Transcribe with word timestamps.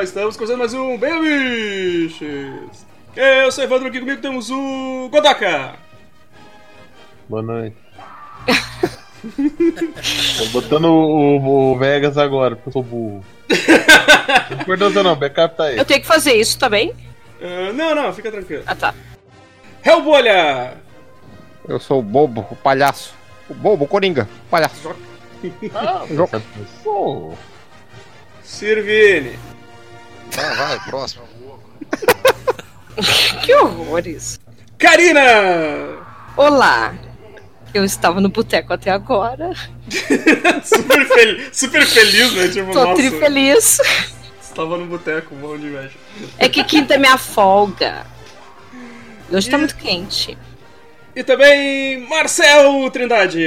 galera! 0.00 0.04
Estamos 0.04 0.36
começando 0.36 0.58
mais 0.58 0.74
um 0.74 0.96
Bem 0.96 1.20
Biches! 1.20 2.86
Eu 3.14 3.52
sou 3.52 3.62
o 3.62 3.66
Evandro, 3.66 3.88
aqui 3.88 4.00
comigo 4.00 4.20
temos 4.20 4.50
o 4.50 5.08
Godaka! 5.10 5.74
Boa 7.28 7.42
noite. 7.42 7.76
Tô 10.38 10.46
botando 10.46 10.86
o, 10.86 11.72
o 11.72 11.78
Vegas 11.78 12.16
agora, 12.16 12.56
porque 12.56 12.70
eu 12.70 12.72
sou 12.72 12.82
burro. 12.82 13.24
Não 14.50 14.60
importância 14.62 15.02
não, 15.02 15.16
backup 15.16 15.56
tá 15.56 15.64
aí. 15.64 15.76
Eu 15.76 15.84
tenho 15.84 16.00
que 16.00 16.06
fazer 16.06 16.34
isso 16.34 16.58
também? 16.58 16.94
Ah, 17.42 17.72
não, 17.72 17.94
não, 17.94 18.12
fica 18.12 18.30
tranquilo. 18.30 18.62
Ah, 18.66 18.74
tá. 18.74 18.94
Hellbolha! 19.84 20.78
Eu 21.68 21.78
sou 21.78 22.00
o 22.00 22.02
bobo, 22.02 22.46
o 22.50 22.56
palhaço. 22.56 23.14
O 23.48 23.54
bobo, 23.54 23.84
o 23.84 23.88
coringa, 23.88 24.28
o 24.46 24.50
palhaço. 24.50 24.94
Ah, 25.74 26.04
Sirvini! 28.42 29.38
Vai, 30.32 30.56
vai, 30.56 30.80
próximo. 30.80 31.22
Que 33.44 33.54
horrores. 33.54 34.38
Karina! 34.78 35.20
Olá. 36.36 36.94
Eu 37.72 37.84
estava 37.84 38.20
no 38.20 38.28
boteco 38.28 38.72
até 38.72 38.90
agora. 38.90 39.52
super, 40.64 41.06
fel- 41.06 41.48
super 41.52 41.86
feliz, 41.86 42.32
né? 42.34 42.48
Tipo, 42.48 42.72
Tô 42.72 42.84
nossa, 42.84 43.10
feliz. 43.10 43.78
estava 44.42 44.76
no 44.76 44.86
boteco, 44.86 45.34
bom 45.36 45.56
de 45.56 45.66
inveja. 45.66 45.92
É 46.38 46.48
que 46.48 46.62
quinta 46.64 46.94
é 46.94 46.98
minha 46.98 47.16
folga. 47.16 48.04
E 49.30 49.36
Hoje 49.36 49.48
tá 49.48 49.56
muito 49.56 49.76
quente. 49.76 50.36
E 51.14 51.22
também 51.22 52.06
Marcel 52.08 52.90
Trindade! 52.90 53.40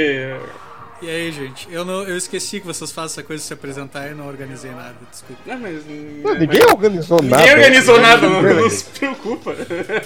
E 1.04 1.10
aí, 1.10 1.30
gente? 1.30 1.68
Eu, 1.70 1.84
não, 1.84 2.02
eu 2.04 2.16
esqueci 2.16 2.60
que 2.60 2.66
vocês 2.66 2.90
fazem 2.90 3.12
essa 3.12 3.22
coisa 3.22 3.42
de 3.42 3.46
se 3.46 3.52
apresentar 3.52 4.10
e 4.10 4.14
não 4.14 4.26
organizei 4.26 4.70
nada, 4.70 4.94
desculpa. 5.10 5.42
Não, 5.44 5.58
mas, 5.58 5.84
Ninguém 5.84 6.64
organizou 6.64 7.20
nada. 7.22 7.42
Ninguém 7.42 7.54
organizou 7.56 8.00
nada, 8.00 8.26
não, 8.26 8.42
não 8.42 8.70
se 8.70 8.84
preocupa. 8.86 9.54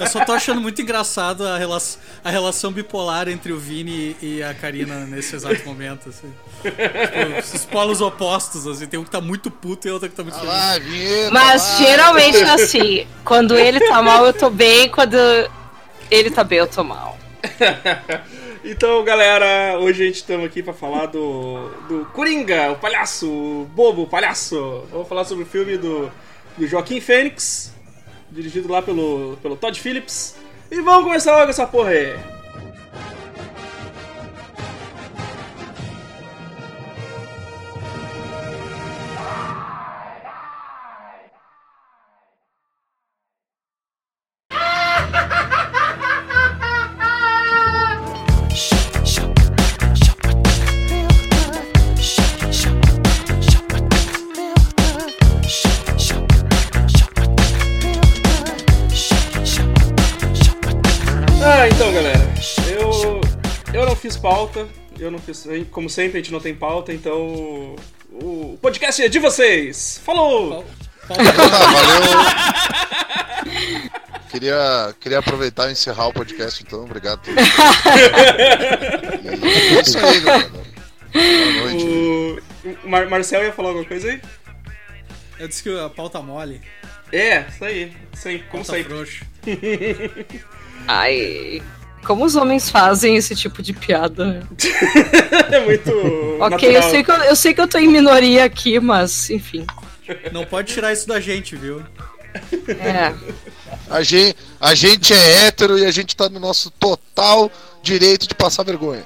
Eu 0.00 0.06
só 0.08 0.24
tô 0.24 0.32
achando 0.32 0.60
muito 0.60 0.82
engraçado 0.82 1.46
a, 1.46 1.56
rela 1.56 1.78
a 2.24 2.30
relação 2.30 2.72
bipolar 2.72 3.28
entre 3.28 3.52
o 3.52 3.58
Vini 3.60 4.16
e 4.20 4.42
a 4.42 4.52
Karina 4.52 5.06
nesse 5.06 5.36
exato 5.36 5.64
momento, 5.64 6.08
assim. 6.08 6.34
Tipo, 6.62 7.38
esses 7.38 7.64
polos 7.64 8.00
opostos, 8.00 8.66
assim. 8.66 8.88
Tem 8.88 8.98
um 8.98 9.04
que 9.04 9.10
tá 9.10 9.20
muito 9.20 9.52
puto 9.52 9.86
e 9.86 9.92
outro 9.92 10.08
que 10.08 10.16
tá 10.16 10.24
muito 10.24 10.36
Ah 10.38 10.72
feliz. 10.74 10.88
vinheta. 10.88 11.30
Mas 11.30 11.62
vai. 11.62 11.86
geralmente 11.86 12.38
é 12.38 12.50
assim. 12.50 13.06
Quando 13.24 13.56
ele 13.56 13.78
tá 13.86 14.02
mal, 14.02 14.26
eu 14.26 14.32
tô 14.32 14.50
bem. 14.50 14.88
Quando 14.88 15.16
ele 16.10 16.28
tá 16.32 16.42
bem, 16.42 16.58
eu 16.58 16.66
tô 16.66 16.82
mal. 16.82 17.16
Então, 18.64 19.04
galera, 19.04 19.78
hoje 19.78 20.02
a 20.02 20.06
gente 20.06 20.16
estamos 20.16 20.44
aqui 20.44 20.62
pra 20.62 20.72
falar 20.72 21.06
do, 21.06 21.68
do 21.88 22.04
Coringa, 22.12 22.72
o 22.72 22.76
palhaço, 22.76 23.30
o 23.30 23.64
bobo, 23.72 24.02
o 24.02 24.06
palhaço. 24.06 24.84
Vamos 24.90 25.08
falar 25.08 25.24
sobre 25.24 25.44
o 25.44 25.46
filme 25.46 25.76
do, 25.76 26.10
do 26.56 26.66
Joaquim 26.66 27.00
Fênix, 27.00 27.72
dirigido 28.30 28.70
lá 28.70 28.82
pelo, 28.82 29.38
pelo 29.40 29.56
Todd 29.56 29.80
Phillips. 29.80 30.34
E 30.70 30.80
vamos 30.80 31.04
começar 31.04 31.36
logo 31.36 31.50
essa 31.50 31.66
porra 31.66 31.90
aí. 31.90 32.37
Fiz 64.08 64.16
pauta, 64.16 64.66
eu 64.98 65.10
não 65.10 65.18
fiz, 65.18 65.44
como 65.70 65.90
sempre 65.90 66.18
a 66.18 66.22
gente 66.22 66.32
não 66.32 66.40
tem 66.40 66.54
pauta, 66.54 66.94
então 66.94 67.76
o, 68.10 68.58
podcast 68.62 69.02
é 69.02 69.08
de 69.08 69.18
vocês. 69.18 70.00
Falou! 70.04 70.64
Ah, 71.10 71.14
valeu. 71.72 72.02
Queria, 74.30 74.94
queria 75.00 75.20
aproveitar 75.20 75.70
e 75.70 75.72
encerrar 75.72 76.08
o 76.08 76.12
podcast, 76.12 76.62
então. 76.62 76.84
Obrigado. 76.84 77.20
a 77.20 77.22
todos. 77.22 77.42
E 79.72 79.76
é 79.78 79.80
isso 79.80 79.98
aí, 79.98 80.20
galera. 80.20 80.50
Boa 80.50 81.70
noite. 81.72 81.84
O, 81.86 82.38
o 82.84 82.90
Mar- 82.90 83.08
Marcel 83.08 83.42
ia 83.42 83.54
falar 83.54 83.68
alguma 83.68 83.86
coisa 83.86 84.06
aí? 84.10 84.20
Eu 85.38 85.48
disse 85.48 85.62
que 85.62 85.80
a 85.80 85.88
pauta 85.88 86.20
mole, 86.20 86.60
É, 87.10 87.46
isso 87.48 87.64
aí, 87.64 87.96
isso 88.12 88.28
aí, 88.28 88.40
como 88.50 88.62
pauta 88.62 88.72
sempre. 88.82 88.92
frouxo. 88.92 89.24
Ai. 90.86 91.62
Como 92.08 92.24
os 92.24 92.36
homens 92.36 92.70
fazem 92.70 93.16
esse 93.16 93.36
tipo 93.36 93.62
de 93.62 93.74
piada? 93.74 94.42
é 95.52 95.60
muito. 95.60 95.92
Ok, 96.40 96.74
eu 96.74 96.82
sei, 96.84 97.04
que 97.04 97.10
eu, 97.10 97.16
eu 97.16 97.36
sei 97.36 97.52
que 97.52 97.60
eu 97.60 97.68
tô 97.68 97.76
em 97.76 97.86
minoria 97.86 98.46
aqui, 98.46 98.80
mas 98.80 99.28
enfim. 99.28 99.66
Não 100.32 100.46
pode 100.46 100.72
tirar 100.72 100.90
isso 100.90 101.06
da 101.06 101.20
gente, 101.20 101.54
viu? 101.54 101.84
É. 102.66 103.12
A 103.90 104.02
gente, 104.02 104.38
a 104.58 104.74
gente 104.74 105.12
é 105.12 105.46
hétero 105.48 105.78
e 105.78 105.84
a 105.84 105.90
gente 105.90 106.16
tá 106.16 106.30
no 106.30 106.40
nosso 106.40 106.70
total 106.70 107.52
direito 107.82 108.26
de 108.26 108.34
passar 108.34 108.62
vergonha. 108.62 109.04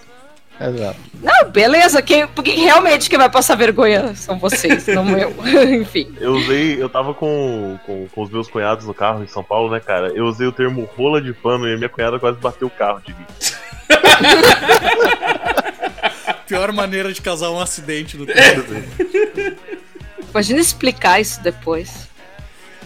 Exato. 0.69 0.99
Não, 1.21 1.51
beleza, 1.51 2.01
quem, 2.03 2.27
porque 2.29 2.53
realmente 2.53 3.11
quem 3.11 3.19
vai 3.19 3.31
passar 3.31 3.57
vergonha 3.57 4.15
são 4.15 4.39
vocês, 4.39 4.87
não 4.89 5.17
eu. 5.17 5.35
Enfim. 5.81 6.15
Eu 6.21 6.33
usei, 6.33 6.83
eu 6.83 6.89
tava 6.89 7.15
com, 7.15 7.79
com, 7.85 8.09
com 8.09 8.23
os 8.23 8.31
meus 8.31 8.49
cunhados 8.49 8.87
no 8.87 8.95
carro 8.95 9.23
em 9.23 9.27
São 9.27 9.43
Paulo, 9.43 9.71
né, 9.71 9.81
cara? 9.81 10.13
Eu 10.15 10.27
usei 10.27 10.47
o 10.47 10.53
termo 10.53 10.89
rola 10.97 11.21
de 11.21 11.33
pano 11.33 11.69
e 11.69 11.75
a 11.75 11.77
minha 11.77 11.89
cunhada 11.89 12.19
quase 12.19 12.39
bateu 12.39 12.69
o 12.69 12.71
carro 12.71 13.01
de 13.01 13.15
mim. 13.15 13.27
Pior 16.47 16.73
maneira 16.73 17.13
de 17.13 17.21
causar 17.21 17.51
um 17.51 17.61
acidente 17.61 18.17
no 18.17 18.27
tempo. 18.27 18.73
Imagina 20.31 20.61
explicar 20.61 21.21
isso 21.21 21.43
depois. 21.43 22.09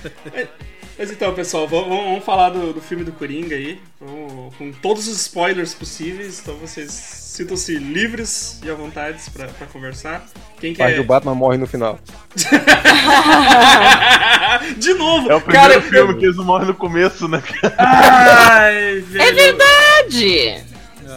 Mas 0.98 1.10
então, 1.10 1.32
pessoal, 1.34 1.68
vamos, 1.68 1.88
vamos- 1.88 2.24
falar 2.24 2.48
do, 2.50 2.72
do 2.72 2.80
filme 2.80 3.04
do 3.04 3.12
Coringa 3.12 3.54
aí, 3.54 3.78
vamos- 4.00 4.54
com 4.56 4.72
todos 4.72 5.06
os 5.06 5.20
spoilers 5.20 5.74
possíveis, 5.74 6.40
então 6.40 6.56
vocês 6.56 6.90
sintam-se 6.90 7.76
livres 7.78 8.58
e 8.64 8.70
à 8.70 8.74
vontade 8.74 9.18
pra, 9.30 9.46
pra 9.48 9.66
conversar. 9.66 10.24
Quem 10.58 10.74
Pai 10.74 10.92
quer. 10.92 10.96
do 10.96 11.04
Batman 11.04 11.34
morre 11.34 11.58
no 11.58 11.66
final. 11.66 11.98
De 14.78 14.94
novo! 14.94 15.30
É 15.30 15.34
o 15.34 15.40
primeiro 15.40 15.68
cara, 15.68 15.82
filme 15.82 16.12
eu- 16.14 16.18
que 16.18 16.24
eles 16.24 16.36
morrem 16.36 16.66
no 16.68 16.74
começo, 16.74 17.28
né? 17.28 17.42
Ai, 17.78 19.00
velho. 19.00 19.22
É 19.22 19.32
verdade! 19.32 20.64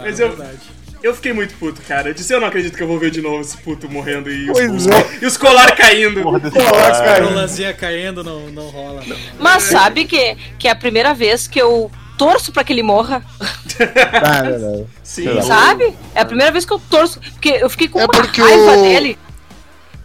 Mas 0.01 0.19
é 0.19 0.23
eu- 0.23 0.29
verdade. 0.29 0.59
Eu 1.02 1.14
fiquei 1.14 1.32
muito 1.34 1.54
puto, 1.56 1.82
cara. 1.88 2.10
Eu 2.10 2.14
disse, 2.14 2.34
eu 2.34 2.40
não 2.42 2.48
acredito 2.48 2.76
que 2.76 2.84
eu 2.84 2.88
vou 2.88 3.00
ver 3.00 3.10
de 3.12 3.22
novo 3.22 3.40
esse 3.42 3.56
puto 3.58 3.90
morrendo 3.90 4.30
e 4.30 4.50
os, 4.52 4.58
Pois 4.58 4.72
os, 4.72 4.88
é. 4.88 5.18
e 5.22 5.26
os 5.26 5.38
colar 5.38 5.76
caindo. 5.76 6.22
Cara. 6.52 7.24
Rolazinha 7.26 7.74
caindo 7.74 8.24
não, 8.24 8.50
não 8.50 8.68
rola. 8.70 9.02
Não. 9.08 9.16
Mas 9.40 9.64
sabe 9.64 10.06
que, 10.06 10.36
que 10.58 10.68
é 10.68 10.72
a 10.72 10.76
primeira 10.76 11.14
vez 11.14 11.48
que 11.48 11.59
eu 11.62 11.90
torço 12.18 12.52
pra 12.52 12.66
que 12.66 12.74
ele 12.74 12.84
morra, 12.84 13.24
Ah, 14.22 14.44
não, 14.44 14.59
não. 14.59 14.88
Sim. 15.02 15.24
Não. 15.26 15.42
sabe? 15.42 15.94
É 16.14 16.20
a 16.22 16.26
primeira 16.26 16.52
vez 16.52 16.66
que 16.66 16.74
eu 16.74 16.80
torço, 16.90 17.20
porque 17.32 17.50
eu 17.50 17.70
fiquei 17.70 17.88
com 17.88 18.00
É 18.02 18.04
uma 18.06 18.22
raiva 18.24 18.78
o- 18.78 18.82
dele. 18.82 19.18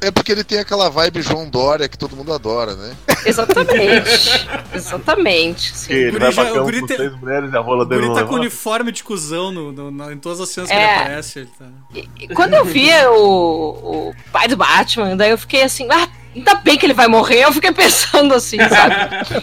É 0.07 0.11
porque 0.11 0.31
ele 0.33 0.45
tem 0.45 0.59
aquela 0.59 0.89
vibe 0.89 1.23
João 1.23 1.49
Dória 1.49 1.89
que 1.89 1.97
todo 1.99 2.15
mundo 2.17 2.33
adora, 2.33 2.75
né? 2.75 2.95
Exatamente. 3.25 4.47
Exatamente. 4.75 5.73
Que 5.73 5.79
Sim. 5.79 5.93
ele 5.95 6.19
vai 6.19 6.33
já- 6.33 6.45
cama 6.45 6.61
guri 6.63 6.81
com 6.81 6.87
tem- 6.87 6.97
três 6.97 7.13
mulheres 7.19 7.53
e 7.53 7.57
a 7.57 7.61
rola 7.61 7.83
O 7.83 7.87
dele 7.87 8.03
guri 8.03 8.15
não 8.15 8.21
tá 8.23 8.29
com 8.29 8.35
uniforme 8.35 8.93
de 8.93 9.03
cuzão 9.03 9.51
no, 9.53 9.73
no- 9.73 9.91
na- 9.91 10.13
em 10.13 10.19
todas 10.19 10.41
as 10.41 10.49
cenas 10.51 10.71
que 10.71 10.77
É. 10.77 10.83
ele 10.83 11.01
aparece. 11.01 11.39
Ele 11.41 11.51
tá... 11.59 11.65
E- 11.95 12.09
e 12.21 12.29
Quando 12.29 12.55
eu 12.55 12.65
vi 12.65 12.91
o, 13.07 14.11
o 14.11 14.15
pai 14.33 14.49
do 14.49 14.57
Batman, 14.57 15.17
daí 15.17 15.31
eu 15.31 15.39
fiquei 15.39 15.63
assim, 15.63 15.89
ah, 15.91 16.09
ainda 16.35 16.55
bem 16.57 16.77
que 16.77 16.85
ele 16.87 16.95
vai 16.95 17.09
morrer. 17.09 17.41
Eu 17.45 17.53
fiquei 17.53 17.73
pensando 17.73 18.35
assim, 18.35 18.59
sabe? 18.59 18.95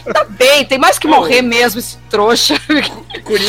Ainda 0.06 0.24
bem, 0.30 0.66
tem 0.66 0.78
mais 0.78 1.00
que 1.00 1.08
morrer 1.08 1.42
mesmo, 1.42 1.80
esse 1.80 1.98
trouxa. 2.10 2.56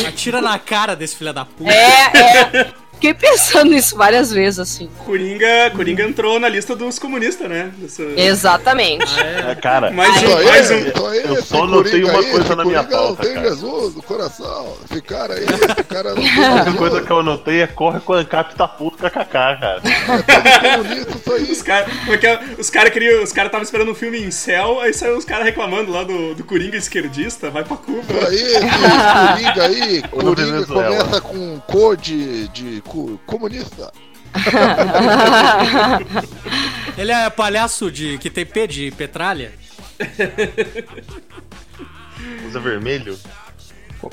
Atira 0.07 0.41
na 0.41 0.57
cara 0.57 0.95
desse 0.95 1.15
filho 1.15 1.33
da 1.33 1.45
puta. 1.45 1.71
É, 1.71 2.11
é. 2.17 2.73
Fiquei 3.03 3.13
pensando 3.15 3.71
nisso 3.71 3.97
várias 3.97 4.31
vezes, 4.31 4.59
assim. 4.59 4.89
Coringa, 5.05 5.69
Coringa 5.75 6.03
entrou 6.03 6.39
na 6.39 6.47
lista 6.47 6.73
dos 6.73 6.97
comunistas, 6.97 7.49
né? 7.49 7.69
Dessa- 7.77 8.01
Exatamente. 8.15 9.19
É, 9.19 9.53
cara, 9.55 9.91
Mais 9.91 10.23
um, 10.23 10.43
mais 10.45 10.71
um. 10.71 10.75
eu 10.77 11.43
só 11.43 11.67
notei 11.67 12.01
uma 12.01 12.23
coisa 12.23 12.55
na 12.55 12.63
minha 12.63 12.81
Coringa 12.81 12.95
não 13.01 13.07
pauta, 13.07 13.23
tem 13.23 13.33
cara. 13.33 13.49
Jesus 13.49 13.95
no 13.95 14.03
coração. 14.03 14.77
Esse 14.89 15.01
cara 15.01 15.33
aí, 15.33 15.43
esse 15.43 15.83
cara 15.83 16.15
não 16.15 16.21
tem 16.21 16.45
a 16.45 16.51
única 16.53 16.73
coisa 16.75 17.01
que 17.01 17.11
eu 17.11 17.19
anotei 17.19 17.61
é 17.63 17.67
corre 17.67 17.99
com 17.99 18.13
a 18.13 18.19
ANCAP 18.19 18.55
tá 18.55 18.69
puto 18.69 18.95
kkk, 18.95 19.25
cara. 19.27 19.81
comunista, 20.77 21.11
isso 21.17 21.33
aí. 21.33 21.51
Os 21.51 21.61
caras 21.61 21.93
os 22.57 22.69
cara 22.69 22.89
queriam. 22.89 23.21
Os 23.21 23.33
caras 23.33 23.49
estavam 23.49 23.63
esperando 23.63 23.91
um 23.91 23.95
filme 23.95 24.17
em 24.23 24.31
céu, 24.31 24.79
aí 24.79 24.93
saiu 24.93 25.17
os 25.17 25.25
caras 25.25 25.43
reclamando 25.43 25.91
lá 25.91 26.05
do, 26.05 26.35
do 26.35 26.45
Coringa 26.45 26.77
esquerdista, 26.77 27.49
vai 27.49 27.65
pra 27.65 27.75
Cuba. 27.75 28.01
Aí, 28.29 28.53
Coringa 29.43 29.63
aí, 29.63 30.01
Coringa 30.07 30.65
começa 30.65 31.19
com 31.19 31.59
cor 31.67 31.97
de, 31.97 32.47
de 32.47 32.81
maluco 32.93 33.19
comunista. 33.25 33.91
Ele 36.97 37.11
é 37.11 37.29
palhaço 37.29 37.91
de 37.91 38.17
que 38.17 38.29
tem 38.29 38.45
P 38.45 38.67
de 38.67 38.91
petralha. 38.91 39.51
Usa 42.47 42.59
vermelho? 42.59 43.17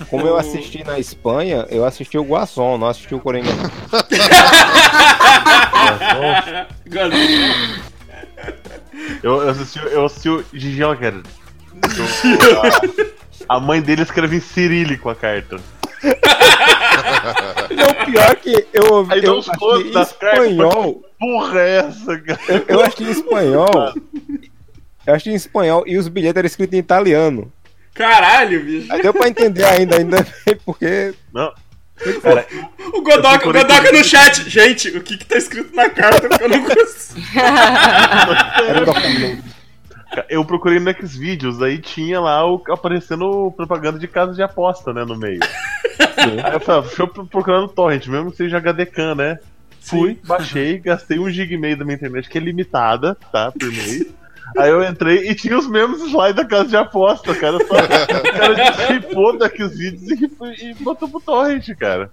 Como 0.08 0.26
eu 0.26 0.36
assisti 0.36 0.84
na 0.84 0.98
Espanha, 0.98 1.66
eu 1.68 1.84
assisti 1.84 2.16
o 2.16 2.22
Guasson, 2.22 2.78
não 2.78 2.88
assisti 2.88 3.14
o 3.14 3.20
Coringa. 3.20 3.50
Eu, 9.22 9.42
eu 9.42 9.48
assisti, 9.48 9.78
eu 9.78 10.04
assisti 10.04 10.28
o 10.28 10.44
Gigi 10.52 10.76
Joker. 10.76 11.22
A, 13.48 13.56
a 13.56 13.60
mãe 13.60 13.80
dele 13.80 14.02
escreve 14.02 14.36
em 14.36 14.40
cirílico 14.40 15.08
a 15.08 15.14
carta. 15.14 15.58
Não, 17.70 18.06
pior 18.06 18.36
que 18.36 18.66
eu 18.72 18.92
ouvi 18.92 19.14
Aí 19.14 19.24
eu 19.24 19.38
uns 19.38 19.46
contos 19.46 19.92
das 19.92 20.10
espanhol. 20.10 21.02
Porra, 21.18 21.60
é 21.60 21.76
essa, 21.78 22.18
cara? 22.18 22.40
Eu, 22.48 22.64
eu 22.68 22.80
achei 22.80 23.06
em 23.06 23.10
espanhol. 23.10 23.94
Eu 25.06 25.14
achei 25.14 25.32
em 25.32 25.36
espanhol 25.36 25.84
e 25.86 25.96
os 25.98 26.08
bilhetes 26.08 26.36
eram 26.36 26.46
escritos 26.46 26.74
em 26.74 26.80
italiano. 26.80 27.52
Caralho, 27.94 28.64
bicho. 28.64 28.92
Aí 28.92 29.02
deu 29.02 29.12
pra 29.12 29.28
entender 29.28 29.64
ainda, 29.64 29.96
ainda 29.96 30.26
bem, 30.46 30.56
porque. 30.64 31.14
Não. 31.32 31.52
Cara, 32.22 32.46
O 32.94 33.02
Godoka, 33.02 33.50
o 33.50 33.52
Godoka 33.52 33.92
no 33.92 34.02
chat. 34.02 34.48
Gente, 34.48 34.88
o 34.96 35.02
que 35.02 35.18
que 35.18 35.24
tá 35.26 35.36
escrito 35.36 35.74
na 35.76 35.90
carta? 35.90 36.28
Porque 36.28 36.44
eu 36.44 36.48
não 36.48 36.62
consigo. 36.64 37.20
Era 38.66 38.80
um 38.80 38.84
documento. 38.84 39.44
Eu 40.28 40.44
procurei 40.44 40.78
no 40.78 40.92
Xvideos, 40.92 41.62
aí 41.62 41.78
tinha 41.78 42.20
lá 42.20 42.44
o, 42.44 42.62
aparecendo 42.68 43.52
propaganda 43.56 43.98
de 43.98 44.08
casa 44.08 44.34
de 44.34 44.42
aposta, 44.42 44.92
né, 44.92 45.04
no 45.04 45.16
meio. 45.16 45.40
Aí 46.16 46.54
eu 46.54 46.60
falei, 46.60 46.80
ah, 46.80 46.86
deixa 46.86 47.02
eu 47.02 47.08
procurar 47.08 47.60
no 47.60 47.68
torrent, 47.68 48.06
mesmo 48.06 48.30
que 48.30 48.36
seja 48.36 48.60
HDCAN, 48.60 49.14
né? 49.14 49.38
Fui, 49.80 50.18
baixei, 50.24 50.78
gastei 50.78 51.18
um 51.18 51.30
gig 51.30 51.54
e 51.54 51.58
meio 51.58 51.76
da 51.76 51.84
minha 51.84 51.96
internet, 51.96 52.28
que 52.28 52.38
é 52.38 52.40
limitada, 52.40 53.16
tá, 53.32 53.50
por 53.52 53.70
mês. 53.70 54.06
Aí 54.58 54.68
eu 54.68 54.82
entrei 54.84 55.30
e 55.30 55.34
tinha 55.34 55.56
os 55.56 55.68
mesmos 55.68 56.02
slides 56.02 56.34
da 56.34 56.44
casa 56.44 56.68
de 56.68 56.76
aposta, 56.76 57.34
cara. 57.34 57.56
Só, 57.58 57.74
o 57.74 58.32
cara 58.32 58.72
desripou 58.72 59.38
daqueles 59.38 59.78
vídeos 59.78 60.10
e, 60.10 60.70
e 60.70 60.74
botou 60.74 61.08
pro 61.08 61.20
torrent, 61.20 61.68
cara. 61.78 62.10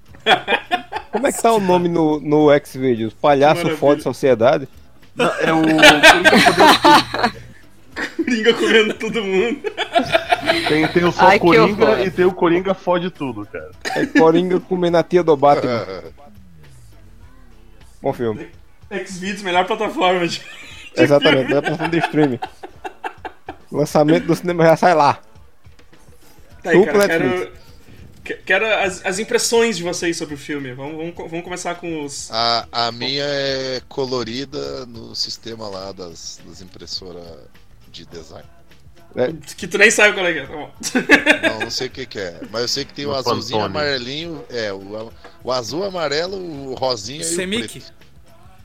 Como 1.12 1.26
é 1.26 1.32
que 1.32 1.42
tá 1.42 1.52
o 1.52 1.60
nome 1.60 1.90
no, 1.90 2.20
no 2.20 2.48
Xvideos? 2.64 3.14
Palhaço 3.14 3.64
Maravilha. 3.64 3.78
Fode 3.78 4.04
Sociedade? 4.04 4.68
Não, 5.16 5.26
é 5.26 5.52
o. 5.52 5.62
Coringa 8.28 8.54
comendo 8.54 8.94
todo 8.96 9.24
mundo. 9.24 9.62
Tem, 10.68 10.88
tem 10.90 11.06
o 11.06 11.12
só 11.14 11.28
Ai, 11.28 11.40
Coringa 11.40 12.04
e 12.04 12.12
tem 12.12 12.26
o 12.26 12.34
Coringa 12.34 12.74
fode 12.74 13.10
tudo, 13.10 13.46
cara. 13.46 13.72
É 13.96 14.06
Coringa 14.06 14.60
comendo 14.60 14.98
a 14.98 15.04
tia 15.04 15.24
do 15.24 15.38
Batman. 15.38 16.04
Bom 18.02 18.12
filme. 18.12 18.50
Xvideos, 19.06 19.42
melhor 19.44 19.66
plataforma 19.66 20.28
de. 20.28 20.42
Exatamente, 20.94 21.54
é 21.54 21.62
plataforma 21.62 21.90
de 21.90 22.00
streaming. 22.00 22.40
Lançamento 23.72 24.26
do 24.26 24.36
cinema 24.36 24.66
já 24.66 24.76
sai 24.76 24.94
lá. 24.94 25.22
Tá 26.62 26.72
aí, 26.72 26.78
Duplo 26.78 27.00
cara, 27.00 27.08
quero, 28.24 28.44
quero 28.46 28.66
as, 28.66 29.06
as 29.06 29.20
impressões 29.20 29.78
de 29.78 29.84
vocês 29.84 30.18
sobre 30.18 30.36
o 30.36 30.38
filme. 30.38 30.74
Vamos, 30.74 30.98
vamos, 30.98 31.32
vamos 31.32 31.44
começar 31.44 31.76
com 31.76 32.04
os. 32.04 32.30
A, 32.30 32.68
a 32.72 32.92
minha 32.92 33.24
é 33.24 33.82
colorida 33.88 34.86
no 34.86 35.16
sistema 35.16 35.70
lá 35.70 35.94
das, 35.94 36.42
das 36.46 36.62
impressoras 36.62 37.24
de 37.92 38.06
design. 38.06 38.46
Que 39.56 39.68
tu 39.68 39.78
nem 39.78 39.90
sabe 39.90 40.14
qual 40.14 40.28
é 40.28 40.34
que 40.34 40.40
é. 40.40 40.46
Tá 40.46 40.54
bom. 40.54 40.72
Não, 41.50 41.60
não 41.62 41.70
sei 41.72 41.88
o 41.88 41.90
que, 41.90 42.06
que 42.06 42.20
é. 42.20 42.40
Mas 42.52 42.62
eu 42.62 42.68
sei 42.68 42.86
que 42.86 42.94
tem 42.94 43.06
o 43.06 43.10
No 43.10 43.16
azulzinho, 43.16 43.60
Pantone. 43.62 43.78
amarelinho. 43.78 44.46
É, 44.50 44.72
o, 44.72 45.12
o 45.44 45.52
azul, 45.52 45.84
amarelo, 45.84 46.38
o 46.38 46.76
rosinha 46.76 47.20
e 47.20 47.22
o 47.22 47.26
Semic. 47.36 47.68
preto. 47.80 47.94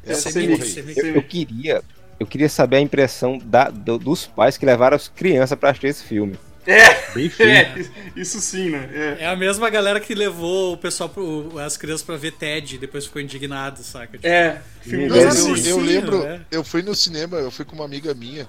É, 0.04 0.12
Essa 0.12 0.30
Semic. 0.30 0.66
Semic. 0.66 0.98
Eu, 1.00 1.06
eu 1.14 1.22
queria. 1.22 1.82
Eu 2.20 2.26
queria 2.26 2.48
saber 2.48 2.76
a 2.76 2.80
impressão 2.80 3.38
da- 3.38 3.70
do- 3.70 3.98
dos 3.98 4.26
pais 4.26 4.56
que 4.58 4.66
levaram 4.66 4.94
as 4.96 5.08
crianças 5.08 5.58
pra 5.58 5.70
assistir 5.70 5.86
esse 5.88 6.04
filme. 6.04 6.38
É, 6.66 7.10
Bem 7.12 7.28
feio. 7.28 7.50
é, 7.50 7.74
isso 8.14 8.38
sim, 8.40 8.70
né? 8.70 8.88
É. 9.18 9.24
É 9.24 9.26
a 9.26 9.34
mesma 9.34 9.68
galera 9.70 9.98
que 9.98 10.14
levou 10.14 10.74
o 10.74 10.76
pessoal, 10.76 11.08
pro, 11.08 11.58
as 11.58 11.76
crianças 11.76 12.02
pra 12.04 12.16
ver 12.16 12.32
Ted 12.32 12.76
e 12.76 12.78
depois 12.78 13.06
ficou 13.06 13.20
indignado, 13.22 13.82
saca? 13.82 14.12
Tipo, 14.18 14.26
É, 14.28 14.60
filme 14.82 15.08
Não, 15.08 15.16
Eu, 15.16 15.56
eu- 15.64 15.80
lembro, 15.80 16.24
é. 16.24 16.40
eu 16.52 16.62
fui 16.62 16.82
no 16.82 16.94
cinema, 16.94 17.38
eu 17.38 17.50
fui 17.50 17.64
com 17.64 17.74
uma 17.74 17.84
amiga 17.84 18.14
minha. 18.14 18.46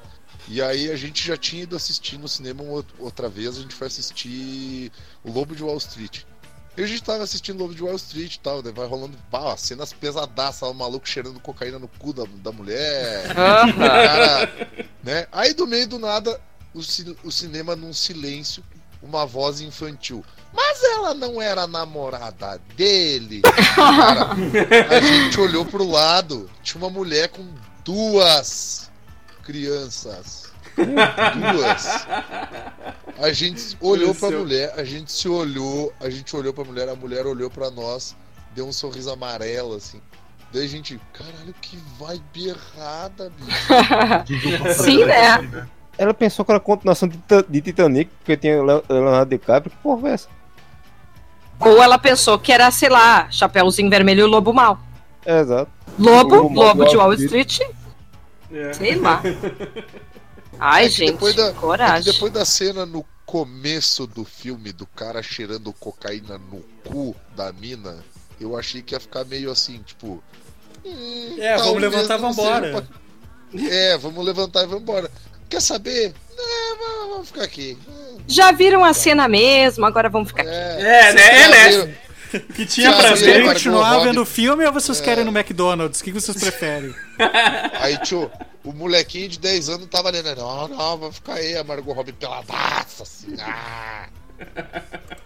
E 0.48 0.62
aí 0.62 0.92
a 0.92 0.96
gente 0.96 1.26
já 1.26 1.38
tinha 1.38 1.64
ido 1.64 1.76
assistir 1.76 2.18
no 2.18 2.28
cinema 2.28 2.64
outra 3.00 3.30
vez, 3.30 3.58
a 3.58 3.62
gente 3.62 3.76
foi 3.76 3.88
assistir 3.88 4.92
o 5.24 5.32
Lobo 5.32 5.56
de 5.56 5.64
Wall 5.64 5.78
Street. 5.78 6.24
E 6.76 6.84
a 6.84 6.88
gente 6.88 7.04
tava 7.04 7.24
assistindo 7.24 7.60
o 7.60 7.64
Lobo 7.64 7.76
de 7.76 7.84
Wall 7.84 7.96
Street 7.96 8.36
e 8.36 8.40
tal, 8.40 8.62
daí 8.62 8.74
vai 8.74 8.88
rolando 8.88 9.18
pá, 9.30 9.56
cenas 9.56 9.94
pesadaças, 9.94 10.68
o 10.68 10.74
maluco 10.74 11.08
cheirando 11.08 11.40
cocaína 11.40 11.80
no 11.80 11.88
cu 11.88 12.14
da, 12.14 12.24
da 12.38 12.52
mulher. 12.52 13.28
Cara, 13.34 14.80
né? 15.04 15.28
Aí 15.32 15.54
do 15.54 15.68
meio 15.68 15.88
do 15.88 16.00
nada, 16.00 16.42
o, 16.74 16.80
o 16.80 17.32
cinema 17.32 17.76
num 17.76 17.94
silêncio, 17.94 18.64
uma 19.02 19.26
voz 19.26 19.62
infantil. 19.62 20.26
Mas 20.52 20.84
ela 20.84 21.14
não 21.14 21.42
era 21.42 21.68
namorada 21.68 22.60
dele. 22.76 23.42
Cara, 23.76 24.32
a 24.90 25.00
gente 25.00 25.40
olhou 25.40 25.66
pro 25.66 25.88
lado, 25.88 26.50
tinha 26.62 26.82
uma 26.82 26.90
mulher 26.90 27.30
com 27.30 27.48
duas 27.84 28.92
crianças. 29.44 30.52
Duas. 30.76 32.08
A 33.20 33.32
gente 33.32 33.78
olhou 33.80 34.16
pra 34.16 34.32
mulher, 34.32 34.74
a 34.76 34.84
gente 34.84 35.12
se 35.12 35.28
olhou, 35.30 35.94
a 36.00 36.10
gente 36.10 36.36
olhou 36.36 36.54
pra 36.54 36.64
mulher, 36.64 36.90
a 36.90 36.96
mulher 36.96 37.26
olhou 37.26 37.50
pra 37.50 37.70
nós, 37.70 38.16
deu 38.56 38.66
um 38.68 38.74
sorriso 38.74 39.12
amarelo 39.12 39.76
assim. 39.76 40.02
Daí 40.52 40.66
a 40.66 40.68
gente, 40.68 41.00
caralho, 41.14 41.54
que 41.62 41.78
vibe 42.00 42.50
errada, 42.50 43.32
bicho. 43.38 44.74
Sim, 44.84 45.06
né? 45.06 45.68
Ela 45.98 46.14
pensou 46.14 46.44
que 46.44 46.52
era 46.52 46.60
continuação 46.60 47.08
de, 47.08 47.18
Tita- 47.18 47.46
de 47.48 47.62
Titanic, 47.62 48.10
porque 48.20 48.38
tinha 48.38 48.62
Leonardo 48.64 49.30
DiCaprio. 49.30 49.72
Que 49.72 49.78
porra 49.78 50.10
é 50.10 50.14
essa? 50.14 50.28
Ou 51.60 51.82
ela 51.82 51.98
pensou 52.00 52.38
que 52.40 52.52
era, 52.52 52.70
sei 52.72 52.90
lá, 52.90 53.28
Chapeuzinho 53.32 53.90
Vermelho 53.90 54.22
e 54.22 54.24
o 54.24 54.28
Lobo 54.28 54.52
Mal. 54.54 54.80
É, 55.26 55.40
exato. 55.40 55.72
Lobo, 56.00 56.36
Lobo 56.36 56.56
Lobo 56.62 56.86
de 56.86 56.98
Wall 56.98 57.08
Wall 57.10 57.14
Street. 57.14 57.52
Street, 57.52 57.76
É. 58.54 58.74
sei 58.74 58.96
lá. 58.96 59.22
Ai, 60.60 60.86
É 60.86 60.90
gente, 60.90 61.14
depois 61.14 61.36
da- 61.36 61.48
É 61.48 61.54
coragem. 61.54 62.14
depois 62.14 62.32
da 62.32 62.46
cena 62.46 62.86
no 62.86 63.04
começo 63.26 64.06
do 64.06 64.24
filme 64.24 64.72
do 64.72 64.86
cara 64.86 65.24
cheirando 65.24 65.74
cocaína 65.74 66.38
no 66.38 66.62
cu 66.88 67.16
da 67.36 67.52
mina, 67.52 68.04
eu 68.40 68.56
achei 68.58 68.82
que 68.82 68.94
ia 68.94 69.00
ficar 69.00 69.26
meio 69.26 69.52
assim, 69.52 69.82
tipo. 69.84 70.24
hum, 70.86 71.36
É, 71.40 71.58
vamos 71.58 71.82
levantar, 71.82 72.20
não 72.20 72.32
vambora. 72.34 72.72
pra- 73.52 73.64
É, 73.70 73.98
vamos 73.98 74.24
levantar 74.26 74.64
e 74.64 74.68
vamos 74.68 74.82
embora. 74.84 75.10
Quer 75.50 75.62
saber? 75.62 76.14
Não, 76.36 77.10
vamos- 77.10 77.28
ficar 77.28 77.44
aqui. 77.44 77.78
Já 78.28 78.52
viram 78.52 78.84
a 78.84 78.94
cena 78.94 79.28
mesmo, 79.28 79.86
agora 79.86 80.10
vamos 80.10 80.30
ficar 80.30 80.42
aqui. 80.44 80.52
É, 80.52 81.10
É, 81.10 81.14
né? 81.14 81.22
É, 81.22 81.72
já 81.72 81.86
né? 81.86 81.98
que 82.56 82.66
tinha 82.66 82.92
Já 82.92 82.98
pra 82.98 83.16
ver. 83.16 83.44
Continuar 83.46 84.00
vendo 84.00 84.22
o 84.22 84.26
filme 84.26 84.66
ou 84.66 84.72
vocês 84.74 85.00
É. 85.00 85.04
querem 85.04 85.24
ir 85.24 85.26
no 85.26 85.38
McDonald's? 85.38 86.00
O 86.02 86.04
que 86.04 86.12
vocês 86.12 86.38
preferem? 86.38 86.94
Aí, 87.80 87.98
tio, 88.00 88.30
o 88.64 88.72
molequinho 88.74 89.30
de 89.30 89.40
10 89.40 89.70
anos 89.70 89.88
tava 89.88 90.10
ali, 90.10 90.22
né? 90.22 90.34
Não, 90.36 90.68
não, 90.68 90.98
vai 90.98 91.12
ficar 91.12 91.34
aí, 91.36 91.56
a 91.58 91.64
Margot 91.64 91.94
Robbie 91.94 92.14
peladaça, 92.14 93.04
assim. 93.04 93.36
Ah. 93.40 94.08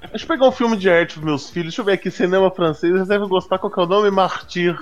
Deixa 0.10 0.26
eu 0.26 0.28
pegar 0.28 0.48
um 0.48 0.52
filme 0.52 0.78
de 0.78 0.90
arte 0.90 1.14
pros 1.14 1.26
meus 1.26 1.50
filhos. 1.50 1.70
Deixa 1.70 1.82
eu 1.82 1.86
ver 1.86 1.94
aqui, 1.94 2.12
cinema 2.12 2.52
francês. 2.52 2.94
Eles 2.94 3.08
devem 3.08 3.28
gostar. 3.28 3.58
Qual 3.58 3.72
que 3.72 3.80
é 3.80 3.84
o 3.84 3.88
nome? 3.88 4.10
Martyr. 4.12 4.76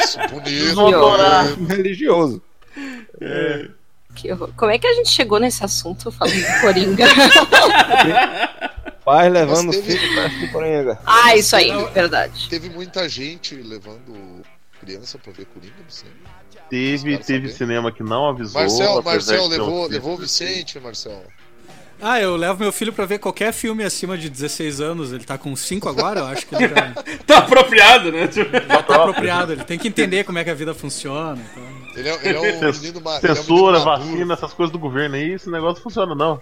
Isso, 0.00 0.18
bonito. 0.30 0.74
vão 0.74 0.88
adorar. 0.88 1.44
bonito. 1.54 1.68
Religioso. 1.76 2.42
Horror. 4.24 4.50
Como 4.56 4.70
é 4.70 4.78
que 4.78 4.86
a 4.86 4.92
gente 4.94 5.08
chegou 5.10 5.38
nesse 5.38 5.64
assunto 5.64 6.10
falando 6.10 6.34
de 6.34 6.60
Coringa? 6.60 7.04
Pais 9.10 9.32
levando 9.32 9.70
teve- 9.72 9.98
filhos 9.98 10.14
pra 10.14 10.48
Coringa. 10.52 10.98
ah, 11.06 11.36
isso 11.36 11.56
aí, 11.56 11.70
verdade. 11.92 12.48
Teve 12.48 12.68
muita 12.70 13.08
gente 13.08 13.54
levando 13.56 14.42
criança 14.80 15.18
pra 15.18 15.32
ver 15.32 15.46
Coringa 15.46 15.74
no 15.84 15.90
cinema. 15.90 16.16
Teve, 16.68 17.18
teve 17.18 17.48
saber. 17.48 17.58
cinema 17.58 17.90
que 17.92 18.02
não 18.02 18.28
avisou. 18.28 18.60
Marcel, 18.60 19.02
Marcel, 19.02 19.46
levou, 19.48 19.86
levou 19.88 20.14
o. 20.14 20.18
Vicente, 20.18 20.78
Marcel. 20.78 21.24
Ah, 22.02 22.18
eu 22.18 22.34
levo 22.34 22.60
meu 22.60 22.72
filho 22.72 22.92
pra 22.94 23.04
ver 23.04 23.18
qualquer 23.18 23.52
filme 23.52 23.84
acima 23.84 24.16
de 24.16 24.30
16 24.30 24.80
anos. 24.80 25.12
Ele 25.12 25.24
tá 25.24 25.36
com 25.36 25.54
5 25.54 25.86
agora, 25.88 26.20
eu 26.20 26.26
acho 26.26 26.46
que 26.46 26.54
ele 26.54 26.68
já, 26.68 26.94
Tá 27.26 27.38
apropriado, 27.38 28.10
né? 28.10 28.26
Tipo, 28.28 28.52
já 28.52 28.82
tá 28.82 28.94
apropriado. 28.96 29.52
Ele 29.52 29.64
tem 29.64 29.78
que 29.78 29.88
entender 29.88 30.24
como 30.24 30.38
é 30.38 30.44
que 30.44 30.48
a 30.48 30.54
vida 30.54 30.72
funciona. 30.72 31.38
então. 31.52 31.80
Ele 31.96 32.08
é, 32.08 32.18
ele 32.28 32.36
é 32.38 32.40
um 32.40 32.58
Cens- 32.60 32.80
menino 32.80 33.00
ma- 33.02 33.18
ele 33.18 33.26
é 33.26 33.32
um 33.32 33.34
Censura, 33.34 33.80
vacina, 33.80 34.32
essas 34.34 34.52
coisas 34.54 34.72
do 34.72 34.78
governo 34.78 35.16
aí, 35.16 35.32
esse 35.32 35.50
negócio 35.50 35.74
não 35.76 35.82
funciona, 35.82 36.14
não. 36.14 36.40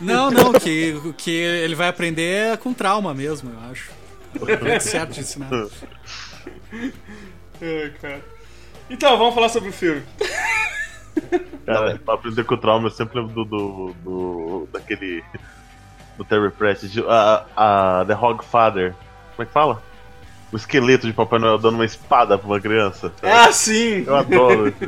Não, 0.00 0.30
não, 0.30 0.52
que, 0.52 0.94
que 1.16 1.30
ele 1.30 1.74
vai 1.74 1.88
aprender 1.88 2.52
é 2.52 2.56
com 2.56 2.72
trauma 2.72 3.14
mesmo, 3.14 3.50
eu 3.50 3.70
acho. 3.70 3.90
É 4.66 4.78
certo 4.78 5.12
de 5.12 5.20
ensinar. 5.20 5.48
Ai, 7.60 7.92
cara. 8.00 8.20
Então, 8.90 9.16
vamos 9.18 9.34
falar 9.34 9.48
sobre 9.48 9.70
o 9.70 9.72
filme. 9.72 10.02
Cara, 11.66 11.98
pra 12.04 12.14
aprender 12.14 12.44
com 12.44 12.56
trauma, 12.56 12.86
eu 12.86 12.90
sempre 12.90 13.20
lembro 13.20 13.44
do. 13.44 13.46
do, 13.46 13.94
do- 14.04 14.68
daquele. 14.72 15.22
do 16.16 16.24
Terry 16.24 16.50
Pratchett, 16.50 17.02
a, 17.08 18.00
a 18.00 18.04
The 18.06 18.14
Hogfather. 18.14 18.94
Como 19.36 19.42
é 19.42 19.46
que 19.46 19.52
fala? 19.52 19.82
o 20.50 20.56
esqueleto 20.56 21.06
de 21.06 21.12
Papai 21.12 21.38
Noel 21.38 21.58
dando 21.58 21.74
uma 21.74 21.84
espada 21.84 22.38
pra 22.38 22.46
uma 22.46 22.58
criança. 22.60 23.12
Ah, 23.22 23.52
sim! 23.52 24.04
Eu 24.06 24.16
adoro. 24.16 24.72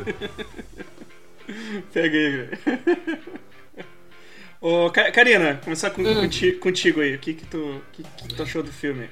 Peguei, 1.92 2.30
velho. 2.46 2.58
Ô, 4.60 4.90
Ka- 4.90 5.10
Karina, 5.10 5.58
começar 5.64 5.90
com, 5.90 6.02
Hum. 6.02 6.20
conti- 6.22 6.52
contigo 6.52 7.00
aí. 7.00 7.14
O 7.14 7.18
que 7.18 7.32
que 7.34 7.46
tu, 7.46 7.80
que, 7.92 8.02
que 8.02 8.34
tu 8.34 8.42
achou 8.42 8.62
do 8.62 8.72
filme? 8.72 9.08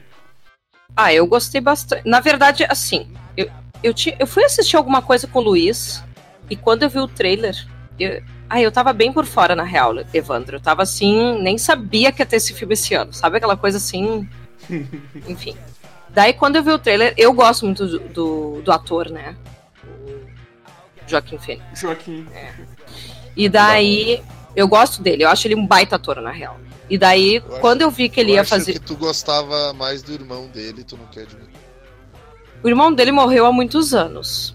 Ah, 0.96 1.12
eu 1.12 1.26
gostei 1.26 1.60
bastante. 1.60 2.06
Na 2.06 2.20
verdade, 2.20 2.64
assim, 2.68 3.10
eu, 3.36 3.50
eu, 3.82 3.94
eu 4.18 4.26
fui 4.26 4.44
assistir 4.44 4.76
alguma 4.76 5.00
coisa 5.00 5.26
com 5.26 5.38
o 5.38 5.42
Luiz, 5.42 6.02
e 6.50 6.56
quando 6.56 6.82
eu 6.82 6.90
vi 6.90 6.98
o 6.98 7.08
trailer, 7.08 7.54
eu, 7.98 8.22
ah, 8.48 8.60
eu 8.60 8.70
tava 8.70 8.92
bem 8.92 9.12
por 9.12 9.24
fora, 9.24 9.54
na 9.56 9.62
real, 9.64 9.94
Evandro. 10.12 10.56
Eu 10.56 10.60
tava 10.60 10.82
assim, 10.82 11.40
nem 11.40 11.56
sabia 11.56 12.12
que 12.12 12.20
ia 12.20 12.26
ter 12.26 12.36
esse 12.36 12.52
filme 12.52 12.74
esse 12.74 12.94
ano. 12.94 13.12
Sabe 13.12 13.38
aquela 13.38 13.56
coisa 13.56 13.78
assim. 13.78 14.28
Enfim. 15.26 15.56
Daí, 16.10 16.32
quando 16.34 16.56
eu 16.56 16.62
vi 16.62 16.70
o 16.72 16.78
trailer, 16.78 17.14
eu 17.16 17.32
gosto 17.32 17.64
muito 17.64 17.86
do, 17.86 17.98
do, 18.00 18.62
do 18.62 18.72
ator, 18.72 19.08
né? 19.10 19.34
O 19.84 21.08
Joaquim 21.08 21.38
Fênix. 21.38 21.80
Joaquim. 21.80 22.26
E 23.36 23.48
daí, 23.48 24.22
eu 24.58 24.66
gosto 24.68 25.00
dele, 25.02 25.24
eu 25.24 25.28
acho 25.28 25.46
ele 25.46 25.54
um 25.54 25.66
baita 25.66 25.96
ator, 25.96 26.20
na 26.20 26.30
real. 26.30 26.58
E 26.90 26.96
daí, 26.98 27.38
acho- 27.38 27.60
quando 27.60 27.82
eu 27.82 27.90
vi 27.90 28.08
que 28.08 28.18
ele 28.20 28.30
Eu 28.32 28.36
ia 28.36 28.40
acho 28.40 28.50
fazer. 28.50 28.72
que 28.72 28.80
tu 28.80 28.96
gostava 28.96 29.72
mais 29.72 30.02
do 30.02 30.12
irmão 30.12 30.48
dele, 30.48 30.82
tu 30.84 30.96
não 30.96 31.06
quer 31.06 31.22
admitir. 31.22 31.48
O 32.62 32.68
irmão 32.68 32.92
dele 32.92 33.12
morreu 33.12 33.46
há 33.46 33.52
muitos 33.52 33.94
anos. 33.94 34.54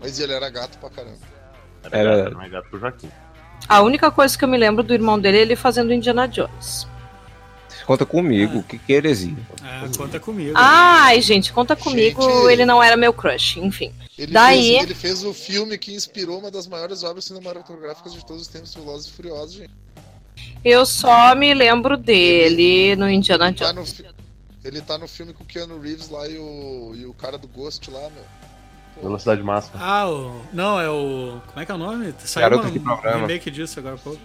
Mas 0.00 0.18
ele 0.18 0.32
era 0.32 0.50
gato 0.50 0.78
pra 0.78 0.90
caramba. 0.90 1.18
Era 1.84 1.98
Era- 1.98 2.44
é 2.44 2.48
gato 2.48 2.68
pro 2.70 2.80
Joaquim. 2.80 3.10
A 3.68 3.80
única 3.82 4.10
coisa 4.10 4.36
que 4.36 4.44
eu 4.44 4.48
me 4.48 4.58
lembro 4.58 4.82
do 4.82 4.92
irmão 4.92 5.18
dele 5.18 5.38
é 5.38 5.40
ele 5.42 5.54
fazendo 5.54 5.92
Indiana 5.92 6.26
Jones. 6.26 6.88
Conta 7.86 8.06
comigo, 8.06 8.62
que 8.62 8.78
que 8.78 8.92
é 8.92 8.96
heresia. 8.96 9.36
Ah, 9.62 9.88
conta 9.96 10.20
comigo. 10.20 10.52
Ai, 10.56 11.20
gente, 11.20 11.52
conta 11.52 11.74
comigo, 11.76 12.22
Gente. 12.22 12.52
ele 12.52 12.64
não 12.64 12.82
era 12.82 12.96
meu 12.96 13.12
crush, 13.12 13.56
enfim. 13.58 13.92
Ele, 14.16 14.32
Daí- 14.32 14.70
fez, 14.72 14.82
ele 14.84 14.94
fez 14.94 15.24
o 15.24 15.34
filme 15.34 15.76
que 15.78 15.92
inspirou 15.94 16.38
uma 16.38 16.50
das 16.50 16.66
maiores 16.66 17.02
obras 17.02 17.24
cinematográficas 17.24 18.12
de 18.12 18.24
todos 18.24 18.42
os 18.42 18.48
tempos, 18.48 18.74
Velozes 18.74 19.08
e 19.08 19.12
Furiosos, 19.12 19.52
gente. 19.54 19.70
Eu 20.64 20.86
só 20.86 21.34
me 21.34 21.52
lembro 21.54 21.96
dele 21.96 22.94
no 22.96 23.08
Indiana 23.10 23.52
Tá 23.52 23.72
no 23.72 23.82
Jones. 23.82 23.92
fi- 23.94 24.04
ele 24.64 24.80
tá 24.80 24.96
no 24.96 25.08
filme 25.08 25.32
com 25.32 25.42
o 25.42 25.46
Keanu 25.46 25.80
Reeves 25.80 26.08
lá 26.08 26.26
e 26.28 26.38
o, 26.38 26.92
e 26.94 27.04
o 27.06 27.12
cara 27.14 27.36
do 27.36 27.48
Ghost 27.48 27.90
lá, 27.90 28.00
meu. 28.00 28.24
Pô, 28.94 29.02
Velocidade 29.02 29.42
máxima. 29.42 29.74
Ah, 29.82 30.08
o. 30.08 30.40
Não, 30.52 30.78
é 30.80 30.88
o. 30.88 31.40
Como 31.48 31.60
é 31.60 31.64
que 31.66 31.72
é 31.72 31.74
o 31.74 31.78
nome? 31.78 32.14
Saiu 32.18 32.42
Garoto 32.50 32.68
um 32.68 32.70
de 32.70 32.78
programa. 32.78 33.26
remake 33.26 33.50
disso 33.50 33.78
agora 33.80 33.94
há 33.96 33.98
pouco. 33.98 34.20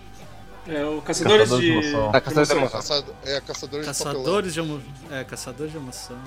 É 0.68 0.86
o 0.86 1.02
Caçadores 1.02 1.42
Caçador 1.50 1.60
de 1.62 1.66
de. 1.66 1.72
Emoção. 1.72 2.10
Ah, 2.14 2.22
Caçadores 2.22 2.48
de 2.50 2.54
Emoção. 2.56 2.58
Emoção. 2.58 2.80
caçado- 2.82 3.16
é, 3.26 3.42
Caçadores 3.42 3.86
de 3.88 3.94
Papelão. 3.94 4.14
Caçadores 4.24 4.54
de, 4.54 4.60
emo... 4.60 4.82
é, 5.12 5.24
Caçadores 5.24 5.72
de 5.72 5.78
Emoção. 5.78 6.18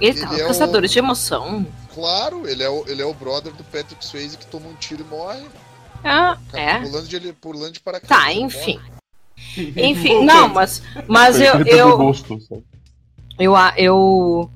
Ele 0.00 0.20
tava 0.20 0.32
Ele 0.32 0.40
é 0.40 0.44
o- 0.44 0.48
caçadores 0.48 0.90
de 0.90 0.98
emoção. 0.98 1.66
Claro, 1.94 2.48
ele 2.48 2.62
é, 2.62 2.68
o, 2.70 2.82
ele 2.88 3.02
é 3.02 3.04
o 3.04 3.12
brother 3.12 3.52
do 3.52 3.62
Patrick 3.64 4.02
Swayze 4.04 4.38
que 4.38 4.46
toma 4.46 4.66
um 4.68 4.74
tiro 4.74 5.02
e 5.02 5.04
morre. 5.04 5.42
Ah, 6.02 6.38
Cara, 6.50 6.62
é. 6.64 6.80
Pulando 6.80 7.06
de, 7.06 7.16
ele- 7.16 7.32
pulando 7.34 7.72
de 7.72 7.80
paraquedas. 7.80 8.16
Tá, 8.16 8.32
enfim. 8.32 8.78
morre. 8.78 9.72
Enfim, 9.76 10.24
não, 10.24 10.48
mas, 10.48 10.82
mas 11.06 11.38
eu, 11.38 11.54
eu, 11.66 11.96
gosto, 11.98 12.38
eu, 13.38 13.54
a- 13.54 13.74
eu, 13.76 14.50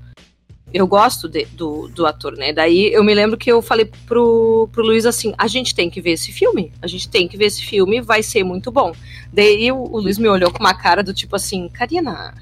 eu 0.74 0.86
gosto 0.86 1.28
de- 1.28 1.46
do, 1.46 1.88
do 1.88 2.04
ator, 2.06 2.32
né? 2.36 2.52
Daí 2.52 2.92
eu 2.92 3.02
me 3.04 3.14
lembro 3.14 3.36
que 3.38 3.50
eu 3.50 3.62
falei 3.62 3.90
pro, 4.06 4.68
pro 4.72 4.82
Luiz 4.84 5.06
assim: 5.06 5.32
a 5.38 5.46
gente 5.46 5.74
tem 5.74 5.88
que 5.88 6.00
ver 6.00 6.12
esse 6.12 6.32
filme, 6.32 6.72
a 6.82 6.86
gente 6.86 7.08
tem 7.08 7.26
que 7.28 7.36
ver 7.36 7.46
esse 7.46 7.62
filme, 7.64 8.00
vai 8.00 8.22
ser 8.22 8.42
muito 8.44 8.70
bom. 8.70 8.92
Daí 9.32 9.70
o, 9.72 9.76
o 9.76 10.00
Luiz 10.00 10.18
me 10.18 10.28
olhou 10.28 10.50
com 10.50 10.58
uma 10.60 10.74
cara 10.74 11.02
do 11.02 11.14
tipo 11.14 11.36
assim: 11.36 11.68
Karina, 11.68 12.34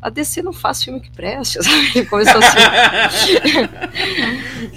a 0.00 0.08
DC 0.10 0.40
não 0.42 0.52
faz 0.52 0.82
filme 0.84 1.00
que 1.00 1.10
preste, 1.10 1.60
sabe? 1.64 1.90
Ele 1.94 2.06
começou 2.06 2.40
assim. 2.42 2.58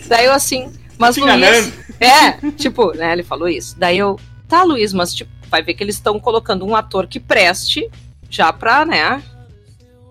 Daí 0.07 0.25
eu 0.25 0.33
assim, 0.33 0.71
mas 0.97 1.15
Te 1.15 1.21
Luiz. 1.21 1.33
enganando. 1.36 1.74
É, 2.00 2.51
tipo, 2.51 2.91
né? 2.95 3.13
Ele 3.13 3.24
falou 3.24 3.47
isso. 3.47 3.77
Daí 3.77 3.97
eu, 3.97 4.19
tá, 4.47 4.63
Luiz, 4.63 4.93
mas 4.93 5.13
tipo, 5.13 5.31
vai 5.50 5.62
ver 5.62 5.74
que 5.74 5.83
eles 5.83 5.95
estão 5.95 6.19
colocando 6.19 6.65
um 6.65 6.75
ator 6.75 7.07
que 7.07 7.19
preste 7.19 7.89
já 8.29 8.51
pra, 8.51 8.86
né? 8.86 9.21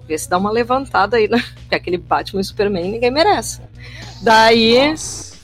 Ver 0.07 0.19
se 0.19 0.29
dá 0.29 0.39
uma 0.39 0.51
levantada 0.51 1.17
aí, 1.17 1.29
né? 1.29 1.43
Porque 1.63 1.75
aquele 1.75 1.99
Batman 1.99 2.41
e 2.41 2.45
Superman 2.45 2.91
ninguém 2.93 3.11
merece. 3.11 3.61
Daí, 4.23 4.91
Nossa. 4.91 5.35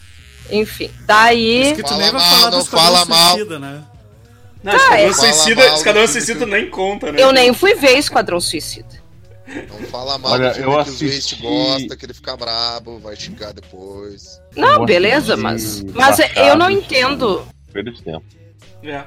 enfim, 0.50 0.90
daí. 1.06 1.62
Isso 1.62 1.74
que 1.76 1.82
tu 1.82 1.88
Fala 1.88 2.02
nem 2.02 2.12
vai 2.12 2.20
mal, 2.20 2.36
falar 2.38 2.50
do 2.50 2.64
fala 2.64 3.04
mal. 3.04 3.30
Suicida, 3.34 3.58
né? 3.58 3.84
Não, 4.62 4.72
Esquadrão 4.72 4.96
é. 5.08 5.12
Suicida, 5.12 5.66
mal 5.66 5.76
Esquadrão 5.76 6.06
Suicida 6.08 6.46
nem 6.46 6.70
conta, 6.70 7.10
né? 7.12 7.20
Eu 7.20 7.32
nem 7.32 7.52
fui 7.52 7.74
ver 7.74 7.98
Esquadrão 7.98 8.40
Suicida. 8.40 9.02
Não 9.68 9.86
fala 9.88 10.16
mal 10.18 10.32
Olha, 10.32 10.46
eu 10.48 10.54
que 10.54 10.62
o 10.62 10.70
Waste 10.70 11.04
assisti- 11.04 11.42
gosta, 11.42 11.96
que 11.96 12.06
ele 12.06 12.14
fica 12.14 12.36
brabo, 12.36 12.98
vai 13.00 13.14
xingar 13.16 13.52
depois. 13.52 14.40
Não, 14.56 14.86
beleza, 14.86 15.36
mas. 15.36 15.82
Mas 15.82 16.18
eu 16.36 16.56
não 16.56 16.70
entendo. 16.70 17.44
Perda 17.72 17.90
de 17.90 18.02
tempo. 18.02 18.24
É. 18.84 19.04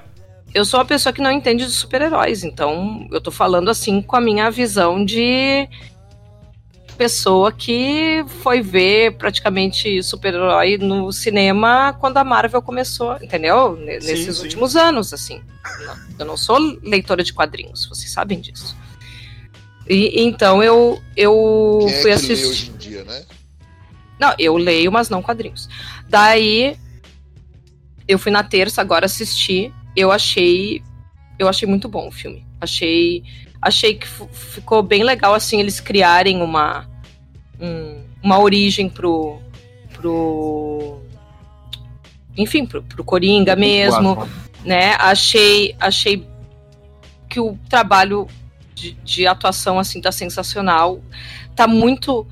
Eu 0.56 0.64
sou 0.64 0.80
uma 0.80 0.86
pessoa 0.86 1.12
que 1.12 1.22
não 1.22 1.30
entende 1.32 1.66
de 1.66 1.72
super-heróis, 1.72 2.46
então 2.46 3.06
eu 3.12 3.20
tô 3.20 3.30
falando 3.30 3.70
assim 3.70 4.02
com 4.02 4.16
a 4.16 4.22
minha 4.22 4.50
visão 4.50 5.04
de 5.04 5.68
pessoa 6.98 7.52
que 7.52 8.24
foi 8.42 8.62
ver 8.62 9.18
praticamente 9.18 10.02
super-herói 10.02 10.78
no 10.78 11.12
cinema 11.12 11.92
quando 12.00 12.16
a 12.16 12.24
Marvel 12.24 12.62
começou, 12.62 13.18
entendeu? 13.22 13.76
Ne- 13.76 14.00
Sim, 14.00 14.08
Nesses 14.14 14.38
sim. 14.38 14.44
últimos 14.44 14.78
anos, 14.78 15.12
assim. 15.14 15.42
Não, 15.86 15.96
eu 16.20 16.26
não 16.26 16.38
sou 16.38 16.58
leitora 16.82 17.22
de 17.22 17.34
quadrinhos, 17.34 17.86
vocês 17.88 18.10
sabem 18.12 18.40
disso. 18.40 18.78
E 19.90 20.22
então 20.24 20.64
eu 20.64 21.02
eu 21.18 21.80
Quem 21.82 21.90
é 21.96 22.02
fui 22.02 22.10
lê 22.12 22.14
assistir. 22.14 22.46
hoje 22.48 22.72
em 22.74 22.78
dia, 22.78 23.04
né? 23.04 23.26
Não, 24.18 24.34
eu 24.40 24.56
leio, 24.56 24.90
mas 24.90 25.10
não 25.10 25.22
quadrinhos. 25.22 25.68
Daí 26.08 26.78
eu 28.08 28.18
fui 28.18 28.32
na 28.32 28.42
terça 28.42 28.80
agora 28.80 29.06
assistir. 29.06 29.74
Eu 29.96 30.12
achei 30.12 30.82
eu 31.38 31.48
achei 31.48 31.68
muito 31.68 31.88
bom 31.88 32.08
o 32.08 32.12
filme. 32.12 32.46
Achei 32.60 33.24
achei 33.62 33.96
que 33.96 34.08
ficou 34.08 34.84
bem 34.84 35.04
legal 35.04 35.34
assim 35.34 35.60
eles 35.60 35.80
criarem 35.80 36.42
uma 36.42 36.88
um- 37.60 38.04
uma 38.24 38.40
origem 38.40 38.90
pro 38.90 39.40
pro 39.94 41.00
enfim, 42.38 42.66
pro, 42.66 42.84
pro 42.84 43.04
Coringa 43.04 43.56
mesmo 43.56 44.16
né? 44.66 44.96
Achei, 45.00 45.76
achei 45.80 46.28
que 47.30 47.40
o 47.40 47.58
trabalho 47.70 48.28
de, 48.74 48.92
de 49.04 49.28
atuação 49.28 49.78
assim 49.80 50.02
tá 50.02 50.12
sensacional. 50.12 51.02
Tá 51.56 51.68
muito 51.68 52.26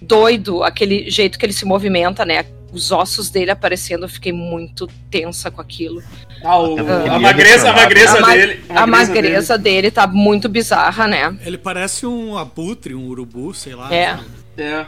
doido 0.00 0.62
aquele 0.62 1.10
jeito 1.10 1.38
que 1.38 1.46
ele 1.46 1.52
se 1.52 1.64
movimenta, 1.64 2.24
né? 2.24 2.44
Os 2.74 2.90
ossos 2.90 3.30
dele 3.30 3.52
aparecendo, 3.52 4.02
eu 4.04 4.08
fiquei 4.08 4.32
muito 4.32 4.88
tensa 5.10 5.50
com 5.50 5.60
aquilo. 5.60 6.02
Ah, 6.44 6.58
o- 6.58 6.76
a 6.76 6.82
é 6.82 7.18
magreza, 7.20 7.70
a 7.70 7.72
magreza 7.72 8.18
A 8.18 8.20
ma- 8.20 8.34
dele. 8.34 8.64
A 8.68 8.86
magreza 8.86 9.56
dele 9.56 9.90
tá 9.90 10.06
muito 10.08 10.48
bizarra, 10.48 11.06
né? 11.06 11.38
Ele 11.42 11.56
parece 11.56 12.04
um 12.04 12.36
abutre, 12.36 12.94
um 12.94 13.06
urubu, 13.06 13.54
sei 13.54 13.74
lá. 13.74 13.94
É. 13.94 14.14
dele. 14.16 14.28
É. 14.58 14.86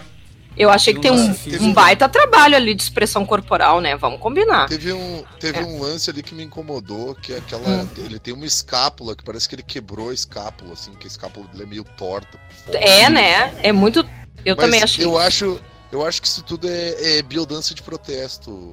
Eu 0.58 0.70
achei 0.70 0.94
que 0.94 1.00
tem 1.00 1.10
um, 1.10 1.34
um 1.60 1.72
baita 1.72 2.08
trabalho 2.08 2.56
ali 2.56 2.74
de 2.74 2.82
expressão 2.82 3.26
corporal, 3.26 3.78
né? 3.80 3.94
Vamos 3.94 4.18
combinar. 4.18 4.66
Teve 4.68 4.90
um, 4.90 5.22
teve 5.38 5.58
É. 5.58 5.62
um 5.62 5.78
lance 5.80 6.08
ali 6.08 6.22
que 6.22 6.34
me 6.34 6.42
incomodou, 6.42 7.14
que 7.14 7.34
é 7.34 7.36
aquela. 7.38 7.68
Hum. 7.68 7.88
Ele 7.98 8.18
tem 8.18 8.32
uma 8.32 8.46
escápula, 8.46 9.14
que 9.14 9.22
parece 9.22 9.46
que 9.48 9.54
ele 9.54 9.62
quebrou 9.62 10.08
a 10.10 10.14
escápula, 10.14 10.72
assim, 10.72 10.92
que 10.98 11.06
a 11.06 11.08
escápula 11.08 11.46
dele 11.48 11.64
é 11.64 11.66
meio 11.66 11.84
torta. 11.84 12.38
É, 12.72 13.08
né? 13.10 13.52
É 13.62 13.70
muito. 13.70 14.00
Eu 14.46 14.56
Mas 14.56 14.64
também 14.64 14.82
achei. 14.82 15.04
Eu 15.04 15.18
acho, 15.18 15.60
eu 16.00 16.06
acho 16.06 16.20
que 16.20 16.28
isso 16.28 16.42
tudo 16.42 16.68
é, 16.68 17.18
é 17.18 17.22
biodança 17.22 17.74
de 17.74 17.82
protesto. 17.82 18.72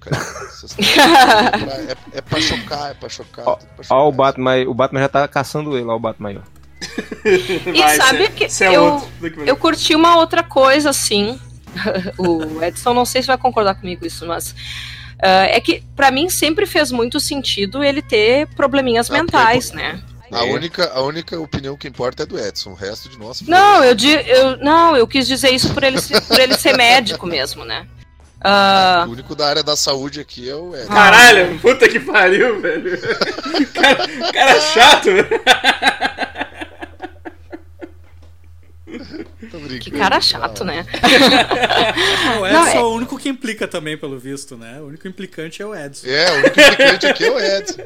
Cara. 0.00 0.16
É, 0.16 1.50
pra, 1.50 1.74
é, 1.82 1.96
é 2.14 2.20
pra 2.20 2.40
chocar, 2.40 2.90
é 2.90 2.94
pra 2.94 3.08
chocar. 3.08 3.46
Ó, 3.48 3.56
tudo 3.56 3.68
pra 3.74 3.84
chocar. 3.84 3.98
Ó, 3.98 4.08
o 4.08 4.12
Batman, 4.12 4.56
o 4.68 4.74
Batman 4.74 5.00
já 5.00 5.08
tá 5.08 5.28
caçando 5.28 5.76
ele, 5.76 5.86
ó, 5.86 5.96
o 5.96 6.00
Batman 6.00 6.28
aí, 6.30 6.38
ó. 6.38 6.58
E 7.74 7.78
Vai, 7.80 7.96
sabe 7.96 8.26
cê- 8.26 8.28
que 8.32 8.48
cê 8.48 8.64
é 8.66 8.76
eu- 8.76 9.02
Eu 9.44 9.56
curti 9.56 9.94
uma 9.94 10.16
outra 10.16 10.42
coisa, 10.42 10.90
assim. 10.90 11.38
o 12.16 12.62
Edson, 12.62 12.94
não 12.94 13.04
sei 13.04 13.20
se 13.22 13.26
vai 13.28 13.36
concordar 13.36 13.74
comigo 13.74 14.06
isso, 14.06 14.24
mas. 14.26 14.54
ah, 15.22 15.44
é 15.46 15.60
que, 15.60 15.82
pra 15.96 16.10
mim, 16.10 16.30
sempre 16.30 16.64
fez 16.66 16.92
muito 16.92 17.18
sentido 17.18 17.82
ele 17.82 18.00
ter 18.00 18.46
probleminhas 18.54 19.10
Ah, 19.10 19.14
mentais, 19.14 19.72
né? 19.72 20.00
A 20.30 20.44
única, 20.44 20.90
a 20.92 21.00
única 21.02 21.38
opinião 21.40 21.76
que 21.76 21.88
importa 21.88 22.22
é 22.22 22.26
do 22.26 22.38
Edson, 22.38 22.70
o 22.70 22.74
resto 22.74 23.08
de 23.08 23.18
nós. 23.18 23.40
Não, 23.42 23.82
eu, 23.82 23.94
di- 23.94 24.12
eu, 24.28 24.56
não, 24.58 24.96
eu 24.96 25.06
quis 25.06 25.26
dizer 25.26 25.50
isso 25.50 25.72
por 25.72 25.82
ele, 25.82 26.00
ser- 26.00 26.20
por 26.22 26.38
ele 26.38 26.54
ser 26.56 26.76
médico 26.76 27.26
mesmo, 27.26 27.64
né? 27.64 27.86
Ah, 28.40 29.04
O 29.08 29.10
único 29.12 29.34
da 29.34 29.48
área 29.48 29.62
da 29.64 29.74
saúde 29.74 30.20
aqui 30.20 30.48
é 30.48 30.54
o 30.54 30.74
Edson. 30.76 30.88
Caralho, 30.92 31.58
puta 31.58 31.88
que 31.88 31.98
pariu, 31.98 32.60
velho. 32.60 32.98
Cara, 33.74 34.06
cara 34.32 34.60
chato. 34.60 35.08
Tô 39.50 39.58
brincando, 39.58 39.78
que 39.80 39.90
cara 39.90 40.20
chato, 40.20 40.64
cara. 40.64 40.72
né? 40.72 40.86
O 42.38 42.40
Não, 42.40 42.46
Edson 42.66 42.68
é- 42.68 42.76
é 42.76 42.80
o 42.80 42.92
único 42.94 43.18
que 43.18 43.28
implica 43.28 43.68
também, 43.68 43.96
pelo 43.98 44.18
visto, 44.18 44.56
né? 44.56 44.80
O 44.80 44.86
único 44.86 45.06
implicante 45.06 45.60
é 45.62 45.66
o 45.66 45.74
Edson. 45.74 46.06
É, 46.06 46.30
o 46.30 46.34
único 46.38 46.60
implicante 46.60 47.06
aqui 47.06 47.24
é 47.24 47.30
o 47.30 47.38
Edson. 47.40 47.82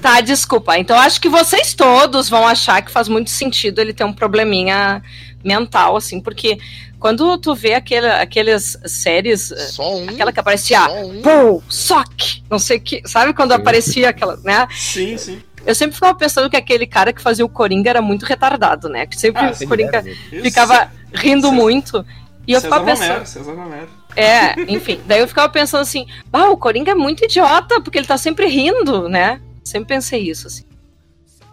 Tá, 0.00 0.20
desculpa. 0.20 0.78
Então 0.78 0.96
acho 0.98 1.20
que 1.20 1.28
vocês 1.28 1.74
todos 1.74 2.28
vão 2.28 2.46
achar 2.46 2.80
que 2.82 2.90
faz 2.90 3.08
muito 3.08 3.30
sentido 3.30 3.80
ele 3.80 3.92
ter 3.92 4.04
um 4.04 4.12
probleminha 4.12 5.02
mental, 5.44 5.96
assim, 5.96 6.20
porque 6.20 6.58
quando 6.98 7.36
tu 7.38 7.54
vê 7.54 7.74
aquele, 7.74 8.06
aquelas 8.08 8.76
séries, 8.86 9.52
Só 9.70 9.96
um. 9.96 10.08
aquela 10.08 10.32
que 10.32 10.40
aparecia, 10.40 10.80
Só 10.80 11.00
um. 11.04 11.22
pô, 11.22 11.62
sock, 11.68 12.42
não 12.50 12.58
sei 12.58 12.78
o 12.78 12.80
que, 12.80 13.02
sabe 13.06 13.32
quando 13.32 13.52
aparecia 13.52 14.08
aquela, 14.10 14.36
né? 14.44 14.66
Sim, 14.72 15.16
sim. 15.16 15.42
Eu 15.66 15.74
sempre 15.74 15.94
ficava 15.94 16.14
pensando 16.16 16.48
que 16.48 16.56
aquele 16.56 16.86
cara 16.86 17.12
que 17.12 17.20
fazia 17.20 17.44
o 17.44 17.48
Coringa 17.48 17.90
era 17.90 18.00
muito 18.00 18.24
retardado, 18.24 18.88
né? 18.88 19.04
Que 19.06 19.18
sempre 19.18 19.42
Ah, 19.42 19.50
o 19.50 19.54
sim, 19.54 19.66
Coringa 19.66 20.02
Isso. 20.32 20.42
ficava 20.42 20.90
rindo 21.12 21.48
Cê- 21.48 21.54
muito. 21.54 22.06
E 22.46 22.52
eu 22.52 22.60
César 22.60 22.68
ficava 22.76 22.84
pensando. 22.90 23.08
Romero, 23.08 23.26
César 23.26 23.52
Romero. 23.52 23.88
É, 24.16 24.54
enfim. 24.72 25.00
Daí 25.06 25.20
eu 25.20 25.28
ficava 25.28 25.48
pensando 25.52 25.82
assim, 25.82 26.06
ah, 26.32 26.48
o 26.50 26.56
Coringa 26.56 26.92
é 26.92 26.94
muito 26.94 27.24
idiota, 27.24 27.80
porque 27.82 27.98
ele 27.98 28.06
tá 28.06 28.16
sempre 28.16 28.46
rindo, 28.46 29.08
né? 29.08 29.40
Sempre 29.64 29.88
pensei 29.88 30.20
isso, 30.22 30.46
assim. 30.46 30.64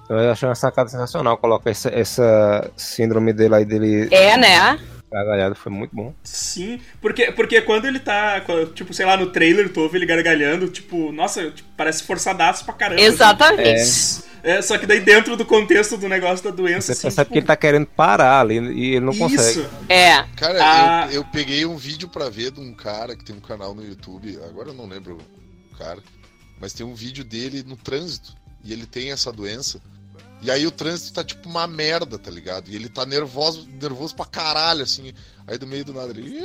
Eu 0.08 0.32
achei 0.32 0.48
uma 0.48 0.54
sacada 0.56 0.88
sensacional 0.90 1.38
colocar 1.38 1.70
essa, 1.72 1.90
essa 1.90 2.70
síndrome 2.78 3.34
dele 3.34 3.56
aí, 3.56 3.66
dele 3.66 4.08
É, 4.12 4.38
né? 4.38 4.80
gargalhado, 5.12 5.56
foi 5.56 5.72
muito 5.72 5.96
bom. 5.96 6.14
Sim, 6.24 6.80
porque, 7.02 7.32
porque 7.32 7.62
quando 7.62 7.86
ele 7.86 8.00
tá, 8.00 8.42
quando, 8.42 8.74
tipo, 8.74 8.94
sei 8.94 9.06
lá, 9.06 9.16
no 9.16 9.28
trailer, 9.28 9.72
tu 9.72 9.80
ouve 9.80 9.98
ele 9.98 10.06
gargalhando, 10.06 10.68
tipo, 10.68 11.12
nossa, 11.14 11.50
tipo, 11.52 11.70
parece 11.78 12.04
forçadaço 12.04 12.66
pra 12.66 12.74
caramba. 12.74 13.00
Exatamente. 13.02 14.24
É, 14.44 14.62
só 14.62 14.78
que 14.78 14.86
daí 14.86 15.00
dentro 15.00 15.36
do 15.38 15.46
contexto 15.46 15.98
do 15.98 16.08
negócio 16.10 16.44
da 16.44 16.52
doença, 16.52 16.88
Você 16.88 16.92
assim, 16.92 17.02
percebe 17.04 17.26
tipo, 17.26 17.34
que 17.34 17.40
ele 17.40 17.48
tá 17.48 17.56
querendo 17.56 17.88
parar 17.88 18.42
ali 18.42 18.60
e 18.60 18.96
ele 18.96 19.06
não 19.06 19.16
consegue. 19.16 19.60
Isso. 19.62 19.70
É. 19.90 20.24
Cara, 20.36 20.60
Ah. 20.62 21.08
eu, 21.08 21.22
eu 21.22 21.24
peguei 21.26 21.66
um 21.66 21.78
vídeo 21.78 22.08
pra 22.10 22.30
ver 22.30 22.52
de 22.52 22.60
um 22.60 22.74
cara 22.74 23.16
que 23.16 23.24
tem 23.24 23.36
um 23.36 23.40
canal 23.40 23.74
no 23.74 23.84
YouTube, 23.84 24.38
agora 24.48 24.70
eu 24.70 24.74
não 24.76 24.86
lembro 24.88 25.18
o 25.74 25.78
cara, 25.78 25.98
mas 26.60 26.74
tem 26.74 26.86
um 26.86 26.94
vídeo 26.96 27.24
dele 27.24 27.64
no 27.66 27.76
trânsito 27.76 28.34
e 28.64 28.72
ele 28.74 28.86
tem 28.86 29.12
essa 29.12 29.32
doença. 29.32 29.80
E 30.42 30.52
aí 30.52 30.68
o 30.68 30.72
trânsito 30.72 31.14
tá 31.14 31.24
tipo 31.24 31.48
uma 31.50 31.66
merda, 31.66 32.20
tá 32.20 32.30
ligado? 32.30 32.70
E 32.70 32.76
ele 32.76 32.90
tá 32.90 33.06
nervoso, 33.06 33.68
nervoso 33.82 34.14
pra 34.16 34.26
caralho, 34.26 34.84
assim. 34.84 35.14
Aí 35.48 35.58
do 35.58 35.66
meio 35.66 35.86
do 35.86 35.94
nada 35.94 36.12
ele. 36.12 36.40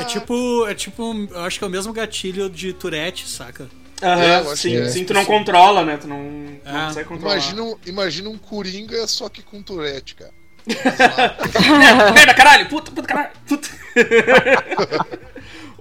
É 0.00 0.04
tipo, 0.04 0.66
é 0.66 0.74
tipo, 0.74 1.14
eu 1.30 1.40
acho 1.40 1.58
que 1.58 1.64
é 1.64 1.68
o 1.68 1.70
mesmo 1.70 1.92
gatilho 1.92 2.48
de 2.50 2.72
Tourette, 2.72 3.28
saca? 3.28 3.68
Aham, 4.02 4.50
É, 4.52 4.56
sim, 4.56 4.76
é. 4.76 4.88
sim, 4.88 5.04
tu 5.04 5.14
não 5.14 5.24
controla, 5.24 5.84
né? 5.84 5.96
Tu 5.96 6.06
não, 6.08 6.22
não 6.22 6.58
Ah. 6.64 6.86
consegue 6.88 7.08
controlar. 7.08 7.34
Imagina 7.34 7.62
um, 7.62 7.76
imagina 7.86 8.28
um 8.28 8.38
Coringa 8.38 9.06
só 9.06 9.28
que 9.28 9.42
com 9.42 9.62
Tourette, 9.62 10.14
cara. 10.16 10.32
Merda, 12.14 12.34
caralho! 12.34 12.68
Puta, 12.68 12.90
puta, 12.90 13.06
caralho! 13.06 13.30
Puta. 13.46 13.68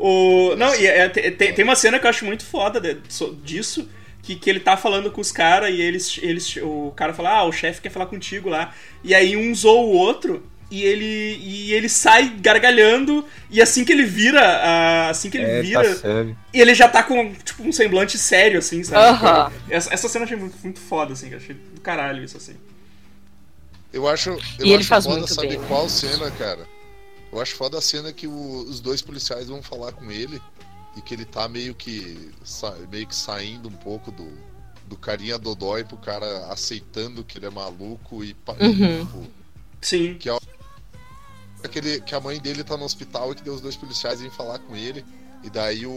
o, 0.07 0.55
não, 0.57 0.73
e 0.75 0.85
é- 0.85 1.09
te- 1.09 1.31
tem, 1.31 1.53
tem 1.53 1.63
uma 1.63 1.75
cena 1.75 1.97
que 1.99 2.05
eu 2.05 2.09
acho 2.09 2.25
muito 2.25 2.43
foda 2.45 2.79
de- 2.81 2.97
so- 3.09 3.35
disso, 3.43 3.87
que, 4.21 4.35
que 4.35 4.49
ele 4.49 4.59
tá 4.59 4.75
falando 4.77 5.11
com 5.11 5.21
os 5.21 5.31
caras 5.31 5.69
e 5.73 5.81
eles, 5.81 6.17
eles. 6.21 6.55
O 6.57 6.91
cara 6.95 7.13
fala, 7.13 7.29
ah, 7.37 7.43
o 7.45 7.51
chefe 7.51 7.81
quer 7.81 7.89
falar 7.89 8.05
contigo 8.07 8.49
lá. 8.49 8.73
E 9.03 9.13
aí 9.15 9.35
um 9.37 9.53
zoou 9.55 9.89
o 9.93 9.97
outro. 9.97 10.43
E 10.71 10.81
ele, 10.83 11.37
e 11.39 11.71
ele 11.73 11.87
sai 11.87 12.29
gargalhando, 12.41 13.23
e 13.47 13.61
assim 13.61 13.85
que 13.85 13.91
ele 13.91 14.05
vira, 14.05 15.07
assim 15.07 15.29
que 15.29 15.37
ele 15.37 15.45
É, 15.45 15.61
vira, 15.61 15.83
tá 15.83 15.95
sério. 15.95 16.35
e 16.51 16.59
ele 16.59 16.73
já 16.73 16.87
tá 16.89 17.03
com 17.03 17.31
tipo, 17.35 17.61
um 17.63 17.71
semblante 17.71 18.17
sério, 18.17 18.57
assim, 18.57 18.83
sabe? 18.83 19.05
Aham. 19.05 19.51
Essa, 19.69 19.93
essa 19.93 20.09
cena 20.09 20.23
eu 20.23 20.25
achei 20.25 20.37
muito, 20.37 20.57
muito 20.63 20.79
foda, 20.79 21.13
assim, 21.13 21.29
eu 21.29 21.37
achei 21.37 21.53
do 21.75 21.79
caralho 21.79 22.23
isso, 22.23 22.37
assim. 22.37 22.55
Eu 23.91 24.07
acho. 24.07 24.29
Eu 24.57 24.65
E 24.65 24.71
ele 24.71 24.77
acho 24.77 24.87
faz 24.87 25.03
foda, 25.05 25.17
muito 25.19 25.33
sabe 25.35 25.49
bem. 25.49 25.59
qual 25.67 25.87
cena, 25.87 26.31
cara? 26.31 26.65
Eu 27.33 27.41
acho 27.41 27.55
foda 27.55 27.77
a 27.77 27.81
cena 27.81 28.13
que 28.13 28.27
o- 28.27 28.65
os 28.69 28.79
dois 28.79 29.01
policiais 29.01 29.47
vão 29.47 29.61
falar 29.63 29.91
com 29.91 30.11
ele 30.11 30.41
e 30.95 31.01
que 31.01 31.13
ele 31.13 31.25
tá 31.25 31.47
meio 31.49 31.73
que. 31.73 32.31
sa- 32.43 32.75
meio 32.91 33.07
que 33.07 33.15
saindo 33.15 33.67
um 33.67 33.73
pouco 33.73 34.11
do, 34.11 34.27
do 34.87 34.95
carinha 34.95 35.37
dodói 35.39 35.83
pro 35.83 35.97
cara 35.97 36.45
aceitando 36.47 37.23
que 37.23 37.37
ele 37.37 37.47
é 37.47 37.49
maluco 37.49 38.23
e. 38.23 38.35
Uhum. 38.61 38.99
tipo, 39.05 39.27
Sim. 39.81 40.17
aquele, 41.63 42.01
que 42.01 42.13
a 42.15 42.19
mãe 42.19 42.39
dele 42.39 42.63
tá 42.63 42.77
no 42.77 42.85
hospital 42.85 43.31
e 43.31 43.35
que 43.35 43.43
deu 43.43 43.53
os 43.53 43.61
dois 43.61 43.75
policiais 43.75 44.21
vêm 44.21 44.29
falar 44.29 44.59
com 44.59 44.75
ele. 44.75 45.03
E 45.43 45.49
daí 45.49 45.85
o. 45.85 45.91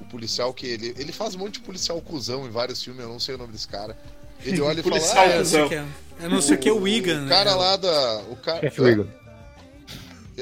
O 0.00 0.04
policial 0.10 0.52
que 0.54 0.66
ele. 0.66 0.94
Ele 0.96 1.12
faz 1.12 1.34
um 1.34 1.38
monte 1.38 1.54
de 1.54 1.60
policial 1.60 2.00
cuzão 2.00 2.46
em 2.46 2.50
vários 2.50 2.82
filmes, 2.82 3.02
eu 3.02 3.08
não 3.08 3.20
sei 3.20 3.34
o 3.34 3.38
nome 3.38 3.52
desse 3.52 3.68
cara. 3.68 3.96
Ele 4.42 4.58
olha 4.62 4.80
e 4.80 4.82
fala. 4.82 4.96
Policial 4.96 5.24
"Ah, 5.24 5.28
é, 5.28 5.34
Eu 5.34 5.38
não 5.38 5.44
sei 5.44 5.62
o 5.62 5.68
que 5.68 5.74
é. 5.74 5.84
Eu 6.20 6.30
não 6.30 6.40
sei 6.42 6.56
o 6.56 6.58
que 6.58 6.68
é 6.68 6.72
o 6.72 6.80
Wigan, 6.82 7.18
O 7.18 7.22
né? 7.24 7.28
cara 7.28 7.54
lá 7.54 7.76
da. 7.76 8.18
O 8.30 8.36
cara. 8.36 8.60
Chefe 8.60 8.80
Wigan. 8.80 9.06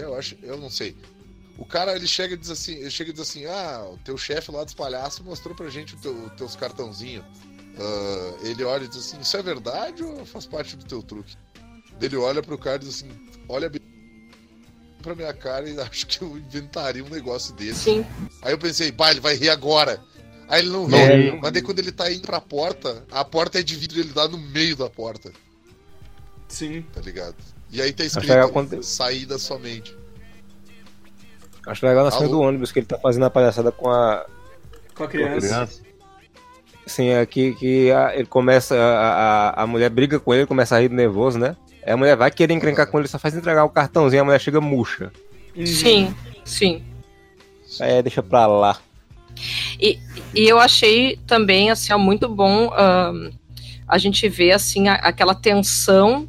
Eu 0.01 0.15
acho, 0.17 0.37
eu 0.43 0.57
não 0.57 0.71
sei. 0.71 0.97
O 1.59 1.65
cara 1.65 1.97
ele 1.97 2.07
chega 2.07 2.35
e 2.35 2.37
diz 2.37 2.51
assim, 2.51 2.77
ele 2.77 2.91
chega 2.91 3.11
e 3.11 3.13
diz 3.13 3.23
assim, 3.23 3.45
ah, 3.47 3.89
o 3.93 3.99
teu 3.99 4.17
chefe 4.17 4.51
lá 4.53 4.63
dos 4.63 4.75
palhaços 4.75 5.25
mostrou 5.25 5.55
pra 5.57 5.69
gente 5.69 5.95
o 5.95 5.99
teu, 5.99 6.25
os 6.25 6.33
teus 6.35 6.55
cartãozinhos. 6.55 7.25
Ah, 7.77 8.39
ele 8.43 8.63
olha 8.65 8.85
e 8.85 8.89
diz 8.89 8.99
assim, 8.99 9.21
isso 9.21 9.37
é 9.37 9.43
verdade 9.43 10.03
ou 10.03 10.25
faz 10.25 10.47
parte 10.47 10.77
do 10.77 10.85
teu 10.85 11.03
truque? 11.03 11.37
Ele 12.01 12.17
olha 12.17 12.43
pro 12.43 12.57
cara 12.57 12.77
e 12.77 12.81
diz 12.81 12.89
assim, 12.91 13.11
olha 13.49 13.71
pra 15.03 15.15
minha 15.15 15.33
cara 15.33 15.69
e 15.69 15.79
acho 15.83 16.07
que 16.07 16.23
eu 16.23 16.39
inventaria 16.39 17.05
um 17.05 17.09
negócio 17.09 17.55
desse. 17.55 17.81
Sim. 17.81 18.07
Aí 18.43 18.53
eu 18.53 18.59
pensei, 18.59 18.93
pá, 18.93 19.11
ele 19.11 19.21
vai 19.21 19.35
rir 19.35 19.51
agora. 19.51 20.01
Aí 20.49 20.61
ele 20.61 20.71
não 20.71 20.87
ri. 20.87 20.97
Ri. 20.97 21.41
Mas 21.41 21.53
daí 21.53 21.63
quando 21.63 21.81
ele 21.81 21.93
tá 21.93 22.11
indo 22.11 22.23
pra 22.23 22.41
porta, 22.41 23.05
a 23.11 23.25
porta 23.25 23.59
é 23.59 23.63
de 23.63 23.75
vidro 23.75 23.99
e 23.99 24.01
ele 24.01 24.13
dá 24.13 24.29
no 24.29 24.39
meio 24.39 24.77
da 24.77 24.89
porta, 24.89 25.33
Sim. 26.49 26.83
tá 26.93 27.01
ligado? 27.01 27.37
E 27.71 27.83
aí 27.83 27.93
tá 27.93 28.03
legal 28.05 28.23
escrito 28.23 28.49
quando- 28.53 28.83
saída 28.83 29.39
somente. 29.39 29.95
Acho 31.67 31.85
legal 31.87 32.05
na 32.05 32.11
cena 32.11 32.29
do 32.29 32.41
ônibus 32.41 32.73
que 32.73 32.79
ele 32.79 32.87
tá 32.87 32.99
fazendo 32.99 33.27
a 33.27 33.31
palhaçada 33.31 33.71
com 33.71 33.91
a. 33.91 34.25
Com 34.95 35.05
a 35.05 35.09
criança. 35.09 35.47
criança. 35.47 35.83
Assim, 36.87 37.13
aqui 37.13 37.55
que 37.55 37.91
a- 37.91 38.15
ele 38.17 38.25
começa. 38.27 38.75
A, 38.75 39.51
a, 39.51 39.63
a 39.63 39.67
mulher 39.67 39.91
briga 39.91 40.19
com 40.19 40.33
ele, 40.33 40.47
começa 40.47 40.77
a 40.77 40.81
rir 40.81 40.91
nervoso, 40.91 41.39
né? 41.39 41.57
Aí 41.85 41.93
a 41.93 41.97
mulher 41.97 42.17
vai 42.17 42.31
querer 42.31 42.55
encrencar 42.55 42.87
com 42.91 42.99
ele, 42.99 43.09
só 43.09 43.19
faz 43.19 43.35
entregar 43.35 43.65
o 43.65 43.69
cartãozinho, 43.71 44.23
a 44.23 44.25
mulher 44.25 44.41
chega 44.41 44.61
murcha. 44.61 45.13
Uhum. 45.55 45.67
Sim, 45.67 46.15
sim. 46.45 46.83
Aí 47.81 48.03
deixa 48.03 48.23
pra 48.23 48.47
lá. 48.47 48.79
E 49.79 49.99
eu 50.35 50.59
achei 50.59 51.19
também, 51.27 51.71
assim, 51.71 51.93
ó, 51.93 51.99
muito 51.99 52.29
bom 52.29 52.73
ahn, 52.73 53.31
a 53.87 53.99
gente 53.99 54.27
ver, 54.29 54.53
assim, 54.53 54.89
a- 54.89 54.95
aquela 54.95 55.35
tensão 55.35 56.27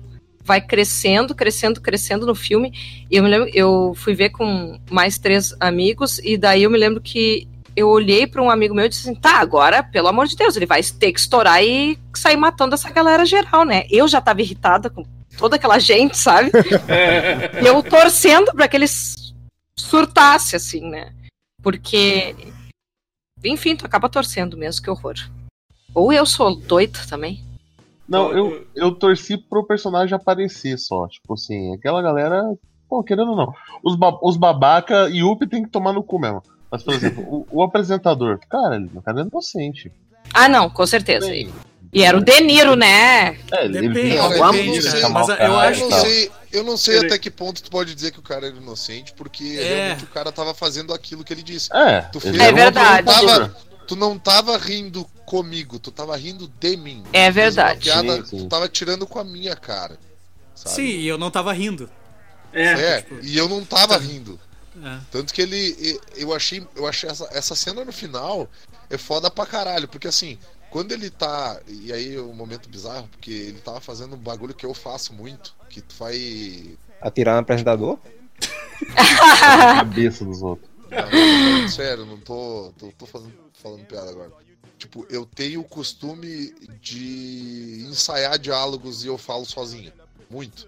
vai 0.50 0.60
crescendo, 0.60 1.36
crescendo, 1.36 1.80
crescendo 1.80 2.26
no 2.26 2.34
filme. 2.34 2.74
E 3.10 3.18
eu 3.18 3.24
me 3.24 3.30
lembro, 3.30 3.48
eu 3.54 3.94
fui 3.96 4.16
ver 4.16 4.32
com 4.32 4.80
mais 4.90 5.20
três 5.20 5.56
amigos, 5.60 6.18
e 6.24 6.36
daí 6.38 6.64
eu 6.64 6.72
me 6.72 6.78
lembro 6.78 7.00
que 7.00 7.48
eu 7.76 7.88
olhei 7.88 8.26
para 8.26 8.42
um 8.42 8.50
amigo 8.50 8.74
meu 8.74 8.86
e 8.86 8.90
disse 8.90 9.08
assim, 9.08 9.20
tá, 9.20 9.40
agora, 9.40 9.84
pelo 9.84 10.08
amor 10.08 10.26
de 10.26 10.36
Deus, 10.36 10.56
ele 10.56 10.66
vai 10.66 10.82
ter 10.82 11.14
que 11.14 11.20
estourar 11.20 11.64
e 11.64 12.00
sair 12.16 12.36
matando 12.36 12.74
essa 12.74 12.90
galera 12.90 13.28
geral, 13.28 13.64
né? 13.64 13.86
Eu 13.92 14.08
já 14.08 14.20
tava 14.20 14.42
irritada 14.42 14.90
com 14.90 15.06
toda 15.38 15.56
aquela 15.56 15.78
gente, 15.78 16.18
sabe? 16.18 16.50
E 17.62 17.68
eu 17.68 17.84
torcendo 17.84 18.52
para 18.52 18.68
que 18.68 18.76
eles 18.76 19.36
surtasse, 19.78 20.56
assim, 20.56 20.82
né? 20.82 21.14
Porque, 21.62 22.36
enfim, 23.44 23.76
tu 23.76 23.86
acaba 23.86 24.10
torcendo 24.10 24.58
mesmo, 24.58 24.82
que 24.82 24.90
horror. 24.90 25.16
Ou 25.94 26.12
eu 26.12 26.26
sou 26.26 26.56
doida 26.56 27.00
também. 27.08 27.49
Não, 28.10 28.32
eu, 28.32 28.66
eu 28.76 28.92
torci 28.92 29.38
pro 29.38 29.66
personagem 29.66 30.16
aparecer 30.16 30.78
só. 30.78 31.08
Tipo 31.08 31.34
assim, 31.36 31.74
aquela 31.76 32.02
galera. 32.02 32.44
Pô, 32.90 33.04
querendo 33.04 33.30
ou 33.32 33.36
não. 33.38 33.54
Os, 33.84 33.96
ba 33.96 34.18
os 34.22 34.36
babaca 34.36 35.08
e 35.10 35.24
Up 35.24 35.46
tem 35.48 35.64
que 35.64 35.70
tomar 35.70 35.94
no 35.94 36.02
cu 36.04 36.18
mesmo. 36.20 36.42
Mas, 36.72 36.82
por 36.84 36.94
exemplo, 36.94 37.24
o, 37.30 37.48
o 37.60 37.64
apresentador, 37.64 38.40
cara, 38.50 38.76
ele, 38.78 38.90
o 38.96 39.02
cara 39.02 39.22
é 39.22 39.24
inocente. 39.24 39.92
Ah, 40.34 40.50
não, 40.50 40.70
com 40.70 40.86
certeza. 40.88 41.28
Bem, 41.28 41.50
E 41.94 42.04
era 42.04 42.18
o 42.18 42.22
De 42.24 42.40
Niro, 42.42 42.76
né? 42.76 43.38
É, 43.52 43.66
ele, 43.66 43.78
ele 43.78 43.90
Depende, 43.90 44.92
mas 45.12 45.30
eu 45.30 45.60
acho 45.60 45.82
Eu 45.84 45.90
não 45.90 46.00
sei, 46.00 46.32
eu 46.52 46.64
não 46.64 46.78
sei 46.78 46.94
Peraí. 46.96 47.08
até 47.10 47.18
que 47.20 47.30
ponto 47.32 47.62
tu 47.64 47.70
pode 47.72 47.94
dizer 47.96 48.12
que 48.12 48.20
o 48.20 48.24
cara 48.24 48.48
era 48.48 48.56
inocente, 48.56 49.14
porque 49.14 49.44
É. 49.60 49.64
realmente 49.76 50.04
o 50.04 50.08
cara 50.08 50.32
tava 50.32 50.54
fazendo 50.54 50.94
aquilo 50.94 51.24
que 51.24 51.34
ele 51.34 51.44
disse. 51.44 51.70
É, 51.76 52.02
Tu 52.02 52.20
ele 52.24 52.38
fez- 52.38 52.52
um 52.52 52.56
verdade. 52.56 53.10
apresentador. 53.10 53.56
Tu 53.88 53.96
não 53.96 54.20
tava 54.20 54.56
rindo 54.58 55.08
comigo, 55.30 55.78
tu 55.78 55.92
tava 55.92 56.18
rindo 56.18 56.48
de 56.60 56.76
mim. 56.76 57.04
É 57.14 57.30
verdade. 57.30 57.82
Piada, 57.82 58.16
Sim, 58.18 58.26
sim. 58.26 58.38
Tu 58.40 58.48
tava 58.48 58.68
tirando 58.68 59.06
com 59.06 59.20
a 59.20 59.24
minha 59.24 59.56
cara. 59.56 60.00
Sabe? 60.56 60.76
Sim, 60.76 60.88
e 60.88 61.08
eu 61.08 61.20
não 61.20 61.30
tava 61.30 61.54
rindo. 61.54 61.88
É. 62.52 62.66
É, 62.66 63.06
e 63.22 63.38
eu 63.38 63.48
não 63.48 63.64
tava 63.64 63.96
rindo. 63.96 64.40
É. 64.84 65.00
Tanto 65.12 65.32
que 65.32 65.44
ele. 65.44 66.00
Eu 66.16 66.34
achei. 66.34 66.68
Eu 66.76 66.88
achei 66.88 67.08
essa, 67.08 67.30
essa 67.32 67.56
cena 67.56 67.86
no 67.86 67.92
final 67.92 68.50
é 68.90 68.98
foda 68.98 69.30
pra 69.30 69.46
caralho. 69.46 69.88
Porque 69.88 70.08
assim, 70.08 70.40
quando 70.72 70.94
ele 70.94 71.12
tá. 71.12 71.62
E 71.68 71.94
aí 71.94 72.16
é 72.16 72.22
um 72.22 72.34
momento 72.34 72.68
bizarro, 72.68 73.08
porque 73.12 73.32
ele 73.32 73.60
tava 73.60 73.80
fazendo 73.80 74.16
um 74.16 74.20
bagulho 74.20 74.56
que 74.56 74.66
eu 74.66 74.74
faço 74.74 75.14
muito. 75.14 75.56
Que 75.70 75.80
tu 75.80 75.96
vai. 76.00 76.76
Atirar 77.00 77.36
no 77.36 77.42
apresentador? 77.42 78.00
Na 78.96 79.76
cabeça 79.86 80.26
dos 80.26 80.42
outros. 80.42 80.68
Não, 80.90 81.70
sério, 81.70 82.04
não 82.04 82.18
tô. 82.18 82.74
tô, 82.80 82.92
tô 82.98 83.06
fazendo, 83.06 83.34
falando 83.62 83.86
piada 83.86 84.10
agora. 84.10 84.49
Tipo, 84.80 85.06
eu 85.10 85.26
tenho 85.26 85.60
o 85.60 85.64
costume 85.66 86.56
de 86.82 87.86
ensaiar 87.90 88.40
diálogos 88.40 89.04
e 89.04 89.08
eu 89.08 89.18
falo 89.18 89.46
sozinho. 89.46 89.92
Muito. 90.30 90.68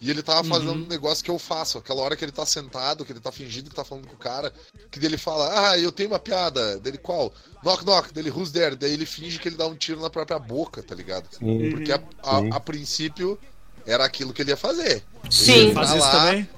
E 0.00 0.10
ele 0.10 0.20
tava 0.22 0.42
fazendo 0.42 0.70
Uhum. 0.72 0.82
um 0.82 0.86
negócio 0.88 1.22
que 1.22 1.30
eu 1.30 1.38
faço. 1.38 1.78
Aquela 1.78 2.00
hora 2.02 2.16
que 2.16 2.24
ele 2.24 2.32
tá 2.32 2.44
sentado, 2.44 3.04
que 3.04 3.12
ele 3.12 3.20
tá 3.20 3.30
fingindo 3.30 3.70
que 3.70 3.76
tá 3.76 3.84
falando 3.84 4.08
com 4.08 4.14
o 4.14 4.18
cara, 4.18 4.52
que 4.90 4.98
dele 4.98 5.16
fala, 5.16 5.68
ah, 5.70 5.78
eu 5.78 5.92
tenho 5.92 6.08
uma 6.08 6.18
piada. 6.18 6.78
Dele 6.80 6.98
qual? 6.98 7.32
Knock 7.62 7.84
knock, 7.84 8.12
dele 8.12 8.30
who's 8.30 8.50
there? 8.50 8.74
Daí 8.74 8.92
ele 8.94 9.06
finge 9.06 9.38
que 9.38 9.46
ele 9.48 9.56
dá 9.56 9.66
um 9.66 9.76
tiro 9.76 10.00
na 10.00 10.10
própria 10.10 10.38
boca, 10.40 10.82
tá 10.82 10.94
ligado? 10.94 11.28
Sim. 11.38 11.70
Porque 11.70 11.92
a, 11.92 12.02
a- 12.24 12.40
Sim. 12.40 12.50
a 12.52 12.58
princípio 12.58 13.38
era 13.86 14.04
aquilo 14.04 14.32
que 14.32 14.42
ele 14.42 14.50
ia 14.50 14.56
fazer. 14.56 15.04
Sim. 15.30 15.72
Faz 15.72 15.90
Pra 15.90 15.98
isso 15.98 16.06
lá. 16.08 16.10
também? 16.26 16.48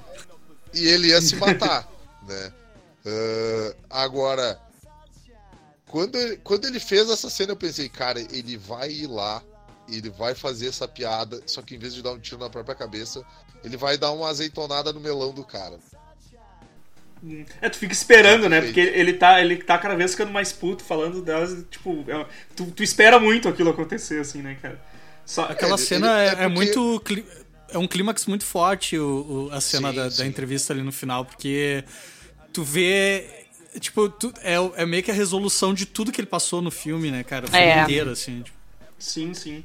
E 0.73 0.87
ele 0.87 1.07
ia 1.09 1.21
se 1.21 1.35
matar, 1.35 1.87
né? 2.27 2.51
Ah, 3.05 3.75
agora, 4.05 4.59
quando 5.95 6.17
ele, 6.17 6.35
quando 6.43 6.65
ele 6.65 6.77
fez 6.79 7.09
essa 7.09 7.29
cena, 7.29 7.53
eu 7.53 7.55
pensei, 7.55 7.87
cara, 7.87 8.19
ele 8.19 8.57
vai 8.57 8.91
ir 8.91 9.07
lá, 9.07 9.41
ele 9.87 10.09
vai 10.09 10.35
fazer 10.35 10.67
essa 10.67 10.85
piada, 10.85 11.41
só 11.45 11.61
que 11.61 11.73
em 11.75 11.77
vez 11.77 11.93
de 11.93 12.03
dar 12.03 12.11
um 12.11 12.19
tiro 12.19 12.37
na 12.37 12.49
própria 12.49 12.75
cabeça, 12.75 13.23
ele 13.63 13.77
vai 13.77 13.97
dar 13.97 14.11
uma 14.11 14.27
azeitonada 14.27 14.91
no 14.91 14.99
melão 14.99 15.31
do 15.33 15.45
cara. 15.45 15.79
É, 17.61 17.69
tu 17.69 17.77
fica 17.77 17.93
esperando, 17.93 18.49
né? 18.49 18.59
Porque 18.61 18.79
ele 18.81 19.13
tá, 19.13 19.39
ele 19.41 19.55
tá 19.55 19.77
cada 19.77 19.95
vez 19.95 20.11
ficando 20.11 20.31
mais 20.33 20.51
puto 20.51 20.83
falando 20.83 21.21
delas, 21.21 21.63
tipo, 21.71 22.03
é- 22.09 22.25
tu, 22.57 22.65
tu 22.71 22.83
espera 22.83 23.17
muito 23.17 23.47
aquilo 23.47 23.69
acontecer, 23.69 24.19
assim, 24.19 24.41
né, 24.41 24.57
cara? 24.61 24.79
Só, 25.25 25.43
Aquela 25.45 25.75
ele- 25.75 25.81
cena 25.81 26.07
ele- 26.07 26.17
é, 26.17 26.27
é 26.27 26.31
é 26.31 26.35
porque- 26.35 26.49
muito. 26.49 27.03
É 27.69 27.77
um 27.79 27.87
clímax 27.87 28.25
muito 28.27 28.43
forte 28.45 28.97
o, 28.99 29.47
o- 29.49 29.51
a 29.53 29.59
cena 29.61 29.89
Sim, 29.91 29.95
da, 29.95 30.03
da 30.03 30.11
sim. 30.11 30.25
entrevista 30.27 30.71
ali 30.73 30.83
no 30.83 30.91
final, 30.91 31.23
porque 31.25 31.83
tu 32.53 32.63
vê. 32.63 33.44
Tipo, 33.79 34.09
tu- 34.09 34.33
é, 34.41 34.55
é 34.81 34.85
meio 34.85 35.03
que 35.03 35.11
a 35.11 35.13
resolução 35.13 35.73
de 35.73 35.85
tudo 35.85 36.11
que 36.11 36.19
ele 36.21 36.27
passou 36.27 36.61
no 36.61 36.71
filme, 36.71 37.11
né, 37.11 37.23
cara? 37.23 37.45
O 37.45 37.49
filme 37.49 37.65
É. 37.65 37.81
inteiro, 37.83 38.09
assim. 38.11 38.41
tipo. 38.41 38.57
Sim, 38.97 39.33
sim. 39.33 39.63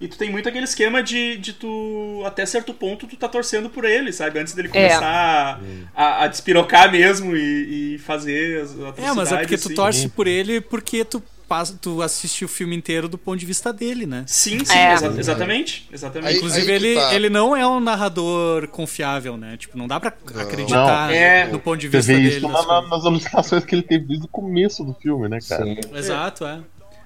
E 0.00 0.08
tu 0.08 0.16
tem 0.16 0.30
muito 0.30 0.48
aquele 0.48 0.64
esquema 0.64 1.02
de, 1.02 1.36
de 1.36 1.52
tu, 1.52 2.22
até 2.24 2.46
certo 2.46 2.72
ponto, 2.72 3.06
tu 3.06 3.16
tá 3.16 3.28
torcendo 3.28 3.68
por 3.68 3.84
ele, 3.84 4.10
sabe? 4.12 4.38
Antes 4.38 4.54
dele 4.54 4.68
É. 4.68 4.70
começar 4.72 5.60
a, 5.94 6.24
a 6.24 6.26
despirocar 6.26 6.90
mesmo 6.90 7.36
e, 7.36 7.94
e 7.94 7.98
fazer 7.98 8.62
as 8.62 8.70
atrocidades. 8.70 9.04
É, 9.04 9.12
mas 9.12 9.30
é 9.32 9.36
porque 9.36 9.58
tu 9.58 9.66
assim. 9.66 9.74
torce 9.74 10.08
por 10.08 10.26
ele 10.26 10.58
porque 10.60 11.04
tu, 11.04 11.22
passa, 11.50 11.76
tu 11.82 12.00
assiste 12.00 12.44
o 12.44 12.48
filme 12.48 12.76
inteiro 12.76 13.08
do 13.08 13.18
ponto 13.18 13.36
de 13.38 13.44
vista 13.44 13.72
dele, 13.72 14.06
né? 14.06 14.22
Sim, 14.26 14.64
sim, 14.64 14.72
É. 14.78 14.94
exa- 14.94 15.12
exatamente. 15.18 15.88
Exatamente. 15.92 16.28
Aí- 16.30 16.36
Inclusive, 16.36 16.64
que 16.66 16.70
ele, 16.72 16.94
tá. 16.94 17.12
ele 17.14 17.28
não 17.28 17.56
é 17.56 17.66
um 17.66 17.80
narrador 17.80 18.68
confiável, 18.68 19.36
né? 19.36 19.56
Tipo, 19.56 19.76
não 19.76 19.88
dá 19.88 19.98
pra 19.98 20.12
Não. 20.32 20.42
acreditar 20.42 21.08
Não. 21.08 21.14
É. 21.14 21.46
no 21.48 21.58
ponto 21.58 21.78
de 21.80 21.88
vista 21.88 22.12
dele. 22.12 22.28
isso 22.28 22.40
das 22.48 22.66
na- 22.66 22.82
nas 22.82 23.04
alucinações 23.04 23.64
que 23.64 23.74
ele 23.74 23.82
teve 23.82 24.04
desde 24.06 24.26
o 24.26 24.28
começo 24.28 24.84
do 24.84 24.94
filme, 24.94 25.28
né, 25.28 25.38
cara? 25.48 25.64
Sim. 25.64 25.76
Exato, 25.92 26.46
é. 26.46 26.60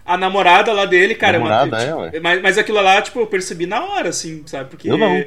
A 0.05 0.19
namorada 0.19 0.71
lá 0.75 0.85
dele, 0.85 1.15
cara, 1.15 1.39
Namorada, 1.39 1.83
é 1.83 1.89
é, 1.89 1.95
uma. 1.95 2.03
ué. 2.05 2.21
mas, 2.21 2.43
mas 2.43 2.59
aquilo 2.59 2.83
lá, 2.83 3.01
tipo, 3.01 3.19
eu 3.21 3.27
percebi 3.27 3.65
na 3.65 3.83
hora, 3.83 4.11
assim, 4.11 4.43
sabe? 4.47 4.69
Porque. 4.69 4.91
Eu 4.91 4.99
não. 4.99 5.25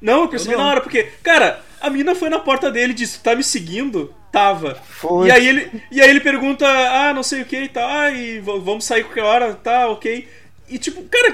Não, 0.00 0.22
eu 0.22 0.28
percebi 0.28 0.52
Eu 0.54 0.58
não. 0.58 0.64
na 0.64 0.70
hora, 0.72 0.80
porque, 0.80 1.04
cara, 1.22 1.60
a 1.80 1.90
mina 1.90 2.14
foi 2.14 2.28
na 2.28 2.38
porta 2.38 2.70
dele 2.70 2.92
e 2.92 2.96
disse, 2.96 3.20
tá 3.20 3.34
me 3.34 3.42
seguindo? 3.44 4.14
Tava. 4.32 4.74
Foi. 4.74 5.28
E 5.28 5.30
aí 5.30 5.46
ele, 5.46 5.82
e 5.90 6.00
aí 6.02 6.10
ele 6.10 6.20
pergunta, 6.20 6.66
ah, 6.66 7.14
não 7.14 7.22
sei 7.22 7.42
o 7.42 7.46
que 7.46 7.56
e 7.62 7.68
tal, 7.68 7.88
ah, 7.88 8.10
e 8.10 8.38
vamos 8.40 8.84
sair 8.84 9.04
qualquer 9.04 9.22
hora, 9.22 9.54
tá, 9.54 9.88
ok. 9.88 10.28
E 10.68 10.78
tipo, 10.78 11.02
cara, 11.04 11.32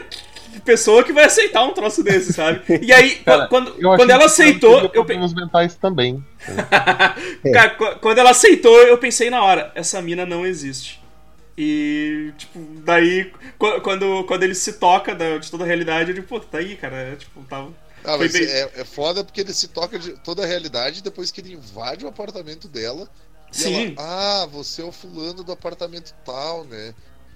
que 0.53 0.61
pessoa 0.61 1.03
que 1.03 1.13
vai 1.13 1.25
aceitar 1.25 1.65
um 1.65 1.73
troço 1.73 2.03
desse, 2.05 2.33
sabe? 2.33 2.61
E 2.83 2.93
aí, 2.93 3.17
Cara, 3.25 3.47
quando, 3.49 3.69
Eu 3.79 3.91
acho 3.91 3.99
quando 3.99 4.09
que 4.09 4.13
ela 4.13 4.19
cara 4.21 4.25
aceitou, 4.27 4.81
eu, 4.81 4.91
problemas 4.91 5.33
mentais 5.35 5.75
também. 5.75 6.23
Cara, 7.53 7.71
qu- 7.71 7.99
quando 8.01 8.19
ela 8.19 8.31
aceitou, 8.31 8.77
eu 8.83 8.99
pensei 8.99 9.31
na 9.31 9.43
hora, 9.43 9.73
essa 9.75 10.01
mina 10.03 10.27
não 10.27 10.47
existe. 10.47 11.01
E, 11.57 12.33
tipo, 12.39 12.59
daí, 12.85 13.31
qu- 13.59 13.81
quando, 13.81 14.25
quando 14.25 14.43
ele 14.43 14.55
se 14.55 14.75
toca 14.75 15.15
da- 15.15 15.39
de 15.39 15.51
toda 15.51 15.65
a 15.65 15.67
realidade, 15.67 16.11
eu 16.11 16.15
digo, 16.15 16.27
pô, 16.27 16.41
tá 16.41 16.59
aí, 16.59 16.77
cara, 16.77 16.97
é, 16.97 17.17
tipo, 17.17 17.41
tá... 17.49 17.65
Ah, 18.05 18.17
mas 18.19 18.33
bem- 18.33 18.45
é, 18.45 18.71
é 18.77 18.85
foda 18.85 19.23
porque 19.25 19.41
ele 19.41 19.53
se 19.55 19.69
toca 19.69 19.99
de 19.99 20.13
toda 20.21 20.43
a 20.43 20.47
realidade 20.47 21.03
depois 21.03 21.31
que 21.31 21.41
ele 21.41 21.55
invade 21.55 22.05
o 22.05 22.09
apartamento 22.09 22.67
dela. 22.69 23.09
E 23.53 23.57
Sim. 23.57 23.95
ela, 23.97 24.43
ah, 24.43 24.47
você 24.47 24.83
é 24.83 24.85
o 24.85 24.91
fulano 24.93 25.45
do 25.45 25.53
apartamento 25.53 26.15
tal, 26.25 26.65
né? 26.65 26.95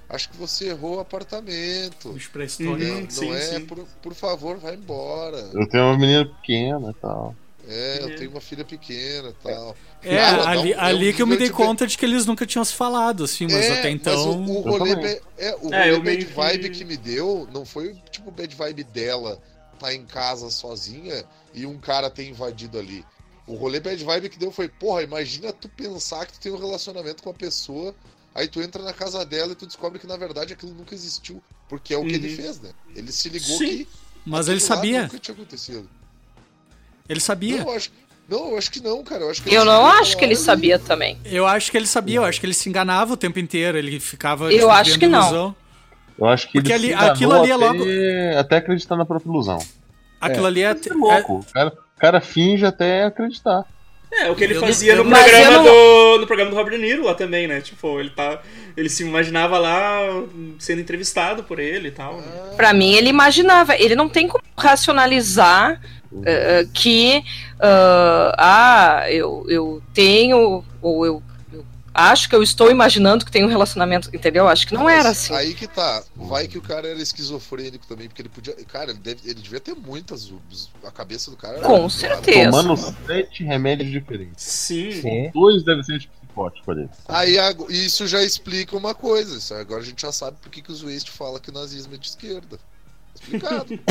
Acho 0.09 0.29
que 0.31 0.37
você 0.37 0.69
errou 0.69 0.97
o 0.97 1.01
apartamento. 1.01 2.17
Pré-histórico. 2.33 2.91
Uhum. 2.91 3.01
Não, 3.03 3.11
sim, 3.11 3.27
não 3.29 3.35
é, 3.35 3.41
sim. 3.41 3.67
por, 3.67 3.79
por 4.03 4.15
favor, 4.15 4.57
vai 4.59 4.75
embora. 4.75 5.51
Eu 5.53 5.69
tenho 5.69 5.85
uma 5.85 5.99
menina 5.99 6.25
pequena 6.25 6.91
e 6.91 6.95
tal. 7.01 7.35
É, 7.69 7.99
eu 8.01 8.17
tenho 8.17 8.31
uma 8.31 8.41
filha 8.41 8.65
pequena 8.65 9.31
e 9.31 9.33
tal. 9.43 9.77
É, 10.05 10.17
Cara, 10.17 10.49
ali, 10.51 10.71
um- 10.73 10.75
é 10.75 10.77
um 10.77 10.81
ali 10.85 11.13
que 11.13 11.21
eu 11.23 11.27
me 11.27 11.37
dei 11.37 11.49
de- 11.49 11.53
conta 11.53 11.85
de 11.87 11.99
que 11.99 12.05
eles 12.05 12.25
nunca 12.25 12.47
tinham 12.47 12.65
se 12.65 12.73
falado, 12.73 13.25
assim, 13.25 13.45
mas 13.47 13.65
É, 13.65 13.79
até 13.81 13.91
então. 13.91 14.15
Mas 14.39 14.49
o, 14.49 14.53
o 14.59 14.61
rolê, 14.79 14.95
ba- 14.95 15.21
é, 15.37 15.57
o 15.61 15.75
É, 15.75 15.91
rolê 15.91 15.93
bad 15.99 16.01
meio 16.05 16.19
que- 16.27 16.33
vibe 16.33 16.71
que 16.71 16.85
me 16.85 16.97
deu 16.97 17.49
não 17.53 17.67
foi 17.67 17.95
tipo 18.11 18.31
bad 18.31 18.55
vibe 18.55 18.85
dela 18.85 19.43
tá 19.77 19.95
em 19.95 20.05
casa 20.05 20.51
sozinha 20.51 21.25
e 21.55 21.65
um 21.67 21.79
cara 21.79 22.11
ter 22.11 22.29
invadido 22.29 22.79
ali. 22.79 23.05
O 23.47 23.55
rolê 23.55 23.79
bad 23.79 24.03
vibe 24.03 24.29
que 24.29 24.39
deu 24.39 24.51
foi, 24.51 24.69
porra, 24.69 25.03
imagina 25.03 25.53
tu 25.53 25.69
pensar 25.69 26.27
que 26.27 26.33
tu 26.33 26.41
tem 26.41 26.53
um 26.53 26.59
relacionamento 26.59 27.23
com 27.23 27.31
a 27.31 27.35
pessoa, 27.35 27.95
aí 28.35 28.49
tu 28.49 28.61
entra 28.61 28.83
na 28.83 28.93
casa 28.93 29.25
dela 29.25 29.53
e 29.53 29.55
tu 29.55 29.67
descobre 29.67 29.99
que 30.01 30.07
na 30.07 30.17
verdade 30.17 30.53
aquilo 30.53 30.75
nunca 30.75 30.95
existiu. 30.95 31.41
Porque 31.69 31.95
é 31.95 31.97
o 31.99 32.05
que 32.05 32.15
ele 32.15 32.29
Uhum. 32.31 32.37
fez, 32.37 32.61
né? 32.61 32.71
Ele 32.95 33.13
se 33.13 33.29
ligou 33.29 33.59
Sim. 33.59 33.67
que. 33.67 33.89
Mas 34.25 34.49
ele 34.49 34.61
sabia. 34.61 35.03
Nunca 35.03 35.19
tinha 35.19 35.35
acontecido. 35.35 35.89
Ele 37.09 37.21
sabia. 37.21 37.59
Não, 37.59 37.71
eu 37.71 37.77
acho, 37.77 37.91
não, 38.29 38.51
eu 38.51 38.59
acho 38.59 38.71
que 38.71 38.81
não, 38.81 39.05
cara. 39.05 39.23
Eu, 39.25 39.31
acho 39.31 39.43
que 39.43 39.49
Eu 39.49 39.63
ele 39.63 39.71
não 39.71 39.83
sabia 39.83 40.01
acho 40.01 40.17
que 40.17 40.25
ele 40.25 40.37
sabia 40.37 40.79
também. 40.79 41.19
Eu 41.25 41.47
acho 41.47 41.71
que 41.71 41.77
ele 41.77 41.87
sabia, 41.87 42.17
eu 42.17 42.25
acho 42.25 42.41
que 42.41 42.47
ele 42.47 42.55
se 42.55 42.69
enganava 42.69 43.13
o 43.13 43.17
tempo 43.17 43.39
inteiro, 43.39 43.79
ele 43.79 44.01
ficava. 44.01 44.53
Eu 44.53 44.71
acho 44.71 44.99
que 44.99 45.07
não. 45.07 45.55
Eu 46.19 46.27
acho 46.27 46.47
que 46.49 46.55
Porque 46.55 46.73
ele 46.73 46.95
ali- 46.95 47.05
aquilo 47.11 47.33
ali 47.33 47.51
é 47.51 47.55
até, 47.55 47.65
logo- 47.67 47.85
até 48.41 48.57
acreditar 48.57 48.97
na 48.97 49.05
própria 49.05 49.29
ilusão. 49.31 49.59
Aquilo 50.21 50.47
ali 50.47 50.63
é. 50.63 50.73
Isso 50.73 50.91
é 50.93 50.95
louco. 50.95 51.35
O, 51.41 51.53
cara, 51.53 51.69
o 51.69 52.01
cara 52.01 52.21
finge 52.21 52.65
até 52.65 53.05
acreditar. 53.05 53.65
É, 54.13 54.31
o 54.31 54.35
que 54.37 54.45
ele 54.45 54.55
Eu- 54.57 54.61
fazia 54.61 54.95
eu- 54.95 55.05
no 55.05 55.11
programa, 55.11 55.59
do, 55.63 56.19
no 56.21 56.27
programa 56.27 56.51
do 56.53 56.57
Robert 56.57 56.75
De 56.79 56.83
Niro 56.83 57.05
lá 57.05 57.15
também, 57.15 57.47
né? 57.47 57.61
Tipo, 57.61 58.01
ele 58.01 58.11
tá. 58.11 58.41
Ele 58.77 58.89
se 58.89 59.03
imaginava 59.03 59.59
lá 59.59 59.99
sendo 60.59 60.81
entrevistado 60.81 61.43
por 61.43 61.59
ele 61.59 61.89
e 61.89 61.91
tal. 61.91 62.17
né? 62.19 62.27
Pra 62.57 62.73
mim, 62.73 62.95
ele 62.95 63.11
imaginava. 63.11 63.75
Ele 63.77 63.95
não 63.95 64.09
tem 64.09 64.27
como 64.29 64.43
racionalizar 64.57 65.81
eh, 66.25 66.67
que 66.73 67.23
ah, 67.61 68.35
ah, 69.03 69.11
eu, 69.11 69.45
eu 69.49 69.83
tenho 69.93 70.65
ou 70.81 71.05
eu 71.05 71.23
acho 71.97 72.29
que 72.29 72.35
eu 72.35 72.43
estou 72.43 72.71
imaginando 72.71 73.25
que 73.25 73.31
tenho 73.31 73.47
um 73.47 73.51
relacionamento, 73.51 74.11
entendeu? 74.15 74.47
Acho 74.47 74.67
que 74.67 74.75
não 74.75 74.89
era 74.89 75.09
Mas 75.09 75.19
assim. 75.19 75.35
Aí 75.35 75.55
que 75.55 75.67
tá. 75.67 76.03
Vai 76.15 76.47
que 76.47 76.59
o 76.59 76.63
cara 76.63 76.89
era 76.89 77.01
esquizofrênico 77.01 77.87
também, 77.87 78.09
porque 78.09 78.23
ele 78.23 78.29
podia. 78.29 78.55
Cara, 78.67 78.91
ele, 78.91 78.99
deve- 79.01 79.21
ele 79.25 79.41
devia 79.41 79.61
ter 79.61 79.75
muitas. 79.75 80.33
A 80.85 80.91
cabeça 80.91 81.31
do 81.31 81.37
cara 81.37 81.59
era 81.59 81.67
Com 81.67 81.89
certeza. 81.89 82.51
Tomando 82.51 82.77
sete 83.07 83.43
remédios 83.45 83.91
diferentes. 83.91 84.45
Sim. 84.45 84.93
Sim. 84.93 85.31
Dois 85.33 85.65
devem 85.65 85.83
ser 85.83 85.99
de 85.99 86.09
psicótico 86.09 86.71
ali. 86.71 86.89
Aí 87.09 87.37
isso 87.71 88.07
já 88.07 88.23
explica 88.23 88.77
uma 88.77 88.95
coisa. 88.95 89.37
isso 89.39 89.55
Agora 89.55 89.81
a 89.81 89.85
gente 89.85 90.03
já 90.03 90.13
sabe 90.13 90.37
por 90.41 90.51
que, 90.51 90.61
que 90.63 90.71
os 90.73 90.83
Waste 90.83 91.11
fala 91.11 91.41
que 91.41 91.51
o 91.51 91.53
nazismo 91.55 91.95
é 91.95 91.99
de 91.99 92.09
esquerda. 92.09 92.59
Explicado. 93.15 93.67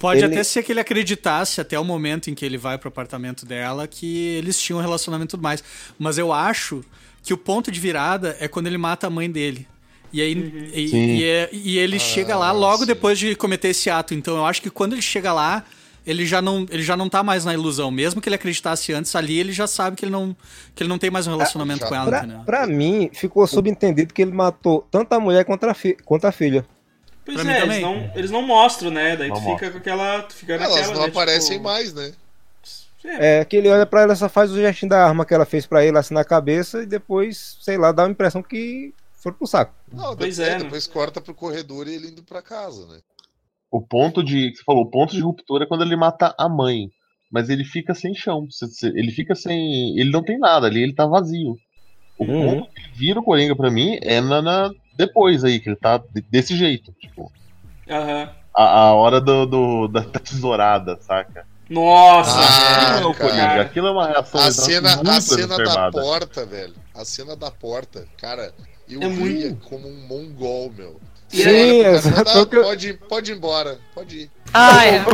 Pode 0.00 0.24
Ele- 0.24 0.32
até 0.34 0.42
ser 0.42 0.62
que 0.64 0.72
ele 0.72 0.80
acreditasse 0.80 1.60
até 1.60 1.78
o 1.78 1.84
momento 1.84 2.30
em 2.30 2.34
que 2.34 2.44
ele 2.44 2.56
vai 2.58 2.76
pro 2.78 2.88
apartamento 2.88 3.44
dela 3.46 3.86
que 3.86 4.28
eles 4.36 4.60
tinham 4.60 4.78
um 4.78 4.82
relacionamento 4.82 5.28
e 5.28 5.32
tudo 5.36 5.42
mais. 5.42 5.62
Mas 5.98 6.16
eu 6.18 6.32
acho 6.32 6.82
que 7.22 7.34
o 7.34 7.36
ponto 7.36 7.70
de 7.70 7.78
virada 7.78 8.34
é 8.40 8.48
quando 8.48 8.66
ele 8.66 8.78
mata 8.78 9.06
a 9.06 9.10
mãe 9.10 9.30
dele. 9.30 9.68
E 10.12 10.20
aí 10.22 10.70
e, 10.74 10.88
Sim. 10.88 10.96
e 11.18 11.24
é- 11.24 11.48
e 11.52 11.78
ele 11.78 11.98
chega 11.98 12.34
lá 12.34 12.50
logo 12.50 12.78
sim. 12.80 12.86
depois 12.86 13.18
de 13.18 13.36
cometer 13.36 13.68
esse 13.68 13.90
ato. 13.90 14.14
Então 14.14 14.36
eu 14.36 14.46
acho 14.46 14.62
que 14.62 14.70
quando 14.70 14.94
ele 14.94 15.02
chega 15.02 15.32
lá, 15.34 15.62
ele 16.06 16.24
já 16.24 16.40
não, 16.40 16.66
ele 16.70 16.82
já 16.82 16.96
não 16.96 17.08
tá 17.08 17.22
mais 17.22 17.44
na 17.44 17.52
ilusão. 17.52 17.90
Mesmo 17.90 18.22
que 18.22 18.28
ele 18.30 18.36
acreditasse 18.36 18.92
antes 18.94 19.14
ali, 19.14 19.38
ele 19.38 19.52
já 19.52 19.66
sabe 19.66 19.96
que 19.98 20.04
ele 20.06 20.10
não, 20.12 20.34
que 20.74 20.82
ele 20.82 20.88
não 20.88 20.98
tem 20.98 21.10
mais 21.10 21.26
um 21.26 21.30
relacionamento 21.30 21.80
já- 21.80 21.88
com 21.88 21.94
ela, 21.94 22.06
Pra, 22.06 22.26
pra 22.44 22.66
mim, 22.66 23.10
ficou 23.12 23.46
subentendido 23.46 24.14
que 24.14 24.22
ele 24.22 24.32
matou 24.32 24.88
tanto 24.90 25.12
a 25.12 25.20
mulher 25.20 25.44
quanto 25.44 25.64
a, 25.64 25.74
fi- 25.74 25.96
quanto 26.06 26.24
a 26.24 26.32
filha. 26.32 26.64
Pois 27.24 27.36
Pra 27.36 27.44
mim 27.44 27.50
é, 27.52 27.62
eles 27.62 27.80
não, 27.82 28.12
eles 28.14 28.30
não 28.30 28.42
mostram, 28.42 28.90
né? 28.90 29.16
Daí 29.16 29.28
Não 29.28 29.36
tu 29.36 29.40
fica 29.40 29.50
mostra. 29.52 29.70
com 29.72 29.78
aquela. 29.78 30.22
Tu 30.22 30.34
fica 30.34 30.58
naquela. 30.58 30.78
Elas 30.78 30.90
não 30.90 31.00
né, 31.02 31.08
aparecem 31.08 31.52
tipo, 31.58 31.64
mais, 31.64 31.92
né? 31.94 32.12
É, 33.04 33.40
É, 33.40 33.44
que 33.44 33.56
ele 33.56 33.68
olha 33.68 33.86
pra 33.86 34.02
ela, 34.02 34.14
só 34.14 34.28
faz 34.28 34.50
o 34.52 34.56
gestinho 34.56 34.90
da 34.90 35.04
arma 35.06 35.24
que 35.24 35.32
ela 35.32 35.46
fez 35.46 35.64
pra 35.66 35.84
ele 35.84 35.96
assim 35.96 36.12
na 36.14 36.24
cabeça 36.24 36.82
e 36.82 36.86
depois, 36.86 37.56
sei 37.62 37.78
lá, 37.78 37.92
dá 37.92 38.04
a 38.04 38.10
impressão 38.10 38.42
que 38.42 38.92
foi 39.14 39.32
pro 39.32 39.46
saco. 39.46 39.72
Não, 39.92 40.16
Pois 40.16 40.36
depois, 40.36 40.38
é, 40.40 40.50
né? 40.58 40.64
depois 40.64 40.86
corta 40.86 41.20
pro 41.20 41.34
corredor 41.34 41.86
e 41.88 41.94
ele 41.94 42.08
indo 42.08 42.22
pra 42.22 42.42
casa, 42.42 42.86
né? 42.86 42.98
O 43.70 43.80
ponto 43.80 44.22
de. 44.22 44.50
que 44.50 44.56
Você 44.56 44.64
falou, 44.64 44.82
o 44.82 44.90
ponto 44.90 45.12
de 45.14 45.20
ruptura 45.22 45.64
é 45.64 45.66
quando 45.66 45.82
ele 45.84 45.96
mata 45.96 46.34
a 46.38 46.48
mãe. 46.48 46.90
Mas 47.32 47.48
ele 47.48 47.64
fica 47.64 47.94
sem 47.94 48.12
chão. 48.12 48.48
Ele 48.82 49.12
fica 49.12 49.34
sem. 49.36 49.96
Ele 49.98 50.10
não 50.10 50.22
tem 50.22 50.36
nada 50.38 50.66
ali, 50.66 50.82
ele 50.82 50.92
tá 50.94 51.06
vazio. 51.06 51.56
O 52.18 52.24
Uhum. 52.24 52.60
ponto 52.60 52.72
que 52.74 52.98
vira 52.98 53.20
o 53.20 53.22
Coringa 53.22 53.54
pra 53.54 53.70
mim 53.70 53.98
é 54.02 54.20
na, 54.20 54.42
na- 54.42 54.70
depois 55.00 55.42
aí, 55.44 55.58
que 55.60 55.68
ele 55.68 55.76
tá 55.76 55.98
de- 55.98 56.22
desse 56.22 56.56
jeito. 56.56 56.92
Tipo, 57.00 57.30
Aham. 57.88 58.30
a, 58.54 58.62
a 58.64 58.94
hora 58.94 59.20
do, 59.20 59.46
do- 59.46 59.88
da, 59.88 60.00
da 60.00 60.18
tesourada, 60.20 60.98
saca? 61.00 61.44
Nossa, 61.68 62.38
Ah, 62.38 62.96
Aquilo 62.98 63.10
é 63.10 63.14
cara. 63.36 63.62
Aquilo 63.62 63.86
é 63.86 63.90
uma 63.92 64.08
reação 64.08 64.40
A 64.40 64.50
cena, 64.50 64.96
muito 64.96 65.10
a 65.10 65.20
cena 65.20 65.56
da 65.56 65.90
porta, 65.92 66.44
velho. 66.44 66.74
A 66.94 67.04
cena 67.04 67.36
da 67.36 67.50
porta, 67.50 68.06
cara, 68.18 68.52
eu 68.88 69.00
É 69.00 69.06
ria 69.06 69.48
muito- 69.50 69.68
como 69.68 69.86
um 69.88 70.06
mongol, 70.08 70.72
meu. 70.76 71.00
E 71.32 71.42
Sim, 71.44 71.48
aí, 71.48 71.84
exato, 71.86 72.24
cara, 72.24 72.38
é 72.38 72.42
o 72.42 72.46
que 72.46 72.56
eu- 72.56 72.62
pode, 72.64 72.88
ir- 72.88 72.98
pode 73.08 73.30
ir 73.32 73.36
embora, 73.36 73.78
pode 73.94 74.16
ir. 74.18 74.30
Ah, 74.52 74.84
é. 74.84 75.04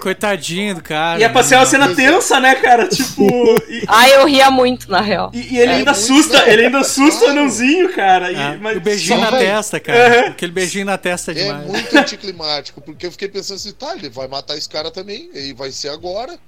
Coitadinho 0.00 0.76
do 0.76 0.82
cara. 0.82 1.20
E 1.20 1.22
é 1.22 1.28
pra 1.28 1.42
ser 1.42 1.56
uma 1.56 1.66
cena 1.66 1.86
Pois 1.86 1.98
é. 1.98 2.10
tensa, 2.10 2.40
né, 2.40 2.54
cara? 2.54 2.88
Tipo. 2.88 3.22
E, 3.68 3.84
Ah, 3.86 4.08
eu 4.08 4.26
ria 4.26 4.50
muito, 4.50 4.90
na 4.90 5.02
real. 5.02 5.30
e- 5.34 5.54
e 5.54 5.58
ele 5.58 5.72
É 5.72 5.74
ainda 5.76 5.76
muito- 5.76 5.90
assusta, 5.90 6.38
não, 6.38 6.46
ele 6.46 6.64
ainda 6.64 6.78
assusta 6.78 7.24
o 7.26 7.28
anãozinho, 7.28 7.92
cara. 7.92 8.32
E, 8.32 8.36
Ah, 8.36 8.56
mas 8.58 8.76
o 8.78 8.80
beijinho 8.80 9.18
só 9.18 9.24
na 9.24 9.30
vai- 9.30 9.40
testa, 9.44 9.78
cara. 9.80 10.28
Aquele 10.28 10.52
beijinho 10.52 10.86
na 10.86 10.96
testa 10.96 11.32
é 11.32 11.38
É 11.38 11.42
demais. 11.44 11.66
muito 11.66 11.98
anticlimático, 11.98 12.80
porque 12.80 13.06
eu 13.06 13.12
fiquei 13.12 13.28
pensando 13.28 13.56
assim, 13.56 13.72
tá, 13.72 13.94
ele 13.94 14.08
vai 14.08 14.26
matar 14.28 14.56
esse 14.56 14.68
cara 14.68 14.90
também, 14.90 15.28
e 15.34 15.52
vai 15.52 15.70
ser 15.70 15.90
agora. 15.90 16.38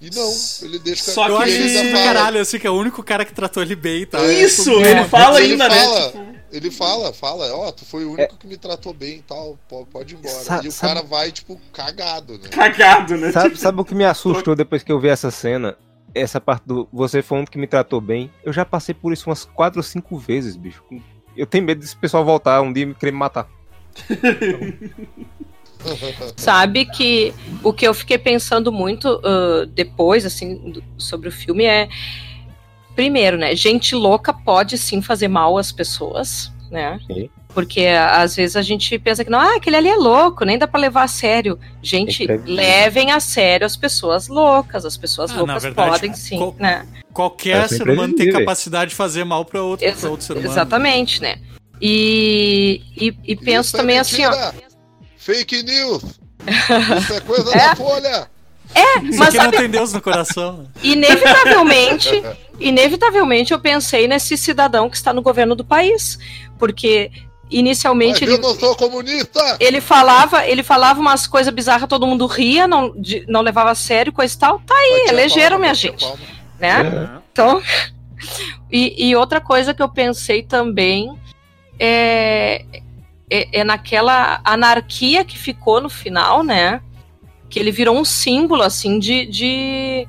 E 0.00 0.10
não, 0.14 0.30
ele 0.62 0.78
deixa 0.80 1.10
o 1.10 1.14
Só 1.14 1.22
cara. 1.22 1.32
Eu 1.32 1.36
que 1.38 1.42
acho 1.44 1.52
ele 1.52 1.62
ele 1.62 1.68
isso 1.70 1.78
ainda 1.78 1.98
do 1.98 2.04
caralho, 2.04 2.40
assim, 2.40 2.58
que 2.58 2.66
é 2.66 2.70
o 2.70 2.74
único 2.74 3.02
cara 3.02 3.24
que 3.24 3.32
tratou 3.32 3.62
ele 3.62 3.76
bem, 3.76 4.04
tá? 4.04 4.20
Isso, 4.26 4.64
Tipo, 4.64 4.84
ele 4.84 5.00
é, 5.00 5.04
fala 5.04 5.40
ele 5.40 5.52
ainda, 5.52 5.70
fala, 5.70 6.00
né? 6.00 6.06
Tipo, 6.06 6.35
Ele 6.52 6.70
fala, 6.70 7.12
fala, 7.12 7.52
ó, 7.54 7.70
tu 7.72 7.84
foi 7.84 8.04
o 8.04 8.12
único 8.12 8.36
que 8.36 8.46
me 8.46 8.56
tratou 8.56 8.94
bem 8.94 9.18
e 9.18 9.22
tal, 9.22 9.58
po- 9.68 9.84
pode 9.86 10.14
ir 10.14 10.18
embora. 10.18 10.34
Sa- 10.34 10.60
e 10.62 10.68
o 10.68 10.72
sabe- 10.72 10.94
cara 10.94 11.06
vai, 11.06 11.32
tipo, 11.32 11.60
cagado, 11.72 12.34
né? 12.38 12.48
cagado, 12.50 13.16
né? 13.16 13.32
Sabe, 13.32 13.56
sabe 13.58 13.80
o 13.80 13.84
que 13.84 13.94
me 13.94 14.04
assustou 14.04 14.54
depois 14.54 14.82
que 14.82 14.92
eu 14.92 15.00
vi 15.00 15.08
essa 15.08 15.30
cena? 15.30 15.76
Essa 16.14 16.40
parte 16.40 16.62
do 16.66 16.88
você 16.92 17.20
foi 17.20 17.38
um 17.40 17.44
que 17.44 17.58
me 17.58 17.66
tratou 17.66 18.00
bem. 18.00 18.30
Eu 18.44 18.52
já 18.52 18.64
passei 18.64 18.94
por 18.94 19.12
isso 19.12 19.28
umas 19.28 19.44
quatro 19.44 19.80
ou 19.80 19.82
cinco 19.82 20.16
vezes, 20.16 20.56
bicho. 20.56 20.82
Eu 21.36 21.46
tenho 21.46 21.64
medo 21.64 21.80
desse 21.80 21.96
pessoal 21.96 22.24
voltar 22.24 22.62
um 22.62 22.72
dia 22.72 22.84
e 22.84 22.86
me 22.86 22.94
querer 22.94 23.12
me 23.12 23.18
matar. 23.18 23.46
Sabe 26.36 26.86
que 26.86 27.32
o 27.62 27.72
que 27.72 27.86
eu 27.86 27.94
fiquei 27.94 28.18
pensando 28.18 28.72
muito 28.72 29.20
ah, 29.24 29.66
depois, 29.74 30.24
assim, 30.24 30.82
sobre 30.96 31.28
o 31.28 31.32
filme 31.32 31.64
é. 31.64 31.88
Primeiro, 32.96 33.36
né? 33.36 33.54
Gente 33.54 33.94
louca 33.94 34.32
pode 34.32 34.76
sim 34.78 35.00
fazer 35.02 35.28
mal 35.28 35.56
às 35.58 35.70
pessoas, 35.70 36.50
né? 36.70 36.98
Sim. 37.06 37.28
Porque 37.54 37.86
às 37.86 38.36
vezes 38.36 38.54
a 38.56 38.60
gente 38.62 38.98
pensa 38.98 39.24
que 39.24 39.30
não, 39.30 39.38
ah, 39.40 39.56
aquele 39.56 39.76
ali 39.76 39.88
é 39.88 39.96
louco, 39.96 40.44
nem 40.44 40.58
dá 40.58 40.66
pra 40.68 40.78
levar 40.80 41.04
a 41.04 41.08
sério. 41.08 41.58
Gente, 41.82 42.30
É 42.30 42.38
levem 42.44 43.12
a 43.12 43.20
sério 43.20 43.64
as 43.66 43.76
pessoas 43.76 44.28
loucas. 44.28 44.84
As 44.84 44.96
pessoas 44.96 45.30
Ah, 45.30 45.36
loucas 45.36 45.62
verdade, 45.62 45.90
podem 45.90 46.12
sim, 46.14 46.36
qual- 46.38 46.54
né? 46.58 46.86
Qualquer 47.14 47.64
É 47.64 47.68
ser 47.68 47.88
humano 47.88 48.14
tem 48.14 48.30
capacidade 48.30 48.90
de 48.90 48.96
fazer 48.96 49.24
mal 49.24 49.42
pra 49.44 49.62
outro, 49.62 49.86
Exa- 49.86 50.10
outro 50.10 50.26
ser 50.26 50.32
humano. 50.34 50.48
Exatamente, 50.50 51.22
né? 51.22 51.36
E, 51.80 52.82
e, 52.94 53.14
e 53.24 53.36
penso 53.36 53.68
Isso 53.68 53.76
é 53.76 53.80
também 53.80 53.98
assim, 53.98 54.24
ó. 54.26 54.52
Fake 55.16 55.62
news! 55.62 56.02
Isso 56.46 57.14
é 57.14 57.20
coisa 57.20 57.50
É? 57.56 57.68
da 57.68 57.76
Folha! 57.76 58.30
Isso 59.02 59.18
Mas 59.18 59.28
aqui 59.28 59.36
sabe, 59.38 59.44
não 59.56 59.62
tem 59.62 59.70
Deus 59.70 59.92
no 59.94 60.00
coração. 60.02 60.58
né? 60.58 60.66
inevitavelmente, 60.82 62.10
inevitavelmente 62.60 63.52
eu 63.52 63.58
pensei 63.60 64.08
nesse 64.08 64.36
cidadão 64.36 64.88
que 64.90 64.96
está 64.96 65.12
no 65.12 65.22
governo 65.22 65.54
do 65.54 65.64
país, 65.64 66.18
porque 66.58 67.10
Mas 67.12 67.22
inicialmente 67.50 68.24
eu 68.24 68.32
ele, 68.32 68.42
não 68.42 68.54
sou 68.54 68.74
comunista! 68.74 69.56
ele 69.60 69.80
falava, 69.80 70.46
ele 70.46 70.62
falava 70.62 71.00
umas 71.00 71.26
coisas 71.26 71.52
bizarras, 71.52 71.88
todo 71.88 72.06
mundo 72.06 72.26
ria, 72.26 72.66
não, 72.66 72.92
de- 73.00 73.24
não 73.28 73.40
levava 73.40 73.70
a 73.70 73.74
sério, 73.74 74.12
coisa 74.12 74.34
e 74.34 74.38
tal. 74.38 74.58
Tá 74.60 74.74
aí, 74.74 75.06
elegeram 75.08 75.50
palma, 75.50 75.58
minha 75.60 75.74
gente, 75.74 76.04
palma. 76.04 76.18
né? 76.58 77.20
Então, 77.32 77.62
e, 78.70 79.08
e 79.08 79.14
outra 79.16 79.40
coisa 79.40 79.72
que 79.74 79.82
eu 79.82 79.88
pensei 79.88 80.42
também 80.42 81.16
é, 81.78 82.64
é, 83.30 83.60
é 83.60 83.64
naquela 83.64 84.40
anarquia 84.44 85.24
que 85.24 85.38
ficou 85.38 85.80
no 85.80 85.88
final, 85.90 86.42
né? 86.42 86.80
Que 87.48 87.58
ele 87.60 87.70
virou 87.70 87.96
um 87.96 88.04
símbolo, 88.04 88.62
assim, 88.62 88.98
de. 88.98 89.26
de 89.26 90.08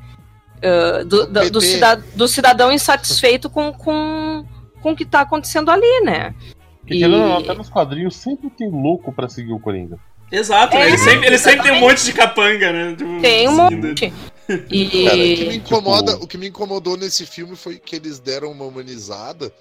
ah, 0.64 1.04
do, 1.04 1.26
do, 1.28 1.50
do 1.50 1.60
PT. 1.60 1.62
cida- 1.62 1.96
do 2.16 2.28
cidadão 2.28 2.72
insatisfeito 2.72 3.50
com, 3.50 3.72
com, 3.74 4.46
com 4.82 4.92
o 4.92 4.96
que 4.96 5.06
tá 5.06 5.22
acontecendo 5.22 5.70
ali, 5.72 6.02
né? 6.02 6.34
Porque 6.82 7.00
querendo 7.00 7.18
não, 7.18 7.38
até 7.38 7.54
nos 7.54 7.70
quadrinhos 7.70 8.16
sempre 8.16 8.50
tem 8.50 8.70
louco 8.70 9.12
pra 9.12 9.28
seguir 9.28 9.54
o 9.54 9.60
Coringa. 9.60 10.00
Exato, 10.32 10.76
né? 10.76 10.84
É, 10.84 10.88
ele, 10.90 10.98
sempre, 10.98 11.28
ele 11.28 11.38
sempre 11.38 11.64
tem 11.64 11.72
um 11.72 11.80
monte 11.80 12.04
de 12.04 12.14
capanga, 12.14 12.72
né? 12.74 12.96
Tipo, 12.96 13.22
Tem 13.22 13.48
um 13.48 13.56
monte. 13.56 14.12
Cara, 14.48 14.58
o 14.58 14.66
que 14.68 15.46
me 15.46 15.54
E. 15.54 15.56
incomoda, 15.58 16.12
tipo- 16.14 16.24
o 16.24 16.28
que 16.28 16.38
me 16.38 16.48
incomodou 16.48 16.96
nesse 16.98 17.26
filme 17.26 17.56
foi 17.56 17.78
que 17.78 17.96
eles 17.96 18.20
deram 18.20 18.52
uma 18.52 18.64
humanizada, 18.66 19.52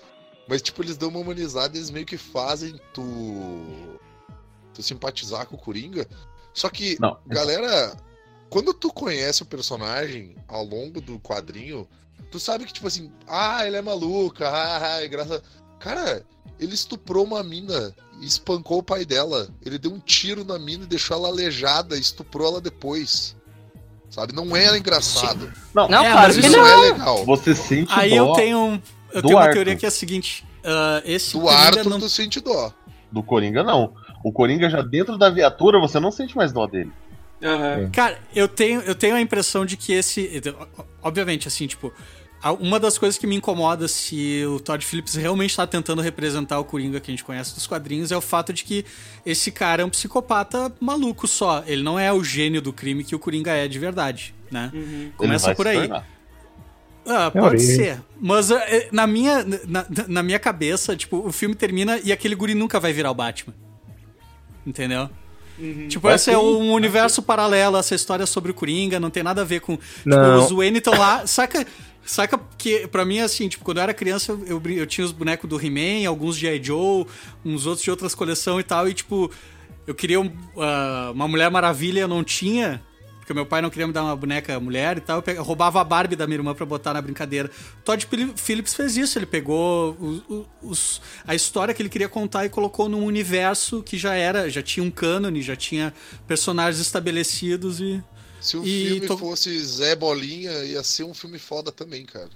mas 0.48 0.62
tipo, 0.62 0.82
eles 0.82 0.96
dão 0.96 1.08
uma 1.08 1.18
humanizada 1.20 1.76
e 1.76 1.78
eles 1.80 1.90
meio 1.90 2.06
que 2.06 2.16
fazem 2.16 2.74
tu 2.94 3.04
tu 4.72 4.82
simpatizar 4.82 5.46
com 5.46 5.56
o 5.56 5.58
Coringa. 5.58 6.06
Só 6.52 6.68
que, 6.68 6.96
Não. 7.00 7.16
galera, 7.26 7.96
quando 8.50 8.72
tu 8.74 8.92
conhece 8.92 9.42
o 9.42 9.46
personagem 9.46 10.34
ao 10.48 10.64
longo 10.64 11.00
do 11.00 11.18
quadrinho, 11.18 11.86
tu 12.30 12.38
sabe 12.38 12.64
que 12.64 12.72
tipo 12.72 12.86
assim, 12.86 13.10
ah, 13.28 13.66
ele 13.66 13.76
é 13.76 13.82
maluca, 13.82 14.48
ah, 14.50 15.02
é 15.02 15.08
graça. 15.08 15.42
Cara, 15.78 16.22
ele 16.58 16.74
estuprou 16.74 17.24
uma 17.24 17.42
mina 17.42 17.94
e 18.20 18.26
espancou 18.26 18.78
o 18.78 18.82
pai 18.82 19.04
dela. 19.04 19.48
Ele 19.64 19.78
deu 19.78 19.92
um 19.92 19.98
tiro 20.00 20.44
na 20.44 20.58
mina 20.58 20.84
e 20.84 20.86
deixou 20.88 21.16
ela 21.16 21.28
aleijada, 21.28 21.96
e 21.96 22.00
estuprou 22.00 22.48
ela 22.48 22.60
depois. 22.60 23.36
Sabe? 24.08 24.32
Não 24.32 24.56
era 24.56 24.78
engraçado. 24.78 25.52
Não, 25.74 25.84
É, 25.84 25.88
claro 26.12 26.16
mas 26.28 26.36
que 26.36 26.46
isso 26.46 26.56
Não, 26.56 26.64
não. 26.64 26.84
é 26.84 26.92
legal. 26.92 27.24
Você 27.26 27.54
sente 27.54 27.92
Aí 27.92 28.10
dó 28.10 28.16
eu 28.16 28.32
tenho, 28.34 28.58
um- 28.58 28.82
eu 29.12 29.20
do 29.22 29.28
tenho 29.28 29.36
uma 29.38 29.42
Arthur. 29.44 29.54
teoria 29.54 29.76
que 29.76 29.84
é 29.84 29.88
a 29.88 29.92
seguinte: 29.92 30.46
ah, 30.64 31.02
esse 31.04 31.32
Do 31.32 31.40
Coringa 31.40 31.60
Arthur, 31.60 31.90
não 31.90 31.98
tu 32.00 32.08
sente 32.08 32.40
dó. 32.40 32.72
do 33.12 33.22
Coringa, 33.22 33.62
não. 33.62 33.92
O 34.24 34.32
Coringa 34.32 34.70
já 34.70 34.80
dentro 34.80 35.18
da 35.18 35.28
viatura, 35.28 35.78
você 35.78 36.00
não 36.00 36.10
sente 36.10 36.36
mais 36.36 36.52
dó 36.52 36.66
dele. 36.66 36.90
Aham. 37.42 37.90
Cara, 37.92 38.18
eu 38.34 38.48
tenho, 38.48 38.80
eu 38.80 38.94
tenho 38.94 39.14
a 39.14 39.20
impressão 39.20 39.66
de 39.66 39.76
que 39.76 39.92
esse. 39.92 40.42
Obviamente, 41.02 41.46
assim, 41.48 41.66
tipo. 41.66 41.92
Uma 42.60 42.78
das 42.78 42.96
coisas 42.96 43.18
que 43.18 43.26
me 43.26 43.34
incomoda 43.34 43.88
se 43.88 44.44
o 44.46 44.60
Todd 44.60 44.84
Phillips 44.84 45.14
realmente 45.14 45.50
está 45.50 45.66
tentando 45.66 46.00
representar 46.00 46.60
o 46.60 46.64
Coringa 46.64 47.00
que 47.00 47.10
a 47.10 47.12
gente 47.12 47.24
conhece 47.24 47.52
dos 47.54 47.66
quadrinhos 47.66 48.12
é 48.12 48.16
o 48.16 48.20
fato 48.20 48.52
de 48.52 48.62
que 48.62 48.84
esse 49.24 49.50
cara 49.50 49.82
é 49.82 49.84
um 49.84 49.90
psicopata 49.90 50.70
maluco 50.78 51.26
só. 51.26 51.64
Ele 51.66 51.82
não 51.82 51.98
é 51.98 52.12
o 52.12 52.22
gênio 52.22 52.62
do 52.62 52.72
crime 52.72 53.02
que 53.02 53.16
o 53.16 53.18
Coringa 53.18 53.50
é 53.50 53.66
de 53.66 53.78
verdade, 53.80 54.32
né? 54.48 54.70
Ele 54.72 55.12
Começa 55.16 55.54
por 55.56 55.66
aí. 55.66 55.90
Ah, 57.06 57.32
É 57.34 57.40
pode 57.40 57.60
ser. 57.62 58.00
Mas 58.20 58.50
eh, 58.50 58.88
na 58.92 59.06
minha, 59.06 59.44
na, 59.66 59.86
na 60.06 60.22
minha 60.22 60.38
cabeça, 60.38 60.94
tipo, 60.94 61.26
o 61.26 61.32
filme 61.32 61.54
termina 61.54 61.98
e 62.04 62.12
aquele 62.12 62.34
guri 62.36 62.54
nunca 62.54 62.78
vai 62.78 62.92
virar 62.92 63.10
o 63.10 63.14
Batman. 63.14 63.54
Entendeu? 64.64 65.08
Tipo, 65.88 66.08
Vai 66.08 66.16
esse 66.16 66.30
é 66.30 66.38
um 66.38 66.72
universo 66.72 67.22
paralelo, 67.22 67.76
essa 67.78 67.94
história 67.94 68.26
sobre 68.26 68.50
o 68.50 68.54
Coringa, 68.54 69.00
não 69.00 69.10
tem 69.10 69.22
nada 69.22 69.40
a 69.40 69.44
ver 69.44 69.60
com. 69.60 69.76
Tipo, 69.76 70.08
Não. 70.08 70.44
os 70.44 70.50
Wayne 70.50 70.78
estão 70.78 70.96
lá. 70.98 71.24
Saca, 71.26 71.66
saca 72.04 72.38
que, 72.58 72.86
pra 72.88 73.04
mim, 73.04 73.20
assim, 73.20 73.48
tipo, 73.48 73.64
quando 73.64 73.78
eu 73.78 73.82
era 73.84 73.94
criança, 73.94 74.38
eu, 74.46 74.62
eu, 74.64 74.86
tinha 74.86 75.04
os 75.04 75.12
bonecos 75.12 75.48
do 75.48 75.58
He-Man, 75.58 76.06
alguns 76.08 76.36
de 76.36 76.46
I. 76.46 76.62
Joe, 76.62 77.06
uns 77.44 77.66
outros 77.66 77.82
de 77.82 77.90
outras 77.90 78.14
coleções 78.14 78.60
e 78.60 78.64
tal, 78.64 78.88
e 78.88 78.94
tipo, 78.94 79.30
eu 79.86 79.94
queria 79.94 80.20
um, 80.20 80.30
ah, 80.58 81.10
uma 81.14 81.26
Mulher 81.26 81.50
Maravilha, 81.50 82.00
eu 82.00 82.08
não 82.08 82.22
tinha. 82.22 82.82
Porque 83.26 83.34
meu 83.34 83.44
pai 83.44 83.60
não 83.60 83.70
queria 83.70 83.88
me 83.88 83.92
dar 83.92 84.04
uma 84.04 84.14
boneca 84.14 84.60
mulher 84.60 84.98
e 84.98 85.00
tal. 85.00 85.16
Eu 85.18 85.22
pe- 85.22 85.32
eu 85.32 85.42
roubava 85.42 85.80
a 85.80 85.84
Barbie 85.84 86.14
da 86.14 86.28
minha 86.28 86.36
irmã 86.38 86.54
pra 86.54 86.64
botar 86.64 86.94
na 86.94 87.02
brincadeira. 87.02 87.50
Todd 87.84 88.06
Phil- 88.06 88.32
Phillips 88.36 88.72
fez 88.72 88.96
isso. 88.96 89.18
Ele 89.18 89.26
pegou 89.26 89.96
os- 89.98 90.44
os- 90.62 91.02
a 91.26 91.34
história 91.34 91.74
que 91.74 91.82
ele 91.82 91.88
queria 91.88 92.08
contar 92.08 92.44
e 92.44 92.48
colocou 92.48 92.88
num 92.88 93.04
universo 93.04 93.82
que 93.82 93.98
já 93.98 94.14
era, 94.14 94.48
já 94.48 94.62
tinha 94.62 94.84
um 94.86 94.92
cânone, 94.92 95.42
já 95.42 95.56
tinha 95.56 95.92
personagens 96.28 96.80
estabelecidos 96.80 97.80
e. 97.80 98.00
Se 98.40 98.56
o 98.56 98.64
E 98.64 98.90
filme 98.90 99.06
tô- 99.08 99.18
fosse 99.18 99.58
Zé 99.58 99.96
Bolinha, 99.96 100.52
ia 100.64 100.84
ser 100.84 101.02
um 101.02 101.12
filme 101.12 101.36
foda 101.36 101.72
também, 101.72 102.04
cara. 102.06 102.30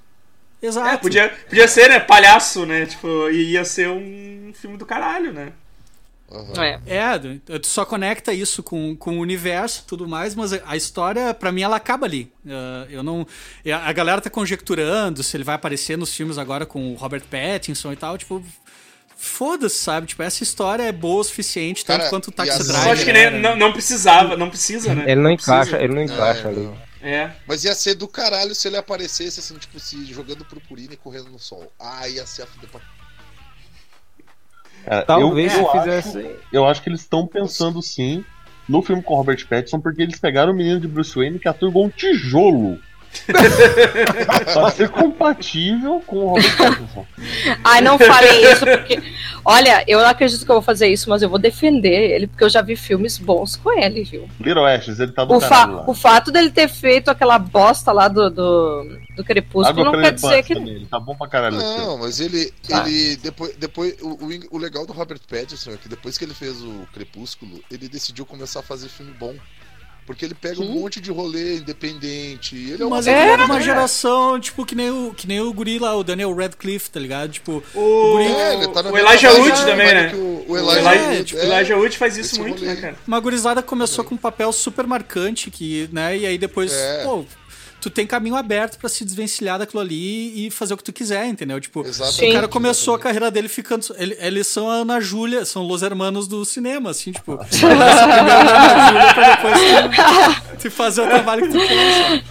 Exato. 0.60 0.88
É, 0.88 0.96
podia, 0.96 1.28
podia 1.48 1.68
ser, 1.68 1.88
né? 1.88 2.00
Palhaço, 2.00 2.66
né? 2.66 2.84
Tipo, 2.86 3.30
e 3.30 3.52
ia 3.52 3.64
ser 3.64 3.88
um 3.88 4.52
filme 4.52 4.76
do 4.76 4.84
caralho, 4.84 5.32
né? 5.32 5.52
Aham. 6.30 6.52
É. 6.64 6.80
É, 6.86 7.18
tu 7.58 7.66
só 7.66 7.84
conecta 7.84 8.32
isso 8.32 8.62
com, 8.62 8.94
com 8.96 9.18
o 9.18 9.20
universo 9.20 9.82
e 9.84 9.88
tudo 9.88 10.06
mais, 10.08 10.34
mas 10.34 10.52
a 10.52 10.76
história, 10.76 11.34
pra 11.34 11.50
mim, 11.50 11.62
ela 11.62 11.76
acaba 11.76 12.06
ali. 12.06 12.32
Ah, 12.48 12.86
eu 12.88 13.02
não. 13.02 13.26
A 13.84 13.92
galera 13.92 14.20
tá 14.20 14.30
conjecturando 14.30 15.22
se 15.22 15.36
ele 15.36 15.44
vai 15.44 15.56
aparecer 15.56 15.98
nos 15.98 16.14
filmes 16.14 16.38
agora 16.38 16.64
com 16.64 16.92
o 16.92 16.96
Robert 16.96 17.22
Pattinson 17.30 17.92
e 17.92 17.96
tal, 17.96 18.16
tipo. 18.16 18.42
Foda-se, 19.22 19.76
sabe? 19.76 20.06
Tipo, 20.06 20.22
essa 20.22 20.42
história 20.42 20.82
é 20.84 20.92
boa 20.92 21.20
o 21.20 21.24
suficiente, 21.24 21.84
tanto 21.84 21.98
Cara, 21.98 22.08
quanto 22.10 22.28
o 22.28 22.32
Taxi 22.32 22.62
Driver. 22.64 22.82
Só 22.84 22.92
acho 22.92 23.04
que 23.04 23.12
nem, 23.12 23.22
era. 23.24 23.38
não, 23.38 23.54
não 23.54 23.70
precisava, 23.72 24.34
não 24.34 24.48
precisa, 24.48 24.94
né? 24.94 25.04
Ele 25.12 25.20
não 25.20 25.30
encaixa, 25.30 25.76
ele 25.76 25.94
não 25.94 26.02
encaixa 26.02 26.48
É, 26.48 26.50
ali. 26.50 26.60
não. 26.60 26.78
É. 27.02 27.30
Mas 27.46 27.62
ia 27.64 27.74
ser 27.74 27.94
do 27.96 28.08
caralho 28.08 28.54
se 28.54 28.66
ele 28.66 28.78
aparecesse 28.78 29.40
assim, 29.40 29.58
tipo, 29.58 29.78
se 29.78 30.06
jogando 30.06 30.42
purpurina 30.46 30.94
e 30.94 30.96
correndo 30.96 31.28
no 31.30 31.38
sol. 31.38 31.70
Ah, 31.78 32.08
ia 32.08 32.24
ser 32.26 32.42
a 32.42 32.46
fuder 32.46 32.70
pra... 32.70 32.80
Cara, 34.84 35.02
Talvez 35.02 35.54
eu, 35.54 35.60
eu 35.62 35.70
se 35.70 35.76
acho- 35.78 35.84
fizesse. 35.84 36.30
Eu 36.52 36.66
acho 36.66 36.82
que 36.82 36.88
eles 36.88 37.00
estão 37.00 37.26
pensando 37.26 37.80
sim 37.82 38.24
no 38.68 38.82
filme 38.82 39.02
com 39.02 39.14
Robert 39.14 39.46
Pattinson, 39.48 39.80
porque 39.80 40.02
eles 40.02 40.18
pegaram 40.20 40.52
o 40.52 40.56
menino 40.56 40.78
de 40.80 40.86
Bruce 40.88 41.14
Wayne 41.14 41.38
que 41.38 41.48
aturgou 41.48 41.84
um 41.84 41.88
tijolo 41.88 42.78
Pra 44.52 44.70
ser 44.70 44.88
compatível 44.88 46.02
com 46.06 46.16
o 46.16 46.28
Robert 46.30 46.56
Pattinson. 46.56 47.06
Ai, 47.64 47.80
não 47.80 47.98
falem 47.98 48.52
isso, 48.52 48.64
porque. 48.64 49.02
Olha, 49.44 49.82
eu 49.86 50.00
não 50.00 50.06
acredito 50.08 50.44
que 50.44 50.50
eu 50.50 50.56
vou 50.56 50.62
fazer 50.62 50.88
isso, 50.88 51.08
mas 51.08 51.22
eu 51.22 51.28
vou 51.28 51.38
defender 51.38 52.10
ele, 52.12 52.26
porque 52.26 52.44
eu 52.44 52.48
já 52.50 52.60
vi 52.60 52.76
filmes 52.76 53.16
bons 53.18 53.56
com 53.56 53.72
ele, 53.72 54.04
viu? 54.04 54.28
Little 54.38 54.66
Ashes, 54.66 55.00
ele 55.00 55.12
tá 55.12 55.24
do 55.24 55.34
O, 55.34 55.40
fa- 55.40 55.84
o 55.86 55.94
fato 55.94 56.30
dele 56.30 56.50
ter 56.50 56.68
feito 56.68 57.10
aquela 57.10 57.38
bosta 57.38 57.90
lá 57.90 58.06
do, 58.06 58.28
do, 58.30 58.98
do 59.16 59.24
Crepúsculo 59.24 59.80
Água 59.80 59.84
não 59.96 60.02
quer 60.02 60.12
dizer 60.12 60.42
que. 60.42 60.54
também, 60.54 60.74
Ele 60.74 60.86
tá 60.86 61.00
bom 61.00 61.14
pra 61.16 61.26
caralho. 61.26 61.56
Não, 61.56 61.98
mas 61.98 62.20
ele. 62.20 62.52
Ah. 62.70 62.84
ele 62.86 63.16
depois, 63.16 63.56
depois 63.56 63.96
o, 64.02 64.18
o 64.50 64.58
legal 64.58 64.86
do 64.86 64.92
Robert 64.92 65.20
Pattinson 65.28 65.72
é 65.72 65.76
que 65.76 65.88
depois 65.88 66.18
que 66.18 66.24
ele 66.24 66.34
fez 66.34 66.60
o 66.62 66.86
Crepúsculo, 66.92 67.62
ele 67.70 67.88
decidiu 67.88 68.26
começar 68.26 68.60
a 68.60 68.62
fazer 68.62 68.88
filme 68.88 69.12
bom. 69.18 69.34
Porque 70.10 70.24
ele 70.24 70.34
pega 70.34 70.60
um 70.60 70.66
Sim. 70.66 70.80
monte 70.80 71.00
de 71.00 71.08
rolê 71.12 71.58
independente. 71.58 72.56
Ele 72.56 72.82
é 72.82 72.84
uma 72.84 72.96
Mas 72.96 73.06
É, 73.06 73.28
é, 73.30 73.36
uma 73.36 73.58
é. 73.58 73.62
geração, 73.62 74.40
tipo, 74.40 74.66
que 74.66 74.74
nem, 74.74 74.90
o, 74.90 75.14
que 75.16 75.24
nem 75.28 75.40
o 75.40 75.52
guri 75.52 75.78
lá, 75.78 75.94
o 75.94 76.02
Daniel 76.02 76.34
Radcliffe, 76.34 76.90
tá 76.90 76.98
ligado? 76.98 77.30
Tipo, 77.30 77.62
O, 77.72 78.18
É, 78.18 78.54
ele 78.54 78.66
tá 78.68 78.82
na 78.82 78.90
o 78.90 78.98
Elijah 78.98 79.32
Wood 79.32 79.64
também, 79.64 79.94
né? 79.94 80.12
O, 80.12 80.18
o 80.48 80.52
O 80.52 80.58
Elijah, 80.58 81.24
tipo, 81.24 81.38
é. 81.40 81.44
o 81.44 81.46
Elijah 81.52 81.76
Wood 81.76 81.96
faz 81.96 82.16
isso 82.16 82.40
muito, 82.40 82.58
rolê. 82.58 82.74
né, 82.74 82.80
cara? 82.80 82.96
uma 83.06 83.20
gurizada 83.20 83.62
começou 83.62 84.02
com 84.02 84.16
um 84.16 84.18
papel 84.18 84.52
super 84.52 84.84
marcante, 84.84 85.48
que, 85.48 85.88
né? 85.92 86.18
E 86.18 86.26
aí 86.26 86.36
depois, 86.36 86.72
É. 86.72 87.04
pô, 87.04 87.24
tu 87.80 87.88
tem 87.90 88.06
caminho 88.06 88.36
aberto 88.36 88.78
pra 88.78 88.88
se 88.88 89.04
desvencilhar 89.04 89.58
daquilo 89.58 89.80
ali 89.80 90.46
e 90.46 90.50
fazer 90.50 90.74
o 90.74 90.76
que 90.76 90.84
tu 90.84 90.92
quiser, 90.92 91.26
entendeu? 91.26 91.60
Tipo, 91.60 91.80
Exatamente, 91.86 92.30
o 92.30 92.32
cara 92.34 92.48
começou 92.48 92.94
a 92.94 92.96
exatamente. 92.96 93.02
carreira 93.02 93.30
dele 93.30 93.48
ficando. 93.48 93.84
ele- 93.96 94.16
eles 94.20 94.46
são 94.46 94.68
a 94.70 94.74
Ana 94.74 95.00
Júlia, 95.00 95.44
são 95.44 95.66
os 95.68 95.82
hermanos 95.82 96.28
do 96.28 96.44
cinema, 96.44 96.90
assim, 96.90 97.12
tipo. 97.12 97.36
Começa 97.36 98.06
primeiro 98.08 98.44
na 98.44 98.60
Ana 98.60 98.88
Júlia 98.88 99.14
pra 99.14 99.34
depois 99.36 99.58
tu, 100.56 100.56
tu 100.62 100.70
fazer 100.70 101.02
o 101.02 101.06
trabalho 101.08 101.42
que 101.42 101.48
tu 101.52 101.58
quer. 101.58 102.24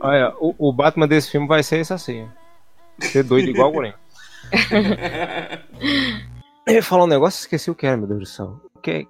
Olha, 0.00 0.32
o, 0.40 0.54
o 0.68 0.72
Batman 0.72 1.08
desse 1.08 1.30
filme 1.30 1.46
vai 1.48 1.62
ser 1.62 1.80
esse 1.80 1.92
assim. 1.92 2.28
Ser 3.00 3.24
doido 3.24 3.48
igual 3.50 3.70
o 3.70 3.72
Goren. 3.72 3.92
Eu 6.66 6.74
ia 6.74 6.82
falar 6.82 7.04
um 7.04 7.08
negócio 7.08 7.38
e 7.38 7.42
esqueci 7.42 7.70
o 7.70 7.74
que 7.74 7.86
era, 7.86 7.96
meu 7.96 8.06
Deus 8.06 8.20
do 8.20 8.26
céu. 8.26 8.60
O 8.74 8.78
que 8.80 8.90
é... 8.90 9.04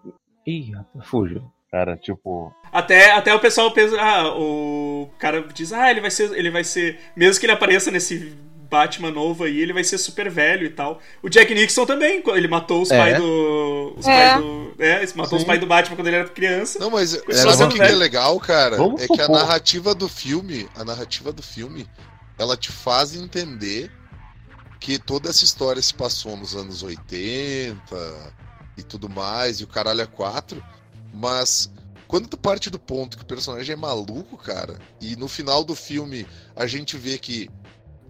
Ih, 0.47 0.73
rapaz, 0.73 1.07
fugiu. 1.07 1.43
Cara, 1.73 1.97
tipo. 1.97 2.55
Até, 2.71 3.13
até 3.13 3.35
o 3.35 3.41
pessoal 3.41 3.71
pensa, 3.73 3.97
ah, 3.99 4.29
o 4.37 5.11
cara 5.19 5.41
diz, 5.55 5.73
ah, 5.73 5.91
ele 5.91 6.03
vai 6.03 6.11
ser, 6.11 6.31
ele 6.37 6.51
vai 6.51 6.63
ser, 6.63 7.01
mesmo 7.17 7.41
que 7.41 7.47
ele 7.47 7.53
apareça 7.53 7.91
nesse 7.91 8.37
Batman 8.71 9.11
novo 9.11 9.45
aí, 9.45 9.59
ele 9.59 9.73
vai 9.73 9.83
ser 9.83 9.97
super 9.97 10.31
velho 10.31 10.67
e 10.67 10.71
tal. 10.71 10.99
O 11.23 11.31
Jack 11.31 11.55
Nixon 11.55 11.87
também, 11.87 12.23
ele 12.27 12.49
matou 12.49 12.83
os 12.83 12.91
É. 12.91 12.99
pais 12.99 13.17
do, 13.19 13.95
os 13.97 14.07
É. 14.07 14.31
pais 14.33 14.43
do, 14.43 14.75
é, 14.79 15.07
matou 15.15 15.37
os 15.37 15.43
Sim. 15.43 15.47
pais 15.47 15.61
do 15.61 15.67
Batman 15.67 15.97
quando 15.97 16.07
ele 16.09 16.17
era 16.17 16.29
criança. 16.29 16.79
Não, 16.79 16.91
mas 16.91 17.11
sabe 17.31 17.65
o 17.65 17.69
que, 17.69 17.77
que 17.77 17.83
é 17.83 17.95
legal, 17.97 18.39
cara? 18.39 18.77
Vamos 18.77 19.01
é 19.03 19.07
que 19.09 19.21
a 19.21 19.29
narrativa 19.29 19.95
do 19.95 20.09
filme, 20.11 20.69
a 20.75 20.85
narrativa 20.85 21.33
do 21.33 21.43
filme, 21.43 21.87
ela 22.39 22.55
te 22.57 22.71
faz 22.71 23.15
entender 23.17 23.91
que 24.79 24.99
toda 24.99 25.31
essa 25.31 25.45
história 25.45 25.81
se 25.81 25.95
passou 25.95 26.37
nos 26.37 26.55
anos 26.55 26.83
80 26.83 27.75
e 28.77 28.83
tudo 28.83 29.09
mais, 29.09 29.61
e 29.61 29.65
o 29.65 29.69
caralho 29.69 30.01
é 30.01 30.07
quatro, 30.07 30.63
mas 31.13 31.71
quando 32.09 32.29
tu 32.29 32.37
parte 32.37 32.69
do 32.71 32.79
ponto 32.79 33.17
que 33.17 33.23
o 33.23 33.27
personagem 33.27 33.73
é 33.73 33.77
maluco, 33.77 34.37
cara, 34.37 34.79
e 35.01 35.17
no 35.17 35.29
final 35.29 35.65
do 35.65 35.75
filme 35.75 36.27
a 36.55 36.67
gente 36.67 36.97
vê 36.97 37.19
que 37.19 37.49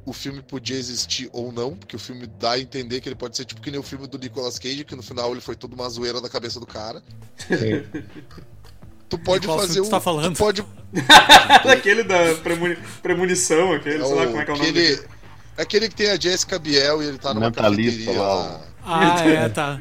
o 0.05 0.13
filme 0.13 0.43
podia 0.43 0.77
existir 0.77 1.31
ou 1.33 1.53
não, 1.53 1.77
porque 1.77 1.95
o 1.95 1.99
filme 1.99 2.27
dá 2.27 2.53
a 2.53 2.59
entender 2.61 3.01
que 3.01 3.09
ele 3.09 3.15
pode 3.15 3.37
ser 3.37 3.45
tipo 3.45 3.61
que 3.61 3.71
nem 3.71 3.79
o 3.79 3.85
filme 3.85 4.09
do 4.09 4.19
Nicolas 4.19 4.59
Cage, 4.59 4.85
que 4.85 4.97
no 4.97 5.03
final 5.03 5.31
ele 5.31 5.41
foi 5.41 5.55
tudo 5.55 5.75
uma 5.75 5.89
zoeira 5.89 6.21
da 6.21 6.29
cabeça 6.29 6.59
do 6.59 6.67
cara. 6.67 7.01
Tu 9.09 9.19
pode 9.19 9.47
Qual 9.47 9.59
fazer 9.59 9.81
um. 9.81 9.85
tu 9.85 9.91
tá 9.91 10.01
falando? 10.01 10.35
Tu 10.35 10.39
pode. 10.39 10.65
Aquele 11.71 12.03
da 12.03 12.35
premuni- 12.43 12.79
premonição, 13.03 13.73
aquele, 13.73 14.05
sei 14.05 14.15
lá 14.15 14.27
como 14.27 14.41
é 14.41 14.45
que 14.45 14.51
é 14.51 14.55
o 14.55 14.57
nome 14.57 14.71
aquele, 14.71 14.97
dele. 14.97 15.09
aquele 15.57 15.89
que 15.89 15.95
tem 15.95 16.11
a 16.11 16.19
Jessica 16.19 16.59
Biel 16.59 17.03
e 17.03 17.07
ele 17.07 17.19
tá 17.19 17.33
numa 17.35 17.47
Mentalista 17.47 17.99
cafeteria 18.01 18.21
lá. 18.23 18.61
Ah, 18.85 19.21
é, 19.29 19.49
tá. 19.49 19.79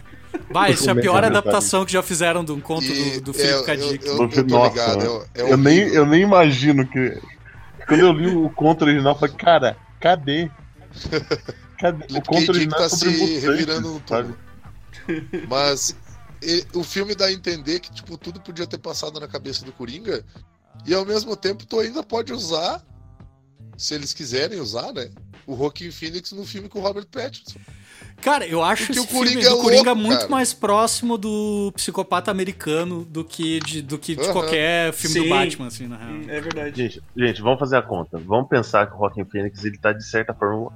Vai, 0.50 0.72
isso 0.74 0.88
é 0.90 0.94
a 0.94 0.96
pior 0.96 1.24
adaptação 1.24 1.86
que 1.86 1.92
já 1.94 2.02
fizeram 2.04 2.44
de 2.44 2.52
um 2.52 2.60
conto 2.62 2.86
E- 2.86 3.20
do, 3.20 3.32
do 3.32 3.32
é, 3.32 3.34
Philip 3.34 3.66
K. 3.66 3.76
eu- 3.76 3.90
Dick. 3.92 4.06
eu- 4.08 4.18
tô 4.30 4.44
Nossa, 4.44 4.70
ligado, 4.70 5.28
é- 5.34 5.42
é 5.42 5.52
eu, 5.54 5.58
nem, 5.58 5.78
eu 5.90 6.06
nem 6.06 6.22
imagino 6.24 6.88
que. 6.88 7.18
Quando 7.88 8.00
eu 8.02 8.12
li 8.14 8.28
o 8.36 8.50
conto 8.50 8.84
original, 8.84 9.14
eu 9.14 9.20
falei, 9.20 9.36
cara, 9.36 9.78
cadê? 10.00 10.50
Cadê? 11.80 12.06
O 12.16 12.22
conto 12.22 12.50
original 12.52 12.80
tá 12.80 12.86
é 12.86 12.90
sobre 12.90 13.14
se 13.16 13.20
mutantes, 13.22 13.44
revirando 13.44 14.04
túmulo. 14.06 14.38
Mas 15.50 15.96
e- 16.42 16.66
o 16.74 16.84
filme 16.84 17.16
dá 17.16 17.26
a 17.26 17.32
entender 17.32 17.80
que 17.80 17.92
tipo, 17.92 18.18
tudo 18.18 18.40
podia 18.40 18.68
ter 18.68 18.78
passado 18.78 19.20
na 19.20 19.28
cabeça 19.28 19.66
do 19.66 19.72
Coringa. 19.72 20.24
E 20.86 20.94
ao 20.94 21.06
mesmo 21.06 21.36
tempo 21.36 21.66
tu 21.66 21.80
ainda 21.80 22.04
pode 22.04 22.32
usar, 22.34 22.84
se 23.78 23.94
eles 23.96 24.14
quiserem 24.14 24.60
usar, 24.60 24.92
né? 24.94 25.10
O 25.48 25.56
Joaquin 25.58 25.92
Phoenix 25.92 26.32
no 26.32 26.46
filme 26.46 26.70
com 26.70 26.80
o 26.80 26.82
Robert 26.82 27.08
Pattinson. 27.12 27.60
Cara, 28.22 28.46
eu 28.46 28.64
acho 28.64 28.88
Porque 28.88 29.00
esse 29.00 29.08
o 29.08 29.18
Coringa 29.18 29.42
filme 29.42 29.56
do 29.56 29.60
é 29.60 29.64
Coringa 29.64 29.92
louco, 29.94 30.02
muito 30.08 30.20
cara. 30.20 30.32
mais 30.32 30.54
próximo 30.54 31.18
do 31.18 31.72
psicopata 31.76 32.30
americano 32.32 33.04
do 33.06 33.24
que 33.24 33.60
de, 33.60 33.82
do 33.82 33.98
que 33.98 34.16
de 34.16 34.22
Aham. 34.24 34.32
qualquer 34.34 34.94
filme 34.94 35.14
Sim. 35.16 35.24
do 35.24 35.30
Batman, 35.30 35.68
assim, 35.68 35.88
na 35.88 35.98
real. 35.98 36.12
É 36.28 36.40
verdade. 36.42 36.76
Gente, 36.84 37.02
gente, 37.16 37.42
vamos 37.42 37.60
fazer 37.60 37.78
a 37.78 37.82
conta. 37.82 38.18
Vamos 38.20 38.48
pensar 38.48 38.88
que 38.88 38.94
o 38.94 38.98
Rockin' 38.98 39.26
Phoenix 39.26 39.64
ele 39.66 39.78
tá, 39.78 39.92
de 39.92 40.06
certa 40.06 40.34
forma, 40.34 40.72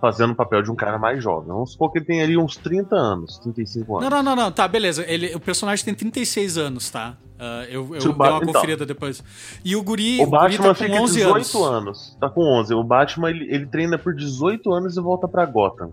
fazendo 0.00 0.32
o 0.32 0.34
papel 0.36 0.62
de 0.62 0.70
um 0.70 0.74
cara 0.74 0.98
mais 0.98 1.22
jovem. 1.22 1.48
Vamos 1.48 1.72
supor 1.72 1.90
que 1.92 1.98
ele 1.98 2.04
tem 2.04 2.20
ali 2.22 2.36
uns 2.36 2.56
30 2.56 2.94
anos, 2.94 3.38
35 3.38 3.98
anos. 3.98 4.10
Não, 4.10 4.22
não, 4.22 4.36
não, 4.36 4.44
não, 4.44 4.52
tá, 4.52 4.66
beleza. 4.68 5.04
Ele, 5.08 5.34
o 5.34 5.40
personagem 5.40 5.84
tem 5.84 5.94
36 5.94 6.58
anos, 6.58 6.90
tá? 6.90 7.16
Ah, 7.38 7.64
eu 7.68 7.92
eu 7.94 8.00
Se 8.00 8.08
o 8.08 8.12
dei 8.12 8.28
uma 8.30 8.36
então. 8.42 8.52
conferida 8.52 8.84
depois. 8.86 9.22
E 9.64 9.74
o 9.74 9.82
guri, 9.82 10.20
O 10.20 10.26
guri 10.26 10.30
Batman 10.30 10.68
tá 10.68 10.74
fica 10.74 10.90
com 10.96 11.02
11 11.02 11.14
18 11.14 11.34
anos. 11.34 11.54
anos. 11.64 12.16
Tá 12.20 12.28
com 12.30 12.40
11. 12.42 12.74
O 12.74 12.84
Batman 12.84 13.30
ele, 13.30 13.52
ele 13.52 13.66
treina 13.66 13.98
por 13.98 14.14
18 14.14 14.72
anos 14.72 14.96
e 14.96 15.00
volta 15.00 15.26
pra 15.26 15.44
Gotham. 15.46 15.90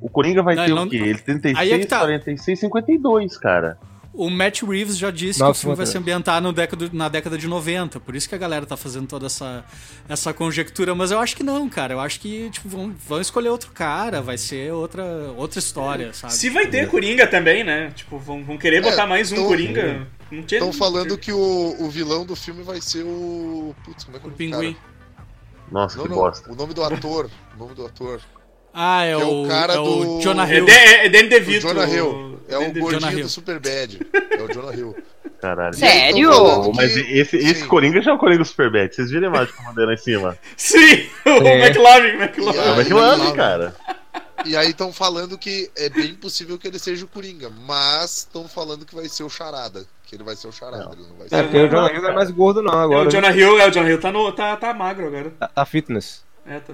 O 0.00 0.08
Coringa 0.10 0.42
vai 0.42 0.54
Não, 0.54 0.64
ter 0.64 0.70
ele 0.70 0.78
o 0.78 0.82
não- 0.82 0.88
quê? 0.88 0.96
Ele 0.96 1.18
36, 1.18 1.58
Aí 1.58 1.72
é 1.80 1.86
tá. 1.86 2.00
46, 2.00 2.58
52, 2.60 3.38
cara. 3.38 3.78
O 4.18 4.30
Matt 4.30 4.62
Reeves 4.62 4.96
já 4.96 5.10
disse 5.10 5.40
Nossa, 5.40 5.52
que 5.52 5.58
o 5.58 5.60
filme 5.60 5.76
vai 5.76 5.82
Matheus. 5.84 5.90
se 5.92 5.98
ambientar 5.98 6.40
no 6.40 6.50
década, 6.50 6.88
na 6.90 7.06
década 7.06 7.36
de 7.36 7.46
90. 7.46 8.00
Por 8.00 8.16
isso 8.16 8.26
que 8.26 8.34
a 8.34 8.38
galera 8.38 8.64
tá 8.64 8.74
fazendo 8.74 9.06
toda 9.06 9.26
essa, 9.26 9.62
essa 10.08 10.32
conjectura. 10.32 10.94
Mas 10.94 11.10
eu 11.10 11.18
acho 11.18 11.36
que 11.36 11.42
não, 11.42 11.68
cara. 11.68 11.92
Eu 11.92 12.00
acho 12.00 12.18
que 12.20 12.48
tipo, 12.48 12.66
vão, 12.66 12.94
vão 13.06 13.20
escolher 13.20 13.50
outro 13.50 13.72
cara. 13.72 14.22
Vai 14.22 14.38
ser 14.38 14.72
outra, 14.72 15.04
outra 15.36 15.58
história, 15.58 16.14
sabe? 16.14 16.32
Se 16.32 16.48
vai 16.48 16.66
ter 16.66 16.88
Coringa 16.88 17.26
também, 17.26 17.62
né? 17.62 17.90
Tipo, 17.94 18.18
vão, 18.18 18.42
vão 18.42 18.56
querer 18.56 18.80
botar 18.80 19.02
É, 19.02 19.06
mais 19.06 19.30
um 19.32 19.36
tão- 19.36 19.46
Coringa. 19.48 20.06
Não 20.30 20.42
tinha- 20.42 20.60
Estão 20.60 20.72
falando 20.72 21.18
que 21.18 21.30
o, 21.32 21.76
o 21.78 21.90
vilão 21.90 22.24
do 22.24 22.34
filme 22.34 22.62
vai 22.62 22.80
ser 22.80 23.02
o. 23.04 23.74
Putz, 23.84 24.04
como 24.04 24.16
é 24.16 24.20
que 24.20 24.26
é 24.26 24.28
O 24.30 24.32
o 24.32 24.34
pinguim. 24.34 24.72
cara? 24.72 24.86
Nossa, 25.70 25.96
Não, 25.98 26.04
que 26.04 26.10
não. 26.10 26.16
bosta. 26.16 26.50
O 26.52 26.56
nome 26.56 26.72
do 26.72 26.82
ator. 26.82 27.30
O 27.54 27.58
nome 27.58 27.74
do 27.74 27.84
ator. 27.84 28.20
Ah, 28.78 29.04
é, 29.06 29.12
É 29.12 29.16
o 29.16 29.44
o, 29.44 29.48
cara 29.48 29.72
é 29.74 29.78
o 29.78 29.84
do- 29.84 30.20
Jonah 30.20 30.46
É, 30.52 30.56
Hill. 30.58 30.66
É 30.68 31.08
Dan 31.08 31.24
O 31.24 31.28
DeVito. 31.30 31.66
Jonah 31.66 31.88
Hill. 31.88 32.40
É 32.48 32.58
o 32.58 32.72
gordinho 32.74 33.22
do 33.22 33.28
Superbad. 33.28 33.98
É 34.12 34.42
o 34.42 34.52
Jonah 34.52 34.76
Hill. 34.76 34.94
Caralho. 35.40 35.74
Aí 35.74 35.80
Sério? 35.80 36.32
falando 36.32 36.72
Mas 36.74 36.92
que- 36.92 37.00
esse, 37.18 37.36
esse 37.38 37.60
Sim. 37.62 37.66
Coringa 37.68 38.00
já 38.02 38.10
é 38.10 38.14
o 38.14 38.18
Coringa 38.18 38.44
Superbad. 38.44 38.94
Vocês 38.94 39.10
viram 39.10 39.28
a 39.28 39.30
imagem 39.30 39.54
que 39.54 39.60
eu 39.60 39.64
mandei 39.64 39.86
lá 39.86 39.94
em 39.94 39.96
cima? 39.96 40.38
Sim, 40.56 41.08
o 41.24 41.30
É. 41.46 41.66
McLaren, 41.66 42.22
McLaren. 42.22 42.54
E 42.56 42.58
É 42.58 42.70
o 42.70 42.74
aí, 42.74 42.80
McLaren, 42.80 43.32
cara. 43.34 43.74
E 44.44 44.56
aí 44.56 44.68
estão 44.70 44.92
falando 44.92 45.36
que 45.38 45.70
é 45.76 45.88
bem 45.88 46.14
possível 46.14 46.58
que 46.58 46.68
ele 46.68 46.78
seja 46.78 47.04
o 47.04 47.08
Coringa, 47.08 47.50
mas 47.66 48.18
estão 48.18 48.46
falando 48.46 48.84
que 48.84 48.94
vai 48.94 49.08
ser 49.08 49.24
o 49.24 49.30
Charada. 49.30 49.84
Que 50.06 50.14
ele 50.14 50.22
vai 50.22 50.36
ser 50.36 50.46
o 50.48 50.52
Charada, 50.52 50.90
ele 50.92 51.02
não 51.08 51.16
vai 51.16 51.26
É, 51.26 51.30
ser. 51.30 51.42
porque 51.44 51.58
o 51.58 51.68
Jonah 51.68 51.92
Hill 51.92 52.02
não 52.02 52.10
é 52.10 52.14
mais 52.14 52.30
gordo, 52.30 52.62
não, 52.62 52.80
É, 52.80 52.84
agora. 52.84 53.08
o 53.08 53.10
Jonah 53.10 53.32
Hill, 53.34 53.58
é, 53.58 53.66
o 53.66 53.70
Jonah 53.72 53.90
Hill 53.90 54.00
tá, 54.00 54.12
no, 54.12 54.30
tá, 54.32 54.56
tá 54.56 54.72
magro 54.72 55.06
agora. 55.08 55.30
Tá, 55.40 55.48
tá 55.48 55.64
fitness. 55.64 56.22
É, 56.46 56.60
tá. 56.60 56.72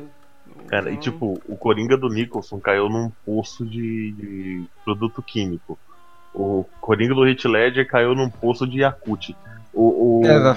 Cara, 0.72 0.90
e 0.90 0.96
tipo, 0.96 1.38
o 1.46 1.54
Coringa 1.54 1.98
do 1.98 2.08
Nicholson 2.08 2.58
caiu 2.58 2.88
num 2.88 3.12
poço 3.26 3.62
de, 3.62 4.12
de 4.12 4.64
produto 4.82 5.22
químico. 5.22 5.78
O 6.34 6.64
Coringa 6.80 7.14
do 7.14 7.28
Heath 7.28 7.44
Ledger 7.44 7.86
caiu 7.86 8.14
num 8.14 8.30
poço 8.30 8.66
de 8.66 8.78
Yakut. 8.80 9.36
O, 9.74 10.20
o- 10.22 10.26
É, 10.26 10.56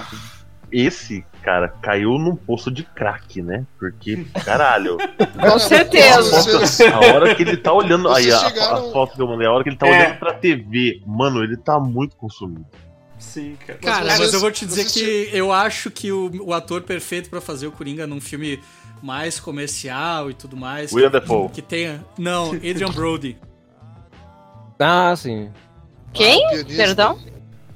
esse, 0.72 1.22
cara, 1.42 1.68
caiu 1.68 2.12
num 2.18 2.34
poço 2.34 2.70
de 2.70 2.82
crack, 2.82 3.42
né? 3.42 3.66
Porque, 3.78 4.24
caralho, 4.42 4.96
Com 5.38 5.58
certeza. 5.58 6.22
Vocês- 6.42 6.80
a 6.90 6.98
hora 6.98 7.34
que 7.34 7.42
ele 7.42 7.58
tá 7.58 7.74
olhando. 7.74 8.08
Aí, 8.08 8.24
Vocês 8.24 8.34
a, 8.36 8.48
chegaram- 8.48 8.88
a 8.88 8.92
foto 8.92 9.16
que 9.16 9.20
eu 9.20 9.28
mandei, 9.28 9.46
a 9.46 9.52
hora 9.52 9.62
que 9.62 9.68
ele 9.68 9.76
tá 9.76 9.86
É. 9.86 9.90
olhando 9.90 10.18
pra 10.18 10.32
TV, 10.32 11.02
mano, 11.06 11.44
ele 11.44 11.58
tá 11.58 11.78
muito 11.78 12.16
consumido. 12.16 12.64
Sim, 13.18 13.54
cara. 13.66 13.78
Cara, 13.78 14.04
Mas 14.06 14.18
mas, 14.18 14.32
eu 14.34 14.40
vou 14.40 14.50
te 14.50 14.64
dizer 14.66 14.84
que 14.86 15.28
eu 15.32 15.52
acho 15.52 15.90
que 15.90 16.10
o, 16.12 16.30
o 16.42 16.52
ator 16.54 16.82
perfeito 16.82 17.28
pra 17.30 17.40
fazer 17.40 17.66
o 17.66 17.72
Coringa 17.72 18.06
num 18.06 18.20
filme 18.20 18.60
mais 19.02 19.38
comercial 19.40 20.30
e 20.30 20.34
tudo 20.34 20.56
mais. 20.56 20.92
William 20.92 21.10
que, 21.10 21.20
Dafoe. 21.20 21.48
que 21.50 21.62
tenha. 21.62 22.04
Não, 22.18 22.50
Adrian 22.52 22.90
Brody. 22.90 23.38
Ah, 24.78 25.14
sim. 25.16 25.50
Quem? 26.12 26.44
Ah, 26.46 26.50
pianista. 26.50 26.76
Perdão? 26.76 27.18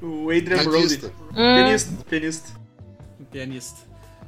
O 0.02 0.30
Adrian 0.30 0.58
Pianista. 0.64 1.08
Brody. 1.08 1.22
Hum, 1.30 1.34
Pianista, 1.34 2.04
pianista. 2.08 2.48
o 3.20 3.24
pianista. 3.24 3.80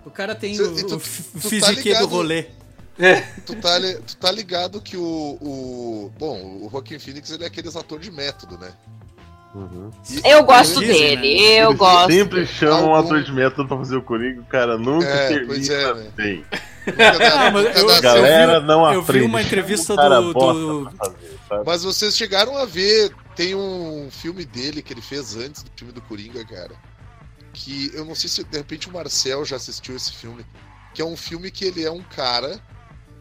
O 0.04 0.10
cara 0.10 0.34
tem 0.34 0.54
Cê- 0.54 0.62
o, 0.62 0.86
tu- 0.86 0.96
o 0.96 1.40
tu 1.40 1.60
tá 1.60 2.00
do 2.00 2.06
rolê. 2.06 2.46
É, 2.98 3.20
Tu 3.46 3.56
tá, 3.56 3.78
tu 4.06 4.16
tá 4.18 4.30
ligado 4.30 4.80
que 4.80 4.96
o, 4.96 5.02
o. 5.40 6.12
Bom, 6.18 6.60
o 6.62 6.68
Joaquin 6.70 6.98
Phoenix 6.98 7.30
ele 7.30 7.44
é 7.44 7.46
aqueles 7.46 7.74
ator 7.74 7.98
de 7.98 8.10
método, 8.10 8.58
né? 8.58 8.72
Uhum. 9.54 9.90
Eu 10.24 10.44
gosto 10.44 10.80
Dizem, 10.80 10.96
dele, 11.18 11.34
né? 11.36 11.62
eu 11.62 11.68
Eles 11.68 11.78
gosto. 11.78 12.10
sempre 12.12 12.46
chamam 12.46 12.86
o 12.90 12.94
Algum- 12.94 13.06
ator 13.08 13.22
de 13.22 13.32
método 13.32 13.68
pra 13.68 13.76
fazer 13.76 13.96
o 13.96 14.02
Coringa, 14.02 14.40
o 14.40 14.44
cara 14.46 14.78
nunca 14.78 15.06
É, 15.06 15.28
termina 15.28 15.72
é, 15.74 15.94
né? 15.94 16.10
bem. 16.16 16.44
Dá- 16.96 17.50
Não, 17.50 17.60
eu- 17.60 17.86
dá 17.86 17.94
eu 17.96 18.00
galera 18.00 18.60
não 18.60 18.86
eu 18.92 19.02
vi 19.02 19.10
aprende. 19.10 19.26
uma 19.26 19.42
entrevista 19.42 19.94
do- 19.94 20.32
do- 20.32 20.90
fazer? 20.98 21.62
Mas 21.66 21.84
vocês 21.84 22.16
chegaram 22.16 22.56
a 22.56 22.64
ver, 22.64 23.12
tem 23.36 23.54
um 23.54 24.08
filme 24.10 24.44
dele 24.46 24.80
que 24.82 24.92
ele 24.92 25.02
fez 25.02 25.36
antes 25.36 25.62
do 25.62 25.70
filme 25.76 25.92
do 25.92 26.00
Coringa, 26.00 26.44
cara. 26.46 26.74
Que 27.52 27.90
eu 27.94 28.06
não 28.06 28.14
sei 28.14 28.30
se 28.30 28.42
de 28.42 28.56
repente 28.56 28.88
o 28.88 28.92
Marcel 28.92 29.44
já 29.44 29.56
assistiu 29.56 29.94
esse 29.94 30.12
filme. 30.12 30.46
Que 30.94 31.02
é 31.02 31.04
um 31.04 31.16
filme 31.16 31.50
que 31.50 31.66
ele 31.66 31.84
é 31.84 31.90
um 31.90 32.02
cara 32.02 32.58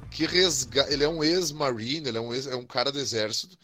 que 0.09 0.25
resgata. 0.25 0.91
Ele 0.91 1.03
é 1.03 1.09
um 1.09 1.21
ex-marine, 1.21 2.07
ele 2.07 2.17
é 2.17 2.21
um, 2.21 2.33
ex, 2.33 2.47
é 2.47 2.55
um 2.55 2.65
cara 2.65 2.89
do 2.91 2.99
exército. 2.99 3.57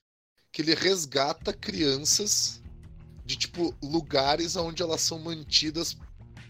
Que 0.58 0.64
ele 0.64 0.74
resgata 0.74 1.53
crianças 1.53 2.60
de 3.24 3.36
tipo 3.36 3.76
lugares 3.80 4.55
onde 4.55 4.82
elas 4.82 5.01
são 5.01 5.20
mantidas 5.20 5.95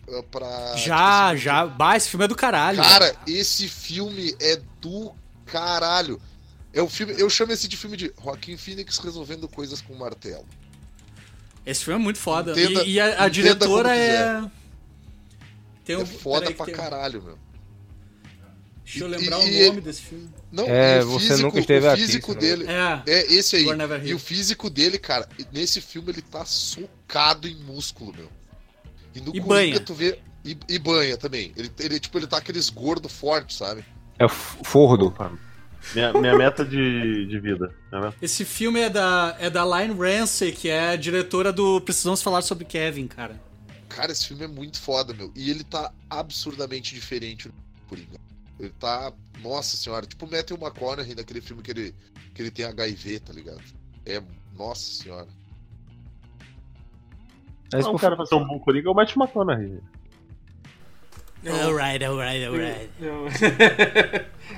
ah, 0.10 0.24
pra. 0.32 0.78
Já, 0.78 1.32
tipo, 1.32 1.41
já. 1.43 1.66
Bah, 1.66 1.97
esse 1.97 2.08
filme 2.08 2.24
é 2.24 2.28
do 2.30 2.36
caralho. 2.36 2.82
Cara, 2.82 3.14
esse 3.28 3.68
filme 3.68 4.34
é 4.39 4.62
do 4.80 5.14
caralho. 5.45 6.22
É 6.72 6.82
o 6.82 6.88
filme, 6.88 7.16
eu 7.18 7.30
chamo 7.30 7.51
esse 7.51 7.68
de 7.68 7.76
filme 7.76 7.97
de 7.97 8.14
Joaquim 8.24 8.55
Phoenix 8.55 8.97
resolvendo 8.97 9.45
coisas 9.45 9.82
com 9.82 9.93
martelo. 9.93 10.47
Esse 11.66 11.84
filme 11.84 11.99
é 11.99 12.03
muito 12.05 12.18
foda. 12.18 12.53
Entenda- 12.53 12.84
e, 12.86 12.91
e 12.93 12.99
a, 13.01 13.26
a 13.26 13.28
diretora 13.28 13.93
é. 13.93 14.41
Tem 15.84 15.97
É 15.97 15.99
um- 15.99 16.05
foda 16.05 16.39
peraí 16.45 16.53
que 16.53 16.58
pra 16.58 16.66
tem- 16.66 16.76
caralho, 16.76 17.22
meu. 17.22 17.38
Deixa 18.88 19.04
eu 19.04 19.08
E- 19.08 19.18
lembrar 19.18 19.46
e- 19.46 19.64
o 19.64 19.68
nome 19.68 19.82
desse 19.82 20.02
filme. 20.02 20.30
Não, 20.50 20.64
É, 20.66 21.00
e 21.00 21.04
o 21.04 21.08
você 21.10 21.28
físico, 21.28 21.42
nunca 21.48 21.60
esteve 21.60 21.86
o 21.86 21.92
aqui, 21.92 22.02
físico 22.02 22.28
senão- 22.28 22.40
dele. 22.40 22.66
É. 22.72 23.04
É 23.06 23.34
esse 23.34 23.56
aí. 23.58 23.66
E 24.06 24.14
o 24.14 24.20
físico 24.20 24.70
dele, 24.70 24.98
cara, 24.98 25.28
nesse 25.52 25.82
filme 25.82 26.10
ele 26.10 26.22
tá 26.22 26.46
socado 26.46 27.50
em 27.50 27.56
músculo, 27.56 28.14
meu. 28.16 28.30
E 29.14 29.20
no 29.20 29.36
E 29.36 29.42
Coringa 29.42 29.80
tu 29.82 29.94
vê. 29.94 30.20
E, 30.46 30.58
e 30.70 30.80
banha 30.80 31.18
também. 31.18 31.52
Ele, 31.58 31.70
ele, 31.78 32.00
tipo, 32.00 32.18
ele 32.18 32.28
tá 32.28 32.38
aqueles 32.38 32.70
gordo 32.70 33.10
fortes, 33.10 33.58
sabe? 33.58 33.84
É 34.18 34.26
o 34.26 34.30
Fordo. 34.30 35.08
Opa. 35.08 35.32
Minha, 35.94 36.14
minha 36.14 36.38
meta 36.38 36.64
de, 36.64 37.26
de 37.26 37.40
vida. 37.40 37.74
Esse 38.22 38.46
filme 38.46 38.80
é 38.80 38.90
da, 38.90 39.36
é 39.40 39.50
da 39.50 39.66
Line 39.66 39.94
Ramsey, 39.94 40.54
que 40.54 40.70
é 40.70 40.90
a 40.92 40.96
diretora 40.96 41.52
do 41.52 41.82
Precisamos 41.82 42.22
Falar 42.22 42.42
sobre 42.42 42.64
Kevin, 42.64 43.08
cara. 43.08 43.40
Cara, 43.90 44.12
esse 44.14 44.28
filme 44.28 44.46
é 44.46 44.48
muito 44.48 44.80
foda, 44.80 45.14
meu. 45.14 45.32
E 45.36 45.50
ele 45.50 45.64
tá 45.64 45.92
absurdamente 46.10 46.94
diferente 46.96 47.50
do 47.50 47.54
Coringa. 47.90 48.18
Ele 48.60 48.70
tá. 48.80 49.12
Nossa 49.41 49.78
senhora, 49.78 50.05
tipo 50.05 50.26
o 50.26 50.32
Matthew 50.32 50.58
McConaughey 50.58 51.14
naquele 51.16 51.41
filme 51.41 51.62
que 51.62 51.70
ele, 51.72 51.95
que 52.34 52.41
ele 52.41 52.49
tem 52.51 52.66
HIV, 52.66 53.20
tá 53.20 53.32
ligado? 53.34 53.62
É. 54.05 54.22
Nossa 54.58 55.03
senhora. 55.03 55.28
Mas, 57.72 57.86
Não, 57.86 57.93
o 57.95 57.99
cara 57.99 58.16
fazer 58.16 58.36
um 58.36 58.47
bom 58.47 58.60
Coringa 58.60 58.88
é 58.88 58.91
o 58.91 58.95
Matt 58.95 59.16
McConaughey. 59.16 59.80
Alright, 61.45 62.03
alright, 62.03 62.43
alright. 62.45 62.89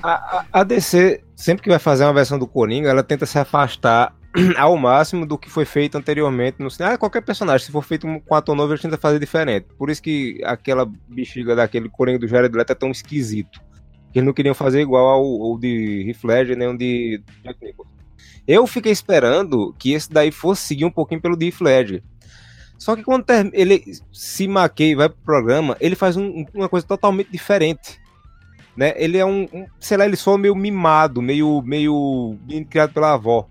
A, 0.02 0.12
a- 0.38 0.46
a 0.52 0.64
DC, 0.64 1.22
sempre 1.36 1.62
que 1.62 1.68
vai 1.68 1.78
fazer 1.78 2.04
uma 2.04 2.14
versão 2.14 2.38
do 2.38 2.46
Coringa, 2.46 2.88
ela 2.88 3.02
tenta 3.02 3.26
se 3.26 3.38
afastar 3.38 4.16
ao 4.56 4.76
máximo 4.76 5.26
do 5.26 5.36
que 5.36 5.50
foi 5.50 5.64
feito 5.64 5.98
anteriormente 5.98 6.56
no 6.60 6.70
cinema. 6.70 6.94
Ah, 6.94 6.98
qualquer 6.98 7.20
personagem, 7.20 7.66
se 7.66 7.72
for 7.72 7.82
feito 7.84 8.06
com 8.26 8.34
ator 8.34 8.56
novo, 8.56 8.72
ele 8.72 8.80
tenta 8.80 8.96
fazer 8.96 9.18
diferente. 9.18 9.66
Por 9.76 9.90
isso 9.90 10.02
que 10.02 10.40
aquela 10.44 10.90
bexiga 11.06 11.54
daquele 11.54 11.88
Coringa 11.88 12.18
do 12.20 12.26
Jared 12.28 12.56
Leto 12.56 12.70
é 12.72 12.74
tão 12.74 12.90
esquisito. 12.90 13.60
Que 14.12 14.18
eles 14.18 14.26
não 14.26 14.32
queriam 14.34 14.54
fazer 14.54 14.80
igual 14.80 15.06
ao, 15.06 15.42
ao 15.42 15.58
de 15.58 16.04
Heath 16.08 16.24
Ledger, 16.24 16.56
nem 16.56 16.68
o 16.68 16.76
de 16.76 17.22
Jack 17.44 17.64
Nicholson. 17.64 17.90
Eu 18.46 18.66
fiquei 18.66 18.90
esperando 18.92 19.74
que 19.78 19.92
esse 19.92 20.10
daí 20.10 20.30
fosse 20.30 20.62
seguir 20.62 20.84
um 20.84 20.90
pouquinho 20.90 21.20
pelo 21.20 21.36
de 21.36 21.46
Heath 21.46 21.60
Ledger. 21.60 22.02
Só 22.78 22.96
que 22.96 23.02
quando 23.04 23.24
ele 23.52 23.84
se 24.12 24.48
maqueia 24.48 24.92
e 24.92 24.94
vai 24.94 25.08
pro 25.08 25.18
programa, 25.24 25.76
ele 25.80 25.94
faz 25.94 26.16
um- 26.16 26.44
uma 26.54 26.68
coisa 26.68 26.86
totalmente 26.86 27.30
diferente 27.30 28.00
né? 28.76 28.94
Ele 28.96 29.18
é 29.18 29.26
um, 29.26 29.42
um- 29.52 29.66
sei 29.78 29.96
lá, 29.98 30.06
ele 30.06 30.16
soa 30.16 30.38
meio 30.38 30.54
mimado, 30.54 31.20
meio, 31.20 31.60
meio 31.66 32.38
criado 32.70 32.92
pela 32.94 33.12
avó. 33.12 33.46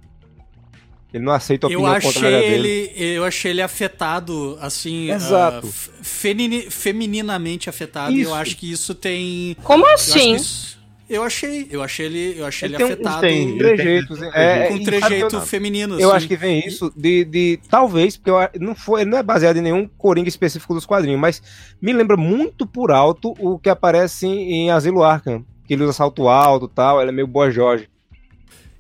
Ele 1.14 1.24
não 1.24 1.34
aceita 1.34 1.66
a 1.68 1.72
Eu 1.72 1.80
opinião 1.80 1.96
achei 1.96 2.14
contrária 2.14 2.40
dele. 2.42 2.68
ele, 2.96 3.12
eu 3.18 3.26
achei 3.26 3.52
ele 3.52 3.62
afetado, 3.64 4.58
assim, 4.62 5.10
Exato. 5.12 5.66
ah, 5.66 5.70
f- 5.70 5.90
femini- 6.04 6.70
femininamente 6.70 7.70
afetado. 7.70 8.12
E 8.12 8.18
eu 8.22 8.30
Isso. 8.30 8.34
acho 8.36 8.56
que 8.58 8.72
isso 8.72 8.94
tem. 8.94 9.56
Como 9.64 9.86
Eu, 9.86 9.94
acho 9.94 10.12
que 10.14 10.20
assim? 10.20 10.36
isso- 10.36 10.78
eu 11.10 11.24
achei, 11.24 11.68
eu 11.72 11.82
achei 11.82 12.06
ele, 12.06 12.36
eu 12.40 12.46
achei 12.46 12.68
Ele 12.68 12.76
ele, 12.76 12.84
tem 12.84 12.92
um- 12.92 12.94
afetado 12.94 13.22
tem- 13.22 13.58
trejeitos, 13.58 14.20
tem- 14.20 14.30
é, 14.36 14.68
com 14.68 14.76
e 14.76 14.78
sabe 14.78 14.86
trejeito 14.86 15.28
que 15.30 15.36
eu- 15.38 15.42
feminino. 15.42 16.00
Eu 16.00 16.10
assim. 16.10 16.18
acho 16.18 16.28
que 16.28 16.36
vem 16.36 16.60
isso 16.68 16.94
de, 16.96 17.26
de 17.26 17.60
talvez, 17.68 18.16
porque 18.16 18.30
eu 18.30 18.38
a- 18.38 18.52
não, 18.60 18.76
foi, 18.76 19.04
não 19.04 19.18
é 19.18 19.24
baseado 19.24 19.58
em 19.58 19.62
nenhum 19.62 19.88
Coringa 19.98 20.30
específico 20.30 20.76
dos 20.76 20.86
quadrinhos, 20.86 21.20
mas 21.20 21.42
me 21.82 21.92
lembra 21.92 22.16
muito 22.18 22.68
por 22.68 22.92
alto 22.92 23.34
o 23.40 23.58
que 23.58 23.70
aparece 23.70 24.28
em, 24.28 24.52
em 24.68 24.70
Asilo 24.72 25.02
Arkham, 25.04 25.44
que 25.68 25.74
ele 25.74 25.82
usa 25.84 25.94
salto 25.94 26.28
alto 26.28 26.68
e 26.68 26.76
tal, 26.76 27.02
ele 27.02 27.10
é 27.10 27.14
meio 27.14 27.26
Boa 27.26 27.50
Jorge. 27.50 27.90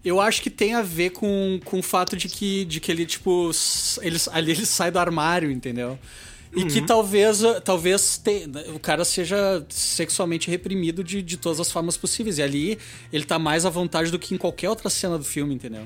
Eu 0.03 0.19
acho 0.21 0.41
que 0.41 0.49
tem 0.49 0.73
a 0.73 0.81
ver 0.81 1.09
com, 1.11 1.59
com 1.65 1.79
o 1.79 1.83
fato 1.83 2.15
de 2.15 2.27
que, 2.29 2.63
de 2.65 2.79
que 2.79 2.91
ele, 2.91 3.05
tipo, 3.05 3.51
ele, 4.01 4.17
ali 4.31 4.51
ele 4.51 4.65
sai 4.65 4.89
do 4.91 4.99
armário, 4.99 5.51
entendeu? 5.51 5.99
E 6.55 6.65
que 6.65 6.81
talvez, 6.81 7.41
talvez 7.63 8.17
te- 8.17 8.49
o 8.73 8.79
cara 8.79 9.05
seja 9.05 9.63
sexualmente 9.69 10.49
reprimido 10.49 11.03
de, 11.03 11.21
de 11.21 11.37
todas 11.37 11.59
as 11.59 11.71
formas 11.71 11.95
possíveis. 11.95 12.39
E 12.39 12.41
ali 12.41 12.79
ele 13.13 13.23
tá 13.23 13.37
mais 13.37 13.67
à 13.67 13.69
vontade 13.69 14.09
do 14.09 14.17
que 14.17 14.33
em 14.33 14.37
qualquer 14.37 14.67
outra 14.67 14.89
cena 14.89 15.15
do 15.15 15.23
filme, 15.23 15.53
entendeu? 15.53 15.83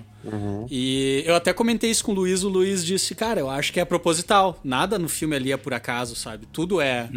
E 0.72 1.22
eu 1.26 1.36
até 1.36 1.52
comentei 1.52 1.90
isso 1.92 2.06
com 2.06 2.14
o 2.14 2.16
Luiz, 2.16 2.44
o 2.44 2.50
Luiz 2.50 2.86
disse, 2.86 3.14
cara, 3.14 3.42
eu 3.42 3.50
acho 3.50 3.74
que 3.74 3.80
é 3.80 3.84
proposital. 3.84 4.58
Nada 4.64 4.98
no 4.98 5.10
filme 5.10 5.36
ali 5.36 5.52
é 5.52 5.58
por 5.58 5.74
acaso, 5.74 6.16
sabe? 6.16 6.48
Tudo 6.54 6.80
é. 6.80 7.10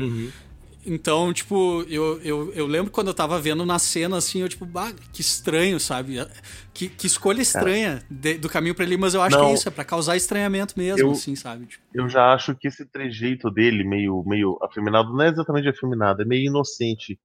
Então, 0.89 1.32
tipo, 1.32 1.82
eu, 1.89 2.20
eu, 2.22 2.53
eu 2.55 2.66
lembro 2.66 2.93
quando 2.93 3.09
eu 3.09 3.14
tava 3.14 3.41
vendo 3.41 3.66
na 3.66 3.76
cena, 3.78 4.16
assim, 4.18 4.41
eu 4.41 4.49
tipo, 4.49 4.64
bah, 4.64 4.93
que 5.12 5.20
estranho, 5.20 5.80
sabe? 5.80 6.24
Que, 6.72 6.89
que 6.89 7.09
escolha 7.09 7.43
estranha 7.43 8.03
de- 8.09 8.39
do 8.39 8.49
caminho 8.49 8.72
pra 8.74 8.84
ele, 8.84 8.97
mas 8.97 9.12
eu 9.12 9.20
acho 9.20 9.37
Não. 9.37 9.47
que 9.47 9.51
é 9.51 9.55
isso, 9.55 9.66
é 9.66 9.70
pra 9.72 9.84
causar 9.84 10.16
estranhamento 10.16 10.74
mesmo, 10.76 11.01
Eu- 11.01 11.11
assim, 11.11 11.34
sabe? 11.34 11.66
Tipo, 11.66 11.82
Eu 11.93 12.09
já 12.09 12.32
acho 12.32 12.55
que 12.55 12.68
esse 12.68 12.87
trejeito 12.87 13.51
dele, 13.51 13.82
meio, 13.82 14.22
meio 14.24 14.57
afeminado, 14.62 15.12
não 15.12 15.22
é 15.22 15.28
exatamente 15.28 15.68
afeminado, 15.68 16.22
é 16.22 16.24
meio 16.24 16.47
inocente. 16.47 17.18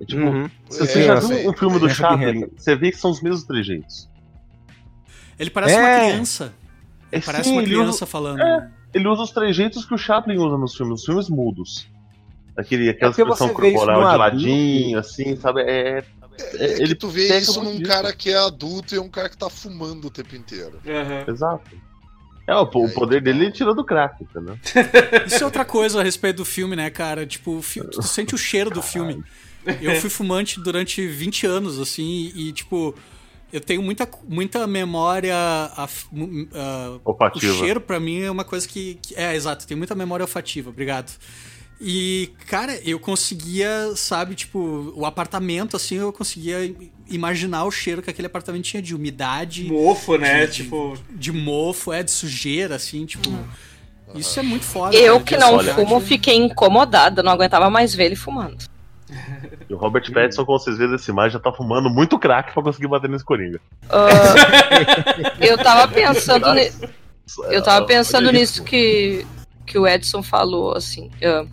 É 0.00 0.04
tipo, 0.04 0.22
Uhum. 0.22 0.50
se 0.68 0.82
É, 0.82 0.86
você 0.86 1.02
já 1.04 1.14
assim, 1.14 1.34
viu 1.36 1.50
um 1.50 1.56
filme 1.56 1.78
do 1.78 1.86
essa 1.86 1.94
Chaplin, 1.94 2.32
pirreta. 2.32 2.52
você 2.56 2.74
vê 2.74 2.90
que 2.90 2.96
são 2.98 3.12
os 3.12 3.22
mesmos 3.22 3.44
trejeitos. 3.44 4.10
ele 5.38 5.50
parece 5.50 5.74
É. 5.76 5.78
uma 5.78 6.08
criança. 6.10 6.52
É, 7.12 7.20
Parece 7.20 7.44
sim, 7.44 7.52
uma 7.52 7.62
ele 7.62 7.70
criança 7.74 7.90
usa- 7.90 8.06
falando. 8.06 8.40
É. 8.40 8.70
Ele 8.92 9.06
usa 9.06 9.22
os 9.22 9.30
trejeitos 9.30 9.84
que 9.84 9.94
o 9.94 9.98
Chaplin 9.98 10.36
usa 10.36 10.58
nos 10.58 10.74
filmes, 10.76 11.00
os 11.00 11.06
filmes 11.06 11.28
mudos. 11.28 11.88
Aquele, 12.56 12.88
aquela 12.90 13.10
É 13.10 13.12
expressão 13.12 13.48
corporal 13.52 14.10
de 14.12 14.16
ladinho, 14.16 14.98
assim, 14.98 15.36
sabe? 15.36 15.62
É, 15.62 16.04
É, 16.54 16.64
Ele 16.82 16.88
que 16.88 16.94
tu 16.96 17.08
vê 17.08 17.38
isso 17.38 17.62
num 17.62 17.76
disso. 17.76 17.88
cara 17.90 18.12
que 18.12 18.30
é 18.30 18.36
adulto 18.36 18.94
e 18.94 18.98
é 18.98 19.00
um 19.00 19.08
cara 19.08 19.28
que 19.28 19.36
tá 19.36 19.48
fumando 19.50 20.06
o 20.06 20.10
tempo 20.10 20.34
inteiro. 20.36 20.80
Aham. 20.86 21.24
exato. 21.32 21.76
É, 22.46 22.54
o, 22.54 22.62
o 22.62 22.90
poder 22.92 23.22
dele 23.22 23.44
ele 23.46 23.52
tirou 23.52 23.74
do 23.74 23.84
crack, 23.84 24.22
entendeu? 24.22 24.58
Isso 25.26 25.42
é 25.42 25.44
outra 25.46 25.64
coisa 25.64 26.00
a 26.00 26.02
respeito 26.04 26.36
do 26.38 26.44
filme, 26.44 26.76
né, 26.76 26.90
cara? 26.90 27.24
Tipo, 27.26 27.60
tu 27.90 28.02
sente 28.02 28.34
o 28.34 28.38
cheiro 28.38 28.68
do 28.70 28.82
filme. 28.82 29.22
Eu 29.80 29.94
fui 30.00 30.10
fumante 30.10 30.60
durante 30.60 31.06
20 31.06 31.46
anos, 31.46 31.80
assim, 31.80 32.30
e, 32.34 32.52
tipo, 32.52 32.94
eu 33.50 33.60
tenho 33.62 33.82
muita, 33.82 34.06
muita 34.28 34.66
memória. 34.66 35.34
mu- 36.12 36.46
ah, 36.52 36.98
o 37.34 37.40
cheiro, 37.40 37.80
pra 37.80 37.98
mim, 37.98 38.20
é 38.22 38.30
uma 38.30 38.44
coisa 38.44 38.68
que, 38.68 38.98
que- 39.00 39.14
É, 39.14 39.34
exato, 39.34 39.66
tem 39.66 39.76
muita 39.76 39.94
memória 39.94 40.24
olfativa, 40.24 40.68
obrigado. 40.68 41.10
E, 41.80 42.30
cara, 42.46 42.78
eu 42.84 42.98
conseguia, 42.98 43.92
sabe, 43.96 44.34
tipo, 44.34 44.92
o 44.96 45.04
apartamento, 45.04 45.76
assim, 45.76 45.96
eu 45.96 46.12
conseguia 46.12 46.74
imaginar 47.08 47.64
o 47.64 47.70
cheiro 47.70 48.00
que 48.00 48.08
aquele 48.08 48.26
apartamento 48.26 48.64
tinha 48.64 48.80
de 48.82 48.94
umidade, 48.94 49.64
Mofo, 49.64 50.16
né? 50.16 50.46
De- 50.46 50.62
Tipo. 50.64 50.96
de 51.10 51.32
mofo, 51.32 51.92
é, 51.92 52.02
de 52.02 52.10
sujeira, 52.10 52.76
assim, 52.76 53.04
tipo. 53.04 53.28
Isso 54.14 54.38
é 54.38 54.42
muito 54.42 54.64
foda. 54.64 54.94
Eu 54.96 55.14
cara, 55.14 55.24
que 55.24 55.34
de 55.34 55.40
não 55.40 55.54
olhar, 55.56 55.74
fumo, 55.74 56.00
fiquei 56.00 56.36
incomodada, 56.36 57.22
não 57.22 57.32
aguentava 57.32 57.68
mais 57.68 57.92
ver 57.94 58.04
ele 58.04 58.16
fumando. 58.16 58.64
E 59.68 59.74
o 59.74 59.76
Robert 59.76 60.10
Pattinson, 60.12 60.44
como 60.44 60.58
vocês 60.58 60.78
veem 60.78 60.90
nessa 60.90 61.10
imagem, 61.10 61.32
já 61.32 61.40
tá 61.40 61.52
fumando 61.52 61.90
muito 61.90 62.18
crack 62.18 62.52
pra 62.54 62.62
conseguir 62.62 62.86
bater 62.88 63.10
nesse 63.10 63.24
Coringa. 63.24 63.60
Ah, 63.90 64.08
eu 65.40 65.58
tava 65.58 65.88
pensando, 65.92 66.52
ni- 66.54 66.70
eu 67.50 67.62
tava 67.62 67.84
pensando 67.86 68.30
nisso 68.32 68.62
que, 68.64 69.26
que 69.66 69.78
o 69.78 69.86
Edson 69.86 70.22
falou, 70.22 70.74
assim. 70.76 71.10
ah, 71.22 71.44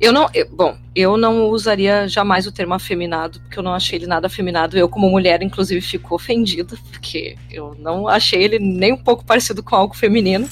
eu 0.00 0.12
não. 0.12 0.28
eu- 0.34 0.48
bom, 0.50 0.76
eu 0.94 1.16
não 1.16 1.46
usaria 1.48 2.08
jamais 2.08 2.46
o 2.46 2.52
termo 2.52 2.74
afeminado, 2.74 3.40
porque 3.40 3.58
eu 3.58 3.62
não 3.62 3.74
achei 3.74 3.98
ele 3.98 4.06
nada 4.06 4.26
afeminado. 4.26 4.76
Eu, 4.78 4.88
como 4.88 5.08
mulher, 5.10 5.42
inclusive, 5.42 5.80
fico 5.80 6.14
ofendida, 6.14 6.76
porque 6.90 7.36
eu 7.50 7.76
não 7.78 8.08
achei 8.08 8.42
ele 8.42 8.58
nem 8.58 8.92
um 8.92 8.96
pouco 8.98 9.24
parecido 9.24 9.62
com 9.62 9.76
algo 9.76 9.94
feminino. 9.94 10.48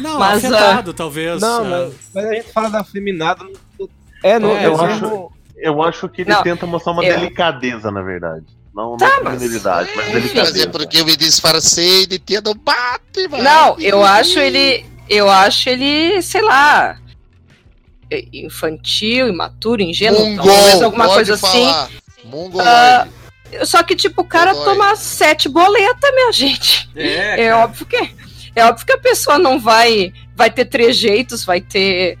Não, 0.00 0.18
Mas, 0.18 0.44
afetado, 0.44 0.92
talvez. 0.94 1.40
Não, 1.40 1.64
ah, 1.64 1.64
mas, 1.64 1.94
mas 2.14 2.24
a 2.26 2.34
gente 2.34 2.52
fala 2.52 2.68
da 2.70 2.80
afeminada. 2.80 3.44
no- 3.78 3.90
É, 4.22 4.38
no, 4.38 4.50
É, 4.52 4.66
eu 4.66 4.80
acho. 4.80 5.32
Eu 5.56 5.80
acho 5.82 6.08
que 6.08 6.22
ele 6.22 6.30
Não, 6.30 6.42
tenta 6.42 6.66
mostrar 6.66 6.92
uma 6.92 7.04
eu- 7.04 7.14
delicadeza, 7.20 7.90
na 7.90 8.02
verdade. 8.02 8.44
Não, 8.74 8.96
Tá, 8.96 9.06
não 9.18 9.24
mas- 9.24 9.34
feminilidade, 9.38 9.90
mas 9.94 10.06
delicadeza. 10.06 10.52
Mas 10.52 10.56
é 10.62 10.66
porque 10.66 11.00
eu 11.00 11.04
me 11.04 11.16
disfarcei 11.16 12.06
de 12.06 12.18
tia 12.18 12.40
do 12.40 12.52
Batman. 12.54 13.38
Não, 13.42 13.78
eu 13.78 14.02
acho 14.02 14.38
ele. 14.40 14.84
Eu 15.08 15.28
acho 15.30 15.68
ele, 15.68 16.22
sei 16.22 16.40
lá, 16.42 16.98
infantil, 18.32 19.28
imaturo, 19.28 19.82
ingênuo, 19.82 20.20
Mongol, 20.26 20.46
talvez 20.46 20.82
alguma 20.82 21.04
pode 21.04 21.14
coisa 21.16 21.34
assim. 21.34 21.64
falar. 21.66 21.90
Mongoloide. 22.24 22.68
Ah, 22.70 23.08
Só 23.64 23.82
que, 23.82 23.94
tipo, 23.94 24.22
o 24.22 24.24
cara 24.24 24.54
toma 24.54 24.96
sete 24.96 25.48
boletas, 25.48 26.10
minha 26.14 26.32
gente. 26.32 26.88
É, 26.96 27.44
É 27.46 27.54
óbvio 27.54 27.84
que 27.86 27.96
é 28.54 28.64
óbvio 28.64 28.86
que 28.86 28.92
a 28.92 28.98
pessoa 28.98 29.38
não 29.38 29.58
vai 29.60 30.12
vai 30.34 30.50
ter 30.50 30.64
trejeitos, 30.66 31.44
vai 31.44 31.60
ter 31.60 32.18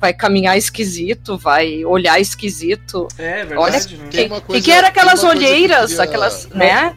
vai 0.00 0.14
caminhar 0.14 0.56
esquisito, 0.56 1.36
vai 1.36 1.84
olhar 1.84 2.18
esquisito. 2.20 3.06
É 3.18 3.44
verdade, 3.44 3.58
Olha, 3.58 3.72
né? 3.78 4.08
Tem 4.10 4.28
Que, 4.28 4.32
uma 4.32 4.40
que 4.40 4.46
coisa- 4.46 4.64
que 4.64 4.70
era 4.72 4.90
tem 4.90 5.02
aquelas 5.02 5.20
que 5.20 5.26
olheiras, 5.26 5.90
queria- 5.90 6.04
aquelas, 6.04 6.48
né? 6.48 6.96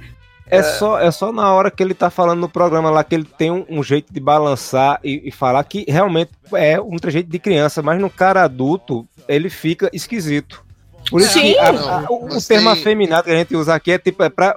É 0.49 0.63
só, 0.63 0.99
é 0.99 1.11
só 1.11 1.31
na 1.31 1.51
hora 1.53 1.69
que 1.69 1.83
ele 1.83 1.93
tá 1.93 2.09
falando 2.09 2.39
no 2.39 2.47
programa 2.49 2.89
lá 2.89 3.03
que 3.03 3.13
ele 3.15 3.25
tem 3.37 3.51
um, 3.51 3.65
um 3.69 3.83
jeito 3.83 4.13
de 4.13 4.19
balançar 4.19 4.99
e, 5.03 5.21
e 5.27 5.31
falar 5.31 5.63
que 5.65 5.85
realmente 5.87 6.31
é 6.53 6.79
um 6.79 6.95
trejeito 6.97 7.29
de 7.29 7.37
criança, 7.39 7.81
mas 7.81 7.99
no 7.99 8.09
cara 8.09 8.43
adulto 8.43 9.05
ele 9.27 9.49
fica 9.49 9.89
esquisito. 9.91 10.63
Por 11.09 11.21
isso 11.21 11.33
Sim. 11.33 11.41
que 11.53 11.57
a- 11.57 11.69
a- 11.69 12.05
o, 12.09 12.25
o 12.25 12.41
termo 12.41 12.71
tem- 12.71 12.81
afeminado 12.81 13.25
que 13.25 13.31
a 13.31 13.35
gente 13.37 13.55
usa 13.55 13.75
aqui 13.75 13.91
é 13.91 13.97
tipo 13.97 14.23
é 14.23 14.29
pra 14.29 14.55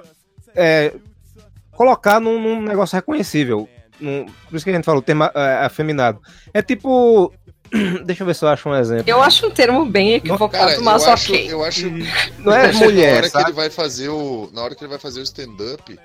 é, 0.55 0.93
colocar 1.71 2.19
num, 2.19 2.41
num 2.41 2.61
negócio 2.61 2.95
reconhecível. 2.95 3.67
Num- 3.99 4.25
por 4.49 4.55
isso 4.55 4.65
que 4.65 4.71
a 4.71 4.73
gente 4.73 4.83
fala 4.85 4.97
o 4.99 5.01
termo 5.01 5.23
é, 5.25 5.65
afeminado. 5.65 6.19
É 6.53 6.61
tipo. 6.61 7.31
Deixa 8.05 8.23
eu 8.23 8.27
ver 8.27 8.35
se 8.35 8.43
eu 8.43 8.49
acho 8.49 8.67
um 8.69 8.75
exemplo. 8.75 9.05
Eu 9.07 9.21
acho 9.21 9.47
um 9.47 9.51
termo 9.51 9.85
bem 9.85 10.13
equivocado, 10.13 10.65
Cara, 10.65 10.75
eu 10.75 10.81
mas 10.83 11.03
acho, 11.07 11.31
ok. 11.33 11.53
eu 11.53 11.63
acho 11.63 11.89
Não 12.39 12.53
é 12.53 12.67
que 12.67 12.73
na 12.73 12.79
mulher, 12.79 13.15
hora 13.17 13.29
que 13.29 13.37
ele 13.37 13.51
vai 13.53 13.69
fazer 13.69 14.09
o 14.09 14.49
na 14.53 14.61
hora 14.61 14.75
que 14.75 14.83
ele 14.83 14.89
vai 14.89 14.99
fazer 14.99 15.19
o 15.21 15.23
stand-up 15.23 15.97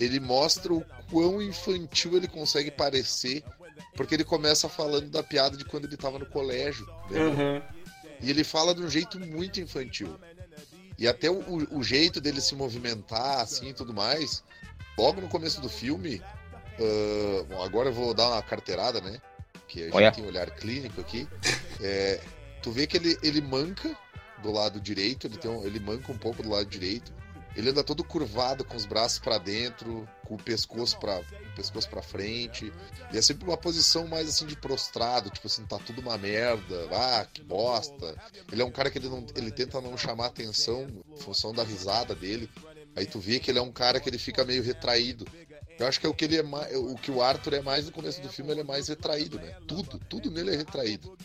ele 0.00 0.18
mostra 0.18 0.72
o 0.74 0.84
quão 1.10 1.40
infantil 1.40 2.16
ele 2.16 2.26
consegue 2.26 2.70
parecer 2.70 3.44
porque 3.96 4.14
ele 4.16 4.24
começa 4.24 4.68
falando 4.68 5.08
da 5.08 5.22
piada 5.22 5.56
de 5.56 5.64
quando 5.64 5.84
ele 5.84 5.96
tava 5.96 6.18
no 6.18 6.26
colégio 6.26 6.84
né? 7.08 7.20
Aham. 7.20 7.62
e 8.20 8.28
ele 8.28 8.42
fala 8.42 8.74
de 8.74 8.82
um 8.82 8.90
jeito 8.90 9.20
muito 9.20 9.60
infantil 9.60 10.18
e 10.98 11.06
até 11.06 11.30
o, 11.30 11.42
o- 11.70 11.82
jeito 11.84 12.20
dele 12.20 12.40
se 12.40 12.56
movimentar 12.56 13.40
assim 13.40 13.68
e 13.68 13.72
tudo 13.72 13.94
mais 13.94 14.42
logo 14.98 15.20
no 15.20 15.28
começo 15.28 15.60
do 15.60 15.68
filme 15.68 16.20
ah, 16.80 17.44
bom, 17.48 17.62
agora 17.62 17.90
eu 17.90 17.92
vou 17.94 18.12
dar 18.12 18.30
uma 18.30 18.42
carteirada 18.42 19.00
né 19.00 19.18
que 19.74 19.80
a 19.80 19.84
gente 19.86 19.94
Olha. 19.96 20.12
tem 20.12 20.24
olhar 20.24 20.48
clínico 20.52 21.00
aqui 21.00 21.26
É, 21.80 22.20
tu 22.62 22.70
vê 22.70 22.86
que 22.86 22.96
ele, 22.96 23.18
ele 23.22 23.40
manca 23.40 23.96
do 24.40 24.52
lado 24.52 24.80
direito, 24.80 25.26
ele, 25.26 25.36
tem 25.36 25.50
um- 25.50 25.64
ele 25.64 25.80
manca 25.80 26.12
um 26.12 26.16
pouco 26.18 26.42
do 26.42 26.48
lado 26.48 26.66
direito. 26.66 27.12
Ele 27.56 27.70
anda 27.70 27.82
todo 27.84 28.02
curvado 28.04 28.64
com 28.64 28.76
os 28.76 28.84
braços 28.84 29.18
pra 29.18 29.38
dentro, 29.38 30.08
com 30.24 30.34
o 30.34 30.38
pescoço 30.42 30.98
para 30.98 31.20
pescoço 31.56 31.88
para 31.88 32.02
frente. 32.02 32.72
E 33.12 33.16
é 33.18 33.22
sempre 33.22 33.44
uma 33.46 33.56
posição 33.56 34.06
mais 34.08 34.28
assim 34.28 34.44
de 34.44 34.56
prostrado, 34.56 35.30
tipo 35.30 35.46
assim, 35.46 35.64
tá 35.64 35.78
tudo 35.78 36.00
uma 36.00 36.18
merda, 36.18 36.88
ah, 36.92 37.26
que 37.32 37.42
bosta. 37.42 38.16
Ele 38.52 38.60
é 38.60 38.64
um 38.64 38.72
cara 38.72 38.90
que 38.90 38.98
ele 38.98 39.08
não 39.08 39.24
ele 39.36 39.50
tenta 39.52 39.80
não 39.80 39.96
chamar 39.96 40.26
atenção 40.26 40.86
em 41.12 41.16
função 41.20 41.52
da 41.52 41.62
risada 41.62 42.14
dele. 42.14 42.48
Aí 42.96 43.06
tu 43.06 43.18
vê 43.20 43.38
que 43.40 43.50
ele 43.50 43.58
é 43.58 43.62
um 43.62 43.72
cara 43.72 43.98
que 44.00 44.08
ele 44.08 44.18
fica 44.18 44.44
meio 44.44 44.62
retraído. 44.62 45.24
Eu 45.78 45.86
acho 45.86 45.98
que 46.00 46.06
é 46.06 46.08
o 46.08 46.14
que 46.14 46.24
ele 46.24 46.36
é 46.36 46.42
mais, 46.42 46.74
o 46.76 46.94
que 46.94 47.10
o 47.10 47.20
Arthur 47.22 47.54
é 47.54 47.60
mais 47.62 47.86
no 47.86 47.92
começo 47.92 48.20
do 48.20 48.28
filme, 48.28 48.52
ele 48.52 48.60
é 48.60 48.64
mais 48.64 48.88
retraído, 48.88 49.38
né? 49.38 49.54
Tudo, 49.66 50.00
tudo 50.08 50.30
nele 50.30 50.52
é 50.54 50.56
retraído. 50.56 51.16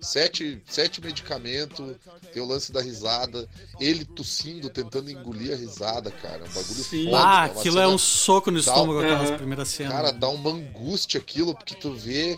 Sete, 0.00 0.62
sete 0.68 1.00
medicamentos, 1.00 1.96
tem 2.32 2.42
o 2.42 2.46
lance 2.46 2.70
da 2.70 2.82
risada, 2.82 3.48
ele 3.80 4.04
tossindo, 4.04 4.68
tentando 4.68 5.10
engolir 5.10 5.54
a 5.54 5.56
risada, 5.56 6.10
cara. 6.10 6.44
Um 6.44 6.52
bagulho 6.52 6.84
Sim. 6.84 7.04
foda. 7.06 7.22
Ah, 7.24 7.46
é 7.46 7.50
uma 7.50 7.60
aquilo 7.60 7.78
é 7.78 7.88
um 7.88 7.96
soco 7.96 8.50
no 8.50 8.58
estômago, 8.58 8.98
aquelas 9.00 9.30
Aham. 9.30 9.38
primeiras 9.38 9.68
cenas. 9.68 9.92
Cara, 9.94 10.12
dá 10.12 10.28
uma 10.28 10.50
angústia 10.50 11.18
aquilo, 11.18 11.54
porque 11.54 11.74
tu 11.74 11.94
vê 11.94 12.36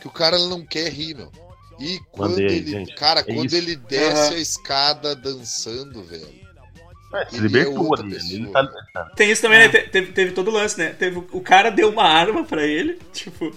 que 0.00 0.08
o 0.08 0.10
cara 0.10 0.38
não 0.38 0.64
quer 0.64 0.90
rir, 0.90 1.14
meu. 1.14 1.30
E 1.78 2.00
quando 2.10 2.30
Mandei 2.30 2.46
ele. 2.46 2.70
gente. 2.70 2.94
Cara, 2.94 3.20
É 3.20 3.22
quando 3.24 3.46
isso. 3.48 3.56
ele 3.56 3.76
desce 3.76 4.28
Aham. 4.28 4.34
a 4.36 4.38
escada 4.38 5.14
dançando, 5.14 6.02
velho. 6.02 6.45
É, 7.22 7.26
se 7.26 7.36
Ele 7.36 7.46
é 7.46 7.48
libertou 7.48 7.86
outra 7.88 8.04
ali. 8.04 8.16
Ele 8.34 8.46
tá, 8.48 9.10
Tem 9.16 9.30
isso 9.30 9.42
também, 9.42 9.58
né? 9.60 9.68
Te- 9.68 9.88
Teve, 9.88 10.12
teve 10.12 10.32
todo 10.32 10.48
o 10.48 10.52
lance, 10.52 10.78
né? 10.78 10.94
Teve, 10.98 11.22
o 11.32 11.40
cara 11.40 11.70
deu 11.70 11.88
uma 11.90 12.04
arma 12.04 12.44
pra 12.44 12.64
ele, 12.66 12.98
tipo, 13.12 13.54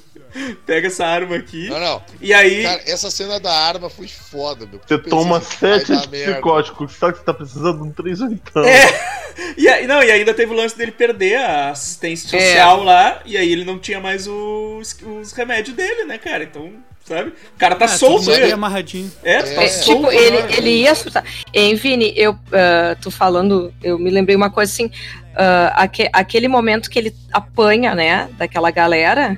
pega 0.65 0.87
essa 0.87 1.05
arma 1.05 1.35
aqui. 1.35 1.69
Não, 1.69 1.79
não. 1.79 2.03
E 2.21 2.33
aí. 2.33 2.63
Cara, 2.63 2.81
essa 2.85 3.09
cena 3.11 3.39
da 3.39 3.51
arma 3.53 3.89
foi 3.89 4.07
foda, 4.07 4.65
meu. 4.65 4.79
Você 4.85 4.97
toma 4.97 5.41
sete 5.41 5.91
psicóticos, 6.09 6.93
só 6.95 7.11
que 7.11 7.17
você 7.19 7.23
tá 7.23 7.33
precisando 7.33 7.81
de 7.81 7.87
um 7.89 7.91
3 7.91 8.21
oitão. 8.21 8.63
É. 8.63 9.19
E, 9.55 9.69
aí, 9.69 9.87
não, 9.87 10.03
e 10.03 10.11
ainda 10.11 10.33
teve 10.33 10.51
o 10.51 10.55
lance 10.55 10.77
dele 10.77 10.91
perder 10.91 11.37
a 11.37 11.69
assistência 11.69 12.35
É. 12.35 12.39
social 12.41 12.83
lá, 12.83 13.21
e 13.25 13.37
aí 13.37 13.49
ele 13.49 13.63
não 13.63 13.79
tinha 13.79 13.99
mais 14.01 14.27
os, 14.27 14.97
os 15.01 15.31
remédios 15.31 15.75
dele, 15.77 16.03
né, 16.03 16.17
cara? 16.17 16.43
Então, 16.43 16.73
sabe? 17.05 17.29
O 17.55 17.57
cara 17.57 17.75
tá 17.75 17.85
É, 17.85 17.87
solto, 17.87 18.29
né? 18.29 18.51
amarradinho. 18.51 19.11
É, 19.23 19.41
tá 19.41 19.63
É, 19.63 19.67
solto. 19.67 20.09
Tipo, 20.09 20.11
ele, 20.11 20.41
né? 20.43 20.47
ele 20.57 20.69
ia 20.81 20.93
surtar. 20.95 21.23
Em 21.53 21.75
Vini, 21.75 22.13
eu 22.15 22.37
ah, 22.51 22.95
tô 23.01 23.09
falando, 23.11 23.73
eu 23.83 23.97
me 23.97 24.09
lembrei 24.09 24.35
uma 24.35 24.49
coisa 24.49 24.71
assim, 24.71 24.91
ah, 25.35 25.73
aque- 25.75 26.09
aquele 26.13 26.47
momento 26.47 26.89
que 26.89 26.99
ele 26.99 27.15
apanha, 27.31 27.95
né, 27.95 28.29
daquela 28.37 28.69
galera. 28.71 29.37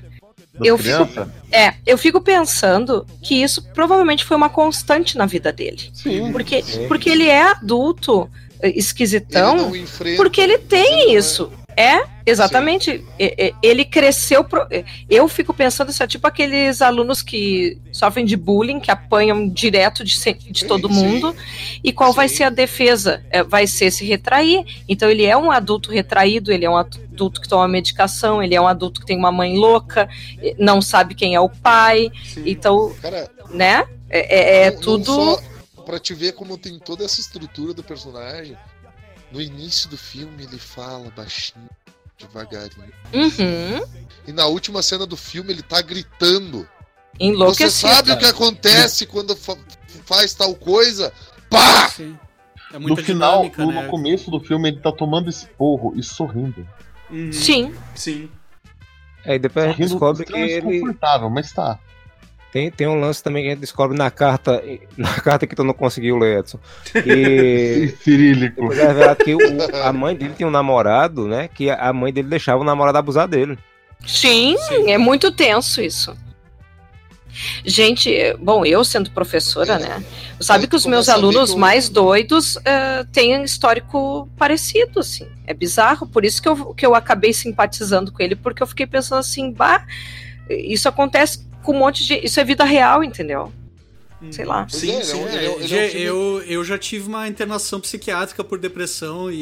Eu 0.64 0.78
fico-? 0.78 1.32
É, 1.52 1.74
eu 1.88 1.98
fico 1.98 2.20
pensando 2.22 3.06
que 3.24 3.42
isso 3.42 3.64
provavelmente 3.74 4.24
foi 4.26 4.36
uma 4.38 4.50
constante 4.50 5.18
na 5.18 5.26
vida 5.26 5.52
dele. 5.52 5.90
Sim. 5.94 6.32
Porque, 6.32 6.62
Sim. 6.62 6.88
porque 6.88 7.10
ele 7.10 7.28
é 7.28 7.42
adulto, 7.52 8.30
eh, 8.62 8.68
Ele 8.70 8.78
esquisitão, 8.80 9.74
enfrenta, 9.76 10.18
porque 10.18 10.42
ele 10.42 10.58
tem 10.58 11.04
ele 11.04 11.16
é- 11.16 11.18
isso. 11.18 11.52
É, 11.76 12.04
exatamente. 12.26 13.04
Ele 13.62 13.86
cresceu. 13.86 14.44
pro- 14.44 14.68
Eu 15.10 15.28
fico 15.28 15.54
pensando 15.54 15.90
isso 15.90 16.02
é 16.04 16.08
tipo 16.08 16.26
aqueles 16.28 16.82
alunos 16.82 17.22
que 17.22 17.80
sofrem 17.92 18.26
de 18.26 18.36
bullying, 18.38 18.80
que 18.80 18.92
apanham 18.92 19.48
direto 19.50 20.04
de, 20.04 20.14
de 20.16 20.60
Sim, 20.62 20.68
todo 20.68 20.88
sim. 20.88 20.94
mundo. 20.94 21.36
E 21.84 21.92
qual 21.92 22.14
vai 22.14 22.28
Sim. 22.30 22.36
ser 22.38 22.44
a 22.46 22.50
defesa? 22.50 23.24
É, 23.30 23.44
Vai 23.44 23.68
ser 23.68 23.92
se 23.92 24.06
retrair. 24.06 24.64
Então 24.88 25.10
ele 25.10 25.26
é 25.26 25.36
um 25.36 25.52
adulto 25.52 25.92
retraído, 25.92 26.52
ele 26.52 26.66
é 26.66 26.70
um 26.70 26.78
adulto 26.78 27.42
que 27.42 27.48
toma 27.50 27.68
medicação, 27.68 28.42
ele 28.42 28.56
é 28.56 28.62
um 28.62 28.68
adulto 28.68 29.02
que 29.02 29.06
tem 29.08 29.18
uma 29.18 29.32
mãe 29.32 29.58
louca, 29.58 30.08
não 30.58 30.82
sabe 30.82 31.16
quem 31.16 31.36
é 31.36 31.40
o 31.40 31.50
pai. 31.50 32.10
Sim. 32.24 32.44
Então, 32.46 32.94
Cara, 33.02 33.30
né? 33.50 33.86
É, 34.10 34.20
é- 34.20 34.64
é 34.68 34.70
não- 34.70 34.76
não 34.76 34.82
tudo. 34.82 35.06
só 35.06 35.82
pra 35.84 36.00
te 36.00 36.14
ver 36.14 36.34
como 36.34 36.58
tem 36.58 36.78
toda 36.80 37.04
essa 37.04 37.20
estrutura 37.20 37.74
do 37.74 37.84
personagem. 37.84 38.56
No 39.32 39.42
início 39.42 39.90
do 39.90 39.98
filme 39.98 40.44
ele 40.44 40.58
fala 40.58 41.10
baixinho, 41.16 41.70
devagarinho. 42.28 42.94
Uhum, 43.14 43.86
E 44.28 44.32
na 44.32 44.46
última 44.46 44.82
cena 44.82 45.06
do 45.06 45.18
filme 45.18 45.52
ele 45.52 45.62
tá 45.62 45.82
gritando. 45.82 46.68
Você 47.38 47.70
sabe 47.70 48.12
o 48.12 48.18
que 48.18 48.26
acontece 48.26 49.06
quando 49.06 49.36
fa- 49.36 49.58
faz 50.06 50.34
tal 50.34 50.56
coisa? 50.56 51.12
Pá! 51.50 51.90
Sim. 51.90 52.18
É 52.74 52.80
No 52.80 52.96
final, 52.96 53.40
dinâmica, 53.42 53.66
no, 53.66 53.72
né? 53.72 53.84
no 53.84 53.90
começo 53.90 54.32
do 54.32 54.40
filme, 54.40 54.70
ele 54.70 54.80
tá 54.80 54.92
tomando 54.92 55.30
esse 55.30 55.46
porro 55.46 55.94
e 55.96 56.02
sorrindo. 56.02 56.66
Uhum. 57.10 57.32
Sim. 57.34 57.76
Sim. 57.94 58.30
Aí 59.26 59.38
depois 59.38 59.66
a 59.66 59.70
gente 59.70 59.80
descobre 59.82 60.26
que 60.26 60.34
ele 60.34 60.80
confortável, 60.80 61.30
mas 61.30 61.52
tá. 61.52 61.78
Tem, 62.52 62.70
tem 62.72 62.88
um 62.88 63.00
lance 63.00 63.24
também 63.24 63.44
que 63.44 63.48
a 63.50 63.52
gente 63.52 63.62
descobre 63.62 63.98
na 63.98 64.12
carta, 64.12 64.62
na 64.98 65.14
carta 65.22 65.48
que 65.48 65.56
tu 65.56 65.64
não 65.64 65.74
conseguiu 65.74 66.18
ler, 66.18 66.40
Edson. 66.40 66.60
E 67.06 67.94
Cirílico. 68.04 68.62
depois 68.62 68.78
é 68.80 68.88
revelado 68.88 69.24
que 69.24 69.36
o- 69.36 69.76
a 69.84 69.94
mãe 69.94 70.16
dele 70.16 70.34
tinha 70.36 70.48
um 70.48 70.52
namorado, 70.52 71.28
né? 71.28 71.48
Que 71.48 71.70
a 71.70 71.92
mãe 71.94 72.12
dele 72.12 72.28
deixava 72.28 72.62
o 72.62 72.66
namorado 72.66 72.98
abusar 72.98 73.28
dele. 73.28 73.58
Sim, 74.06 74.56
é 74.88 74.98
muito 74.98 75.32
tenso 75.32 75.82
isso. 75.82 76.16
Gente, 77.64 78.12
bom, 78.40 78.66
eu 78.66 78.84
sendo 78.84 79.10
professora, 79.12 79.80
né? 79.80 80.04
Sabe 80.40 80.68
que 80.68 80.76
os 80.76 80.86
meus 80.86 81.08
alunos 81.08 81.56
mais 81.56 81.88
doidos 81.88 82.58
eh, 82.66 83.06
têm 83.14 83.42
histórico 83.44 84.28
parecido, 84.38 85.00
assim. 85.00 85.28
É 85.48 85.54
bizarro, 85.54 86.06
por 86.08 86.26
isso 86.26 86.42
que 86.42 86.50
eu, 86.50 86.74
que 86.74 86.86
eu 86.86 86.94
acabei 86.94 87.32
simpatizando 87.32 88.12
com 88.12 88.22
ele, 88.22 88.36
porque 88.36 88.62
eu 88.62 88.68
fiquei 88.68 88.86
pensando 88.86 89.20
assim, 89.20 89.52
bah, 89.54 89.86
isso 90.50 90.90
acontece 90.90 91.48
com 91.64 91.74
um 91.74 91.80
monte 91.80 92.06
de. 92.06 92.16
Isso 92.26 92.40
é 92.40 92.44
vida 92.44 92.64
real, 92.64 93.04
entendeu? 93.04 93.52
Sei 94.30 94.46
lá. 94.46 94.68
Sim, 94.70 94.92
é, 94.92 94.98
é 95.00 95.04
sim. 95.04 95.24
É, 95.26 95.46
é 95.46 95.76
é 95.76 96.00
eu, 96.00 96.42
eu 96.44 96.64
já 96.64 96.78
tive 96.78 97.08
uma 97.08 97.28
internação 97.28 97.82
psiquiátrica 97.82 98.44
por 98.44 98.60
depressão 98.60 99.32
e, 99.32 99.36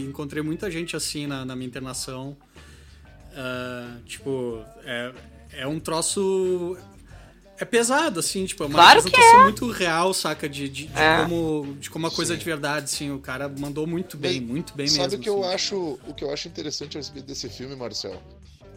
e 0.00 0.06
encontrei 0.06 0.42
muita 0.42 0.70
gente 0.70 0.96
assim 0.96 1.26
na, 1.26 1.44
na 1.44 1.54
minha 1.54 1.66
internação. 1.66 2.34
Ah, 3.36 3.96
tipo, 4.06 4.64
é, 4.84 5.12
é 5.52 5.66
um 5.66 5.78
troço. 5.80 6.76
É 7.56 7.64
pesado, 7.64 8.18
assim, 8.18 8.44
tipo, 8.46 8.64
é 8.64 8.66
uma 8.66 8.74
Claro 8.80 9.00
representação 9.00 9.42
muito 9.44 9.70
real, 9.70 10.12
saca? 10.12 10.48
De, 10.48 10.68
de, 10.68 10.86
de 10.86 10.98
É. 10.98 11.22
como, 11.22 11.76
de 11.78 11.88
como 11.88 12.06
a 12.06 12.10
coisa 12.10 12.34
é 12.34 12.36
de 12.36 12.44
verdade, 12.44 12.86
assim. 12.86 13.12
O 13.12 13.18
cara 13.20 13.48
mandou 13.48 13.86
muito 13.86 14.16
bem, 14.16 14.40
Bem, 14.40 14.40
muito 14.40 14.74
bem 14.74 14.88
Sabe 14.88 15.02
mesmo. 15.02 15.18
o 15.18 15.22
que 15.22 15.28
eu 15.28 15.44
assim. 15.44 15.54
acho, 15.54 15.98
o 16.08 16.14
que 16.14 16.24
eu 16.24 16.32
acho 16.32 16.48
interessante 16.48 16.96
a 16.96 17.00
respeito 17.00 17.26
desse 17.26 17.48
filme, 17.48 17.76
Marcel? 17.76 18.20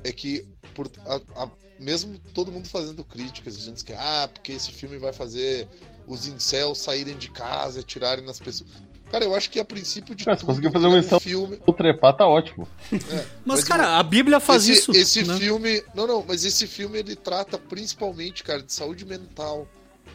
É 0.03 0.11
que 0.11 0.45
por, 0.75 0.91
a- 1.07 1.21
a- 1.43 1.49
mesmo 1.79 2.19
todo 2.33 2.51
mundo 2.51 2.67
fazendo 2.67 3.03
críticas, 3.03 3.57
dizendo 3.57 3.83
que, 3.83 3.93
ah, 3.93 4.29
porque 4.33 4.51
esse 4.51 4.71
filme 4.71 4.97
vai 4.97 5.13
fazer 5.13 5.67
os 6.07 6.27
incels 6.27 6.77
saírem 6.79 7.17
de 7.17 7.29
casa 7.29 7.79
e 7.79 7.81
atirarem 7.81 8.25
nas 8.25 8.39
pessoas. 8.39 8.69
Cara, 9.11 9.23
eu 9.23 9.33
acho 9.33 9.49
que 9.49 9.57
a 9.59 9.63
princípio 9.63 10.13
de 10.13 10.25
Cara, 10.25 10.35
tudo, 10.35 10.47
conseguir 10.47 10.69
fazer 10.71 10.87
um 10.87 10.95
é 10.95 10.99
incel- 10.99 11.19
filme. 11.19 11.59
O 11.65 11.71
trepar 11.71 12.13
tá 12.15 12.27
ótimo. 12.27 12.67
é, 12.91 13.25
Mas, 13.45 13.61
o- 13.63 13.65
cara, 13.65 13.97
a 13.97 14.03
Bíblia 14.03 14.39
faz 14.39 14.67
esse, 14.67 14.79
isso. 14.79 14.91
Esse 14.91 15.23
né? 15.23 15.37
filme. 15.37 15.81
Não, 15.95 16.05
não, 16.05 16.25
mas 16.27 16.43
esse 16.43 16.67
filme 16.67 16.99
ele 16.99 17.15
trata 17.15 17.57
principalmente, 17.57 18.43
cara, 18.43 18.61
de 18.61 18.73
saúde 18.73 19.05
mental. 19.05 19.65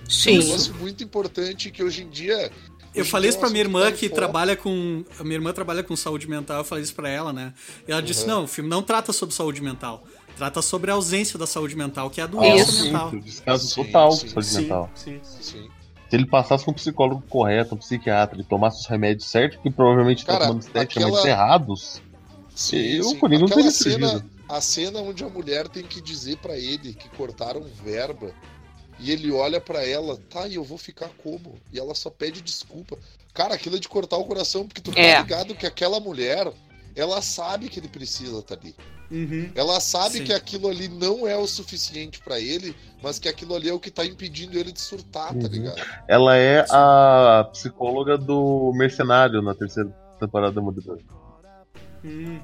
Um 0.06 0.10
Sim. 0.10 0.38
negócio 0.38 0.74
muito 0.74 1.02
importante 1.02 1.70
que 1.70 1.82
hoje 1.82 2.02
em 2.02 2.10
dia. 2.10 2.50
Eu 2.94 3.06
falei 3.06 3.30
isso 3.30 3.36
é 3.36 3.38
um 3.38 3.40
pra 3.40 3.48
minha 3.50 3.62
assunto 3.62 3.78
irmã 3.84 3.92
que 3.96 4.08
trabalha 4.10 4.54
com. 4.54 5.02
A 5.18 5.22
minha 5.24 5.36
irmã 5.36 5.50
trabalha 5.54 5.82
com 5.82 5.96
saúde 5.96 6.28
mental, 6.28 6.58
eu 6.58 6.64
falei 6.64 6.84
isso 6.84 6.94
pra 6.94 7.08
ela, 7.08 7.32
né? 7.32 7.54
E 7.88 7.92
ela 7.92 8.02
disse: 8.02 8.22
Uhum. 8.22 8.28
não, 8.28 8.44
o 8.44 8.46
filme 8.46 8.68
não 8.68 8.82
trata 8.82 9.10
sobre 9.14 9.34
saúde 9.34 9.62
mental. 9.62 10.06
Trata 10.36 10.62
sobre 10.62 10.90
a 10.90 10.94
ausência 10.94 11.38
da 11.38 11.46
saúde 11.46 11.76
mental, 11.76 12.10
que 12.10 12.20
é 12.20 12.24
a 12.24 12.26
doença 12.26 12.70
Isso. 12.70 12.84
mental. 12.84 13.10
Descaso 13.20 13.68
Sim, 13.68 13.84
total 13.84 14.12
sim, 14.12 14.26
de 14.26 14.32
saúde 14.32 14.46
Sim, 14.46 14.60
mental. 14.62 14.90
sim. 14.94 15.20
Sim. 15.22 15.68
Se 16.08 16.16
ele 16.16 16.26
passasse 16.26 16.64
com 16.64 16.70
um 16.72 16.74
psicólogo 16.74 17.22
correto, 17.28 17.74
um 17.74 17.78
psiquiatra, 17.78 18.38
e 18.40 18.44
tomasse 18.44 18.80
os 18.80 18.86
remédios 18.86 19.26
certos, 19.28 19.58
que 19.62 19.70
provavelmente 19.70 20.24
tá 20.26 20.32
Cara, 20.34 20.46
tomando 20.46 20.62
estética, 20.62 21.06
aquela- 21.06 21.26
errados, 21.28 22.02
Sim, 22.54 22.76
eu, 22.76 23.04
sim. 23.04 23.16
o 23.16 23.18
Coringa 23.18 23.40
não 23.40 23.48
teria 23.48 23.70
cena, 23.70 24.26
a 24.48 24.60
cena 24.60 25.00
onde 25.00 25.24
a 25.24 25.28
mulher 25.28 25.68
tem 25.68 25.82
que 25.82 26.00
dizer 26.02 26.36
pra 26.38 26.56
ele 26.58 26.92
que 26.92 27.08
cortaram 27.10 27.62
verba 27.82 28.30
e 28.98 29.10
ele 29.10 29.30
olha 29.32 29.58
pra 29.58 29.86
ela, 29.86 30.18
tá, 30.28 30.46
e 30.46 30.56
eu 30.56 30.64
vou 30.64 30.76
ficar 30.76 31.08
como? 31.22 31.54
E 31.72 31.78
ela 31.78 31.94
só 31.94 32.10
pede 32.10 32.42
desculpa. 32.42 32.98
Cara, 33.32 33.54
aquilo 33.54 33.76
é 33.76 33.78
de 33.78 33.88
cortar 33.88 34.18
o 34.18 34.24
coração, 34.24 34.66
porque 34.66 34.82
tu 34.82 34.92
tá 34.92 35.00
É. 35.00 35.18
ligado 35.18 35.54
que 35.54 35.66
aquela 35.66 35.98
mulher, 35.98 36.52
ela 36.94 37.22
sabe 37.22 37.70
que 37.70 37.80
ele 37.80 37.88
precisa 37.88 38.38
estar 38.40 38.56
ali. 38.56 38.74
Uhum. 39.12 39.50
Ela 39.54 39.78
sabe 39.78 40.18
Sim. 40.18 40.24
que 40.24 40.32
aquilo 40.32 40.68
ali 40.68 40.88
não 40.88 41.28
é 41.28 41.36
o 41.36 41.46
suficiente 41.46 42.18
pra 42.20 42.40
ele, 42.40 42.74
mas 43.02 43.18
que 43.18 43.28
aquilo 43.28 43.54
ali 43.54 43.68
é 43.68 43.72
o 43.74 43.78
que 43.78 43.90
tá 43.90 44.04
impedindo 44.06 44.58
ele 44.58 44.72
de 44.72 44.80
surtar, 44.80 45.28
tá 45.28 45.34
Uhum. 45.34 45.46
ligado? 45.48 45.80
Ela 46.08 46.36
é 46.36 46.64
a 46.70 47.46
psicóloga 47.52 48.16
do 48.16 48.72
Mercenário 48.74 49.42
na 49.42 49.54
terceira 49.54 49.90
temporada 50.18 50.52
da 50.52 50.60
Demolidor. 50.60 50.98
Hum. 52.02 52.40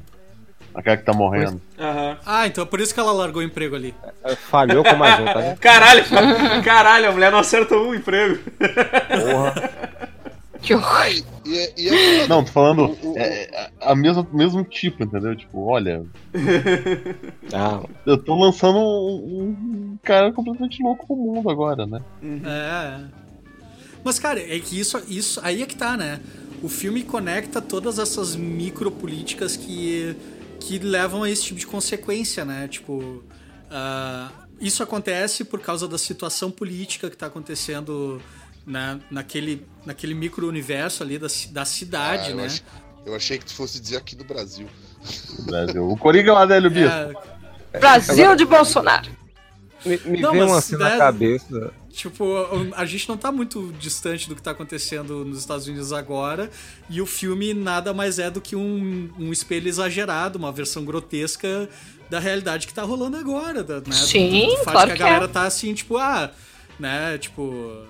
Aquela 0.75 0.97
que 0.99 1.05
tá 1.05 1.13
morrendo. 1.15 1.61
Aham. 1.79 2.19
Ah, 2.27 2.47
então 2.47 2.63
é 2.63 2.67
por 2.67 2.79
isso 2.81 2.93
que 2.93 3.01
ela 3.01 3.11
largou 3.13 3.41
o 3.41 3.45
emprego 3.45 3.75
ali. 3.75 3.95
É, 4.23 4.37
Falhou 4.37 4.85
com 4.85 4.95
mais 4.97 5.19
um, 5.19 5.25
tá 5.25 5.33
vendo? 5.41 5.57
Caralho, 5.59 6.05
caralho, 6.63 7.09
a 7.09 7.13
mulher 7.13 7.33
não 7.33 7.39
acerta 7.39 7.75
um 7.75 7.95
emprego. 7.95 8.39
Porra. 8.59 9.89
Que 10.63 10.75
horror. 10.75 11.07
E, 11.07 11.25
e, 11.47 11.57
é- 11.59 11.73
e 11.77 11.89
é 11.89 12.27
Não, 12.29 12.45
tô 12.45 12.51
falando 12.53 12.85
O- 13.03 13.13
o- 13.13 13.19
é, 13.19 13.45
é, 13.45 13.71
a 13.81 13.95
mesma, 13.95 14.27
mesmo 14.33 14.65
tipo, 14.65 15.03
entendeu? 15.05 15.35
Tipo, 15.37 15.67
olha, 15.67 16.05
Ah, 17.53 17.83
eu 18.05 18.19
tô 18.19 18.35
lançando 18.39 18.79
um, 18.79 19.49
um 19.93 19.99
cara 20.03 20.33
completamente 20.33 20.83
louco 20.83 21.07
pro 21.07 21.17
mundo 21.17 21.49
agora, 21.51 21.87
né? 21.87 22.01
É. 22.45 23.05
Mas, 24.05 24.19
cara, 24.19 24.41
é 24.41 24.59
que 24.61 24.79
isso, 24.79 25.01
isso 25.09 25.41
aí 25.43 25.63
é 25.63 25.67
que 25.67 25.77
tá, 25.77 25.97
né? 25.97 26.21
O 26.63 26.69
filme 26.69 27.03
conecta 27.03 27.61
todas 27.61 27.99
essas 27.99 28.35
micropolíticas 28.37 29.57
que, 29.57 30.17
que 30.61 30.79
levam 30.79 31.23
a 31.23 31.31
esse 31.31 31.45
tipo 31.45 31.59
de 31.61 31.67
consequência, 31.67 32.45
né? 32.45 32.67
Tipo, 32.69 33.23
ah, 33.71 34.31
isso 34.61 34.83
acontece 34.83 35.45
por 35.45 35.61
causa 35.61 35.87
da 35.87 35.97
situação 35.99 36.51
política 36.51 37.09
que 37.09 37.17
tá 37.17 37.27
acontecendo 37.27 38.21
na, 38.69 38.99
naquele, 39.11 39.67
naquele 39.85 40.15
micro-universo 40.15 41.03
ali 41.03 41.19
da, 41.19 41.27
da 41.51 41.65
cidade, 41.65 42.29
Ah, 42.29 42.31
eu 42.31 42.37
né? 42.37 42.47
ach- 42.47 42.63
Eu 43.07 43.15
achei 43.17 43.39
que 43.39 43.47
tu 43.47 43.55
fosse 43.55 43.81
dizer 43.81 43.97
aqui 43.97 44.15
no 44.15 44.25
Brasil. 44.25 44.69
O 45.39 45.43
Brasil. 45.43 45.89
O 45.91 45.97
Coringa 45.97 46.31
é 46.31 46.33
o 46.33 46.37
Adélio 46.37 46.71
Bispo. 46.71 47.19
É, 47.73 47.79
Brasil 47.79 48.37
de 48.37 48.45
Bolsonaro. 48.45 49.09
me, 49.85 49.97
me 50.05 50.21
Não, 50.21 50.33
vem 50.33 50.43
uma 50.43 50.61
cena 50.61 50.85
né- 50.85 50.91
na 50.93 50.99
cabeça. 50.99 51.73
Tipo, 51.91 52.25
a 52.77 52.85
gente 52.87 53.09
não 53.09 53.17
tá 53.17 53.33
muito 53.33 53.73
distante 53.79 54.29
do 54.29 54.37
que 54.37 54.43
tá 54.43 54.53
acontecendo 54.53 55.25
nos 55.25 55.39
Estados 55.41 55.67
Unidos 55.67 55.93
agora, 55.93 56.49
e 56.89 57.01
o 57.01 57.07
filme 57.07 57.53
nada 57.55 57.93
mais 57.93 58.21
é 58.21 58.31
do 58.31 58.41
que 58.41 58.55
um, 58.55 59.11
um 59.19 59.33
espelho 59.33 59.67
exagerado, 59.69 60.39
uma 60.39 60.53
versão 60.53 60.85
grotesca 60.85 61.69
da 62.09 62.21
realidade 62.21 62.67
que 62.69 62.75
tá 62.75 62.83
rolando 62.83 63.17
agora, 63.17 63.63
né? 63.65 63.83
Sim, 63.93 64.49
do 64.51 64.57
fato 64.59 64.73
claro 64.73 64.87
que 64.89 64.93
a 64.93 64.97
que 64.97 65.03
galera 65.03 65.25
é. 65.25 65.29
tá 65.29 65.43
assim, 65.43 65.75
tipo, 65.75 65.97
ah, 65.97 66.31
né, 66.79 67.19
tipo, 67.19 67.83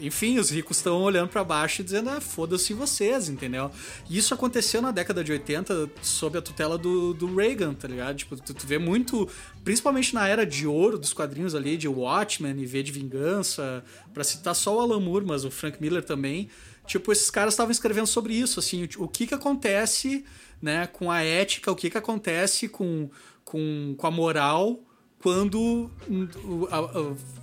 enfim, 0.00 0.38
os 0.38 0.50
ricos 0.50 0.76
estão 0.76 1.02
olhando 1.02 1.28
pra 1.28 1.42
baixo 1.42 1.80
e 1.80 1.84
dizendo, 1.84 2.10
ah, 2.10 2.20
foda-se 2.20 2.72
vocês, 2.74 3.28
entendeu? 3.28 3.70
E 4.08 4.18
isso 4.18 4.32
aconteceu 4.32 4.80
na 4.80 4.90
década 4.90 5.24
de 5.24 5.32
80 5.32 5.90
sob 6.02 6.38
a 6.38 6.42
tutela 6.42 6.78
do, 6.78 7.12
do 7.14 7.34
Reagan, 7.34 7.74
tá 7.74 7.88
ligado? 7.88 8.16
Tipo, 8.16 8.36
tu, 8.36 8.54
tu 8.54 8.66
vê 8.66 8.78
muito, 8.78 9.28
principalmente 9.64 10.14
na 10.14 10.26
era 10.28 10.46
de 10.46 10.66
ouro 10.66 10.98
dos 10.98 11.12
quadrinhos 11.12 11.54
ali, 11.54 11.76
de 11.76 11.88
Watchmen 11.88 12.58
e 12.58 12.66
V 12.66 12.82
de 12.82 12.92
Vingança, 12.92 13.84
pra 14.14 14.24
citar 14.24 14.54
só 14.54 14.76
o 14.76 14.80
Alan 14.80 15.00
Moore, 15.00 15.26
mas 15.26 15.44
o 15.44 15.50
Frank 15.50 15.80
Miller 15.80 16.02
também. 16.02 16.48
Tipo, 16.86 17.12
esses 17.12 17.30
caras 17.30 17.54
estavam 17.54 17.70
escrevendo 17.70 18.06
sobre 18.06 18.34
isso, 18.34 18.58
assim, 18.58 18.84
o, 18.98 19.04
o 19.04 19.08
que 19.08 19.26
que 19.26 19.34
acontece, 19.34 20.24
né, 20.60 20.86
com 20.86 21.10
a 21.10 21.22
ética, 21.22 21.70
o 21.70 21.76
que 21.76 21.90
que 21.90 21.98
acontece 21.98 22.68
com, 22.68 23.10
com, 23.44 23.94
com 23.96 24.06
a 24.06 24.10
moral 24.10 24.82
quando, 25.20 25.90
hum, 26.08 26.28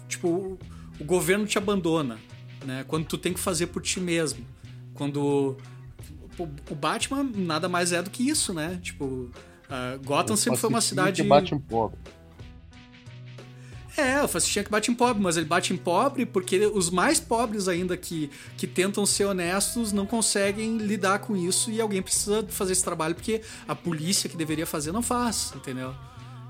tipo, 0.08 0.58
o 1.00 1.04
governo 1.04 1.46
te 1.46 1.58
abandona, 1.58 2.18
né? 2.64 2.86
Quando 2.88 3.06
tu 3.06 3.18
tem 3.18 3.34
que 3.34 3.40
fazer 3.40 3.68
por 3.68 3.82
ti 3.82 4.00
mesmo. 4.00 4.46
Quando 4.94 5.58
o, 6.38 6.76
Batman 6.76 7.24
nada 7.36 7.70
mais 7.70 7.92
é 7.92 8.02
do 8.02 8.10
que 8.10 8.28
isso, 8.28 8.54
né? 8.54 8.80
Tipo, 8.82 9.30
ah, 9.70 9.98
Gotham 10.04 10.36
sempre 10.36 10.60
foi 10.60 10.70
uma 10.70 10.82
cidade 10.82 11.22
Que 11.22 11.28
bate 11.28 11.56
um 11.56 11.60
pobre. 11.60 11.98
é, 13.98 14.22
o 14.22 14.28
fascistinha 14.28 14.64
que 14.64 14.72
bate 14.72 14.92
em 14.92 14.96
pobre, 14.96 15.22
mas 15.22 15.38
ele 15.38 15.46
bate 15.46 15.74
em 15.74 15.78
pobre 15.78 16.26
porque 16.26 16.66
os 16.66 16.90
mais 16.90 17.20
pobres 17.20 17.68
ainda 17.68 17.96
que, 17.96 18.30
que 18.58 18.68
tentam 18.68 19.06
ser 19.06 19.26
honestos 19.26 19.92
não 19.92 20.06
conseguem 20.06 20.78
lidar 20.78 21.20
com 21.20 21.36
isso 21.36 21.72
e 21.72 21.80
alguém 21.80 22.02
precisa 22.02 22.46
fazer 22.50 22.74
esse 22.74 22.84
trabalho 22.84 23.16
porque 23.16 23.42
a 23.68 23.76
polícia 23.76 24.30
que 24.30 24.36
deveria 24.36 24.66
fazer 24.66 24.92
não 24.92 25.02
faz, 25.02 25.54
entendeu? 25.56 25.94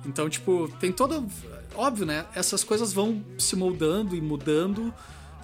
Então, 0.05 0.29
tipo, 0.29 0.71
tem 0.79 0.91
toda. 0.91 1.23
Óbvio, 1.75 2.05
né? 2.05 2.25
Essas 2.33 2.63
coisas 2.63 2.93
vão 2.93 3.23
se 3.37 3.55
moldando 3.55 4.15
e 4.15 4.21
mudando 4.21 4.93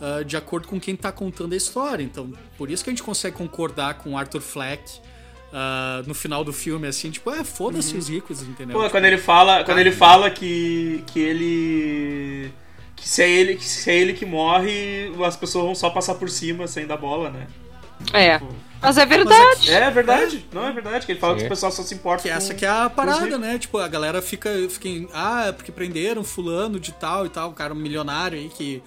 ah, 0.02 0.24
de 0.24 0.36
acordo 0.36 0.68
com 0.68 0.80
quem 0.80 0.96
tá 0.96 1.12
contando 1.12 1.54
a 1.54 1.56
história. 1.56 2.04
Então, 2.04 2.34
por 2.58 2.72
isso 2.72 2.84
que 2.84 2.90
a 2.90 2.94
gente 2.94 3.04
consegue 3.04 3.38
concordar 3.38 3.94
com 3.96 4.18
Arthur 4.18 4.42
Fleck 4.42 4.84
ah, 5.54 6.02
no 6.08 6.16
final 6.16 6.44
do 6.44 6.52
filme, 6.52 6.88
assim, 6.88 7.12
tipo, 7.12 7.30
é, 7.30 7.44
foda-se 7.44 7.96
os 7.96 8.10
ricos, 8.10 8.42
entendeu? 8.42 8.76
Pô, 8.76 8.82
Tipo, 8.82 8.92
quando 8.92 9.06
ele 9.06 9.18
fala, 9.20 9.64
quando 9.64 9.78
ele 9.78 9.92
fala 9.92 10.32
que 10.32 11.04
que 11.08 11.20
ele 11.20 12.52
que 12.96 13.08
se 13.08 13.22
é 13.24 13.30
ele, 13.30 13.56
que 13.56 13.64
se 13.64 13.90
é 13.90 13.96
ele 13.96 14.14
que 14.14 14.26
morre, 14.26 15.12
as 15.26 15.36
pessoas 15.36 15.66
vão 15.66 15.76
só 15.76 15.90
passar 15.90 16.16
por 16.16 16.30
cima 16.30 16.68
sem 16.68 16.88
dar 16.88 16.98
bola, 16.98 17.30
né? 17.30 17.48
É. 18.14 18.40
Tipo, 18.40 18.56
Mas 18.82 18.98
é 18.98 19.06
verdade. 19.06 19.72
É 19.72 19.92
verdade, 19.92 20.46
não 20.52 20.68
é 20.68 20.72
verdade, 20.72 21.06
que 21.06 21.12
ele 21.12 21.20
fala 21.20 21.34
Sim. 21.34 21.42
que 21.42 21.46
o 21.46 21.50
pessoal 21.50 21.72
só 21.72 21.84
se 21.84 21.94
importa 21.94 22.24
Que 22.24 22.30
com... 22.30 22.36
essa 22.36 22.54
que 22.54 22.66
é 22.66 22.70
a 22.70 22.90
parada, 22.90 23.38
né? 23.38 23.60
Tipo, 23.60 23.78
a 23.78 23.88
galera 23.88 24.22
fica, 24.22 24.50
fica 24.70 24.88
em, 24.88 25.08
ah, 25.14 25.48
é 25.48 25.52
porque 25.52 25.72
prenderam 25.72 26.24
fulano 26.24 26.80
de 26.80 26.92
tal 26.92 27.26
e 27.26 27.30
tal, 27.30 27.50
um 27.50 27.54
cara 27.54 27.76
milionário 27.76 28.38
aí 28.40 28.50
que, 28.50 28.82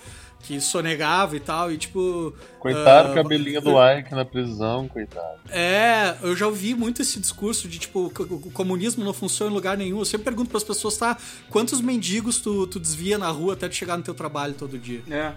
que 0.47 0.61
sonegava 0.61 1.36
e 1.36 1.40
tal, 1.40 1.72
e 1.72 1.78
tipo... 1.78 2.34
Coitado, 2.61 3.12
ah, 3.12 3.14
cabelinho 3.14 3.62
do 3.62 3.74
Ike 3.82 4.14
na 4.14 4.24
prisão, 4.24 4.86
coitado. 4.86 5.38
É, 5.49 6.16
eu 6.22 6.36
já 6.36 6.47
ouvi 6.47 6.74
muito 6.74 7.01
esse 7.01 7.18
discurso 7.18 7.66
de, 7.66 7.78
tipo, 7.78 8.07
o 8.07 8.51
comunismo 8.51 9.03
não 9.03 9.14
funciona 9.14 9.51
em 9.51 9.55
lugar 9.55 9.76
nenhum. 9.76 9.99
Eu 9.99 10.05
sempre 10.05 10.24
pergunto 10.24 10.51
pras 10.51 10.62
pessoas, 10.62 10.97
tá, 10.99 11.16
quantos 11.49 11.80
mendigos 11.80 12.40
tu, 12.40 12.66
tu 12.66 12.78
desvia 12.78 13.16
na 13.16 13.28
rua 13.28 13.55
até 13.55 13.68
tu 13.68 13.74
chegar 13.74 13.97
no 13.97 14.03
teu 14.03 14.14
trabalho 14.14 14.53
todo 14.55 14.78
dia? 14.78 15.03
É. 15.11 15.32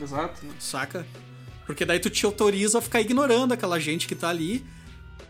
Exato. 0.00 0.44
né? 0.44 0.52
saca? 0.60 1.06
Porque 1.64 1.84
daí 1.84 1.98
tu 1.98 2.10
te 2.10 2.24
autoriza 2.26 2.78
a 2.78 2.82
ficar 2.82 3.00
ignorando 3.00 3.52
aquela 3.52 3.80
gente 3.80 4.06
que 4.06 4.14
tá 4.14 4.28
ali, 4.28 4.64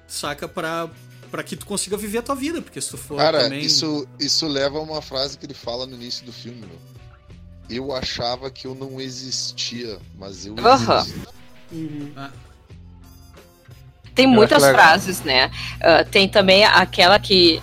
saca? 0.08 0.48
Pra, 0.48 0.90
pra 1.30 1.44
que 1.44 1.54
tu 1.54 1.64
consiga 1.64 1.96
viver 1.96 2.18
a 2.18 2.22
tua 2.22 2.34
vida, 2.34 2.60
porque 2.60 2.80
se 2.80 2.90
tu 2.90 2.96
for 2.96 3.16
Cara, 3.16 3.44
também... 3.44 3.60
isso, 3.60 4.06
isso 4.18 4.46
leva 4.48 4.78
a 4.78 4.82
uma 4.82 5.00
frase 5.00 5.38
que 5.38 5.46
ele 5.46 5.54
fala 5.54 5.86
no 5.86 5.94
início 5.94 6.26
do 6.26 6.32
filme, 6.32 6.60
meu. 6.60 6.95
Eu 7.68 7.92
achava 7.94 8.50
que 8.50 8.66
eu 8.66 8.74
não 8.74 9.00
existia, 9.00 9.98
mas 10.18 10.46
eu 10.46 10.54
Aham. 10.58 11.00
existo. 11.00 11.28
Uhum. 11.72 12.12
Tem 14.14 14.24
Eu 14.24 14.30
muitas 14.30 14.62
frases, 14.64 15.22
né? 15.22 15.50
Ah, 15.80 16.04
tem 16.04 16.28
também 16.28 16.64
aquela 16.64 17.18
que 17.18 17.60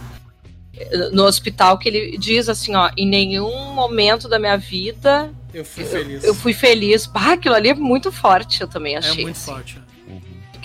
no 1.12 1.24
hospital 1.24 1.78
que 1.78 1.88
ele 1.88 2.18
diz 2.18 2.50
assim, 2.50 2.76
ó, 2.76 2.90
em 2.98 3.08
nenhum 3.08 3.74
momento 3.74 4.28
da 4.28 4.38
minha 4.40 4.58
vida 4.58 5.32
Eu 5.54 5.64
fui 5.64 5.86
feliz. 5.86 6.24
eu 6.24 6.36
fui 6.36 6.54
feliz. 6.54 7.06
Bah, 7.06 7.34
aquilo 7.34 7.56
ali 7.56 7.70
é 7.70 7.74
muito 7.74 8.12
forte, 8.12 8.62
eu 8.62 8.68
também 8.68 8.96
É 8.96 8.98
achei. 8.98 9.24
muito 9.24 9.38
assim. 9.38 9.52
forte. 9.52 9.82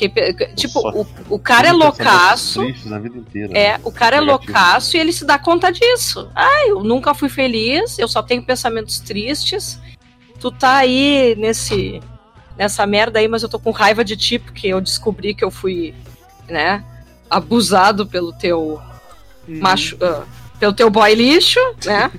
Porque, 0.07 0.47
tipo, 0.55 0.81
Só- 0.83 0.91
o, 0.91 1.07
o 1.31 1.39
cara 1.39 1.69
é 1.69 1.73
loucaço. 1.73 2.61
tristes 2.63 2.85
na 2.91 2.99
vida 2.99 3.17
inteira. 3.17 3.57
É, 3.59 3.73
né? 3.73 3.81
o 3.83 3.91
cara 3.91 4.17
é 4.17 4.21
Negativo. 4.21 4.47
loucaço 4.53 4.97
e 4.97 5.01
ele 5.01 5.13
se 5.15 5.25
dá 5.25 5.39
conta 5.39 5.73
disso. 5.73 6.31
Ah, 6.35 6.67
eu 6.69 6.85
nunca 6.85 7.15
fui 7.15 7.31
feliz, 7.31 7.99
eu 7.99 8.07
só 8.07 8.23
tenho 8.23 8.43
pensamentos 8.43 9.01
tristes. 9.01 9.81
Tu 10.39 10.51
tá 10.53 10.77
aí 10.77 11.35
nesse 11.39 12.01
nessa 12.57 12.85
merda 12.87 13.19
aí, 13.19 13.27
mas 13.29 13.43
eu 13.43 13.49
tô 13.49 13.59
com 13.59 13.71
raiva 13.71 14.05
de 14.05 14.17
ti 14.17 14.39
porque 14.39 14.67
eu 14.69 14.81
descobri 14.81 15.33
que 15.35 15.45
eu 15.45 15.51
fui, 15.51 15.95
né, 16.49 16.85
abusado 17.31 18.05
pelo 18.07 18.33
teu 18.33 18.81
Uhum. 19.49 19.61
macho, 19.61 19.97
ah, 20.03 20.25
pelo 20.59 20.73
teu 20.73 20.91
boy 20.91 21.15
lixo, 21.15 21.61
né? 21.87 22.11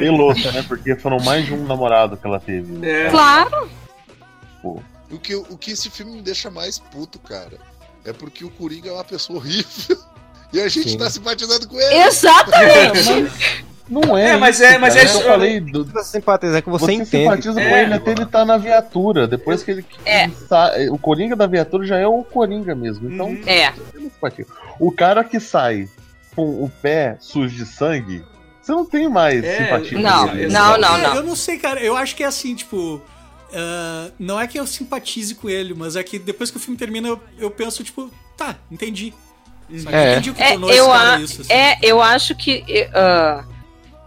Tem 0.00 0.10
louça, 0.10 0.50
né? 0.52 0.64
Porque 0.66 0.96
foram 0.96 1.18
mais 1.20 1.44
de 1.46 1.52
um 1.52 1.64
namorado 1.66 2.16
que 2.16 2.26
ela 2.26 2.40
teve. 2.40 2.84
É. 2.84 3.10
Claro. 3.10 3.68
Pô. 4.62 4.82
O 5.14 5.18
que, 5.18 5.34
o 5.34 5.56
que 5.56 5.70
esse 5.72 5.88
filme 5.90 6.12
me 6.12 6.22
deixa 6.22 6.50
mais 6.50 6.78
puto, 6.78 7.18
cara, 7.18 7.58
é 8.04 8.12
porque 8.12 8.44
o 8.44 8.50
Coringa 8.50 8.88
é 8.90 8.92
uma 8.92 9.04
pessoa 9.04 9.38
horrível. 9.38 9.96
E 10.52 10.60
a 10.60 10.68
gente 10.68 10.90
Sim. 10.90 10.98
tá 10.98 11.10
simpatizando 11.10 11.66
com 11.66 11.80
ele. 11.80 11.94
Exatamente. 11.96 13.32
Não 13.88 14.16
é. 14.16 14.30
É, 14.30 14.36
mas 14.36 14.54
isso, 14.56 14.64
é- 14.64 14.78
mas 14.78 14.94
cara. 14.94 15.08
é- 15.08 15.14
eu 15.14 15.20
falei 15.22 15.60
do, 15.60 15.84
Você 15.84 16.04
simpatiza, 16.12 16.58
é 16.58 16.62
que 16.62 16.70
você, 16.70 16.84
Você, 16.86 16.92
entende. 16.92 17.10
simpatiza 17.10 17.54
com 17.54 17.60
É. 17.60 17.82
ele 17.82 17.94
até 17.94 18.10
ele 18.12 18.24
tá 18.26 18.44
na 18.44 18.56
viatura. 18.56 19.26
Depois 19.26 19.64
que 19.64 19.72
ele. 19.72 19.86
É. 20.06 20.28
sai- 20.48 20.88
o 20.90 20.96
Coringa 20.96 21.34
da 21.34 21.46
viatura 21.48 21.84
já 21.84 21.96
é 21.98 22.06
o 22.06 22.22
Coringa 22.22 22.72
mesmo. 22.74 23.10
Então, 23.10 23.26
Uhum. 23.30 23.42
É. 23.46 23.74
O 24.78 24.92
cara 24.92 25.24
que 25.24 25.40
sai 25.40 25.88
com 26.36 26.44
o 26.64 26.70
pé 26.80 27.16
sujo 27.20 27.54
de 27.56 27.66
sangue, 27.66 28.24
você 28.62 28.70
não 28.72 28.86
tem 28.86 29.08
mais 29.08 29.42
É, 29.44 29.56
simpatia 29.64 29.98
Não, 29.98 30.26
não, 30.26 30.78
não, 30.78 30.96
É, 30.96 31.02
não. 31.02 31.14
Eu 31.16 31.22
não 31.24 31.34
sei, 31.36 31.58
cara. 31.58 31.80
Eu 31.80 31.96
acho 31.96 32.14
que 32.14 32.22
é 32.22 32.26
assim, 32.26 32.54
tipo. 32.54 33.02
Ah, 33.52 34.10
não 34.18 34.38
é 34.40 34.46
que 34.46 34.58
eu 34.58 34.66
simpatize 34.66 35.34
com 35.34 35.48
ele, 35.48 35.74
mas 35.74 35.96
é 35.96 36.02
que 36.02 36.18
depois 36.18 36.50
que 36.50 36.56
o 36.56 36.60
filme 36.60 36.76
termina, 36.78 37.08
eu, 37.08 37.20
eu 37.38 37.50
penso, 37.50 37.82
tipo, 37.84 38.10
tá, 38.36 38.56
entendi. 38.70 39.12
É. 39.90 40.12
Entendi 40.12 40.30
o 40.30 40.34
que 40.34 40.42
É, 40.42 40.50
tornou 40.52 40.70
eu, 40.70 40.92
a- 40.92 41.18
isso. 41.20 41.40
assim. 41.42 41.52
é, 41.52 41.78
eu 41.82 42.00
acho 42.02 42.34
que. 42.34 42.64
ah, 42.94 43.44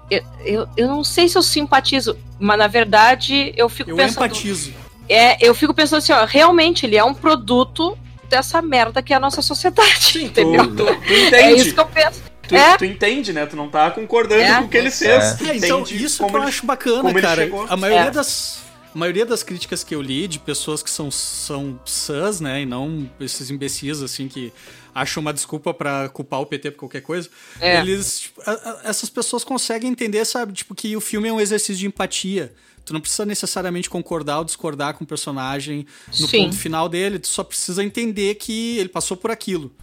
eu, 0.09 0.23
eu, 0.45 0.67
eu 0.77 0.87
não 0.87 1.03
sei 1.03 1.27
se 1.27 1.37
eu 1.37 1.43
simpatizo, 1.43 2.17
mas 2.39 2.57
na 2.57 2.67
verdade 2.67 3.53
eu 3.57 3.67
fico 3.67 3.89
Eu 3.89 3.97
pensando. 3.97 4.25
empatizo. 4.25 4.73
É, 5.09 5.37
eu 5.45 5.53
fico 5.55 5.73
pensando 5.73 5.97
assim, 5.99 6.11
ó, 6.13 6.25
realmente 6.25 6.85
ele 6.85 6.95
é 6.97 7.03
um 7.03 7.13
produto 7.13 7.97
dessa 8.29 8.61
merda 8.61 9.01
que 9.01 9.13
é 9.13 9.15
a 9.15 9.19
nossa 9.19 9.41
sociedade, 9.41 10.23
entendeu? 10.23 10.67
Tu, 10.67 10.75
tu, 10.75 10.85
tu 10.85 10.91
É 11.03 11.27
entende. 11.27 11.61
isso 11.61 11.73
que 11.73 11.79
eu 11.79 11.85
penso. 11.87 12.21
tu, 12.47 12.55
é. 12.55 12.77
tu 12.77 12.85
entende, 12.85 13.33
né? 13.33 13.45
Tu 13.45 13.55
não 13.55 13.67
tá 13.69 13.89
concordando 13.91 14.41
É. 14.41 14.57
com 14.59 14.65
o 14.65 14.69
que 14.69 14.77
ele 14.77 14.91
fez. 14.91 15.41
É. 15.41 15.49
É, 15.51 15.55
então, 15.57 15.79
entende 15.81 16.03
isso 16.05 16.25
que 16.25 16.35
eu 16.35 16.41
acho 16.43 16.65
bacana, 16.65 17.13
cara. 17.21 17.49
A 17.69 17.75
maioria, 17.77 18.07
É. 18.07 18.11
das, 18.11 18.59
a 18.93 18.97
maioria 18.97 19.25
das 19.25 19.43
críticas 19.43 19.83
que 19.83 19.93
eu 19.93 20.01
li 20.01 20.27
de 20.27 20.39
pessoas 20.39 20.81
que 20.81 20.89
são, 20.89 21.09
são 21.11 21.79
sãs, 21.85 22.39
né, 22.39 22.61
e 22.61 22.65
não 22.65 23.09
esses 23.19 23.49
imbecis, 23.49 24.01
assim, 24.01 24.27
que 24.27 24.51
acham 24.93 25.21
uma 25.21 25.33
desculpa 25.33 25.73
pra 25.73 26.09
culpar 26.09 26.41
o 26.41 26.45
PT 26.45 26.71
por 26.71 26.79
qualquer 26.79 27.01
coisa, 27.01 27.29
É. 27.59 27.79
eles, 27.79 28.21
tipo, 28.21 28.41
a- 28.45 28.51
a- 28.51 28.81
essas 28.89 29.09
pessoas 29.09 29.43
conseguem 29.43 29.91
entender, 29.91 30.25
sabe, 30.25 30.53
tipo, 30.53 30.73
que 30.73 30.95
o 30.95 31.01
filme 31.01 31.27
é 31.27 31.33
um 31.33 31.39
exercício 31.39 31.75
de 31.75 31.85
empatia. 31.85 32.53
Tu 32.87 32.93
não 32.93 33.01
precisa 33.01 33.25
necessariamente 33.25 33.89
concordar 33.89 34.37
ou 34.39 34.45
discordar 34.45 34.93
com 34.93 35.03
o 35.03 35.07
personagem 35.07 35.85
no 36.19 36.25
Sim. 36.25 36.43
ponto 36.45 36.55
final 36.55 36.87
dele, 36.87 37.19
tu 37.19 37.27
só 37.27 37.43
precisa 37.43 37.83
entender 37.83 38.35
que 38.35 38.77
ele 38.77 38.87
passou 38.87 39.17
por 39.17 39.29
aquilo. 39.29 39.75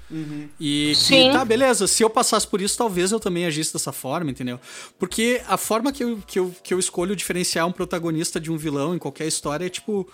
E 0.58 0.92
que, 0.96 1.04
Sim. 1.04 1.30
tá, 1.30 1.44
beleza, 1.44 1.86
se 1.86 2.02
eu 2.02 2.08
passasse 2.08 2.46
por 2.46 2.62
isso, 2.62 2.78
talvez 2.78 3.12
eu 3.12 3.20
também 3.20 3.44
agisse 3.44 3.74
dessa 3.74 3.92
forma, 3.92 4.30
entendeu? 4.30 4.58
Porque 4.98 5.42
a 5.46 5.58
forma 5.58 5.92
que 5.92 6.02
eu, 6.02 6.18
que 6.26 6.38
eu, 6.38 6.54
que 6.62 6.72
eu 6.72 6.78
escolho 6.78 7.14
diferenciar 7.14 7.66
um 7.66 7.72
protagonista 7.72 8.40
de 8.40 8.50
um 8.50 8.56
vilão 8.56 8.94
em 8.94 8.98
qualquer 8.98 9.26
história 9.26 9.66
é 9.66 9.68
tipo. 9.68 10.08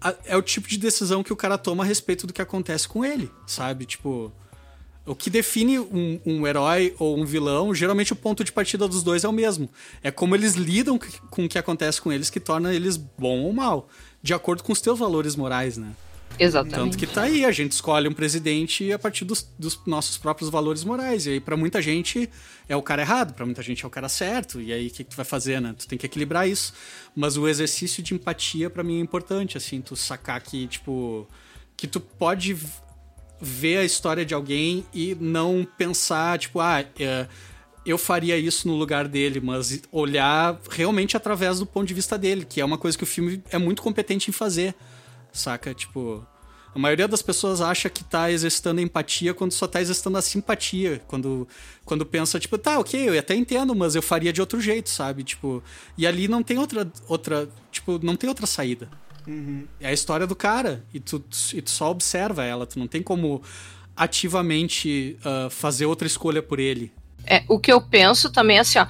a- 0.00 0.14
é 0.24 0.36
o 0.36 0.42
tipo 0.42 0.68
de 0.68 0.76
decisão 0.78 1.22
que 1.22 1.32
o 1.32 1.36
cara 1.36 1.56
toma 1.58 1.82
a 1.84 1.86
respeito 1.86 2.26
do 2.26 2.32
que 2.32 2.42
acontece 2.42 2.88
com 2.88 3.04
ele, 3.04 3.30
sabe? 3.46 3.84
Tipo. 3.86 4.32
O 5.08 5.14
que 5.14 5.30
define 5.30 5.78
um, 5.78 6.20
um 6.24 6.46
herói 6.46 6.94
ou 6.98 7.18
um 7.18 7.24
vilão, 7.24 7.74
geralmente 7.74 8.12
o 8.12 8.16
ponto 8.16 8.44
de 8.44 8.52
partida 8.52 8.86
dos 8.86 9.02
dois 9.02 9.24
é 9.24 9.28
o 9.28 9.32
mesmo. 9.32 9.70
É 10.02 10.10
como 10.10 10.34
eles 10.34 10.54
lidam 10.54 10.98
com 11.30 11.46
o 11.46 11.48
que 11.48 11.58
acontece 11.58 12.00
com 12.00 12.12
eles 12.12 12.28
que 12.28 12.38
torna 12.38 12.74
eles 12.74 12.96
bom 12.96 13.40
ou 13.40 13.52
mal, 13.52 13.88
de 14.22 14.34
acordo 14.34 14.62
com 14.62 14.72
os 14.72 14.80
teus 14.80 14.98
valores 14.98 15.34
morais, 15.34 15.78
né? 15.78 15.92
Exatamente. 16.38 16.76
Tanto 16.76 16.98
que 16.98 17.06
tá 17.06 17.22
aí, 17.22 17.44
a 17.44 17.50
gente 17.50 17.72
escolhe 17.72 18.06
um 18.06 18.12
presidente 18.12 18.92
a 18.92 18.98
partir 18.98 19.24
dos, 19.24 19.48
dos 19.58 19.80
nossos 19.86 20.18
próprios 20.18 20.50
valores 20.50 20.84
morais. 20.84 21.26
E 21.26 21.30
aí, 21.30 21.40
pra 21.40 21.56
muita 21.56 21.82
gente, 21.82 22.28
é 22.68 22.76
o 22.76 22.82
cara 22.82 23.02
errado, 23.02 23.34
pra 23.34 23.44
muita 23.44 23.62
gente 23.62 23.84
é 23.84 23.88
o 23.88 23.90
cara 23.90 24.08
certo. 24.08 24.60
E 24.60 24.72
aí, 24.72 24.86
o 24.88 24.90
que, 24.90 25.04
que 25.04 25.10
tu 25.10 25.16
vai 25.16 25.24
fazer, 25.24 25.60
né? 25.60 25.74
Tu 25.76 25.88
tem 25.88 25.98
que 25.98 26.06
equilibrar 26.06 26.48
isso. 26.48 26.74
Mas 27.16 27.36
o 27.36 27.48
exercício 27.48 28.02
de 28.02 28.14
empatia, 28.14 28.70
pra 28.70 28.84
mim, 28.84 28.98
é 28.98 29.00
importante, 29.00 29.56
assim, 29.56 29.80
tu 29.80 29.96
sacar 29.96 30.40
que, 30.40 30.66
tipo, 30.68 31.26
que 31.76 31.86
tu 31.86 31.98
pode 31.98 32.56
ver 33.40 33.78
a 33.78 33.84
história 33.84 34.24
de 34.24 34.34
alguém 34.34 34.84
e 34.92 35.16
não 35.20 35.66
pensar, 35.76 36.38
tipo, 36.38 36.60
ah, 36.60 36.84
é, 36.98 37.26
eu 37.86 37.96
faria 37.96 38.36
isso 38.36 38.68
no 38.68 38.74
lugar 38.74 39.08
dele, 39.08 39.40
mas 39.40 39.80
olhar 39.90 40.60
realmente 40.70 41.16
através 41.16 41.58
do 41.58 41.66
ponto 41.66 41.86
de 41.86 41.94
vista 41.94 42.18
dele, 42.18 42.44
que 42.44 42.60
é 42.60 42.64
uma 42.64 42.78
coisa 42.78 42.96
que 42.96 43.04
o 43.04 43.06
filme 43.06 43.42
é 43.50 43.58
muito 43.58 43.80
competente 43.82 44.28
em 44.28 44.32
fazer, 44.32 44.74
saca? 45.32 45.72
Tipo, 45.72 46.26
a 46.74 46.78
maioria 46.78 47.08
das 47.08 47.22
pessoas 47.22 47.60
acha 47.60 47.88
que 47.88 48.04
tá 48.04 48.30
exercitando 48.30 48.80
empatia 48.80 49.32
quando 49.32 49.52
só 49.52 49.66
tá 49.66 49.80
exercitando 49.80 50.18
a 50.18 50.22
simpatia, 50.22 51.02
quando, 51.06 51.48
quando 51.84 52.04
pensa, 52.04 52.38
tipo, 52.38 52.58
tá, 52.58 52.78
ok, 52.78 53.08
eu 53.08 53.18
até 53.18 53.34
entendo, 53.34 53.74
mas 53.74 53.94
eu 53.94 54.02
faria 54.02 54.32
de 54.32 54.40
outro 54.40 54.60
jeito, 54.60 54.90
sabe? 54.90 55.24
Tipo, 55.24 55.62
e 55.96 56.06
ali 56.06 56.28
não 56.28 56.42
tem 56.42 56.58
outra, 56.58 56.90
outra 57.08 57.48
tipo, 57.72 57.98
não 58.02 58.16
tem 58.16 58.28
outra 58.28 58.46
saída. 58.46 58.88
É 59.80 59.88
a 59.88 59.92
história 59.92 60.26
do 60.26 60.34
cara. 60.34 60.82
E 60.92 61.00
tu, 61.00 61.22
e 61.54 61.62
tu 61.62 61.70
só 61.70 61.90
observa 61.90 62.44
ela. 62.44 62.66
Tu 62.66 62.78
não 62.78 62.86
tem 62.86 63.02
como 63.02 63.42
ativamente 63.96 65.18
ah, 65.24 65.48
fazer 65.50 65.86
outra 65.86 66.06
escolha 66.06 66.42
por 66.42 66.58
ele. 66.60 66.92
É, 67.26 67.42
o 67.48 67.58
que 67.58 67.72
eu 67.72 67.80
penso 67.80 68.30
também 68.30 68.56
é 68.56 68.60
assim, 68.60 68.78
ó. 68.78 68.86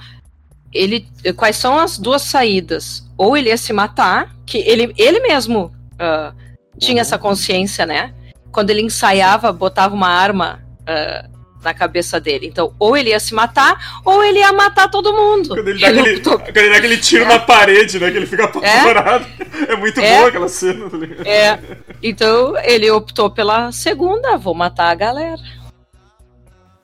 Ele, 0.71 1.07
quais 1.35 1.57
são 1.57 1.77
as 1.79 1.97
duas 1.97 2.21
saídas? 2.21 3.03
Ou 3.17 3.35
ele 3.35 3.49
ia 3.49 3.57
se 3.57 3.73
matar, 3.73 4.35
que 4.45 4.59
ele, 4.59 4.93
ele 4.97 5.19
mesmo 5.19 5.73
ah, 5.97 6.33
tinha 6.77 7.01
essa 7.01 7.17
consciência, 7.17 7.85
né? 7.85 8.13
Quando 8.51 8.69
ele 8.69 8.81
ensaiava, 8.81 9.51
botava 9.51 9.95
uma 9.95 10.09
arma 10.09 10.63
ah, 10.85 11.27
na 11.63 11.73
cabeça 11.73 12.19
dele. 12.19 12.47
Então, 12.47 12.73
ou 12.79 12.95
ele 12.95 13.09
ia 13.09 13.19
se 13.19 13.33
matar, 13.33 14.01
ou 14.05 14.23
ele 14.23 14.39
ia 14.39 14.51
matar 14.53 14.89
todo 14.89 15.11
mundo. 15.13 15.49
Quando 15.49 15.67
ele 15.67 15.79
dá 15.79 15.87
aquele, 15.89 16.15
optou- 16.17 16.39
quando 16.39 16.57
ele 16.57 16.69
dá 16.69 16.77
aquele 16.77 16.97
tiro 16.97 17.25
na 17.25 17.39
parede, 17.39 17.99
né? 17.99 18.09
Que 18.11 18.17
ele 18.17 18.25
fica 18.25 18.45
apavorado. 18.45 19.25
É, 19.67 19.75
muito 19.75 19.99
É. 19.99 20.17
boa 20.17 20.29
aquela 20.29 20.47
cena, 20.49 20.89
tá? 20.89 20.97
É, 21.29 21.59
então 22.01 22.57
ele 22.63 22.89
optou 22.91 23.29
pela 23.29 23.71
segunda, 23.71 24.37
vou 24.37 24.53
matar 24.53 24.89
a 24.89 24.95
galera. 24.95 25.41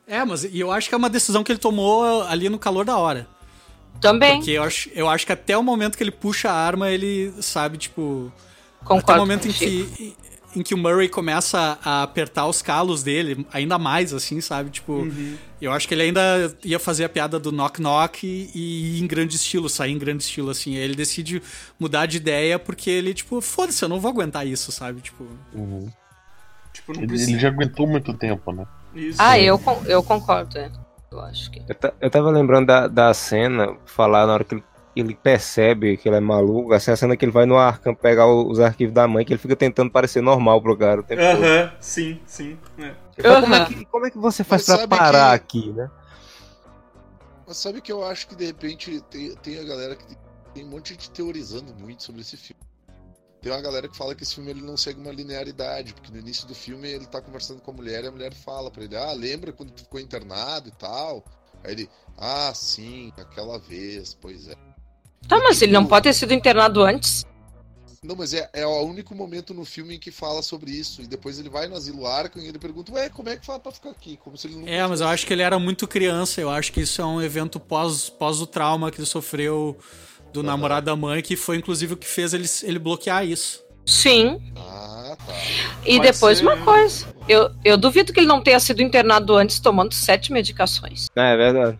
É, 0.07 0.23
mas 0.23 0.43
e 0.43 0.59
eu 0.59 0.71
acho 0.71 0.87
que 0.87 0.93
é 0.93 0.97
uma 0.97 1.09
decisão 1.09 1.43
que 1.43 1.51
ele 1.51 1.59
tomou 1.59 2.21
ali 2.23 2.47
no 2.49 2.59
calor 2.59 2.85
da 2.85 2.97
hora. 2.97 3.27
Também, 4.01 4.35
Porque 4.37 4.51
eu 4.51 4.63
acho, 4.63 4.89
eu 4.93 5.09
acho 5.09 5.25
que 5.25 5.31
até 5.31 5.57
o 5.57 5.63
momento 5.63 5.97
que 5.97 6.03
ele 6.03 6.11
puxa 6.11 6.49
a 6.51 6.53
arma, 6.53 6.89
ele 6.91 7.33
sabe, 7.41 7.77
tipo. 7.77 8.31
até 8.81 8.87
concordo. 8.87 9.13
o 9.21 9.23
momento 9.25 9.47
em 9.47 9.51
que, 9.53 10.15
em 10.55 10.63
que 10.63 10.73
o 10.73 10.77
Murray 10.77 11.09
começa 11.09 11.77
a 11.83 12.03
apertar 12.03 12.47
os 12.47 12.61
calos 12.61 13.03
dele, 13.03 13.45
ainda 13.51 13.77
mais, 13.77 14.13
assim, 14.13 14.39
sabe? 14.41 14.69
Tipo, 14.69 15.07
eu 15.61 15.71
acho 15.71 15.87
que 15.87 15.93
ele 15.93 16.03
ainda 16.03 16.55
ia 16.63 16.79
fazer 16.79 17.05
a 17.05 17.09
piada 17.09 17.39
do 17.39 17.51
knock-knock 17.51 18.25
e, 18.25 18.49
e 18.55 18.97
ir 18.97 19.03
em 19.03 19.07
grande 19.07 19.35
estilo, 19.35 19.69
sair 19.69 19.91
em 19.91 19.97
grande 19.97 20.23
estilo, 20.23 20.49
assim. 20.49 20.75
Aí 20.75 20.83
ele 20.83 20.95
decide 20.95 21.41
mudar 21.79 22.05
de 22.05 22.17
ideia 22.17 22.57
porque 22.57 22.89
ele, 22.89 23.13
tipo, 23.13 23.41
foda-se, 23.41 23.83
eu 23.83 23.89
não 23.89 23.99
vou 23.99 24.11
aguentar 24.11 24.47
isso, 24.47 24.71
sabe? 24.71 25.01
Tipo. 25.01 25.27
Uhum. 25.53 25.91
Tipo, 26.71 26.93
não 26.93 27.03
Ele, 27.03 27.21
ele 27.21 27.39
já 27.39 27.47
aguentou 27.47 27.87
muito 27.87 28.13
tempo, 28.13 28.51
né? 28.51 28.65
Isso. 28.93 29.17
Ah, 29.21 29.39
eu, 29.39 29.59
eu 29.85 30.03
concordo, 30.03 30.57
é. 30.57 30.71
Eu 31.11 31.21
acho 31.21 31.49
que. 31.51 31.59
Eu, 31.59 31.93
eu 32.01 32.09
tava 32.09 32.29
lembrando 32.29 32.67
da, 32.67 32.87
da 32.87 33.13
cena, 33.13 33.75
falar 33.85 34.25
na 34.27 34.33
hora 34.33 34.43
que 34.43 34.55
ele, 34.55 34.63
ele 34.95 35.13
percebe 35.15 35.97
que 35.97 36.07
ele 36.07 36.15
é 36.15 36.19
maluco, 36.19 36.73
assim, 36.73 36.91
a 36.91 36.95
cena 36.95 37.17
que 37.17 37.25
ele 37.25 37.31
vai 37.31 37.45
no 37.45 37.57
Arkham 37.57 37.93
pegar 37.93 38.27
os 38.27 38.59
arquivos 38.59 38.93
da 38.93 39.07
mãe, 39.07 39.25
que 39.25 39.33
ele 39.33 39.39
fica 39.39 39.55
tentando 39.55 39.91
parecer 39.91 40.21
normal 40.21 40.61
pro 40.61 40.77
cara 40.77 41.01
o 41.01 41.03
tempo 41.03 41.21
todo. 41.21 41.43
Aham, 41.43 41.71
sim, 41.79 42.21
sim. 42.25 42.57
é. 42.77 42.95
Então, 43.17 43.41
como, 43.41 43.55
é 43.55 43.65
que, 43.65 43.85
como 43.85 44.05
é 44.05 44.11
que 44.11 44.17
você 44.17 44.43
faz 44.43 44.67
Mas 44.67 44.77
pra 44.77 44.87
parar 44.87 45.29
que- 45.39 45.59
aqui, 45.59 45.73
né? 45.73 45.89
Mas 47.47 47.57
sabe 47.57 47.81
que 47.81 47.91
eu 47.91 48.03
acho 48.03 48.27
que 48.27 48.35
de 48.35 48.45
repente 48.45 49.01
tem, 49.09 49.35
tem 49.35 49.59
a 49.59 49.63
galera 49.63 49.95
que 49.95 50.05
tem 50.53 50.65
um 50.65 50.69
monte 50.69 50.87
de 50.95 51.03
gente 51.03 51.11
teorizando 51.11 51.73
muito 51.75 52.01
sobre 52.03 52.21
esse 52.21 52.35
filme. 52.37 52.59
Tem 53.41 53.51
uma 53.51 53.61
galera 53.61 53.87
que 53.87 53.95
fala 53.95 54.15
que 54.15 54.23
esse 54.23 54.33
filme 54.33 54.49
ele 54.49 54.63
não 54.63 54.75
segue 54.75 54.99
uma 54.99 55.11
linearidade, 55.11 55.93
porque 55.93 56.11
no 56.11 56.17
início 56.17 56.47
do 56.47 56.55
filme 56.55 56.89
ele 56.89 57.05
tá 57.05 57.21
conversando 57.21 57.61
com 57.61 57.69
a 57.69 57.73
mulher 57.75 58.03
e 58.03 58.07
a 58.07 58.11
mulher 58.11 58.33
fala 58.33 58.71
pra 58.71 58.83
ele: 58.83 58.95
Ah, 58.97 59.11
lembra 59.13 59.53
quando 59.53 59.71
tu 59.71 59.83
ficou 59.83 59.99
internado 59.99 60.69
e 60.69 60.71
tal? 60.71 61.23
Aí 61.63 61.73
ele: 61.73 61.89
Ah, 62.17 62.51
sim, 62.55 63.13
aquela 63.17 63.59
vez, 63.59 64.15
pois 64.19 64.47
é. 64.47 64.55
Tá, 65.27 65.39
mas 65.39 65.61
ele 65.61 65.71
não 65.71 65.85
pode 65.85 66.03
ter 66.03 66.13
sido 66.13 66.33
internado 66.33 66.83
antes. 66.83 67.25
Não, 68.05 68.15
mas 68.15 68.33
é, 68.35 68.47
é 68.53 68.65
o 68.67 68.81
único 68.83 69.15
momento 69.15 69.51
no 69.51 69.65
filme 69.65 69.95
em 69.95 69.99
que 69.99 70.11
fala 70.11 70.43
sobre 70.43 70.69
isso. 70.69 71.01
E 71.01 71.07
depois 71.07 71.39
ele 71.39 71.49
vai 71.49 71.67
no 71.67 71.75
asilo 71.75 72.05
Arkham 72.05 72.41
e 72.43 72.47
ele 72.47 72.59
pergunta: 72.59 72.91
Ué, 72.93 73.09
como 73.09 73.29
é 73.29 73.35
que 73.35 73.45
fala 73.45 73.59
pra 73.59 73.71
ficar 73.71 73.89
aqui? 73.89 74.17
Como 74.23 74.37
se 74.37 74.47
ele 74.47 74.57
não 74.57 74.67
É, 74.67 74.85
mas 74.85 75.01
eu 75.01 75.07
acho 75.07 75.25
que 75.25 75.33
ele 75.33 75.41
era 75.41 75.57
muito 75.57 75.87
criança. 75.87 76.39
Eu 76.39 76.51
acho 76.51 76.71
que 76.71 76.81
isso 76.81 77.01
é 77.01 77.05
um 77.05 77.21
evento 77.21 77.59
pós, 77.59 78.09
pós 78.09 78.39
o 78.39 78.45
trauma 78.45 78.91
que 78.91 78.99
ele 78.99 79.07
sofreu 79.07 79.75
do 80.31 80.43
namorado 80.43 80.85
da 80.85 80.95
mãe, 80.95 81.23
que 81.23 81.35
foi 81.35 81.57
inclusive 81.57 81.93
o 81.93 81.97
que 81.97 82.05
fez 82.05 82.33
ele, 82.33 82.45
ele 82.63 82.77
bloquear 82.77 83.25
isso. 83.25 83.63
Sim. 83.85 84.39
Ah, 84.55 85.15
tá. 85.25 85.33
E 85.85 85.97
Pode 85.97 86.11
depois 86.11 86.37
ser. 86.39 86.43
uma 86.43 86.57
coisa. 86.57 87.07
Eu, 87.27 87.51
eu 87.63 87.77
duvido 87.77 88.13
que 88.13 88.19
ele 88.19 88.27
não 88.27 88.41
tenha 88.41 88.59
sido 88.59 88.81
internado 88.81 89.35
antes 89.35 89.59
tomando 89.59 89.93
sete 89.93 90.31
medicações. 90.31 91.07
É, 91.15 91.33
é 91.33 91.37
verdade. 91.37 91.79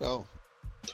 Não. 0.00 0.24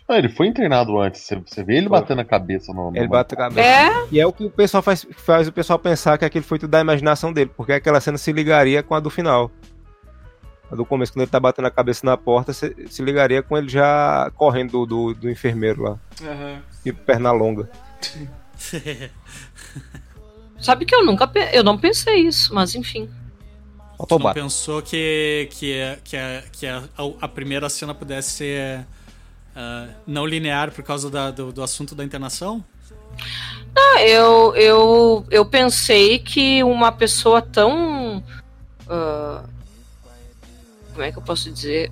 Ah, 0.09 0.17
ele 0.19 0.29
foi 0.31 0.47
internado 0.47 0.99
antes. 0.99 1.21
Você, 1.21 1.37
você 1.37 1.63
vê 1.63 1.77
ele 1.77 1.89
Foi. 1.89 2.01
batendo 2.01 2.21
a 2.23 2.25
cabeça 2.25 2.73
no. 2.73 2.91
no- 2.91 2.97
Ele 2.97 3.07
bate 3.09 3.35
a 3.35 3.37
cabeça. 3.37 3.61
É, 3.69 3.91
E 4.11 4.19
é 4.19 4.27
o 4.27 4.33
que 4.33 4.45
o 4.47 4.51
pessoal 4.51 4.83
faz, 4.83 5.07
faz 5.19 5.47
o 5.49 5.53
pessoal 5.53 5.79
pensar 5.79 6.17
que 6.17 6.25
aquilo 6.25 6.45
foi 6.45 6.59
tudo 6.59 6.71
da 6.71 6.81
imaginação 6.81 7.31
dele, 7.33 7.51
porque 7.55 7.73
aquela 7.73 8.01
cena 8.01 8.17
se 8.17 8.33
ligaria 8.33 8.83
com 8.83 8.95
a 8.95 9.01
do 9.01 9.11
final. 9.11 9.51
A 10.73 10.75
do 10.75 10.85
começo, 10.87 11.13
quando 11.13 11.23
ele 11.23 11.31
tá 11.31 11.39
batendo 11.39 11.67
a 11.67 11.71
cabeça 11.71 12.07
na 12.07 12.17
porta, 12.17 12.53
se, 12.55 12.75
se 12.89 13.03
ligaria 13.03 13.43
com 13.43 13.57
ele 13.57 13.69
já 13.69 14.31
correndo 14.35 14.87
do, 14.87 14.87
do, 14.87 15.15
do 15.15 15.31
enfermeiro 15.31 15.83
lá. 15.83 15.99
Aham. 16.23 16.63
E 16.87 16.93
perna 16.93 17.31
longa. 17.33 17.69
Sabe 20.61 20.85
que 20.85 20.95
eu 20.95 21.05
nunca 21.05 21.31
eu 21.53 21.63
não 21.63 21.79
pensei 21.79 22.17
isso, 22.27 22.55
mas 22.55 22.75
enfim. 22.75 23.09
O 23.99 24.07
não 24.19 24.33
pensou 24.33 24.81
que, 24.81 25.49
que, 25.53 25.99
que, 26.05 26.17
a, 26.17 26.43
que 26.53 26.67
a, 26.67 26.83
a 27.21 27.29
primeira 27.29 27.69
cena 27.69 27.95
pudesse 27.95 28.31
ser 28.31 28.87
ah, 29.59 29.89
não 30.07 30.25
linear 30.25 30.71
por 30.71 30.85
causa 30.85 31.11
da- 31.11 31.33
do, 31.33 31.53
do 31.53 31.63
assunto 31.63 31.95
da 31.97 32.05
internação? 32.05 32.65
Ah, 33.77 34.01
eu, 34.03 34.55
eu, 34.55 35.27
eu 35.31 35.45
pensei 35.45 36.19
que 36.21 36.63
uma 36.63 36.93
pessoa 36.93 37.43
tão. 37.43 38.23
ah, 38.89 39.43
como 40.93 41.03
é 41.03 41.11
que 41.13 41.19
eu 41.19 41.23
posso 41.23 41.51
dizer? 41.51 41.91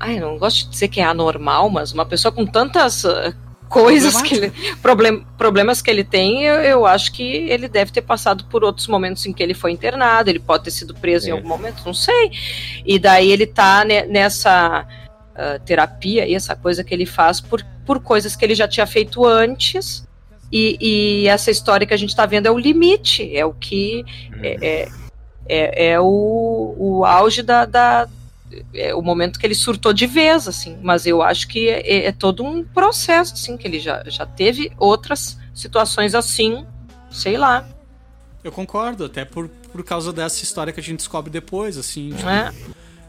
Ai, 0.00 0.18
não 0.18 0.38
gosto 0.38 0.64
de 0.64 0.70
dizer 0.70 0.88
que 0.88 1.00
é 1.00 1.04
anormal, 1.04 1.68
mas 1.70 1.92
uma 1.92 2.04
pessoa 2.06 2.32
com 2.32 2.44
tantas 2.46 3.04
ah, 3.04 3.32
coisas 3.68 4.20
que 4.22 4.34
ele. 4.34 4.52
Problem, 4.82 5.24
problemas 5.38 5.80
que 5.82 5.90
ele 5.90 6.04
tem, 6.04 6.42
eu, 6.44 6.54
eu 6.56 6.86
acho 6.86 7.12
que 7.12 7.22
ele 7.22 7.68
deve 7.68 7.90
ter 7.92 8.02
passado 8.02 8.44
por 8.46 8.64
outros 8.64 8.86
momentos 8.88 9.24
em 9.26 9.32
que 9.32 9.42
ele 9.42 9.54
foi 9.54 9.72
internado, 9.72 10.30
ele 10.30 10.38
pode 10.40 10.64
ter 10.64 10.70
sido 10.70 10.94
preso 10.94 11.26
em 11.26 11.30
É. 11.30 11.32
algum 11.32 11.48
momento, 11.48 11.82
não 11.84 11.94
sei. 11.94 12.30
E 12.84 12.98
daí 12.98 13.30
ele 13.30 13.46
tá 13.46 13.84
ne- 13.84 14.06
nessa 14.06 14.86
ah, 15.34 15.58
terapia 15.58 16.26
e 16.26 16.34
essa 16.34 16.54
coisa 16.54 16.84
que 16.84 16.94
ele 16.94 17.06
faz 17.06 17.40
por, 17.40 17.64
por 17.84 18.00
coisas 18.00 18.36
que 18.36 18.44
ele 18.44 18.54
já 18.54 18.68
tinha 18.68 18.86
feito 18.86 19.24
antes. 19.24 20.06
E, 20.52 20.78
e 20.80 21.28
essa 21.28 21.50
história 21.50 21.86
que 21.86 21.94
a 21.94 21.96
gente 21.96 22.10
está 22.10 22.26
vendo 22.26 22.46
é 22.46 22.50
o 22.50 22.58
limite, 22.58 23.36
é 23.36 23.44
o 23.44 23.52
que 23.52 24.04
é, 24.40 24.56
é, 24.62 24.88
é, 25.48 25.90
é 25.90 26.00
o, 26.00 26.74
o 26.78 27.04
auge 27.04 27.42
da, 27.42 27.64
da 27.64 28.08
é 28.72 28.94
o 28.94 29.02
momento 29.02 29.40
que 29.40 29.46
ele 29.46 29.54
surtou 29.54 29.92
de 29.92 30.06
vez, 30.06 30.46
assim. 30.46 30.78
Mas 30.80 31.06
eu 31.06 31.22
acho 31.22 31.48
que 31.48 31.68
é, 31.68 32.06
é 32.06 32.12
todo 32.12 32.44
um 32.44 32.62
processo, 32.62 33.34
assim, 33.34 33.56
que 33.56 33.66
ele 33.66 33.80
já, 33.80 34.04
já 34.06 34.24
teve 34.24 34.70
outras 34.78 35.36
situações 35.52 36.14
assim, 36.14 36.64
sei 37.10 37.36
lá, 37.36 37.66
Eu 38.44 38.52
concordo, 38.52 39.06
até 39.06 39.24
por, 39.24 39.48
por 39.48 39.82
causa 39.82 40.12
dessa 40.12 40.44
história 40.44 40.72
que 40.72 40.78
a 40.78 40.82
gente 40.82 40.98
descobre 40.98 41.30
depois, 41.30 41.78
assim. 41.78 42.10
tipo, 42.10 42.26
né? 42.26 42.52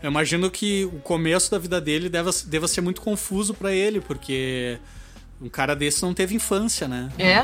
Eu 0.05 0.11
imagino 0.11 0.51
que 0.51 0.85
o 0.85 0.99
começo 0.99 1.49
da 1.49 1.57
vida 1.57 1.81
dele 1.81 2.09
deva, 2.09 2.29
deva 2.45 2.67
ser 2.67 2.79
muito 2.79 3.01
confuso 3.01 3.55
pra 3.55 3.71
ele, 3.71 3.99
porque 3.99 4.77
um 5.41 5.49
cara 5.49 5.75
desse 5.75 6.03
não 6.03 6.13
teve 6.13 6.35
infância, 6.35 6.87
né? 6.87 7.09
É. 7.17 7.43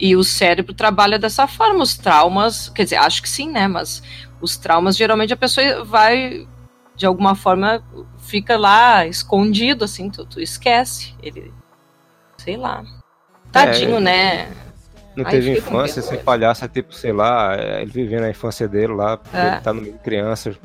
E 0.00 0.16
o 0.16 0.24
cérebro 0.24 0.74
trabalha 0.74 1.16
dessa 1.16 1.46
forma. 1.46 1.80
Os 1.80 1.96
traumas, 1.96 2.68
quer 2.70 2.82
dizer, 2.82 2.96
acho 2.96 3.22
que 3.22 3.28
sim, 3.28 3.48
né? 3.48 3.68
Mas 3.68 4.02
os 4.40 4.56
traumas, 4.56 4.96
geralmente 4.96 5.32
a 5.32 5.36
pessoa 5.36 5.84
vai, 5.84 6.44
de 6.96 7.06
alguma 7.06 7.36
forma, 7.36 7.84
fica 8.18 8.56
lá 8.58 9.06
escondido, 9.06 9.84
assim, 9.84 10.10
tu, 10.10 10.26
tu 10.26 10.40
esquece. 10.40 11.14
Ele. 11.22 11.54
Sei 12.36 12.56
lá. 12.56 12.82
Tadinho, 13.52 13.98
É. 13.98 14.00
né? 14.00 14.52
Não 15.14 15.24
Aí 15.24 15.30
teve 15.30 15.52
infância, 15.56 16.00
esse 16.00 16.16
palhaço 16.18 16.64
é 16.64 16.68
tipo, 16.68 16.92
sei 16.92 17.12
lá, 17.12 17.54
é, 17.54 17.82
ele 17.82 17.92
vivendo 17.92 18.24
a 18.24 18.30
infância 18.30 18.66
dele 18.66 18.92
lá, 18.92 19.18
porque 19.18 19.36
É. 19.36 19.52
ele 19.52 19.60
tá 19.60 19.72
no 19.72 19.82
meio 19.82 19.92
de 19.92 20.00
crianças. 20.00 20.56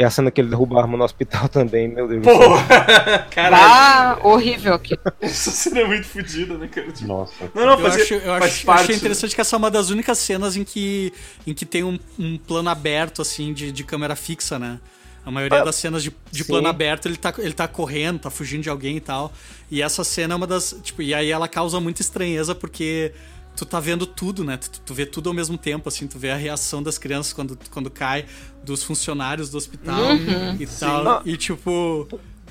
E 0.00 0.02
a 0.02 0.08
cena 0.08 0.30
que 0.30 0.40
ele 0.40 0.48
derruba 0.48 0.78
a 0.78 0.82
arma 0.82 0.96
no 0.96 1.04
hospital 1.04 1.46
também, 1.52 1.86
meu 1.86 2.08
Deus 2.08 2.22
do 2.22 2.24
céu. 2.24 2.38
Porra! 2.38 3.26
Caralho. 3.30 3.62
Ah, 3.62 4.18
horrível 4.22 4.72
aqui. 4.72 4.98
Essa 5.20 5.50
cena 5.50 5.80
é 5.80 5.86
muito 5.86 6.06
fodida, 6.06 6.56
né, 6.56 6.68
cara? 6.68 6.90
Tipo, 6.90 7.06
Nossa. 7.06 7.34
Não, 7.54 7.66
não, 7.66 7.72
Eu, 7.72 7.78
fazia, 7.80 8.02
acho, 8.04 8.14
eu, 8.14 8.20
faz 8.38 8.44
acho, 8.44 8.66
eu 8.66 8.72
achei 8.72 8.96
interessante 8.96 9.34
que 9.34 9.40
essa 9.42 9.56
é 9.56 9.58
uma 9.58 9.70
das 9.70 9.90
únicas 9.90 10.16
cenas 10.16 10.56
em 10.56 10.64
que, 10.64 11.12
em 11.46 11.52
que 11.52 11.66
tem 11.66 11.84
um, 11.84 11.98
um 12.18 12.38
plano 12.38 12.70
aberto, 12.70 13.20
assim, 13.20 13.52
de, 13.52 13.70
de 13.70 13.84
câmera 13.84 14.16
fixa, 14.16 14.58
né? 14.58 14.80
A 15.22 15.30
maioria 15.30 15.60
Ah, 15.60 15.64
das 15.64 15.76
cenas 15.76 16.02
de, 16.02 16.10
de 16.32 16.44
plano 16.46 16.66
aberto, 16.66 17.04
ele 17.04 17.18
tá, 17.18 17.34
ele 17.36 17.52
tá 17.52 17.68
correndo, 17.68 18.20
tá 18.20 18.30
fugindo 18.30 18.62
de 18.62 18.70
alguém 18.70 18.96
e 18.96 19.00
tal. 19.00 19.30
E 19.70 19.82
essa 19.82 20.02
cena 20.02 20.32
é 20.32 20.36
uma 20.38 20.46
das. 20.46 20.74
Tipo, 20.82 21.02
e 21.02 21.12
aí 21.12 21.30
ela 21.30 21.46
causa 21.46 21.78
muita 21.78 22.00
estranheza 22.00 22.54
porque 22.54 23.12
tu 23.56 23.64
tá 23.66 23.78
vendo 23.80 24.06
tudo, 24.06 24.42
né? 24.44 24.56
Tu, 24.56 24.70
tu 24.80 24.94
vê 24.94 25.04
tudo 25.04 25.28
ao 25.28 25.34
mesmo 25.34 25.58
tempo, 25.58 25.88
assim, 25.88 26.06
tu 26.06 26.18
vê 26.18 26.30
a 26.30 26.36
reação 26.36 26.82
das 26.82 26.96
crianças 26.98 27.32
quando, 27.32 27.58
quando 27.70 27.90
cai, 27.90 28.24
dos 28.64 28.82
funcionários 28.82 29.50
do 29.50 29.58
hospital 29.58 30.12
Uhum. 30.12 30.56
e 30.58 30.66
tal. 30.66 31.22
E 31.24 31.36
tipo. 31.36 32.08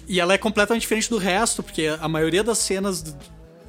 E 0.08 0.20
ela 0.20 0.34
é 0.34 0.38
completamente 0.38 0.82
diferente 0.82 1.10
do 1.10 1.18
resto, 1.18 1.62
porque 1.62 1.86
a 2.00 2.08
maioria 2.08 2.44
das 2.44 2.58
cenas 2.58 3.02
do- 3.02 3.16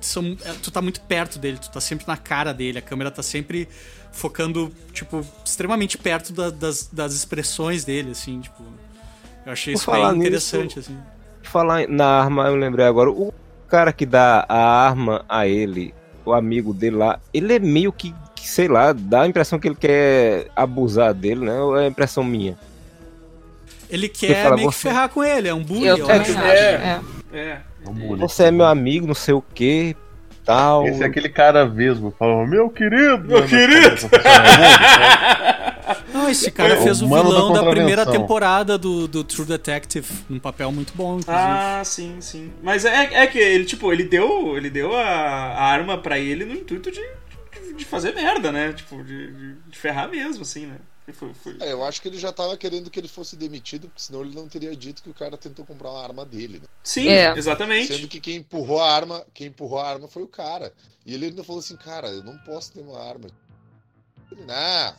são. 0.01 0.37
é, 0.45 0.53
Tu 0.63 0.71
tá 0.71 0.81
muito 0.81 1.01
perto 1.03 1.39
dele, 1.39 1.59
tu 1.59 1.71
tá 1.71 1.81
sempre 1.81 2.07
na 2.07 2.17
cara 2.17 2.53
dele, 2.55 2.79
a 2.79 2.83
câmera 2.83 3.11
tá 3.11 3.23
sempre 3.23 3.69
focando, 4.13 4.73
tipo, 4.93 5.25
extremamente 5.45 5.97
perto 5.99 6.33
da- 6.33 6.51
das, 6.51 6.89
das 6.93 7.15
expressões 7.15 7.85
dele, 7.85 8.11
assim, 8.13 8.41
tipo. 8.41 8.63
Eu 9.47 9.53
achei 9.53 9.75
isso 9.75 9.85
falar 9.85 10.11
bem 10.13 10.19
nisso, 10.31 10.57
interessante, 10.57 10.79
assim. 10.79 10.99
Falar 11.43 11.87
na 11.89 12.07
arma, 12.07 12.47
eu 12.49 12.57
lembrei 12.57 12.85
agora, 12.87 13.11
o 13.11 13.33
cara 13.69 13.93
que 13.93 14.05
dá 14.05 14.45
a 14.49 14.59
arma 14.87 15.25
a 15.29 15.47
ele, 15.47 15.95
o 16.25 16.33
amigo 16.33 16.73
dele 16.75 16.97
lá, 16.97 17.19
ele 17.33 17.55
é 17.55 17.59
meio 17.59 17.93
que, 17.93 18.15
que, 18.35 18.49
sei 18.49 18.69
lá, 18.69 18.93
dá 18.93 19.23
a 19.23 19.27
impressão 19.29 19.59
que 19.59 19.69
ele 19.69 19.75
quer 19.77 20.49
abusar 20.55 21.13
dele, 21.15 21.45
né? 21.45 21.59
Ou 21.61 21.79
é 21.79 21.87
impressão 21.87 22.23
minha? 22.25 22.57
Ele 23.89 24.09
quer 24.09 24.45
fala, 24.45 24.57
meio 24.57 24.69
que 24.69 24.75
você- 24.77 24.89
ferrar 24.89 25.09
com 25.09 25.25
ele, 25.25 25.49
é 25.49 25.55
um 25.55 25.63
bully, 25.63 25.87
Eu 25.87 26.11
acho. 26.11 26.39
é. 26.39 26.55
é. 26.55 27.01
É. 27.33 27.59
É 27.85 27.89
um 27.89 27.93
bullying. 27.95 28.21
Você 28.21 28.45
é 28.45 28.51
meu 28.51 28.67
amigo, 28.67 29.07
não 29.07 29.15
sei 29.15 29.35
o 29.35 29.43
que, 29.55 29.97
tal. 30.45 30.87
Esse 30.87 31.03
é 31.03 31.07
aquele 31.07 31.29
cara 31.29 31.67
mesmo, 31.67 32.15
falando, 32.19 32.49
meu 32.49 32.69
querido! 32.71 33.25
Meu 33.27 33.47
querido! 33.47 34.09
esse 36.31 36.51
cara 36.51 36.75
É, 36.75 36.83
fez 36.83 37.01
o 37.03 37.07
o 37.07 37.09
mano 37.09 37.31
da 37.31 37.37
vilão 37.37 37.53
da, 37.53 37.71
primeira 37.71 38.07
temporada 38.07 38.77
do, 38.79 39.07
do 39.09 39.25
True 39.25 39.47
Detective, 39.47 40.07
num 40.29 40.39
papel 40.39 40.71
muito 40.73 40.93
bom, 40.95 41.19
inclusive. 41.19 41.35
Ah, 41.37 41.83
sim, 41.85 42.21
sim. 42.21 42.53
Mas 42.63 42.85
é, 42.85 43.23
é 43.23 43.27
que 43.27 43.39
ele, 43.39 43.65
tipo, 43.65 43.93
ele 43.93 44.05
deu, 44.05 44.57
ele 44.57 44.71
deu 44.71 44.95
a, 44.95 45.03
a 45.03 45.63
arma 45.65 45.99
pra 45.99 46.19
ele 46.19 46.45
no 46.45 46.55
intuito 46.55 46.91
de, 46.91 47.01
de, 47.01 47.75
de 47.75 47.85
fazer 47.85 48.15
merda, 48.15 48.51
né? 48.53 48.73
Tipo, 48.73 49.03
de, 49.03 49.33
de, 49.33 49.55
de 49.55 49.79
ferrar 49.79 50.09
mesmo, 50.09 50.43
assim, 50.43 50.67
né? 50.67 50.77
Foi, 51.13 51.35
foi... 51.35 51.57
É, 51.59 51.73
eu 51.73 51.85
acho 51.85 52.01
que 52.01 52.07
ele 52.07 52.19
já 52.19 52.33
tava 52.33 52.57
querendo 52.57 52.89
que 52.89 53.01
ele 53.01 53.09
fosse 53.09 53.35
demitido, 53.35 53.89
porque 53.89 54.01
senão 54.03 54.21
ele 54.23 54.35
não 54.35 54.47
teria 54.49 54.75
dito 54.77 55.03
que 55.03 55.11
o 55.11 55.15
cara 55.15 55.37
tentou 55.37 55.65
comprar 55.65 55.91
uma 55.91 56.03
arma 56.03 56.25
dele, 56.25 56.59
né? 56.61 56.69
Sim, 56.85 57.09
É. 57.09 57.37
exatamente. 57.37 57.93
Sendo 57.93 58.07
que 58.07 58.21
quem 58.21 58.37
empurrou 58.37 58.81
a 58.81 58.93
arma, 58.93 59.25
quem 59.35 59.49
empurrou 59.49 59.81
a 59.81 59.89
arma 59.89 60.07
foi 60.07 60.23
o 60.23 60.29
cara. 60.29 60.73
E 61.05 61.13
ele 61.15 61.27
ainda 61.27 61.43
falou 61.43 61.59
assim, 61.61 61.77
cara, 61.77 62.09
eu 62.09 62.23
não 62.23 62.39
posso 62.39 62.73
ter 62.73 62.81
uma 62.81 63.01
arma. 63.03 63.27
Ele, 64.31 64.45
nah, 64.45 64.95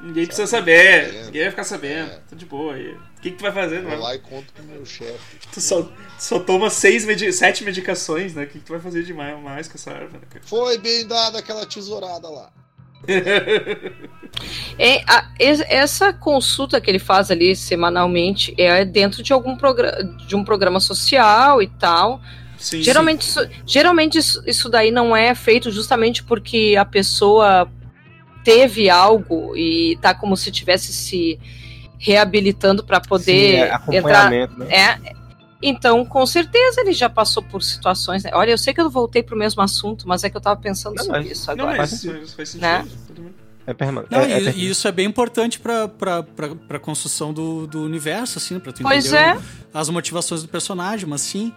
Ninguém 0.00 0.26
precisa 0.26 0.46
saber, 0.46 1.06
sabendo. 1.06 1.24
ninguém 1.26 1.42
vai 1.42 1.50
ficar 1.50 1.64
sabendo. 1.64 2.10
É. 2.12 2.18
Tá 2.30 2.36
de 2.36 2.46
boa 2.46 2.74
aí. 2.74 2.92
O 2.92 3.20
que, 3.20 3.30
que 3.32 3.36
tu 3.36 3.42
vai 3.42 3.52
fazer? 3.52 3.80
Vou 3.80 3.90
vai- 3.90 3.98
lá 3.98 4.14
e 4.14 4.18
conto 4.20 4.52
com 4.54 4.62
o 4.62 4.66
meu 4.66 4.86
chefe. 4.86 5.38
Tu 5.52 5.60
só, 5.60 5.90
só 6.18 6.38
toma 6.38 6.70
seis 6.70 7.04
medi 7.04 7.32
sete 7.32 7.64
medicações, 7.64 8.32
né? 8.34 8.44
O 8.44 8.46
que, 8.46 8.60
que 8.60 8.64
tu 8.64 8.72
vai 8.72 8.80
fazer 8.80 9.02
de 9.02 9.12
mais, 9.12 9.66
com 9.66 9.74
essa 9.74 9.90
arma, 9.90 10.10
né, 10.12 10.20
cara? 10.30 10.44
Foi 10.46 10.78
bem 10.78 11.04
dada 11.06 11.38
aquela 11.40 11.66
tesourada 11.66 12.28
lá. 12.28 12.50
É, 14.78 15.02
a- 15.10 15.30
es- 15.38 15.60
essa 15.68 16.12
consulta 16.12 16.80
que 16.80 16.90
ele 16.90 16.98
faz 16.98 17.30
ali 17.30 17.56
semanalmente 17.56 18.54
é 18.58 18.84
dentro 18.84 19.22
de 19.22 19.32
algum 19.32 19.56
programa 19.56 20.04
de 20.26 20.36
um 20.36 20.44
programa 20.44 20.78
social 20.80 21.62
e 21.62 21.66
tal. 21.66 22.20
Sim, 22.58 22.82
Geralmente, 22.82 23.22
isso, 23.22 23.40
geralmente 23.66 24.18
isso, 24.18 24.42
isso 24.46 24.68
daí 24.68 24.90
não 24.90 25.16
é 25.16 25.34
feito 25.34 25.70
justamente 25.70 26.22
porque 26.22 26.76
a 26.78 26.84
pessoa 26.84 27.70
teve 28.52 28.88
algo 28.88 29.56
e 29.56 29.98
tá 30.00 30.14
como 30.14 30.36
se 30.36 30.50
tivesse 30.50 30.92
se 30.92 31.38
reabilitando 31.98 32.84
para 32.84 33.02
Sim, 33.02 33.08
poder 33.08 33.54
é 33.54 33.64
entrar. 33.64 33.76
acompanhamento, 33.76 34.58
né? 34.58 34.66
É, 34.74 34.98
então, 35.60 36.04
com 36.04 36.24
certeza 36.24 36.80
ele 36.80 36.92
já 36.92 37.08
passou 37.10 37.42
por 37.42 37.62
situações. 37.62 38.22
né? 38.22 38.30
Olha, 38.32 38.52
eu 38.52 38.58
sei 38.58 38.72
que 38.72 38.80
eu 38.80 38.88
voltei 38.88 39.22
pro 39.22 39.36
mesmo 39.36 39.60
assunto, 39.60 40.06
mas 40.06 40.22
é 40.24 40.30
que 40.30 40.36
eu 40.36 40.40
tava 40.40 40.60
pensando 40.60 40.94
Não, 40.96 41.04
sobre 41.04 41.20
mas- 41.20 41.30
isso 41.32 41.46
Não, 41.48 41.54
agora. 41.64 41.76
mas 41.78 41.90
Faz 41.90 42.04
isso, 42.04 42.36
faz 42.36 42.48
sentido. 42.50 42.62
Né? 42.68 42.86
Bem. 43.10 43.34
É 43.66 43.74
permanente. 43.74 44.10
Não, 44.12 44.20
é, 44.20 44.32
é 44.32 44.40
e, 44.44 44.48
e 44.60 44.70
isso 44.70 44.88
é 44.88 44.92
bem 44.92 45.06
importante 45.06 45.58
pra, 45.60 45.86
pra 45.88 46.78
construção 46.78 47.34
do, 47.34 47.66
do 47.66 47.82
universo, 47.82 48.38
assim, 48.38 48.58
pra 48.58 48.72
tu 48.72 48.82
Pois 48.82 49.04
entender 49.12 49.22
é. 49.22 49.34
o- 49.36 49.42
as 49.74 49.90
motivações 49.90 50.42
do 50.42 50.48
personagem, 50.48 51.06
mas 51.06 51.20
sim. 51.20 51.52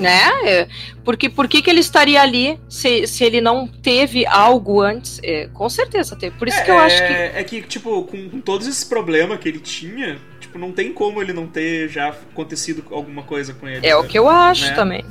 Né? 0.00 0.30
É, 0.44 0.68
Porque 1.04 1.28
por 1.28 1.46
que, 1.48 1.60
que 1.62 1.70
ele 1.70 1.80
estaria 1.80 2.20
ali 2.20 2.58
se, 2.68 3.06
se 3.06 3.24
ele 3.24 3.40
não 3.40 3.66
teve 3.66 4.26
algo 4.26 4.80
antes? 4.80 5.20
É, 5.22 5.48
com 5.52 5.68
certeza 5.68 6.16
teve. 6.16 6.36
Por 6.36 6.48
isso 6.48 6.62
que 6.64 6.70
eu 6.70 6.78
acho 6.78 6.96
que. 6.98 7.12
É 7.12 7.44
que, 7.44 7.62
tipo, 7.62 8.02
com, 8.04 8.40
todos 8.40 8.66
esses 8.66 8.84
problemas 8.84 9.38
que 9.38 9.48
ele 9.48 9.60
tinha, 9.60 10.18
tipo, 10.40 10.58
não 10.58 10.72
tem 10.72 10.92
como 10.92 11.20
ele 11.22 11.32
não 11.32 11.46
ter 11.46 11.88
já 11.88 12.08
acontecido 12.08 12.84
alguma 12.90 13.22
coisa 13.22 13.54
com 13.54 13.68
ele. 13.68 13.86
É 13.86 13.96
o 13.96 14.02
né? 14.02 14.08
que 14.08 14.18
eu 14.18 14.28
acho 14.28 14.66
Né? 14.66 14.74
também. 14.74 15.04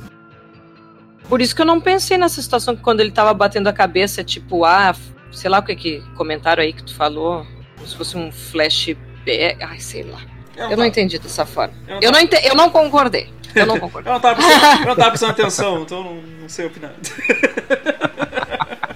Por 1.28 1.40
isso 1.40 1.54
que 1.56 1.60
eu 1.62 1.66
não 1.66 1.80
pensei 1.80 2.16
nessa 2.16 2.40
situação 2.40 2.76
que 2.76 2.82
quando 2.82 3.00
ele 3.00 3.10
tava 3.10 3.34
batendo 3.34 3.68
a 3.68 3.72
cabeça, 3.72 4.22
tipo, 4.22 4.64
ah, 4.64 4.94
sei 5.32 5.50
lá 5.50 5.58
o 5.58 5.62
que 5.62 5.74
que 5.74 6.00
comentaram 6.16 6.62
aí 6.62 6.72
que 6.72 6.84
tu 6.84 6.94
falou, 6.94 7.44
como 7.74 7.88
se 7.88 7.96
fosse 7.96 8.16
um 8.16 8.30
flashback. 8.30 9.56
Ai, 9.60 9.80
sei 9.80 10.04
lá. 10.04 10.20
Eu 10.56 10.70
não 10.70 10.76
tá- 10.76 10.86
entendi 10.86 11.18
dessa 11.18 11.44
forma. 11.44 11.74
Eu 11.86 11.94
não, 11.96 12.02
Eu 12.02 12.12
não, 12.12 12.20
ente... 12.20 12.36
eu 12.46 12.54
não 12.54 12.70
concordei. 12.70 13.28
Eu 13.56 13.66
não 13.66 13.78
concordei. 13.80 14.10
eu 14.10 14.14
não 14.14 14.20
tava 14.20 14.36
prestando, 14.36 14.80
eu 14.82 14.86
não 14.86 14.96
tava 14.96 15.10
prestando 15.10 15.32
atenção, 15.32 15.82
então 15.82 16.04
não, 16.04 16.14
não 16.42 16.48
sei 16.48 16.66
opinar. 16.66 16.92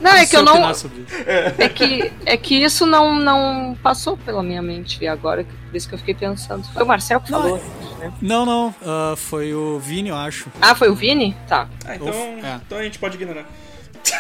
Não, 0.01 0.13
é 0.13 0.25
que 0.25 0.35
eu 0.37 0.43
não. 0.43 0.71
isso. 0.71 0.91
É 1.59 1.69
que, 1.69 2.11
é 2.25 2.37
que 2.37 2.55
isso 2.63 2.87
não, 2.87 3.15
não 3.17 3.77
passou 3.83 4.17
pela 4.17 4.43
minha 4.43 4.63
mente 4.63 5.07
agora, 5.07 5.45
por 5.69 5.77
isso 5.77 5.87
que 5.89 5.95
eu 5.95 5.99
fiquei 5.99 6.15
pensando. 6.15 6.65
Foi 6.73 6.83
o 6.83 6.87
Marcel 6.87 7.21
que 7.21 7.31
Não, 7.31 7.43
falou. 7.43 7.63
Não, 8.21 8.47
não. 8.47 8.75
ah, 8.83 9.15
foi 9.17 9.53
o 9.53 9.79
Vini, 9.79 10.09
eu 10.09 10.17
acho. 10.17 10.49
Ah, 10.61 10.75
foi 10.75 10.89
o 10.89 10.95
Vini? 10.95 11.37
Tá. 11.47 11.69
Ah, 11.85 11.97
então, 11.97 12.09
É. 12.09 12.61
então 12.67 12.79
a 12.79 12.83
gente 12.83 12.99
pode 12.99 13.17
ignorar. 13.17 13.45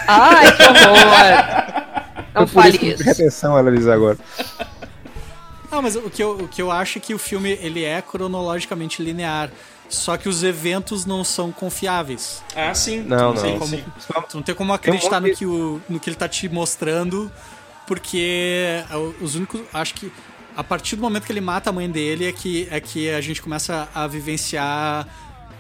Ai, 0.07 0.53
que 0.55 0.62
horror! 0.62 1.80
Não 2.34 2.47
Foi 2.47 2.62
por 2.62 2.72
fale 2.76 2.93
isso 2.93 3.03
que 3.03 3.11
atenção, 3.11 3.57
ela 3.59 3.72
diz 3.72 3.88
agora. 3.88 4.18
Ah, 5.72 5.80
mas 5.80 5.97
o 5.97 6.11
que, 6.11 6.22
eu, 6.22 6.32
o 6.32 6.49
que 6.49 6.61
eu 6.61 6.70
acho 6.70 6.99
é 6.99 7.01
que 7.01 7.14
o 7.14 7.18
filme 7.18 7.59
ele 7.62 7.84
é 7.84 8.03
cronologicamente 8.03 9.03
linear. 9.03 9.51
Só 9.91 10.16
que 10.16 10.28
os 10.28 10.43
eventos 10.45 11.05
não 11.05 11.22
são 11.24 11.51
confiáveis. 11.53 12.43
Ah, 12.57 12.72
sim. 12.72 13.01
Não, 13.03 13.36
sim, 13.36 13.59
não. 13.59 13.66
sim. 13.66 13.84
Tu 14.30 14.36
não 14.36 14.43
tem 14.43 14.55
como 14.55 14.72
acreditar 14.72 15.20
no, 15.20 15.34
que 15.34 15.45
o, 15.45 15.80
no 15.88 15.99
que 16.01 16.09
ele 16.09 16.16
tá 16.16 16.28
te 16.28 16.49
mostrando, 16.49 17.30
porque 17.86 18.84
é 18.88 18.97
o- 18.97 19.14
os 19.20 19.34
únicos. 19.34 19.61
Acho 19.74 19.95
que 19.95 20.12
a 20.57 20.62
partir 20.62 20.97
do 20.97 21.03
momento 21.03 21.24
que 21.26 21.32
ele 21.32 21.41
mata 21.41 21.70
a 21.70 21.72
mãe 21.72 21.91
dele 21.91 22.26
é 22.28 22.32
que, 22.32 22.68
é 22.70 22.80
que 22.80 23.11
a 23.11 23.20
gente 23.20 23.43
começa 23.43 23.88
a 23.95 24.07
vivenciar 24.07 25.07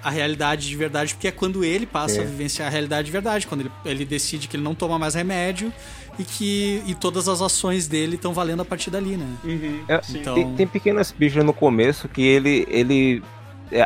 a 0.02 0.10
realidade 0.10 0.66
de 0.68 0.76
verdade, 0.76 1.14
porque 1.14 1.28
é 1.28 1.30
quando 1.32 1.62
ele 1.64 1.84
passa 1.84 2.18
É. 2.18 2.22
a 2.22 2.24
vivenciar 2.24 2.68
a 2.68 2.70
realidade 2.70 3.06
de 3.06 3.12
verdade, 3.12 3.46
quando 3.46 3.62
ele, 3.62 3.70
ele 3.84 4.04
decide 4.04 4.48
que 4.48 4.56
ele 4.56 4.62
não 4.62 4.74
toma 4.74 4.98
mais 4.98 5.14
remédio 5.14 5.70
e 6.18 6.24
que 6.24 6.82
e 6.86 6.94
todas 6.94 7.28
as 7.28 7.42
ações 7.42 7.86
dele 7.86 8.14
estão 8.14 8.32
valendo 8.32 8.62
a 8.62 8.64
partir 8.64 8.90
dali, 8.90 9.16
né? 9.16 9.26
Uhum, 9.44 9.84
É. 9.88 10.00
Então- 10.10 10.34
Tem, 10.34 10.54
tem 10.54 10.66
pequenas 10.66 11.12
pistas 11.12 11.44
no 11.44 11.52
começo 11.52 12.08
que 12.08 12.22
ele, 12.22 12.64
ele 12.70 13.22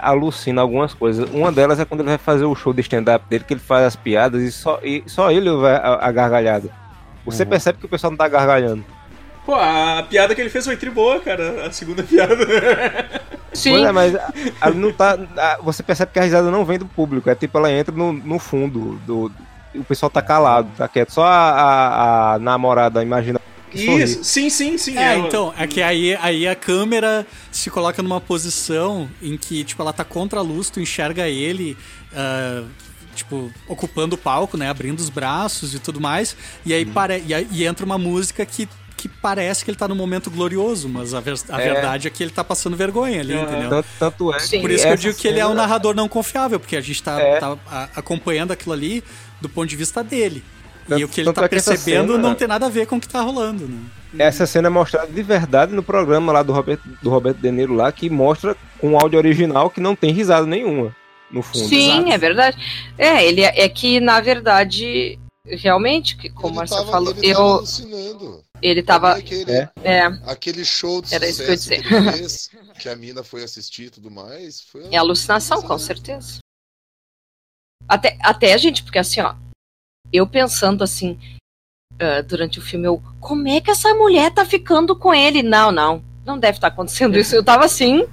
alucina 0.03 0.61
algumas 0.63 0.95
coisas. 0.95 1.29
Uma 1.31 1.51
delas 1.53 1.79
é 1.81 1.85
quando 1.85 2.01
ele 2.01 2.09
vai 2.11 2.19
fazer 2.19 2.45
o 2.45 2.55
show 2.55 2.73
de 2.73 2.81
stand-up 2.81 3.25
dele, 3.29 3.45
que 3.47 3.55
ele 3.55 3.61
faz 3.61 3.85
as 3.85 3.97
piadas 3.97 4.43
e 4.43 4.51
só, 4.53 4.79
e 4.83 5.03
só 5.07 5.31
ele 5.31 5.51
vai 5.57 5.75
a, 5.77 5.99
a 6.07 6.13
gargalhada. 6.13 6.69
Você 7.25 7.43
Uhum. 7.43 7.49
percebe 7.51 7.79
que 7.79 7.87
o 7.87 7.89
pessoal 7.89 8.11
não 8.11 8.19
tá 8.19 8.29
gargalhando. 8.29 8.85
Pô, 9.47 9.55
a 9.55 10.05
piada 10.09 10.35
que 10.35 10.41
ele 10.41 10.49
fez 10.51 10.65
foi 10.65 10.77
tri 10.77 10.89
boa, 10.91 11.21
cara. 11.21 11.67
A 11.67 11.71
segunda 11.73 12.03
piada. 12.05 12.37
Sim. 13.53 13.73
Pois 13.73 13.85
é, 13.85 13.93
mas 13.93 14.15
a- 14.17 14.33
a- 14.61 14.71
não 14.71 14.93
tá, 14.93 15.19
a- 15.37 15.59
você 15.63 15.83
percebe 15.83 16.13
que 16.13 16.19
a 16.19 16.23
risada 16.23 16.51
não 16.51 16.65
vem 16.65 16.79
do 16.79 16.87
público. 16.87 17.29
É 17.31 17.35
tipo, 17.35 17.57
ela 17.59 17.71
entra 17.71 17.95
no, 17.95 18.13
no 18.13 18.39
fundo. 18.39 18.99
Do, 19.07 19.31
o 19.75 19.85
pessoal 19.85 20.09
tá 20.11 20.23
calado, 20.23 20.69
tá 20.77 20.89
quieto. 20.89 21.11
Só 21.13 21.25
a, 21.25 21.51
a- 21.51 22.35
a 22.35 22.39
namorada 22.39 23.03
imagina. 23.03 23.39
Isso, 23.75 24.23
sim, 24.25 24.49
sim, 24.51 24.79
sim. 24.79 24.97
É, 24.99 25.15
ela- 25.15 25.27
então, 25.27 25.53
é 25.57 25.67
que 25.67 25.83
aí, 25.83 26.17
aí 26.21 26.47
a 26.47 26.55
câmera 26.55 27.27
se 27.51 27.71
coloca 27.71 28.03
numa 28.03 28.21
posição 28.21 29.09
em 29.23 29.37
que, 29.37 29.65
tipo, 29.65 29.81
ela 29.83 29.93
tá 29.93 30.05
contra 30.05 30.39
a 30.41 30.43
luz, 30.43 30.71
tu 30.71 30.81
enxerga 30.81 31.29
ele, 31.29 31.77
ah, 32.15 32.63
tipo, 33.15 33.51
ocupando 33.69 34.15
o 34.15 34.19
palco, 34.19 34.57
né, 34.57 34.69
abrindo 34.69 34.99
os 35.01 35.09
braços 35.09 35.75
e 35.75 35.79
tudo 35.79 36.01
mais, 36.01 36.37
e 36.67 36.73
aí, 36.75 36.85
pare... 36.85 37.23
e, 37.27 37.33
aí- 37.35 37.47
e 37.51 37.65
entra 37.65 37.85
uma 37.87 37.97
música 37.99 38.45
que, 38.45 38.69
que 38.97 39.09
parece 39.09 39.65
que 39.65 39.71
ele 39.71 39.79
tá 39.79 39.87
num 39.87 39.95
momento 39.95 40.31
glorioso, 40.31 40.89
mas 40.89 41.15
a, 41.15 41.21
ver- 41.21 41.35
a 41.49 41.61
É. 41.61 41.73
verdade 41.73 42.09
é 42.09 42.11
que 42.11 42.23
ele 42.23 42.31
tá 42.33 42.43
passando 42.43 42.77
vergonha 42.77 43.21
ali, 43.21 43.35
Aham. 43.35 43.43
entendeu? 43.45 43.71
Tanto, 43.71 43.89
tanto 43.99 44.35
é 44.35 44.39
Sim. 44.41 44.61
Por 44.61 44.71
isso 44.71 44.85
que 44.87 44.93
eu 44.93 44.97
digo 44.97 45.15
que 45.17 45.29
ele 45.29 45.39
é 45.41 45.47
um 45.47 45.55
narrador 45.55 45.95
não 45.95 46.09
confiável, 46.09 46.59
porque 46.59 46.77
a 46.77 46.81
gente 46.81 47.03
tá, 47.03 47.21
É. 47.21 47.39
tá 47.39 47.57
a- 47.71 47.89
acompanhando 47.97 48.51
aquilo 48.53 48.73
ali 48.73 49.05
do 49.41 49.49
ponto 49.49 49.69
de 49.69 49.77
vista 49.77 50.03
dele. 50.03 50.43
E 50.87 50.89
Tanto- 50.91 51.05
o 51.05 51.09
que 51.09 51.21
ele 51.23 51.33
tá 51.33 51.41
é 51.41 51.45
que 51.45 51.51
percebendo 51.51 52.13
cena- 52.13 52.19
não 52.29 52.35
tem 52.35 52.47
nada 52.49 52.67
a 52.67 52.69
ver 52.69 52.87
com 52.87 52.97
o 52.97 53.01
que 53.01 53.09
tá 53.09 53.21
rolando, 53.21 53.67
né? 53.67 53.81
Essa 54.19 54.47
cena 54.47 54.69
é 54.69 54.71
mostrada 54.71 55.09
de 55.11 55.23
verdade 55.23 55.73
no 55.75 55.83
programa 55.83 56.33
lá 56.33 56.43
do 56.43 56.53
Robert, 56.53 56.79
do 57.03 57.11
Roberto 57.11 57.39
De 57.39 57.51
Niro 57.51 57.75
lá, 57.75 57.91
que 57.91 58.09
mostra 58.09 58.57
com 58.79 58.99
áudio 58.99 59.19
original 59.19 59.69
que 59.71 59.81
não 59.81 59.97
tem 59.97 60.13
risada 60.13 60.47
nenhuma 60.47 60.95
no 61.31 61.43
fundo. 61.43 61.67
Sim, 61.69 61.95
exato. 62.01 62.13
é 62.13 62.19
verdade. 62.19 62.93
É, 62.97 63.25
ele 63.27 63.41
é 63.43 63.69
que, 63.69 63.99
na 63.99 64.21
verdade, 64.21 65.19
realmente, 65.47 66.17
que, 66.17 66.31
como 66.31 66.61
Ele 66.61 66.69
tava- 66.69 66.91
falou, 66.93 67.11
ele 67.17 67.33
tava 67.35 67.45
eu. 67.45 67.55
alucinando. 67.55 68.45
Ele 68.63 68.83
tava. 68.83 69.13
Aquele, 69.17 69.51
É. 69.51 69.69
É, 69.83 70.03
aquele 70.27 70.65
show 70.65 71.03
de 71.03 71.13
Era 71.15 71.29
isso 71.29 71.43
que 71.45 71.51
eu 71.51 71.55
dizer. 71.57 71.85
ele 71.85 72.13
fez, 72.13 72.51
que 72.79 72.89
a 72.89 72.95
mina 72.97 73.25
foi 73.25 73.43
assistir 73.43 73.85
e 73.87 73.91
tudo 73.91 74.11
mais. 74.13 74.61
Foi 74.61 74.85
é 74.93 74.97
alucinação, 74.97 75.61
com 75.61 75.79
certeza. 75.79 76.39
Até, 77.89 78.17
até, 78.21 78.57
gente, 78.57 78.83
porque 78.85 78.99
assim, 78.99 79.21
ó. 79.21 79.35
Eu 80.15 80.27
pensando 80.27 80.85
assim, 80.85 81.19
ah, 81.99 82.23
durante 82.23 82.59
o 82.59 82.63
filme, 82.63 82.87
eu. 82.87 83.03
Como 83.21 83.49
é 83.49 83.61
que 83.61 83.71
essa 83.71 83.93
mulher 83.95 84.31
tá 84.33 84.45
ficando 84.45 84.95
com 84.97 85.13
ele? 85.13 85.43
Não, 85.43 85.73
não. 85.73 86.03
Não 86.25 86.39
deve 86.39 86.57
estar 86.59 86.69
acontecendo 86.69 87.19
isso. 87.19 87.35
Eu 87.37 87.45
tava 87.45 87.65
assim, 87.65 88.07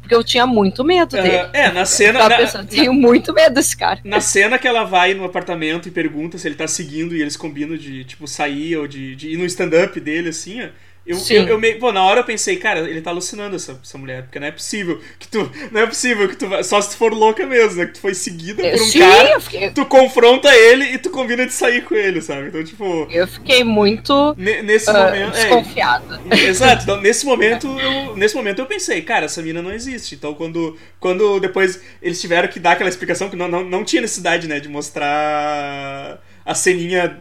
porque 0.00 0.14
eu 0.14 0.22
tinha 0.22 0.46
muito 0.46 0.84
medo 0.84 1.10
dele. 1.16 1.38
Ah, 1.38 1.50
é, 1.52 1.72
na 1.72 1.80
Eu 1.80 1.86
cena. 1.86 2.18
tava 2.20 2.30
na- 2.30 2.36
pensando, 2.36 2.68
tenho 2.68 2.92
muito 2.92 3.32
medo 3.32 3.54
desse 3.54 3.76
cara. 3.76 4.00
Na 4.04 4.20
cena 4.20 4.58
que 4.58 4.68
ela 4.68 4.84
vai 4.84 5.14
no 5.14 5.24
apartamento 5.24 5.88
e 5.88 5.90
pergunta 5.90 6.38
se 6.38 6.46
ele 6.46 6.54
tá 6.54 6.68
seguindo 6.68 7.16
e 7.16 7.20
eles 7.22 7.36
combinam 7.36 7.76
de, 7.76 8.04
tipo, 8.04 8.28
sair 8.28 8.76
ou 8.76 8.86
de, 8.86 9.16
de 9.16 9.30
ir 9.30 9.36
no 9.36 9.44
stand-up 9.46 9.98
dele, 9.98 10.28
assim, 10.28 10.62
ó. 10.62 10.68
Eu, 11.08 11.18
eu, 11.30 11.48
eu 11.48 11.58
meio, 11.58 11.78
pô, 11.78 11.90
na 11.90 12.04
hora 12.04 12.20
eu 12.20 12.24
pensei, 12.24 12.56
cara, 12.56 12.80
ele 12.80 13.00
tá 13.00 13.08
alucinando 13.08 13.56
essa, 13.56 13.80
essa 13.82 13.96
mulher, 13.96 14.24
porque 14.24 14.38
não 14.38 14.46
é 14.46 14.50
possível 14.50 15.00
que 15.18 15.26
tu. 15.26 15.50
Não 15.72 15.80
é 15.80 15.86
possível 15.86 16.28
que 16.28 16.36
tu. 16.36 16.46
Só 16.62 16.80
se 16.82 16.90
tu 16.90 16.96
for 16.98 17.14
louca 17.14 17.46
mesmo, 17.46 17.78
né? 17.78 17.86
Que 17.86 17.94
tu 17.94 18.00
foi 18.00 18.14
seguida 18.14 18.62
Eu, 18.62 18.76
por 18.76 18.82
um 18.82 18.86
sim, 18.86 18.98
cara, 18.98 19.40
fiquei, 19.40 19.70
tu 19.70 19.86
confronta 19.86 20.54
ele 20.54 20.84
e 20.84 20.98
tu 20.98 21.08
combina 21.08 21.46
de 21.46 21.52
sair 21.54 21.82
com 21.82 21.94
ele, 21.94 22.20
sabe? 22.20 22.48
Então, 22.48 22.62
tipo. 22.62 23.08
eu 23.10 23.26
fiquei 23.26 23.64
muito 23.64 24.34
ne- 24.36 24.60
Nesse 24.62 24.90
ah, 24.90 25.04
momento. 25.06 25.36
é, 25.36 25.40
desconfiada. 25.40 26.20
Exato, 26.30 26.82
então 26.82 27.00
nesse 27.00 27.24
momento, 27.24 27.66
eu, 27.80 28.14
nesse 28.14 28.34
momento 28.34 28.60
eu 28.60 28.66
pensei, 28.66 29.00
cara, 29.00 29.24
essa 29.24 29.40
mina 29.40 29.62
não 29.62 29.72
existe. 29.72 30.14
Então 30.14 30.34
quando, 30.34 30.76
quando 31.00 31.40
depois 31.40 31.80
eles 32.02 32.20
tiveram 32.20 32.48
que 32.48 32.60
dar 32.60 32.72
aquela 32.72 32.90
explicação 32.90 33.30
que 33.30 33.36
não, 33.36 33.48
não, 33.48 33.64
não 33.64 33.82
tinha 33.84 34.02
necessidade, 34.02 34.46
né, 34.46 34.60
de 34.60 34.68
mostrar 34.68 36.20
a 36.44 36.54
ceninha 36.54 37.18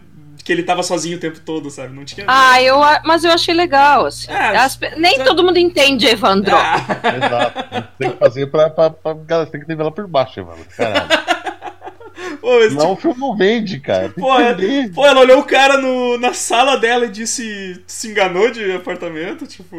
que 0.47 0.53
ele 0.53 0.63
tava 0.63 0.81
sozinho 0.81 1.17
o 1.17 1.19
tempo 1.19 1.41
todo, 1.41 1.69
sabe? 1.69 1.93
Não 1.93 2.05
tinha. 2.05 2.25
Ah, 2.25 2.63
eu, 2.63 2.79
mas 3.03 3.25
eu 3.25 3.31
achei 3.31 3.53
legal, 3.53 4.05
assim. 4.05 4.31
Ah, 4.31 4.63
As 4.63 4.79
nem 4.95 5.17
só- 5.17 5.25
todo 5.25 5.43
mundo 5.43 5.59
entende, 5.59 6.07
Evandro. 6.07 6.55
Ah, 6.55 6.77
Exato. 7.17 7.89
Tem 7.99 8.11
que 8.11 8.17
fazer 8.17 8.47
pra, 8.47 8.69
pra, 8.69 8.89
pra 8.89 9.13
galera, 9.13 9.49
tem 9.49 9.59
que 9.59 9.67
nivelar 9.67 9.91
por 9.91 10.07
baixo, 10.07 10.45
mano. 10.45 10.63
Caralho. 10.77 11.09
pô, 12.39 12.59
mas, 12.59 12.71
Senão 12.71 12.93
o 12.93 12.95
filme 12.95 13.19
não 13.19 13.35
vende, 13.35 13.77
cara. 13.81 14.07
Pô, 14.17 14.39
é- 14.39 14.87
pô, 14.87 15.05
ela 15.05 15.19
olhou 15.19 15.39
o 15.39 15.43
cara 15.43 15.77
no, 15.81 16.17
na 16.17 16.33
sala 16.33 16.77
dela 16.77 17.07
e 17.07 17.09
disse 17.09 17.83
se 17.85 18.07
enganou 18.07 18.49
de 18.49 18.71
apartamento, 18.71 19.45
tipo, 19.45 19.75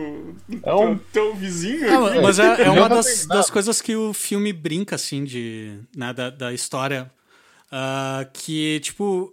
É 0.63 0.75
um- 0.75 0.99
teu, 0.99 1.25
teu 1.31 1.35
vizinho. 1.35 1.91
Não, 1.91 2.07
aqui. 2.09 2.21
mas 2.21 2.39
é, 2.39 2.63
é 2.65 2.69
uma 2.71 2.91
não 2.91 2.97
das, 2.97 3.25
das 3.25 3.49
coisas 3.49 3.81
que 3.81 3.97
o 3.97 4.13
filme 4.13 4.53
brinca, 4.53 4.97
assim, 4.97 5.25
de, 5.25 5.81
né, 5.97 6.13
da, 6.13 6.29
da 6.29 6.53
história. 6.53 7.11
ah, 7.73 8.27
que, 8.35 8.81
tipo, 8.81 9.33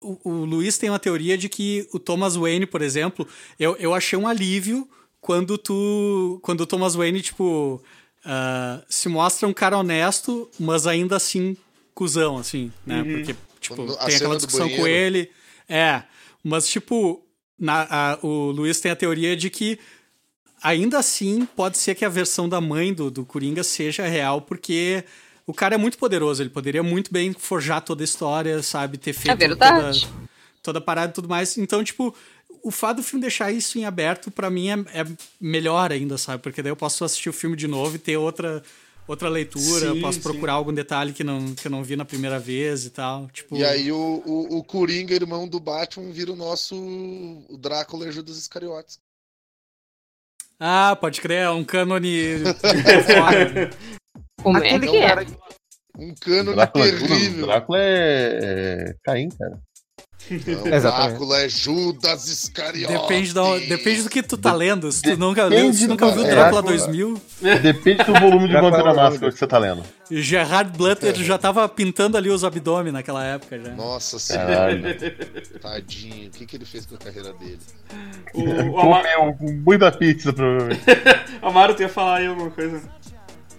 o, 0.00 0.18
o 0.30 0.44
Luiz 0.44 0.78
tem 0.78 0.88
uma 0.90 0.98
teoria 0.98 1.36
de 1.36 1.48
que 1.48 1.88
o 1.92 1.98
Thomas 1.98 2.36
Wayne, 2.36 2.66
por 2.66 2.82
exemplo, 2.82 3.26
eu, 3.58 3.76
eu 3.76 3.94
achei 3.94 4.18
um 4.18 4.26
alívio 4.28 4.88
quando 5.20 5.58
tu. 5.58 6.38
Quando 6.42 6.60
o 6.62 6.66
Thomas 6.66 6.94
Wayne, 6.94 7.20
tipo, 7.20 7.82
ah, 8.24 8.82
se 8.88 9.08
mostra 9.08 9.48
um 9.48 9.52
cara 9.52 9.76
honesto, 9.78 10.48
mas 10.58 10.86
ainda 10.86 11.16
assim 11.16 11.56
cuzão, 11.94 12.38
assim, 12.38 12.70
né? 12.86 13.02
Uhum. 13.02 13.12
Porque, 13.16 13.36
tipo, 13.60 13.74
Quando- 13.76 13.96
tem 14.06 14.14
aquela 14.16 14.36
discussão 14.36 14.68
com 14.70 14.86
ele. 14.86 15.30
É. 15.68 16.02
Mas, 16.44 16.68
tipo, 16.68 17.26
na, 17.58 17.86
a- 17.90 18.18
o 18.22 18.50
Luiz 18.52 18.78
tem 18.80 18.92
a 18.92 18.96
teoria 18.96 19.36
de 19.36 19.50
que 19.50 19.78
ainda 20.62 20.98
assim 20.98 21.44
pode 21.56 21.76
ser 21.78 21.94
que 21.96 22.04
a 22.04 22.08
versão 22.08 22.48
da 22.48 22.60
mãe 22.60 22.92
do, 22.94 23.10
do 23.10 23.24
Coringa 23.24 23.62
seja 23.64 24.06
real, 24.06 24.40
porque 24.42 25.04
o 25.48 25.54
cara 25.54 25.76
é 25.76 25.78
muito 25.78 25.96
poderoso, 25.96 26.42
ele 26.42 26.50
poderia 26.50 26.82
muito 26.82 27.10
bem 27.10 27.32
forjar 27.32 27.80
toda 27.80 28.02
a 28.02 28.04
história, 28.04 28.62
sabe? 28.62 28.98
Ter 28.98 29.14
feito 29.14 29.30
É 29.30 29.34
verdade. 29.34 30.02
Toda, 30.06 30.28
toda 30.62 30.78
a 30.78 30.82
parada 30.82 31.10
e 31.10 31.14
tudo 31.14 31.26
mais. 31.26 31.56
Então, 31.56 31.82
tipo, 31.82 32.14
o 32.62 32.70
fato 32.70 32.98
do 32.98 33.02
filme 33.02 33.22
deixar 33.22 33.50
isso 33.50 33.78
em 33.78 33.86
aberto, 33.86 34.30
pra 34.30 34.50
mim, 34.50 34.68
é, 34.68 35.00
é 35.00 35.06
melhor 35.40 35.90
ainda, 35.90 36.18
sabe? 36.18 36.42
Porque 36.42 36.62
daí 36.62 36.70
eu 36.70 36.76
posso 36.76 37.02
assistir 37.02 37.30
o 37.30 37.32
filme 37.32 37.56
de 37.56 37.66
novo 37.66 37.96
e 37.96 37.98
ter 37.98 38.18
outra. 38.18 38.62
Outra 39.06 39.30
leitura, 39.30 39.94
Sim, 39.94 40.02
posso 40.02 40.18
sim. 40.18 40.22
procurar 40.22 40.52
algum 40.52 40.74
detalhe 40.74 41.14
que, 41.14 41.24
não, 41.24 41.54
que 41.54 41.66
eu 41.66 41.70
não 41.70 41.82
vi 41.82 41.96
na 41.96 42.04
primeira 42.04 42.38
vez 42.38 42.84
e 42.84 42.90
tal. 42.90 43.26
Tipo, 43.28 43.56
E 43.56 43.64
aí 43.64 43.90
o, 43.90 44.22
o, 44.26 44.58
o 44.58 44.62
Coringa, 44.62 45.14
irmão 45.14 45.48
do 45.48 45.58
Batman, 45.58 46.12
vira 46.12 46.30
o 46.30 46.36
nosso 46.36 46.76
o 46.76 47.56
Drácula 47.56 48.06
e 48.06 48.12
Judas 48.12 48.36
Iscariotes. 48.36 49.00
Ah, 50.60 50.94
pode 50.94 51.22
crer, 51.22 51.44
é 51.44 51.50
um 51.50 51.64
cânone 51.64 52.34
Como 54.42 54.58
é 54.58 54.66
Aquele 54.66 54.88
que 54.88 54.96
é? 54.96 55.26
Um 55.98 56.14
cânone 56.14 56.54
Drácula, 56.54 56.84
terrível. 56.84 57.46
Drácula 57.46 57.78
é, 57.80 58.38
é 58.40 58.94
Caim, 59.04 59.28
cara. 59.30 59.58
Não, 60.30 60.66
Exatamente. 60.74 61.08
Drácula 61.10 61.40
é 61.40 61.48
Judas 61.48 62.28
Iscariotes. 62.28 63.00
Depende, 63.00 63.34
da, 63.34 63.58
depende 63.58 64.02
do 64.02 64.10
que 64.10 64.22
tu 64.22 64.36
tá 64.36 64.52
lendo. 64.52 64.92
Se 64.92 65.02
tu 65.02 65.16
nunca, 65.16 65.48
Depende 65.48 65.62
leu, 65.64 65.72
se 65.72 65.86
nunca 65.86 66.10
viu 66.10 66.24
é, 66.24 66.30
Drácula 66.30 66.62
pô. 66.62 66.68
2000, 66.68 67.20
Depende 67.62 68.04
do 68.04 68.12
volume 68.12 68.48
de 68.48 68.56
é 68.56 68.60
o 68.60 68.70
Máscara 68.70 69.32
que 69.32 69.38
você 69.38 69.46
tá 69.46 69.58
lendo. 69.58 69.82
Gerard 70.10 70.76
Butler 70.76 71.14
já 71.16 71.38
tava 71.38 71.68
pintando 71.68 72.16
ali 72.16 72.30
os 72.30 72.44
abdômen 72.44 72.92
naquela 72.92 73.24
época 73.24 73.58
já. 73.58 73.70
Nossa 73.74 74.18
senhora, 74.18 74.78
tadinho. 75.60 76.28
O 76.28 76.30
que, 76.30 76.46
que 76.46 76.56
ele 76.56 76.64
fez 76.64 76.86
com 76.86 76.94
a 76.94 76.98
carreira 76.98 77.32
dele? 77.34 77.58
O, 78.34 78.42
o 78.42 78.80
Ama- 78.80 79.02
Comeu 79.02 79.34
com 79.38 79.52
muita 79.64 79.90
pizza, 79.90 80.30
provavelmente. 80.32 80.82
Amaro, 81.40 81.74
tu 81.74 81.80
ia 81.80 81.88
falar 81.88 82.16
aí 82.18 82.26
alguma 82.26 82.50
coisa? 82.50 82.82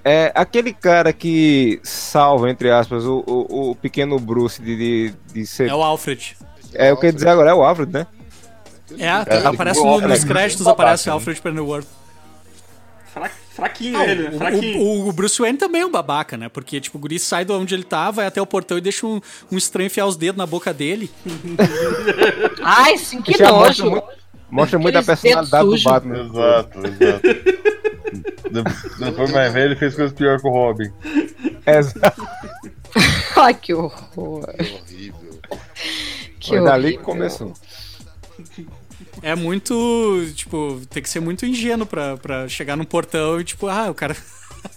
É 0.04 0.32
aquele 0.34 0.72
cara 0.74 1.12
que 1.12 1.80
salva, 1.84 2.50
entre 2.50 2.72
aspas, 2.72 3.04
o, 3.06 3.24
o, 3.28 3.72
o 3.72 3.76
pequeno 3.76 4.18
Bruce 4.20 4.62
de, 4.62 4.76
de, 4.76 5.14
de 5.34 5.46
ser. 5.46 5.70
É 5.70 5.76
o 5.76 5.84
Alfred. 5.84 6.38
É 6.74 6.94
o 6.94 6.98
que 6.98 7.06
eu 7.06 7.10
ia 7.10 7.14
dizer 7.14 7.30
agora, 7.30 7.50
é 7.52 7.54
o 7.54 7.64
Alfred, 7.64 7.92
né? 7.92 8.08
É, 8.98 9.06
É, 9.06 9.46
aparece 9.46 9.84
no- 9.84 10.00
nos 10.02 10.24
créditos, 10.24 10.66
aparece 10.68 11.08
né? 11.08 11.14
Alfred 11.14 11.42
Pennyworth. 11.42 11.86
Fra- 13.14 13.30
Fraquinho 13.56 14.02
ele, 14.02 14.30
né? 14.30 14.38
Fraquinho. 14.38 14.80
o, 14.80 15.06
o- 15.06 15.10
o 15.10 15.12
Bruce 15.12 15.40
Wayne 15.42 15.58
também 15.58 15.82
é 15.82 15.86
um 15.86 15.92
babaca, 15.92 16.38
né? 16.38 16.48
Porque, 16.48 16.80
tipo, 16.80 16.98
o 16.98 17.02
guri 17.02 17.20
sai 17.20 17.44
de 17.44 17.52
onde 17.52 17.74
ele 17.76 17.84
tá, 17.84 18.10
vai 18.10 18.26
até 18.26 18.42
o 18.42 18.46
portão 18.46 18.78
e 18.78 18.82
deixa 18.82 19.06
um, 19.06 19.20
um 19.52 19.58
estranho 19.58 19.88
enfiar 19.88 20.06
os 20.06 20.16
dedos 20.16 20.38
na 20.38 20.46
boca 20.46 20.74
dele. 20.74 21.12
Ai, 22.64 22.98
sim, 22.98 23.22
que 23.22 23.32
mostra 23.32 23.52
nojo. 23.52 23.90
muito, 23.92 24.04
mostra 24.52 24.80
muito 24.80 24.98
a 24.98 25.04
personalidade 25.04 25.66
do 25.70 25.84
Batman. 25.84 26.26
Exato, 26.26 26.80
exato. 26.80 27.28
De- 28.50 29.06
Depois 29.06 29.32
mais 29.32 29.54
velho, 29.54 29.66
ele 29.68 29.76
fez 29.76 29.96
coisas 29.96 30.14
piores 30.14 30.42
que 30.42 30.48
o 30.48 30.52
Robin. 30.52 30.92
Exato. 31.66 32.28
Ai, 33.38 33.54
que 33.54 33.74
horror. 33.74 34.46
Que 34.58 34.74
horrível. 34.74 35.40
Que 36.40 36.50
Foi 36.50 36.64
dali 36.64 36.98
que 36.98 37.04
começou. 37.04 37.54
É 39.22 39.36
muito, 39.36 40.26
tipo, 40.34 40.82
tem 40.90 41.04
que 41.04 41.10
ser 41.10 41.20
muito 41.20 41.46
ingênuo 41.46 41.86
pra, 41.86 42.18
pra 42.18 42.48
chegar 42.48 42.76
num 42.76 42.86
portão 42.86 43.40
e, 43.40 43.44
tipo, 43.44 43.68
ah, 43.68 43.90
o 43.90 43.94
cara... 43.94 44.16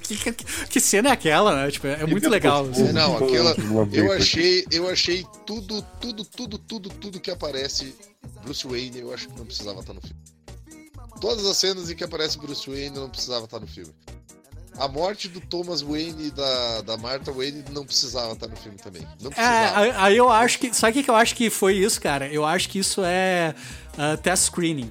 que, 0.03 0.17
que, 0.33 0.45
que 0.69 0.81
cena 0.81 1.09
é 1.09 1.13
aquela, 1.13 1.55
né? 1.65 1.71
Tipo, 1.71 1.87
é 1.87 2.05
muito 2.07 2.29
legal. 2.29 2.69
assim. 2.69 2.89
É, 2.89 2.93
não, 2.93 3.17
aquela. 3.17 3.55
Uma 3.55 3.89
Eu 3.93 4.13
achei, 4.13 4.65
eu 4.71 4.89
achei 4.89 5.25
tudo, 5.47 5.83
tudo, 6.01 6.25
tudo, 6.25 6.59
tudo, 6.59 6.89
tudo 6.91 7.21
que 7.21 7.31
aparece 7.31 7.95
Bruce 8.43 8.67
Wayne, 8.67 8.99
eu 9.01 9.13
acho 9.15 9.29
que 9.29 9.39
não 9.39 9.47
precisava 9.47 9.81
estar 9.81 9.93
no 9.95 10.01
filme. 10.01 10.17
Todas 11.21 11.47
as 11.47 11.57
cenas 11.57 11.89
em 11.91 11.95
que 11.95 12.03
aparece 12.05 12.37
Bruce 12.39 12.69
Wayne 12.69 12.91
não 12.99 13.09
precisava 13.09 13.45
estar 13.45 13.61
no 13.61 13.67
filme. 13.67 13.93
A 14.79 14.89
morte 14.89 15.29
do 15.29 15.39
Thomas 15.41 15.83
Wayne 15.83 16.29
e 16.29 16.31
da, 16.31 16.81
da 16.81 16.97
Martha 16.97 17.31
Wayne 17.31 17.63
não 17.71 17.85
precisava 17.85 18.33
estar 18.33 18.49
no 18.49 18.57
filme 18.57 18.79
também. 18.79 19.03
Não 19.21 19.31
É, 19.31 19.35
precisava. 19.35 19.81
aí- 19.81 19.91
aí 19.97 20.17
eu 20.17 20.31
acho 20.31 20.59
que. 20.59 20.75
Sabe 20.75 20.91
o 20.93 20.95
que 20.95 21.03
que 21.05 21.11
eu 21.11 21.15
acho 21.15 21.35
que 21.37 21.51
foi 21.51 21.75
isso, 21.77 22.01
cara? 22.01 22.27
Eu 22.33 22.45
acho 22.45 22.69
que 22.71 22.79
isso 22.79 23.03
é 23.05 23.55
ah, 23.99 24.17
test 24.17 24.45
screening. 24.47 24.91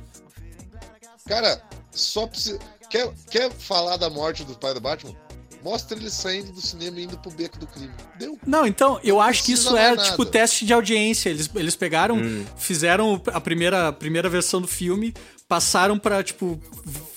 Cara, 1.28 1.62
só 1.92 2.28
precisa. 2.28 2.60
Quer, 2.92 3.10
quer 3.30 3.52
falar 3.52 3.96
da 3.98 4.10
morte 4.10 4.44
do 4.44 4.54
pai 4.56 4.74
do 4.74 4.82
Batman? 4.82 5.16
Mostra 5.64 5.96
ele 5.98 6.10
saindo 6.10 6.52
do 6.52 6.60
cinema 6.60 7.00
e 7.00 7.04
indo 7.04 7.18
pro 7.20 7.32
beco 7.32 7.58
do 7.60 7.68
crime. 7.68 7.94
Deu. 8.20 8.38
Não, 8.46 8.66
então, 8.66 9.00
eu 9.04 9.16
Não 9.16 9.22
acho 9.22 9.44
que 9.44 9.52
isso 9.54 9.78
é 9.78 9.96
tipo 9.96 10.18
nada. 10.24 10.32
teste 10.32 10.66
de 10.66 10.74
audiência. 10.74 11.30
Eles, 11.30 11.50
eles 11.56 11.76
pegaram, 11.76 12.18
Hum. 12.18 12.44
fizeram 12.58 13.22
a 13.28 13.40
primeira, 13.40 13.88
a 13.90 13.94
primeira 13.94 14.28
versão 14.28 14.60
do 14.60 14.68
filme, 14.68 15.14
passaram 15.52 16.00
pra, 16.00 16.24
tipo, 16.24 16.58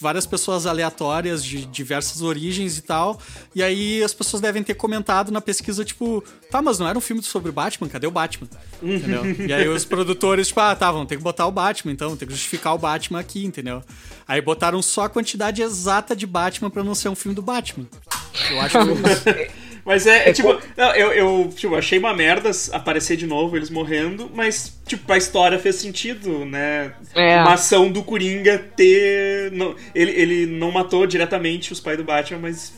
várias 0.01 0.27
pessoas 0.27 0.67
aleatórias 0.67 1.45
de 1.45 1.65
diversas 1.67 2.21
origens 2.21 2.77
e 2.77 2.83
tal. 2.83 3.21
E 3.55 3.63
aí 3.63 4.03
as 4.03 4.13
pessoas 4.13 4.43
devem 4.43 4.61
ter 4.61 4.75
comentado 4.75 5.31
na 5.31 5.41
pesquisa, 5.41 5.85
tipo, 5.85 6.21
tá, 6.51 6.61
mas 6.61 6.81
não 6.81 6.89
era 6.89 6.99
um 6.99 7.01
filme 7.01 7.23
sobre 7.23 7.53
Batman? 7.53 7.89
Cadê 7.89 8.09
o 8.09 8.11
Batman? 8.11 8.49
Entendeu? 8.83 9.25
E 9.47 9.53
aí 9.53 9.69
os 9.69 9.85
produtores, 9.85 10.49
tipo, 10.49 10.59
ah, 10.59 10.75
tá, 10.75 10.91
vamos 10.91 11.07
ter 11.07 11.17
que 11.17 11.23
botar 11.23 11.47
o 11.47 11.53
Batman, 11.53 11.93
então, 11.93 12.17
tem 12.17 12.27
que 12.27 12.35
justificar 12.35 12.75
o 12.75 12.79
Batman 12.79 13.21
aqui, 13.21 13.45
entendeu? 13.45 13.85
Aí 14.27 14.41
botaram 14.41 14.83
só 14.83 15.05
a 15.05 15.09
quantidade 15.09 15.63
exata 15.63 16.17
de 16.17 16.27
Batman 16.27 16.71
pra 16.71 16.83
não 16.83 16.97
ser 16.97 17.11
um 17.11 17.15
filme 17.15 17.37
do 17.37 17.43
Batman. 17.43 17.87
Eu 18.51 18.61
acho 18.63 18.77
que. 18.77 19.51
Mas 19.85 20.07
é, 20.07 20.31
é 20.31 20.33
tipo, 20.33 20.59
não, 20.77 20.95
eu, 20.95 21.13
eu 21.13 21.53
tipo, 21.55 21.75
achei 21.75 21.99
uma 21.99 22.15
merda 22.15 22.51
aparecer 22.73 23.17
de 23.17 23.27
novo 23.27 23.57
eles 23.57 23.69
morrendo, 23.69 24.31
mas, 24.35 24.79
tipo, 24.87 25.13
a 25.13 25.19
história 25.19 25.59
fez 25.59 25.77
sentido, 25.77 26.45
né? 26.47 26.95
É. 27.15 27.41
Uma 27.43 27.55
ação 27.55 27.93
do 27.93 28.03
Coringa 28.03 28.59
ter. 28.59 29.53
Não, 29.53 29.75
ele, 29.95 30.13
ele 30.13 30.47
não 30.47 30.71
matou 30.71 31.07
diretamente 31.07 31.73
os 31.73 31.81
pais 31.81 31.99
do 31.99 32.05
Batman, 32.05 32.39
mas 32.39 32.73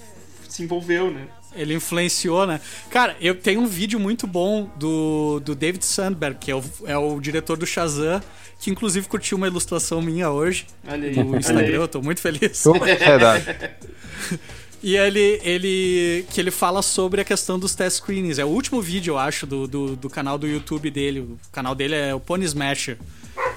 se 0.49 0.63
envolveu, 0.63 1.11
né? 1.11 1.29
Ele 1.55 1.75
influenciou, 1.75 2.47
né? 2.47 2.61
Cara, 2.91 3.17
eu 3.21 3.35
tenho 3.35 3.61
um 3.61 3.67
vídeo 3.67 3.99
muito 3.99 4.27
bom 4.27 4.71
do, 4.77 5.41
do 5.41 5.55
David 5.55 5.85
Sandberg, 5.85 6.39
que 6.39 6.51
é 6.51 6.57
o, 6.57 6.63
é 6.87 6.99
o 6.99 7.19
diretor 7.21 7.57
do 7.57 7.67
Shazam, 7.67 8.21
que 8.59 8.71
inclusive 8.71 9.07
curtiu 9.09 9.39
uma 9.39 9.47
ilustração 9.47 10.03
minha 10.03 10.31
hoje 10.31 10.67
Olha 10.87 11.09
aí. 11.09 11.17
no 11.17 11.29
olha 11.29 11.39
Instagram, 11.39 11.67
aí. 11.67 11.75
eu 11.75 11.89
tô 11.89 12.03
muito 12.03 12.21
feliz. 12.21 12.65
Verdade. 12.99 13.45
E 14.83 14.97
ele, 14.97 15.41
ele. 15.43 16.25
que 16.31 16.41
ele 16.41 16.51
fala 16.51 16.83
sobre 16.83 17.21
a 17.21 17.25
questão 17.25 17.59
dos 17.59 17.75
test 17.75 17.97
screenings. 17.99 18.39
É 18.39 18.45
o 18.45 18.49
último 18.49 18.81
vídeo, 18.81 19.13
eu 19.13 19.19
acho, 19.19 19.47
do, 19.47 19.67
do, 19.67 19.97
do 19.97 20.11
canal 20.11 20.39
do 20.39 20.47
YouTube 20.47 20.91
dele. 20.91 21.21
O 21.21 21.39
canal 21.51 21.75
dele 21.75 21.95
é 21.95 22.15
o 22.15 22.21
Pony 22.21 22.45
Smasher. 22.45 22.99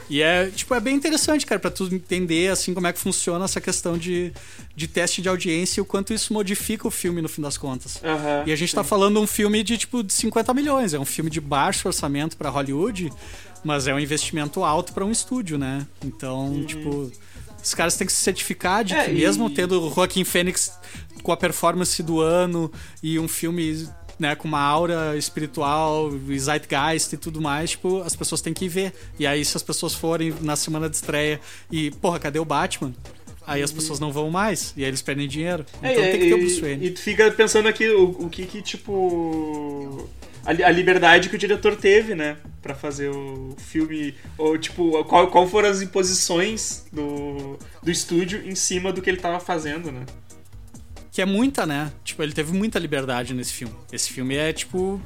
E 0.10 0.24
é, 0.24 0.48
tipo, 0.48 0.74
é 0.74 0.80
bem 0.80 0.96
interessante, 0.96 1.46
cara, 1.46 1.60
pra 1.60 1.70
tu 1.70 1.86
entender, 1.94 2.52
assim, 2.52 2.74
como 2.74 2.88
é 2.88 2.92
que 2.94 2.98
funciona 2.98 3.46
essa 3.46 3.62
questão 3.62 3.96
de, 3.96 4.34
de 4.76 4.88
teste 4.88 5.22
de 5.22 5.30
audiência 5.30 5.80
e 5.80 5.82
o 5.82 5.86
quanto 5.86 6.12
isso 6.12 6.34
modifica 6.34 6.88
o 6.88 6.92
filme, 6.92 7.22
no 7.22 7.30
fim 7.30 7.44
das 7.44 7.58
contas. 7.60 8.02
Aham, 8.04 8.44
E 8.48 8.52
a 8.52 8.56
gente 8.56 8.74
tá 8.74 8.84
falando 8.84 9.16
de 9.16 9.20
um 9.22 9.28
filme 9.28 9.62
de, 9.62 9.78
tipo, 9.78 10.04
de 10.04 10.12
50 10.12 10.52
milhões. 10.54 10.96
É 10.96 11.00
um 11.00 11.06
filme 11.06 11.30
de 11.30 11.40
baixo 11.40 11.88
orçamento 11.88 12.36
pra 12.38 12.50
Hollywood, 12.50 13.14
mas 13.64 13.88
é 13.88 13.94
um 13.94 14.00
investimento 14.00 14.64
alto 14.64 14.94
pra 14.94 15.06
um 15.06 15.12
estúdio, 15.12 15.60
né? 15.60 15.86
Então, 16.04 16.64
tipo, 16.66 17.12
os 17.64 17.74
caras 17.74 17.96
têm 17.98 18.06
que 18.08 18.14
se 18.14 18.22
certificar 18.22 18.84
de 18.84 18.94
É, 18.94 19.06
que 19.06 19.12
e- 19.12 19.16
mesmo 19.16 19.50
tendo 19.50 19.82
o 19.82 19.94
Joaquim 19.94 20.24
Fênix 20.24 20.72
com 21.24 21.32
a 21.32 21.38
performance 21.38 22.02
do 22.02 22.20
ano 22.22 22.72
e 23.04 23.20
um 23.20 23.28
filme 23.28 23.88
né, 24.18 24.36
com 24.36 24.48
uma 24.50 24.60
aura 24.62 25.16
espiritual, 25.18 26.12
e 26.28 26.38
zeitgeist 26.40 27.14
e 27.14 27.18
tudo 27.18 27.42
mais, 27.42 27.70
tipo, 27.72 28.02
as 28.02 28.16
pessoas 28.18 28.42
têm 28.42 28.54
que 28.54 28.66
ir 28.66 28.68
ver. 28.70 28.94
E 29.18 29.26
aí, 29.26 29.46
se 29.46 29.56
as 29.56 29.64
pessoas 29.64 29.94
forem 29.94 30.34
na 30.42 30.58
semana 30.58 30.90
de 30.90 30.96
estreia 30.98 31.40
e, 31.72 31.90
porra, 31.92 32.20
cadê 32.20 32.38
o 32.38 32.44
Batman? 32.44 32.94
Aí 33.48 33.64
as 33.64 33.72
pessoas 33.72 33.98
não 34.00 34.12
vão 34.12 34.30
mais, 34.30 34.74
e 34.78 34.84
aí 34.84 34.90
eles 34.90 35.02
perdem 35.02 35.26
dinheiro. 35.28 35.66
Então 35.78 36.04
É, 36.04 36.12
tem 36.12 36.20
que 36.20 36.26
ter 36.28 36.34
o 36.34 36.38
e- 36.38 36.42
Bruce 36.42 36.60
Wayne. 36.62 36.86
E 36.86 36.92
tu 36.92 37.00
fica 37.00 37.32
pensando 37.32 37.68
aqui 37.70 37.90
o, 37.90 38.10
o 38.26 38.30
que 38.30 38.46
que, 38.46 38.62
tipo. 38.62 40.08
A, 40.50 40.54
li- 40.54 40.64
a 40.64 40.70
liberdade 40.72 41.30
que 41.30 41.36
o 41.36 41.38
diretor 41.38 41.76
teve, 41.76 42.16
né? 42.16 42.38
Pra 42.62 42.74
fazer 42.74 43.10
o 43.10 43.56
filme. 43.58 44.16
Ou, 44.38 44.58
tipo, 44.58 45.04
qual, 45.06 45.28
qual 45.28 45.48
foram 45.48 45.70
as 45.70 45.82
imposições 45.82 46.86
do, 46.92 47.58
do 47.84 47.92
estúdio 47.92 48.42
em 48.50 48.56
cima 48.56 48.92
do 48.92 49.00
que 49.00 49.10
ele 49.10 49.18
tava 49.20 49.40
fazendo, 49.40 49.92
né? 49.92 50.06
Que 51.12 51.22
é 51.22 51.26
muita, 51.26 51.66
né? 51.68 51.92
Tipo, 52.04 52.24
ele 52.24 52.34
teve 52.34 52.52
muita 52.52 52.80
liberdade 52.80 53.34
nesse 53.34 53.54
filme. 53.54 53.76
Esse 53.92 54.12
filme 54.12 54.36
é, 54.36 54.52
tipo, 54.52 55.00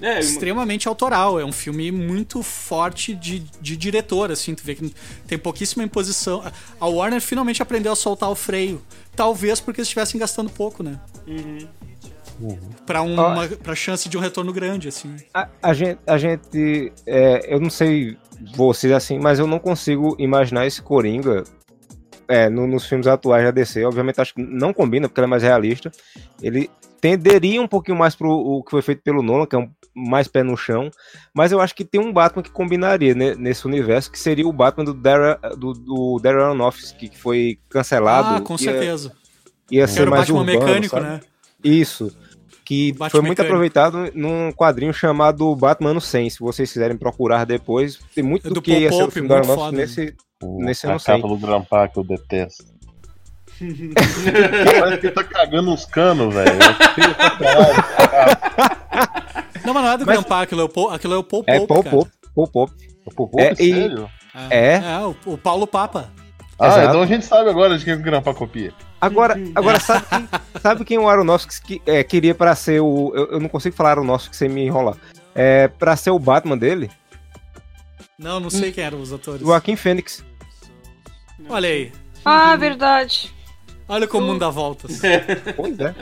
É, 0.00 0.18
extremamente 0.18 0.86
autoral. 0.88 1.40
É 1.40 1.44
um 1.44 1.52
filme 1.52 1.90
muito 1.90 2.42
forte 2.42 3.14
de, 3.14 3.38
de 3.60 3.76
diretor, 3.78 4.30
assim. 4.30 4.54
Tu 4.54 4.62
vê 4.62 4.74
que 4.74 4.94
tem 5.26 5.38
pouquíssima 5.38 5.84
imposição. 5.84 6.42
A 6.78 6.86
Warner 6.86 7.20
finalmente 7.22 7.62
aprendeu 7.62 7.92
a 7.92 7.96
soltar 7.96 8.28
o 8.30 8.34
freio. 8.34 8.82
Talvez 9.14 9.58
porque 9.58 9.80
eles 9.80 9.88
estivessem 9.88 10.20
gastando 10.20 10.50
pouco, 10.50 10.82
né? 10.82 11.00
Pra, 12.86 13.02
uma, 13.02 13.46
pra 13.62 13.74
chance 13.74 14.08
de 14.08 14.16
um 14.16 14.20
retorno 14.20 14.52
grande, 14.52 14.88
assim. 14.88 15.16
A, 15.34 15.48
a 15.62 15.72
gente, 15.74 15.98
a 16.06 16.18
gente 16.18 16.92
é, 17.06 17.54
eu 17.54 17.60
não 17.60 17.70
sei 17.70 18.16
vocês 18.54 18.92
assim, 18.92 19.18
mas 19.18 19.38
eu 19.38 19.46
não 19.46 19.58
consigo 19.58 20.14
imaginar 20.18 20.66
esse 20.66 20.82
Coringa 20.82 21.44
é, 22.28 22.48
no- 22.50 22.66
nos 22.66 22.86
filmes 22.86 23.06
atuais 23.06 23.44
da 23.44 23.50
DC. 23.50 23.84
Obviamente 23.84 24.20
acho 24.20 24.34
que 24.34 24.42
não 24.42 24.72
combina, 24.72 25.08
porque 25.08 25.20
ele 25.20 25.26
é 25.26 25.30
mais 25.30 25.42
realista. 25.42 25.90
Ele 26.42 26.68
tenderia 27.00 27.60
um 27.62 27.68
pouquinho 27.68 27.96
mais 27.96 28.14
pro 28.14 28.30
o 28.30 28.62
que 28.62 28.70
foi 28.70 28.82
feito 28.82 29.02
pelo 29.02 29.22
Nolan, 29.22 29.46
que 29.46 29.54
é 29.56 29.58
um 29.58 29.70
mais 29.94 30.28
pé 30.28 30.42
no 30.42 30.56
chão. 30.56 30.90
Mas 31.32 31.52
eu 31.52 31.60
acho 31.60 31.74
que 31.74 31.84
tem 31.84 32.00
um 32.00 32.12
Batman 32.12 32.42
que 32.42 32.50
combinaria 32.50 33.14
ne- 33.14 33.34
nesse 33.36 33.66
universo, 33.66 34.10
que 34.10 34.18
seria 34.18 34.46
o 34.46 34.52
Batman 34.52 34.84
do 34.84 34.92
Darren, 34.94 35.36
do, 35.56 35.72
do 35.72 36.18
Darren 36.22 36.42
Aronofsky, 36.42 37.08
que 37.08 37.18
foi 37.18 37.58
cancelado. 37.68 38.36
Ah, 38.36 38.40
com 38.40 38.54
Ia- 38.54 38.58
certeza. 38.58 39.12
Ia, 39.70 39.86
Que 39.86 39.92
ser 39.92 40.08
mais 40.10 40.22
Batman 40.28 40.40
urbano, 40.40 40.58
mecânico, 40.66 40.94
sabe? 40.96 41.06
né? 41.06 41.20
Isso. 41.64 42.16
Que 42.66 42.90
Batman 42.92 43.10
foi 43.10 43.20
muito 43.22 43.40
aproveitado 43.40 44.10
num 44.12 44.50
quadrinho 44.52 44.92
chamado 44.92 45.54
Batman 45.54 45.94
no 45.94 46.00
100. 46.00 46.30
Se 46.30 46.40
vocês 46.40 46.70
quiserem 46.72 46.96
procurar 46.96 47.46
depois, 47.46 47.98
tem 48.14 48.24
muito 48.24 48.46
É 48.46 48.48
do, 48.48 48.54
do 48.56 48.60
que 48.62 48.72
ia 48.76 48.90
ser 48.92 49.04
o 49.04 49.10
filme 49.10 49.32
Aronofsky 49.32 49.58
foda. 49.60 49.76
nesse. 49.76 50.14
O, 50.42 50.62
Nesse 50.62 50.86
a 50.86 50.90
não 50.90 50.98
sei. 50.98 51.14
capa 51.22 51.28
do 51.28 51.88
que 51.92 51.98
eu 51.98 52.04
detesto. 52.04 52.64
Parece 54.80 54.98
que 55.00 55.06
ele 55.06 55.14
tá 55.14 55.24
cagando 55.24 55.70
uns 55.70 55.86
canos, 55.86 56.34
velho. 56.34 56.58
Não, 59.64 59.72
mas 59.74 59.82
não 59.84 59.92
é 59.92 59.98
do 59.98 60.04
Mas- 60.06 60.16
Grandpa, 60.16 60.42
aquilo 60.42 60.60
é 60.60 60.64
o 60.64 60.68
Paul, 60.68 60.90
aquilo 60.90 61.14
é 61.14 61.16
o 61.16 61.22
Paul 61.24 61.44
É 61.46 61.58
Pope, 61.60 61.88
Paul. 61.90 62.04
Pope. 62.04 62.10
Paul 62.34 62.48
Pope. 62.48 62.74
Pô, 63.14 63.40
É, 63.40 63.52
e- 63.58 63.72
sério? 63.72 64.10
É. 64.50 64.74
É, 64.76 64.98
o, 65.00 65.32
o 65.32 65.38
Paulo 65.38 65.66
Papa. 65.66 66.10
Ah, 66.58 66.66
Exato. 66.68 66.88
então 66.88 67.02
a 67.02 67.06
gente 67.06 67.24
sabe 67.24 67.48
agora 67.50 67.78
de 67.78 67.84
quem 67.84 67.94
o 67.94 68.02
Grampa 68.02 68.34
copia. 68.34 68.72
Agora, 69.00 69.36
agora 69.54 69.78
sabe, 69.78 70.06
quem, 70.08 70.28
sabe 70.60 70.84
quem 70.84 70.98
o 70.98 71.08
Aronofsky 71.08 71.80
que, 71.80 71.90
é, 71.90 72.02
queria 72.02 72.34
pra 72.34 72.54
ser 72.54 72.80
o. 72.80 73.12
Eu, 73.14 73.32
eu 73.32 73.40
não 73.40 73.48
consigo 73.48 73.76
falar 73.76 73.90
Aronofsky 73.92 74.34
sem 74.36 74.48
me 74.48 74.64
enrolar. 74.64 74.96
É, 75.34 75.68
pra 75.68 75.96
ser 75.96 76.10
o 76.10 76.18
Batman 76.18 76.56
dele, 76.56 76.90
Não, 78.18 78.40
não 78.40 78.48
sei 78.48 78.72
quem 78.72 78.82
eram 78.84 79.00
os 79.00 79.12
atores. 79.12 79.42
o 79.42 79.46
Joaquim 79.46 79.76
Fênix. 79.76 80.24
Olha 81.48 81.68
aí. 81.68 81.92
Ah, 82.24 82.56
verdade. 82.56 83.32
Olha 83.88 84.08
como 84.08 84.24
o 84.24 84.28
mundo 84.28 84.40
dá 84.40 84.50
voltas. 84.50 85.00
Pois 85.54 85.78
é. 85.78 85.94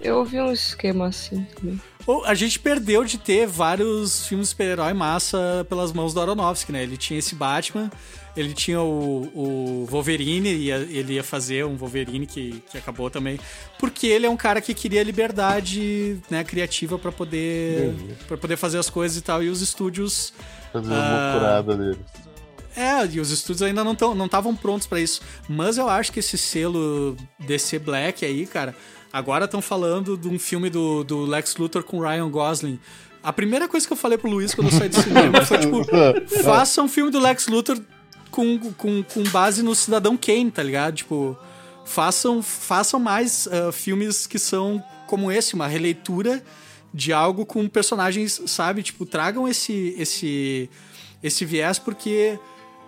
eu 0.00 0.18
ouvi 0.18 0.40
um 0.40 0.52
esquema 0.52 1.08
assim 1.08 1.42
também. 1.56 1.80
A 2.24 2.34
gente 2.34 2.58
perdeu 2.60 3.04
de 3.04 3.18
ter 3.18 3.46
vários 3.46 4.26
filmes 4.26 4.50
super-herói 4.50 4.92
massa 4.92 5.66
pelas 5.68 5.92
mãos 5.92 6.14
do 6.14 6.20
Aronofsky, 6.20 6.70
né? 6.70 6.82
Ele 6.82 6.96
tinha 6.96 7.18
esse 7.18 7.34
Batman, 7.34 7.90
ele 8.36 8.54
tinha 8.54 8.80
o, 8.80 9.30
o 9.34 9.86
Wolverine, 9.86 10.48
e 10.50 10.70
ele 10.70 11.14
ia 11.14 11.24
fazer 11.24 11.64
um 11.64 11.76
Wolverine 11.76 12.24
que, 12.24 12.62
que 12.70 12.78
acabou 12.78 13.10
também. 13.10 13.40
Porque 13.78 14.06
ele 14.06 14.24
é 14.24 14.30
um 14.30 14.36
cara 14.36 14.60
que 14.60 14.72
queria 14.72 15.02
liberdade 15.02 16.20
né, 16.30 16.44
criativa 16.44 16.96
pra 16.96 17.10
poder, 17.10 17.92
pra 18.28 18.36
poder 18.36 18.56
fazer 18.56 18.78
as 18.78 18.88
coisas 18.88 19.18
e 19.18 19.22
tal. 19.22 19.42
E 19.42 19.48
os 19.48 19.60
estúdios. 19.60 20.32
Fazer 20.72 20.92
uma 20.92 21.62
dele. 21.62 21.98
É, 22.76 23.06
e 23.06 23.18
os 23.18 23.30
estúdios 23.30 23.62
ainda 23.62 23.82
não 23.82 23.94
estavam 23.94 24.52
não 24.52 24.56
prontos 24.56 24.86
pra 24.86 25.00
isso. 25.00 25.22
Mas 25.48 25.78
eu 25.78 25.88
acho 25.88 26.12
que 26.12 26.20
esse 26.20 26.36
selo 26.36 27.16
DC 27.40 27.78
Black 27.78 28.22
aí, 28.22 28.46
cara, 28.46 28.76
agora 29.16 29.46
estão 29.46 29.62
falando 29.62 30.14
de 30.14 30.28
um 30.28 30.38
filme 30.38 30.68
do, 30.68 31.02
do 31.02 31.24
Lex 31.24 31.56
Luthor 31.56 31.82
com 31.82 32.00
Ryan 32.00 32.28
Gosling. 32.28 32.78
A 33.22 33.32
primeira 33.32 33.66
coisa 33.66 33.86
que 33.86 33.92
eu 33.92 33.96
falei 33.96 34.18
pro 34.18 34.30
Luiz 34.30 34.54
quando 34.54 34.68
eu 34.68 34.78
saí 34.78 34.90
do 34.90 35.00
cinema 35.00 35.40
foi 35.46 35.58
tipo: 35.58 35.82
faça 36.44 36.82
um 36.82 36.88
filme 36.88 37.10
do 37.10 37.18
Lex 37.18 37.48
Luthor 37.48 37.80
com, 38.30 38.58
com, 38.74 39.02
com 39.02 39.22
base 39.30 39.62
no 39.62 39.74
Cidadão 39.74 40.18
Kane, 40.18 40.50
tá 40.50 40.62
ligado? 40.62 40.96
Tipo, 40.96 41.36
façam, 41.86 42.42
façam 42.42 43.00
mais 43.00 43.48
ah, 43.50 43.72
filmes 43.72 44.26
que 44.26 44.38
são 44.38 44.84
como 45.06 45.32
esse, 45.32 45.54
uma 45.54 45.66
releitura 45.66 46.44
de 46.92 47.10
algo 47.10 47.46
com 47.46 47.66
personagens, 47.68 48.42
sabe? 48.46 48.82
Tipo, 48.82 49.06
tragam 49.06 49.48
esse, 49.48 49.94
esse, 49.96 50.68
esse 51.22 51.44
viés, 51.46 51.78
porque, 51.78 52.38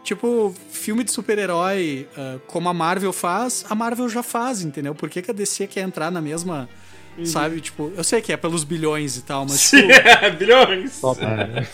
tipo, 0.03 0.55
filme 0.71 1.05
de 1.05 1.11
super-herói, 1.11 2.09
ah, 2.17 2.39
como 2.47 2.69
a 2.69 2.75
Marvel 2.75 3.13
faz, 3.13 3.65
a 3.69 3.75
Marvel 3.75 4.09
já 4.09 4.23
faz, 4.23 4.63
entendeu? 4.63 4.95
Por 4.95 5.09
que, 5.09 5.23
que 5.23 5.31
a 5.31 5.35
DC 5.35 5.67
quer 5.67 5.83
entrar 5.83 6.11
na 6.11 6.21
mesma. 6.21 6.69
Sabe, 7.25 7.61
tipo, 7.61 7.93
eu 7.97 8.05
sei 8.05 8.21
que 8.21 8.33
é 8.33 8.37
pelos 8.37 8.63
bilhões 8.63 9.17
e 9.17 9.23
tal, 9.23 9.45
mas 9.45 9.59
tipo, 9.71 9.89
Bilhões. 10.39 11.01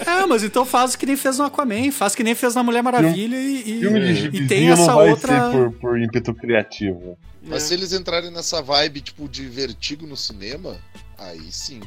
é, 0.07 0.25
mas 0.27 0.43
então 0.43 0.65
faz 0.65 0.97
que 0.97 1.05
nem 1.05 1.17
fez 1.17 1.37
no 1.37 1.45
Aquaman, 1.45 1.91
faz 1.93 2.15
que 2.15 2.25
nem 2.25 2.35
fez 2.35 2.55
na 2.55 2.63
Mulher 2.63 2.83
Maravilha 2.83 3.37
e, 3.37 3.61
e, 3.61 3.81
Filme 3.81 4.01
de 4.01 4.07
e 4.07 4.15
gibizinho 4.15 4.49
tem 4.49 4.71
essa 4.71 4.87
não 4.87 4.95
vai 4.95 5.11
outra. 5.11 5.53
ser 5.53 5.59
por, 5.59 5.73
por 5.73 6.01
ímpeto 6.01 6.33
criativo. 6.35 7.19
Mas 7.43 7.65
se 7.65 7.75
eles 7.75 7.93
entrarem 7.93 8.31
nessa 8.31 8.63
vibe, 8.63 9.03
tipo, 9.03 9.29
de 9.29 9.47
vertigo 9.47 10.07
no 10.07 10.17
cinema, 10.17 10.79
aí 11.19 11.53
sim. 11.53 11.81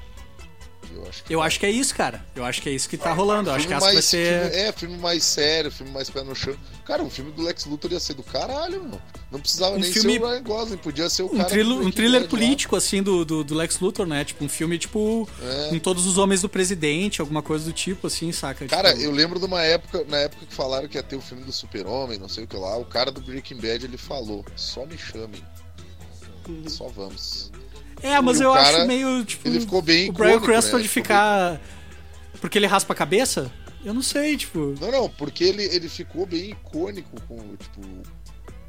Eu 0.96 1.08
acho 1.08 1.24
que. 1.24 1.34
Eu 1.36 1.42
acho 1.42 1.60
que 1.60 1.66
é 1.66 1.72
isso, 1.72 1.96
cara. 1.96 2.26
Eu 2.36 2.44
acho 2.46 2.62
que 2.62 2.70
é 2.70 2.72
isso 2.72 2.88
que 2.90 2.98
tá 2.98 3.14
rolando. 3.14 3.50
Eu 3.50 3.54
acho 3.56 3.68
que 3.68 3.74
essa 3.74 3.86
vai 3.86 4.02
ser. 4.02 4.42
filme- 4.52 4.56
é, 4.56 4.72
filme 4.72 4.98
mais 4.98 5.24
sério, 5.24 5.72
filme 5.72 5.92
mais 5.92 6.10
pé 6.10 6.24
no 6.24 6.36
chão. 6.36 6.56
Cara, 6.86 7.04
um 7.04 7.10
filme 7.10 7.32
do 7.32 7.42
Lex 7.44 7.66
Luthor 7.66 7.92
ia 7.92 8.00
ser 8.00 8.14
do 8.14 8.24
caralho, 8.24 8.82
mano. 8.84 9.02
Não 9.30 9.40
precisava 9.42 9.76
Um 9.76 9.80
nem 9.80 9.92
filme- 9.92 10.14
ser 10.14 10.22
o 10.24 10.28
Ryan 10.30 10.44
Gosling, 10.44 10.78
podia 10.78 11.10
ser 11.10 11.24
o 11.24 11.26
Um, 11.26 11.38
cara. 11.38 11.50
trilo- 11.50 11.82
um 11.86 11.92
thriller 11.92 12.22
lá. 12.22 12.28
político, 12.28 12.76
assim, 12.78 13.04
do, 13.04 13.26
do, 13.26 13.44
do 13.44 13.54
Lex 13.56 13.80
Luthor, 13.80 14.06
né? 14.08 14.24
Tipo, 14.24 14.46
um 14.46 14.50
filme, 14.50 14.78
tipo, 14.78 15.28
É. 15.42 15.70
com 15.70 15.80
todos 15.80 16.06
os 16.06 16.18
homens 16.18 16.42
do 16.42 16.48
presidente, 16.50 17.20
alguma 17.20 17.42
coisa 17.44 17.66
do 17.66 17.74
tipo, 17.74 18.08
assim, 18.08 18.32
saca? 18.32 18.66
Cara, 18.68 18.92
Tipo, 18.94 19.04
eu 19.04 19.12
lembro 19.12 19.38
de 19.40 19.46
uma 19.46 19.62
época, 19.62 20.06
na 20.08 20.18
época 20.18 20.46
que 20.46 20.54
falaram 20.54 20.88
que 20.88 20.98
ia 20.98 21.04
ter 21.04 21.18
o 21.18 21.22
filme 21.22 21.44
do 21.44 21.52
Super-Homem, 21.52 22.18
não 22.18 22.30
sei 22.30 22.46
o 22.46 22.48
que 22.48 22.56
lá, 22.56 22.78
o 22.78 22.86
cara 22.86 23.12
do 23.12 23.20
Breaking 23.22 23.58
Bad 23.58 23.84
ele 23.86 23.98
falou: 23.98 24.46
só 24.56 24.86
me 24.86 24.98
chamem. 24.98 25.44
Só 26.68 26.88
vamos. 26.88 27.52
É, 28.02 28.19
mas 28.22 28.40
e 28.40 28.44
eu 28.44 28.53
cara, 28.53 28.78
acho 28.78 28.88
meio, 28.88 29.26
tipo... 29.26 29.48
Ele 29.48 29.60
ficou 29.60 29.82
bem 29.82 30.10
o 30.10 30.14
Brian 30.14 30.40
Cranston 30.40 30.78
né? 30.78 30.84
de 30.84 30.88
ficar... 30.90 31.60
Porque 32.40 32.57
ele 32.57 32.68
raspa 32.68 32.94
a 32.94 32.95
cabeça? 32.95 33.52
Eu 33.84 33.94
não 33.94 34.02
sei, 34.02 34.38
tipo... 34.38 34.76
Não, 34.80 34.91
não, 34.91 35.10
porque 35.10 35.44
ele, 35.44 35.64
ele 35.64 35.90
ficou 35.90 36.26
bem 36.26 36.52
icônico 36.52 37.19
com, 37.28 37.56
tipo, 37.56 37.82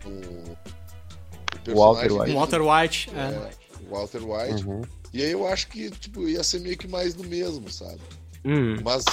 o, 0.07 1.73
o 1.73 1.75
Walter 1.75 2.13
White. 2.13 2.35
Walter 2.35 2.63
White, 2.63 3.11
é. 3.15 3.21
é, 3.21 3.51
o 3.87 3.95
Walter 3.95 4.23
White. 4.23 4.65
Uhum. 4.65 4.83
E 5.13 5.23
aí 5.23 5.33
eu 5.33 5.47
acho 5.47 5.69
que, 5.69 5.91
tipo, 5.91 6.29
ia 6.29 6.43
ser 6.45 6.61
meio 6.61 6.77
que 6.77 6.87
mais 6.87 7.15
do 7.15 7.25
mesmo, 7.25 7.71
sabe? 7.71 8.01
Hum. 8.45 8.77
Mas, 8.83 9.05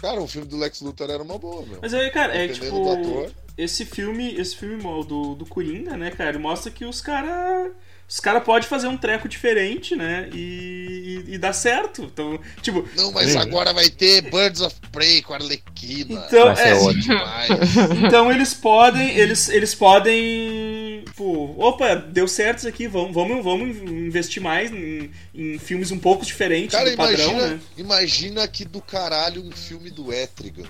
cara, 0.00 0.20
o 0.20 0.26
filme 0.26 0.48
do 0.48 0.56
Lex 0.56 0.80
Luthor 0.80 1.10
era 1.10 1.22
uma 1.22 1.38
boa, 1.38 1.64
meu. 1.66 1.78
Mas 1.80 1.92
aí, 1.94 2.10
cara, 2.10 2.34
é 2.34 2.48
tipo. 2.48 2.70
do 2.70 2.90
ator. 2.90 3.30
Esse 3.56 3.84
filme, 3.84 4.34
esse 4.34 4.56
filme 4.56 4.82
do, 5.04 5.34
do 5.34 5.44
Coringa, 5.44 5.96
né, 5.96 6.10
cara, 6.10 6.30
ele 6.30 6.38
mostra 6.38 6.70
que 6.70 6.84
os 6.84 7.00
caras. 7.00 7.72
Os 8.10 8.18
caras 8.18 8.42
podem 8.42 8.68
fazer 8.68 8.88
um 8.88 8.96
treco 8.96 9.28
diferente, 9.28 9.94
né? 9.94 10.28
E, 10.34 11.24
e, 11.28 11.34
e 11.34 11.38
dá 11.38 11.52
certo. 11.52 12.02
Então, 12.02 12.40
tipo, 12.60 12.84
Não, 12.96 13.12
mas 13.12 13.36
agora 13.36 13.72
vai 13.72 13.88
ter 13.88 14.22
Birds 14.22 14.60
of 14.60 14.74
Prey 14.90 15.22
com 15.22 15.32
a 15.32 15.36
Arlequina. 15.36 16.26
Então, 16.26 16.50
é, 16.50 16.74
ótimo. 16.74 17.02
Demais. 17.02 17.50
então 18.04 18.32
eles 18.32 18.52
podem. 18.52 19.16
Eles, 19.16 19.48
eles 19.48 19.76
podem. 19.76 21.04
Tipo, 21.06 21.54
opa, 21.56 21.94
deu 21.94 22.26
certo 22.26 22.58
isso 22.58 22.68
aqui, 22.68 22.88
vamos, 22.88 23.14
vamos, 23.14 23.44
vamos 23.44 23.76
investir 23.76 24.42
mais 24.42 24.72
em, 24.72 25.12
em 25.32 25.56
filmes 25.60 25.92
um 25.92 25.98
pouco 25.98 26.26
diferentes 26.26 26.76
Cara, 26.76 26.90
do 26.90 26.96
padrão, 26.96 27.30
imagina, 27.30 27.46
né? 27.46 27.60
imagina 27.78 28.48
que 28.48 28.64
do 28.64 28.82
caralho 28.82 29.40
um 29.40 29.52
filme 29.52 29.88
do 29.88 30.12
Etrigan. 30.12 30.66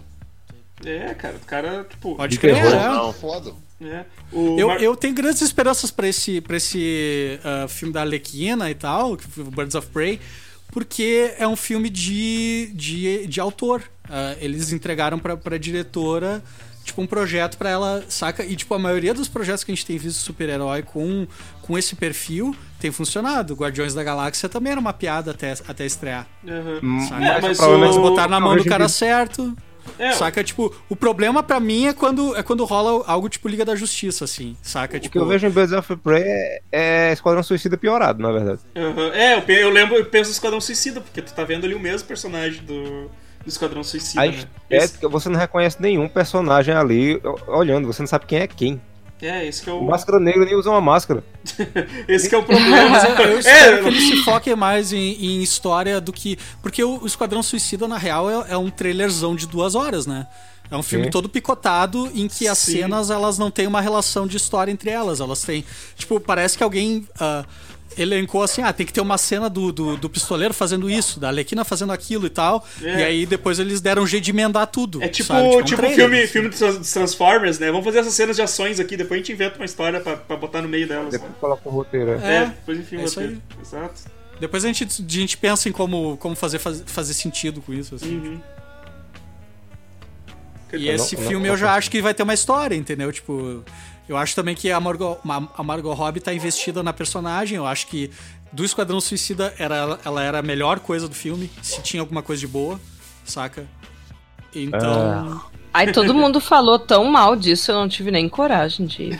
É, 0.84 1.14
cara, 1.14 1.36
o 1.36 1.46
cara, 1.46 1.86
tipo. 1.88 2.16
Pode 2.16 2.32
De 2.34 2.38
crer, 2.40 2.56
é. 2.56 2.88
Não, 2.88 3.12
foda. 3.12 3.52
é. 3.80 4.04
O 4.32 4.58
Eu, 4.58 4.68
Mar- 4.68 4.82
eu 4.82 4.96
tenho 4.96 5.14
grandes 5.14 5.42
esperanças 5.42 5.90
pra 5.90 6.08
esse, 6.08 6.40
pra 6.40 6.56
esse 6.56 7.38
ah, 7.44 7.66
filme 7.68 7.92
da 7.92 8.00
Arlequina 8.00 8.70
e 8.70 8.74
tal, 8.74 9.16
Birds 9.36 9.74
of 9.74 9.88
Prey, 9.88 10.20
porque 10.72 11.34
é 11.38 11.46
um 11.46 11.56
filme 11.56 11.90
de, 11.90 12.70
de, 12.74 13.26
de 13.26 13.40
autor. 13.40 13.82
Ah, 14.08 14.34
eles 14.40 14.72
entregaram 14.72 15.18
pra, 15.18 15.36
pra 15.36 15.56
diretora 15.58 16.42
tipo 16.82 17.02
um 17.02 17.06
projeto 17.06 17.56
pra 17.58 17.70
ela, 17.70 18.04
saca? 18.08 18.42
E 18.44 18.56
tipo 18.56 18.74
a 18.74 18.78
maioria 18.78 19.12
dos 19.14 19.28
projetos 19.28 19.62
que 19.62 19.70
a 19.70 19.74
gente 19.74 19.86
tem 19.86 19.98
visto 19.98 20.16
de 20.16 20.22
super-herói 20.24 20.82
com, 20.82 21.26
com 21.62 21.78
esse 21.78 21.94
perfil 21.94 22.56
tem 22.80 22.90
funcionado. 22.90 23.54
Guardiões 23.54 23.94
da 23.94 24.02
Galáxia 24.02 24.48
também 24.48 24.72
era 24.72 24.80
uma 24.80 24.92
piada 24.92 25.30
até, 25.30 25.52
até 25.68 25.84
estrear. 25.84 26.26
Aham. 26.48 26.80
Hum, 26.82 27.00
Saca? 27.06 27.24
É, 27.24 27.40
mas 27.40 27.96
o 27.96 28.00
botaram 28.00 28.30
na 28.30 28.40
mão 28.40 28.56
do 28.56 28.64
cara 28.64 28.88
certo. 28.88 29.54
É, 29.98 30.12
Saca, 30.12 30.42
tipo, 30.42 30.74
o 30.88 30.96
problema 30.96 31.42
pra 31.42 31.60
mim 31.60 31.86
é 31.86 31.92
quando, 31.92 32.36
é 32.36 32.42
quando 32.42 32.64
rola 32.64 33.04
algo 33.06 33.28
tipo 33.28 33.48
Liga 33.48 33.64
da 33.64 33.74
Justiça, 33.74 34.24
assim, 34.24 34.56
saca? 34.62 34.96
O 34.96 35.00
tipo, 35.00 35.12
que 35.12 35.18
eu 35.18 35.26
vejo 35.26 35.46
em 35.46 35.50
Birds 35.50 35.72
of 35.72 35.96
Prey 35.96 36.22
é, 36.24 36.60
é 36.72 37.12
Esquadrão 37.12 37.42
Suicida 37.42 37.76
piorado, 37.76 38.22
na 38.22 38.30
verdade. 38.32 38.60
aham. 38.76 39.10
é 39.14 39.38
eu, 39.38 39.56
eu 39.56 39.70
lembro, 39.70 39.96
eu 39.96 40.04
penso 40.06 40.30
no 40.30 40.34
Esquadrão 40.34 40.60
Suicida, 40.60 41.00
porque 41.00 41.22
tu 41.22 41.32
tá 41.34 41.44
vendo 41.44 41.64
ali 41.64 41.74
o 41.74 41.80
mesmo 41.80 42.06
personagem 42.06 42.62
do, 42.62 43.10
do 43.44 43.48
Esquadrão 43.48 43.82
Suicida, 43.82 44.22
A 44.22 44.26
né? 44.26 44.44
estética, 44.70 45.08
você 45.08 45.28
não 45.28 45.38
reconhece 45.38 45.80
nenhum 45.80 46.08
personagem 46.08 46.74
ali 46.74 47.20
olhando, 47.46 47.86
você 47.86 48.02
não 48.02 48.06
sabe 48.08 48.26
quem 48.26 48.38
é 48.40 48.46
quem. 48.46 48.80
É, 49.22 49.46
esse 49.46 49.62
que 49.62 49.70
é 49.70 49.72
O 49.72 49.78
o, 49.78 49.84
Máscara 49.84 50.18
Negra 50.18 50.44
nem 50.44 50.54
usa 50.54 50.70
uma 50.70 50.80
máscara. 50.80 51.22
esse 52.08 52.28
que 52.28 52.34
é 52.34 52.38
o 52.38 52.42
problema. 52.42 52.88
Mas 52.88 53.04
eu, 53.04 53.10
eu 53.10 53.38
espero 53.40 53.82
que 53.82 53.84
é, 53.84 53.88
ele 53.88 54.00
se 54.00 54.16
foque 54.24 54.54
mais 54.54 54.92
em, 54.92 55.12
em 55.12 55.42
história 55.42 56.00
do 56.00 56.12
que. 56.12 56.38
Porque 56.62 56.82
o, 56.82 57.04
Esquadrão 57.06 57.42
Suicida, 57.42 57.86
na 57.86 57.98
real, 57.98 58.30
é, 58.30 58.52
é 58.52 58.56
um 58.56 58.70
trailerzão 58.70 59.36
de 59.36 59.46
duas 59.46 59.74
horas, 59.74 60.06
né? 60.06 60.26
É 60.70 60.76
um 60.76 60.82
filme 60.82 61.06
Sim. 61.06 61.10
todo 61.10 61.28
picotado 61.28 62.10
em 62.14 62.28
que 62.28 62.46
as 62.46 62.58
Sim. 62.58 62.72
cenas 62.72 63.10
elas 63.10 63.36
não 63.36 63.50
têm 63.50 63.66
uma 63.66 63.80
relação 63.80 64.26
de 64.26 64.36
história 64.36 64.70
entre 64.70 64.88
elas. 64.88 65.20
Elas 65.20 65.42
têm. 65.42 65.64
Tipo, 65.96 66.20
parece 66.20 66.56
que 66.56 66.62
alguém. 66.62 67.06
ah, 67.18 67.44
elencou 67.98 68.42
assim, 68.42 68.62
ah, 68.62 68.72
tem 68.72 68.86
que 68.86 68.92
ter 68.92 69.00
uma 69.00 69.18
cena 69.18 69.50
do, 69.50 69.72
do, 69.72 69.96
do 69.96 70.08
pistoleiro 70.08 70.54
fazendo 70.54 70.88
isso, 70.88 71.18
da 71.20 71.28
Alequina 71.28 71.64
fazendo 71.64 71.92
aquilo 71.92 72.26
e 72.26 72.30
tal. 72.30 72.66
É. 72.82 73.00
E 73.00 73.02
aí 73.02 73.26
depois 73.26 73.58
eles 73.58 73.80
deram 73.80 74.02
um 74.02 74.06
jeito 74.06 74.24
de 74.24 74.30
emendar 74.30 74.66
tudo. 74.68 75.02
É 75.02 75.08
tipo, 75.08 75.26
sabe? 75.28 75.48
um 75.48 75.62
tipo 75.62 75.76
trailer, 75.78 75.96
filme, 75.96 76.18
assim. 76.18 76.26
filme 76.32 76.48
dos 76.48 76.58
Trans- 76.58 76.78
dos 76.78 76.92
Transformers, 76.92 77.58
né? 77.58 77.66
Vamos 77.70 77.84
fazer 77.84 77.98
essas 77.98 78.14
cenas 78.14 78.36
de 78.36 78.42
ações 78.42 78.78
aqui, 78.80 78.96
depois 78.96 79.18
a 79.18 79.22
gente 79.22 79.32
inventa 79.32 79.56
uma 79.56 79.64
história 79.64 80.00
pra, 80.00 80.16
pra 80.16 80.36
botar 80.36 80.62
no 80.62 80.68
meio 80.68 80.86
delas. 80.88 81.10
Depois 81.12 81.32
coloca 81.40 81.68
o 81.68 81.72
roteiro. 81.72 82.12
é. 82.12 82.14
É, 82.14 82.36
É, 82.36 82.44
depois 82.46 82.78
enfim, 82.78 82.96
é 82.96 83.04
isso 83.04 83.20
roteiro. 83.20 83.42
Exato. 83.60 84.00
Depois 84.38 84.64
a 84.64 84.68
gente, 84.68 84.84
a 84.84 84.88
gente 85.06 85.36
pensa 85.36 85.68
em 85.68 85.72
como, 85.72 86.16
como 86.16 86.34
fazer, 86.34 86.58
faz- 86.58 86.82
fazer 86.86 87.12
sentido 87.12 87.60
com 87.60 87.74
isso. 87.74 87.94
Assim. 87.96 88.16
Uhum. 88.16 88.40
E 90.72 90.88
esse 90.88 91.16
não- 91.16 91.22
filme 91.26 91.46
não- 91.48 91.54
eu 91.54 91.58
já 91.58 91.74
acho 91.74 91.90
que 91.90 92.00
vai 92.00 92.14
ter 92.14 92.22
uma 92.22 92.32
história, 92.34 92.76
entendeu? 92.76 93.12
Tipo, 93.12 93.64
eu 94.10 94.16
acho 94.16 94.34
também 94.34 94.56
que 94.56 94.70
a 94.72 94.80
Margot, 94.80 95.18
ma- 95.22 95.48
a 95.56 95.62
Margot 95.62 95.92
Robbie 95.94 96.20
tá 96.20 96.34
investida 96.34 96.82
na 96.82 96.92
personagem. 96.92 97.56
Eu 97.56 97.66
acho 97.66 97.86
que 97.86 98.10
do 98.52 98.64
Esquadrão 98.64 99.00
Suicida 99.00 99.54
era, 99.56 99.98
ela 100.04 100.22
era 100.22 100.40
a 100.40 100.42
melhor 100.42 100.80
coisa 100.80 101.08
do 101.08 101.14
filme, 101.14 101.48
se 101.62 101.80
tinha 101.80 102.00
alguma 102.00 102.20
coisa 102.20 102.40
de 102.40 102.48
boa, 102.48 102.80
saca? 103.24 103.64
Então. 104.52 105.40
Aí 105.72 105.92
todo 105.92 106.12
mundo 106.12 106.40
falou 106.40 106.76
tão 106.76 107.04
mal 107.04 107.36
disso, 107.36 107.70
eu 107.70 107.76
não 107.76 107.88
tive 107.88 108.10
nem 108.10 108.28
coragem 108.28 108.86
de 108.86 109.04
ir. 109.04 109.18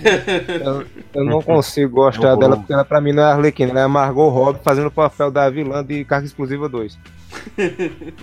Eu, 0.61 0.85
eu 1.15 1.25
não 1.25 1.41
consigo 1.41 1.95
gostar 1.95 2.35
dela 2.35 2.57
porque 2.57 2.73
ela 2.73 2.85
pra 2.85 3.01
mim 3.01 3.12
não 3.12 3.23
é 3.23 3.27
Arlequina, 3.27 3.71
ela 3.71 3.81
é 3.81 3.85
a 3.85 3.89
Margot 3.89 4.29
Robbie 4.29 4.59
fazendo 4.65 4.89
o 4.89 4.91
papel 4.91 5.31
da 5.31 5.49
vilã 5.49 5.85
de 5.85 6.05
Carga 6.05 6.27
Explosiva 6.27 6.69
2. 6.69 6.99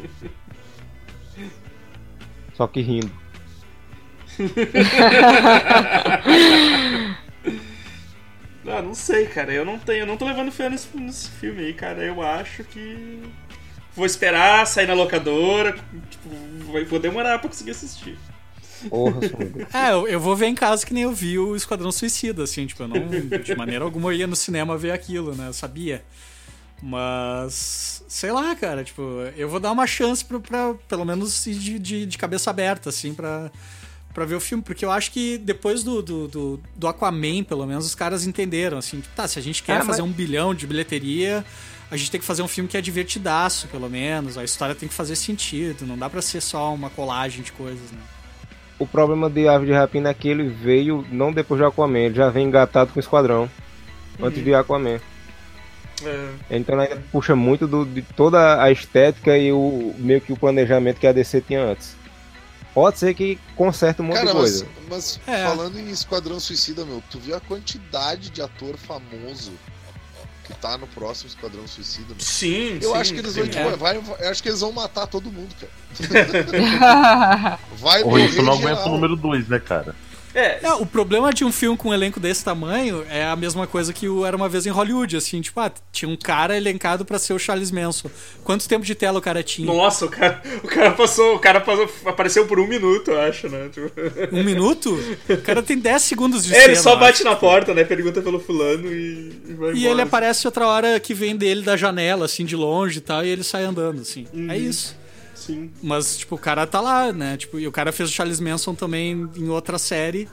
Só 2.55 2.67
que 2.67 2.81
rindo. 2.81 3.11
Ah, 8.69 8.81
não 8.81 8.93
sei, 8.93 9.25
cara. 9.27 9.53
Eu 9.53 9.63
não 9.63 9.79
tenho, 9.79 9.99
eu 10.01 10.05
não 10.05 10.17
tô 10.17 10.25
levando 10.25 10.51
fé 10.51 10.69
nesse, 10.69 10.87
nesse 10.97 11.29
filme 11.29 11.61
aí, 11.63 11.73
cara. 11.73 12.03
Eu 12.03 12.21
acho 12.21 12.63
que. 12.65 13.21
Vou 13.95 14.05
esperar 14.05 14.65
sair 14.67 14.87
na 14.87 14.93
locadora. 14.93 15.73
Tipo, 16.09 16.29
vai- 16.71 16.83
vou 16.83 16.99
demorar 16.99 17.39
pra 17.39 17.49
conseguir 17.49 17.71
assistir. 17.71 18.17
Porra. 18.89 19.19
É, 19.73 19.93
eu, 19.93 20.07
eu 20.07 20.19
vou 20.19 20.35
ver 20.35 20.47
em 20.47 20.55
casa 20.55 20.85
que 20.85 20.93
nem 20.93 21.03
eu 21.03 21.13
vi 21.13 21.39
o 21.39 21.55
Esquadrão 21.55 21.91
Suicida, 21.91 22.43
assim, 22.43 22.67
tipo, 22.67 22.83
eu 22.83 22.87
não, 22.87 23.07
de 23.41 23.55
maneira 23.55 23.83
alguma 23.85 24.09
eu 24.09 24.13
ia 24.17 24.27
no 24.27 24.35
cinema 24.35 24.77
ver 24.77 24.91
aquilo, 24.91 25.33
né? 25.33 25.47
Eu 25.47 25.53
sabia. 25.53 26.03
Mas, 26.83 28.03
sei 28.07 28.31
lá, 28.31 28.53
cara, 28.55 28.83
tipo, 28.83 29.01
eu 29.35 29.49
vou 29.49 29.59
dar 29.59 29.71
uma 29.71 29.87
chance 29.87 30.23
pra, 30.23 30.39
pra 30.39 30.75
pelo 30.87 31.05
menos 31.05 31.47
ir 31.47 31.55
de, 31.55 31.79
de, 31.79 32.05
de 32.05 32.17
cabeça 32.19 32.51
aberta, 32.51 32.89
assim, 32.89 33.15
pra, 33.15 33.49
pra 34.17 34.25
ver 34.25 34.33
o 34.33 34.39
filme, 34.39 34.63
porque 34.63 34.83
eu 34.83 34.89
acho 34.91 35.11
que 35.11 35.37
depois 35.37 35.83
do, 35.83 36.01
do, 36.01 36.27
do, 36.27 36.59
do 36.75 36.87
Aquaman, 36.87 37.43
pelo 37.43 37.67
menos, 37.67 37.85
os 37.85 37.93
caras 37.93 38.25
entenderam, 38.25 38.79
assim, 38.79 38.99
tipo, 38.99 39.15
tá, 39.15 39.27
se 39.27 39.37
a 39.37 39.41
gente 39.43 39.61
quer 39.61 39.73
É, 39.73 39.83
fazer 39.83 40.01
mas- 40.01 40.09
um 40.09 40.11
bilhão 40.11 40.55
de 40.55 40.65
bilheteria, 40.65 41.45
a 41.91 41.95
gente 41.95 42.09
tem 42.09 42.19
que 42.19 42.25
fazer 42.25 42.41
um 42.41 42.47
filme 42.47 42.67
que 42.67 42.75
é 42.75 42.81
divertidaço, 42.81 43.67
pelo 43.67 43.87
menos, 43.87 44.35
a 44.35 44.43
história 44.43 44.73
tem 44.73 44.89
que 44.89 44.95
fazer 44.95 45.15
sentido, 45.15 45.85
não 45.85 45.95
dá 45.95 46.09
pra 46.09 46.19
ser 46.23 46.41
só 46.41 46.73
uma 46.73 46.89
colagem 46.89 47.43
de 47.43 47.51
coisas, 47.51 47.91
né? 47.91 47.99
O 48.79 48.87
problema 48.87 49.29
de 49.29 49.47
Ave 49.47 49.67
de 49.67 49.71
Rapina 49.73 50.09
é 50.09 50.13
que 50.15 50.27
ele 50.29 50.49
veio 50.49 51.05
não 51.11 51.31
depois 51.31 51.59
de 51.61 51.65
Aquaman, 51.67 51.99
ele 51.99 52.15
já 52.15 52.27
vem 52.31 52.47
engatado 52.47 52.91
com 52.91 52.97
o 52.97 52.99
Esquadrão. 52.99 53.47
Antes 54.19 54.43
de 54.43 54.51
Aquaman. 54.51 54.99
É. 56.03 56.29
Então 56.49 56.73
ele 56.81 56.91
ainda 56.91 57.03
puxa 57.11 57.35
muito 57.35 57.67
do- 57.67 57.85
de 57.85 58.01
toda 58.01 58.59
a 58.63 58.71
estética 58.71 59.37
e 59.37 59.51
o 59.51 59.93
meio 59.99 60.21
que 60.21 60.33
o 60.33 60.37
planejamento 60.37 60.99
que 60.99 61.05
a 61.05 61.11
DC 61.11 61.39
tinha 61.41 61.61
antes. 61.63 61.95
Pode 62.77 62.99
ser 62.99 63.15
que 63.15 63.39
conserte 63.55 64.03
um 64.03 64.05
monte 64.05 64.17
Cara, 64.17 64.27
de 64.27 64.33
mas, 64.35 64.61
coisa. 64.61 64.67
mas 64.87 65.19
É. 65.25 65.43
falando 65.47 65.79
em 65.79 65.89
Esquadrão 65.89 66.39
Suicida, 66.39 66.85
meu, 66.85 67.01
tu 67.09 67.17
viu 67.17 67.35
a 67.35 67.39
quantidade 67.41 68.29
de 68.29 68.39
ator 68.39 68.77
famoso 68.77 69.51
que 70.43 70.53
tá 70.53 70.77
no 70.77 70.85
próximo 70.85 71.27
Esquadrão 71.27 71.67
Suicida, 71.67 72.09
meu? 72.09 72.19
Sim, 72.19 72.77
Eu 72.79 72.91
sim, 72.91 72.97
acho 72.97 73.13
que 73.15 73.19
eles 73.19 73.33
sim. 73.33 73.39
vão, 73.39 73.49
tipo, 73.49 73.67
É. 73.67 73.75
vai, 73.75 73.97
eu 73.97 74.29
acho 74.29 74.43
que 74.43 74.49
eles 74.49 74.59
vão 74.61 74.71
matar 74.71 75.07
todo 75.07 75.31
mundo, 75.31 75.55
cara. 75.59 75.71
Vai 77.79 78.03
Ou 78.03 78.11
morrer 78.11 78.25
isso 78.27 78.43
não 78.43 78.53
aguenta 78.53 78.75
geral. 78.75 78.87
o 78.89 78.91
número 78.91 79.15
2, 79.15 79.47
né, 79.47 79.59
cara? 79.59 79.95
É, 80.39 80.73
o 80.73 80.85
problema 80.85 81.33
de 81.33 81.43
um 81.43 81.51
filme 81.51 81.77
com 81.77 81.89
um 81.89 81.93
elenco 81.93 82.19
desse 82.19 82.43
tamanho 82.43 83.03
é 83.09 83.25
a 83.25 83.35
mesma 83.35 83.65
coisa 83.65 83.91
que 83.91 84.07
o 84.07 84.25
Era 84.25 84.35
Uma 84.37 84.47
Vez 84.47 84.65
em 84.65 84.69
Hollywood, 84.69 85.17
assim, 85.17 85.41
tipo, 85.41 85.59
ah, 85.59 85.71
tinha 85.91 86.07
um 86.07 86.15
cara 86.15 86.55
elencado 86.55 87.03
pra 87.03 87.17
ser 87.17 87.33
o 87.33 87.39
Charles 87.39 87.71
Manson. 87.71 88.09
Quanto 88.43 88.67
tempo 88.67 88.85
de 88.85 88.93
tela 88.93 89.17
o 89.19 89.21
cara 89.21 89.41
tinha? 89.41 89.65
nossa, 89.71 90.05
o 90.05 90.09
cara, 90.09 90.41
o 90.63 90.67
cara 90.67 90.91
passou, 90.91 91.35
o 91.35 91.39
cara 91.39 91.59
passou, 91.59 91.89
apareceu 92.05 92.45
por 92.45 92.59
um 92.59 92.67
minuto, 92.67 93.11
eu 93.11 93.19
acho, 93.21 93.49
né? 93.49 93.69
Tipo, 93.73 93.91
Um 94.31 94.43
minuto? 94.43 94.97
O 95.29 95.37
cara 95.41 95.63
tem 95.63 95.77
10 95.79 96.01
segundos 96.01 96.43
de 96.45 96.53
é, 96.53 96.57
ele 96.65 96.75
cena, 96.75 96.83
só 96.83 96.93
eu 96.93 96.99
bate 96.99 97.13
acho. 97.15 97.23
na 97.23 97.35
porta, 97.35 97.73
né? 97.73 97.83
Pergunta 97.83 98.21
pelo 98.21 98.39
fulano 98.39 98.91
e, 98.91 99.31
e 99.49 99.53
vai 99.53 99.69
E 99.73 99.77
embora. 99.79 99.91
ele 99.91 100.01
aparece 100.01 100.45
outra 100.47 100.67
hora 100.67 100.99
que 100.99 101.13
vem 101.13 101.35
dele 101.35 101.61
da 101.63 101.75
janela, 101.75 102.25
assim, 102.25 102.45
de 102.45 102.55
longe 102.55 102.99
e 102.99 103.01
tal, 103.01 103.25
e 103.25 103.29
ele 103.29 103.43
sai 103.43 103.63
andando, 103.63 104.01
assim. 104.01 104.27
Uhum. 104.33 104.51
É 104.51 104.57
isso. 104.57 104.95
Sim. 105.37 105.71
Mas, 105.81 106.17
tipo, 106.17 106.35
o 106.35 106.39
cara 106.39 106.65
tá 106.67 106.81
lá, 106.81 107.11
né? 107.13 107.37
Tipo, 107.37 107.59
e 107.59 107.67
o 107.67 107.71
cara 107.71 107.91
fez 107.91 108.09
o 108.09 108.11
Charles 108.13 108.39
Manson 108.39 108.73
também 108.75 109.29
em 109.35 109.49
outra 109.49 109.77
série 109.77 110.27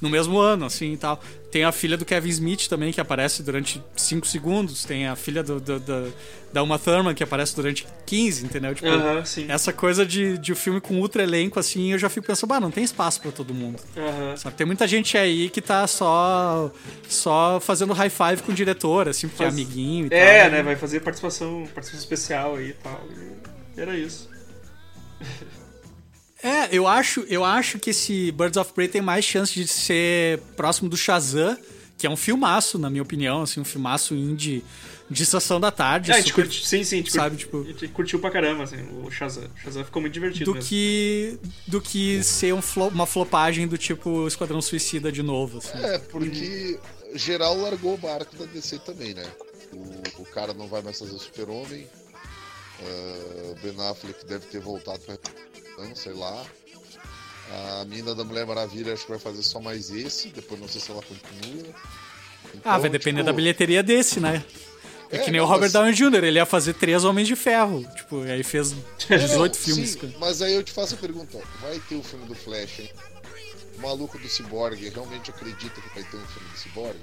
no 0.00 0.10
mesmo 0.10 0.38
ano, 0.38 0.66
assim 0.66 0.92
e 0.92 0.96
tal. 0.96 1.18
Tem 1.50 1.64
a 1.64 1.72
filha 1.72 1.96
do 1.96 2.04
Kevin 2.04 2.28
Smith 2.28 2.68
também, 2.68 2.92
que 2.92 3.00
aparece 3.00 3.42
durante 3.42 3.82
5 3.96 4.26
segundos. 4.26 4.84
Tem 4.84 5.06
a 5.06 5.16
filha 5.16 5.42
do, 5.42 5.58
do- 5.58 5.80
do- 5.80 6.12
da 6.52 6.62
Uma 6.62 6.78
Thurman, 6.78 7.14
que 7.14 7.22
aparece 7.22 7.56
durante 7.56 7.86
15, 8.04 8.44
entendeu? 8.44 8.74
Tipo, 8.74 8.88
essa 9.48 9.72
coisa 9.72 10.04
de, 10.04 10.36
de 10.36 10.52
um 10.52 10.56
filme 10.56 10.80
com 10.82 10.98
ultra 11.00 11.22
elenco, 11.22 11.58
assim, 11.58 11.92
eu 11.92 11.98
já 11.98 12.10
fico 12.10 12.26
pensando, 12.26 12.48
bah, 12.50 12.60
não 12.60 12.70
tem 12.70 12.84
espaço 12.84 13.20
pra 13.22 13.30
todo 13.32 13.54
mundo. 13.54 13.78
Aham. 13.96 14.36
Sabe? 14.36 14.56
Tem 14.56 14.66
muita 14.66 14.86
gente 14.86 15.16
aí 15.16 15.48
que 15.48 15.62
tá 15.62 15.86
só 15.86 16.70
só 17.08 17.58
fazendo 17.60 17.92
high 17.94 18.10
five 18.10 18.42
com 18.42 18.52
o 18.52 18.54
diretor, 18.54 19.08
assim, 19.08 19.28
porque 19.28 19.42
é 19.42 19.46
Faz- 19.46 19.54
amiguinho 19.54 20.08
e 20.10 20.14
É, 20.14 20.42
tal. 20.42 20.50
né? 20.50 20.62
Vai 20.62 20.76
fazer 20.76 21.00
participação, 21.00 21.66
participação 21.74 21.98
especial 22.00 22.56
aí 22.56 22.68
e 22.70 22.72
tal. 22.74 23.02
E 23.76 23.80
era 23.80 23.96
isso. 23.96 24.28
É, 26.42 26.68
eu 26.70 26.86
acho, 26.86 27.20
eu 27.28 27.44
acho 27.44 27.78
que 27.78 27.90
esse 27.90 28.30
Birds 28.32 28.56
of 28.56 28.72
Prey 28.72 28.86
tem 28.88 29.00
mais 29.00 29.24
chance 29.24 29.52
de 29.54 29.66
ser 29.66 30.38
próximo 30.56 30.88
do 30.88 30.96
Shazam, 30.96 31.56
que 31.98 32.06
é 32.06 32.10
um 32.10 32.16
filmaço, 32.16 32.78
na 32.78 32.90
minha 32.90 33.02
opinião, 33.02 33.42
assim, 33.42 33.58
um 33.60 33.64
filmaço 33.64 34.14
indie 34.14 34.62
de 35.10 35.24
sessão 35.24 35.58
da 35.60 35.70
tarde, 35.70 36.10
É, 36.10 36.14
a 36.14 36.18
gente 36.18 36.28
super- 36.30 36.42
curti, 36.44 36.66
sim, 36.66 36.84
sim, 36.84 36.96
a 36.96 36.98
gente 36.98 37.12
sabe, 37.12 37.30
curti- 37.36 37.44
tipo- 37.44 37.60
a 37.62 37.64
gente 37.64 37.88
curtiu 37.88 38.18
pra 38.18 38.30
caramba, 38.30 38.64
assim, 38.64 38.76
o 39.04 39.10
Shazam. 39.10 39.44
O 39.56 39.60
Shazam 39.60 39.84
ficou 39.84 40.02
muito 40.02 40.12
divertido 40.12 40.44
do 40.46 40.54
mesmo. 40.54 40.68
que 40.68 41.38
do 41.66 41.80
que 41.80 42.22
ser 42.22 42.52
um 42.52 42.60
flo- 42.60 42.88
uma 42.88 43.06
flopagem 43.06 43.66
do 43.66 43.78
tipo 43.78 44.26
Esquadrão 44.26 44.60
Suicida 44.60 45.10
de 45.10 45.22
novo, 45.22 45.58
assim. 45.58 45.78
É, 45.78 45.98
porque 45.98 46.78
geral 47.14 47.56
largou 47.56 47.94
o 47.94 47.98
barco 47.98 48.36
da 48.36 48.44
DC 48.46 48.78
também, 48.80 49.14
né? 49.14 49.24
O, 49.72 50.22
o 50.22 50.26
cara 50.26 50.52
não 50.52 50.66
vai 50.68 50.82
mais 50.82 50.98
fazer 50.98 51.12
o 51.14 51.18
Super-Homem. 51.18 51.86
O 52.80 53.54
Ben 53.62 53.74
Affleck 53.88 54.24
deve 54.26 54.46
ter 54.46 54.60
voltado 54.60 54.98
pra. 55.00 55.16
Sei 55.94 56.12
lá. 56.12 56.44
A 57.80 57.84
mina 57.84 58.14
da 58.14 58.24
Mulher 58.24 58.44
Maravilha 58.46 58.92
acho 58.92 59.04
que 59.04 59.10
vai 59.10 59.20
fazer 59.20 59.42
só 59.42 59.60
mais 59.60 59.90
esse. 59.90 60.28
Depois 60.28 60.60
não 60.60 60.68
sei 60.68 60.80
se 60.80 60.90
ela 60.90 61.02
continua. 61.02 61.74
Ah, 62.64 62.72
vai 62.72 62.78
Então, 62.78 62.90
depender 62.90 63.18
tipo, 63.20 63.26
da 63.26 63.32
bilheteria 63.32 63.82
desse, 63.82 64.18
né? 64.20 64.44
É, 65.10 65.16
É, 65.16 65.18
que 65.20 65.30
nem 65.30 65.40
não, 65.40 65.46
o 65.46 65.50
Robert 65.50 65.62
mas- 65.66 65.72
Downey 65.72 65.92
Jr., 65.94 66.24
ele 66.24 66.38
ia 66.38 66.46
fazer 66.46 66.74
três 66.74 67.04
Homens 67.04 67.28
de 67.28 67.36
Ferro. 67.36 67.84
Tipo, 67.96 68.22
aí 68.22 68.42
fez 68.42 68.72
Não, 68.72 68.78
18 69.08 69.54
não, 69.54 69.60
filmes. 69.64 69.90
sim, 69.92 70.14
mas 70.18 70.42
aí 70.42 70.54
eu 70.54 70.62
te 70.64 70.72
faço 70.72 70.94
a 70.94 70.98
pergunta: 70.98 71.40
vai 71.60 71.78
ter 71.88 71.94
o 71.94 72.02
filme 72.02 72.26
do 72.26 72.34
Flash, 72.34 72.80
hein? 72.80 72.90
O 73.78 73.82
maluco 73.82 74.18
do 74.18 74.28
Cyborg 74.28 74.88
realmente 74.88 75.30
acredita 75.30 75.80
que 75.80 75.94
vai 75.94 76.02
ter 76.02 76.16
um 76.16 76.26
filme 76.26 76.48
do 76.50 76.58
Cyborg? 76.58 76.96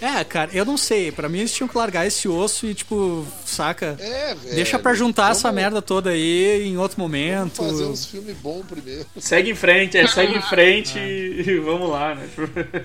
É, 0.00 0.22
cara, 0.24 0.50
eu 0.52 0.64
não 0.64 0.76
sei. 0.76 1.10
Pra 1.10 1.28
mim 1.28 1.38
eles 1.38 1.52
tinham 1.52 1.68
que 1.68 1.76
largar 1.76 2.06
esse 2.06 2.28
osso 2.28 2.66
e, 2.66 2.74
tipo, 2.74 3.26
saca? 3.46 3.96
É, 3.98 4.34
velho. 4.34 4.54
Deixa 4.54 4.78
pra 4.78 4.92
juntar 4.94 5.30
essa 5.30 5.48
vamos- 5.48 5.56
merda 5.62 5.80
toda 5.82 6.10
aí 6.10 6.62
em 6.66 6.76
outro 6.76 6.98
momento. 7.00 7.56
Vamos 7.56 7.72
fazer 7.72 7.84
uns 7.84 8.06
filmes 8.06 8.36
bons 8.38 8.64
primeiro. 8.66 9.06
Segue 9.18 9.50
em 9.50 9.54
frente, 9.54 9.96
é, 9.96 10.06
segue 10.06 10.36
em 10.36 10.42
frente 10.42 10.98
e 10.98 11.58
vamos 11.60 11.88
lá, 11.88 12.14
né? 12.14 12.28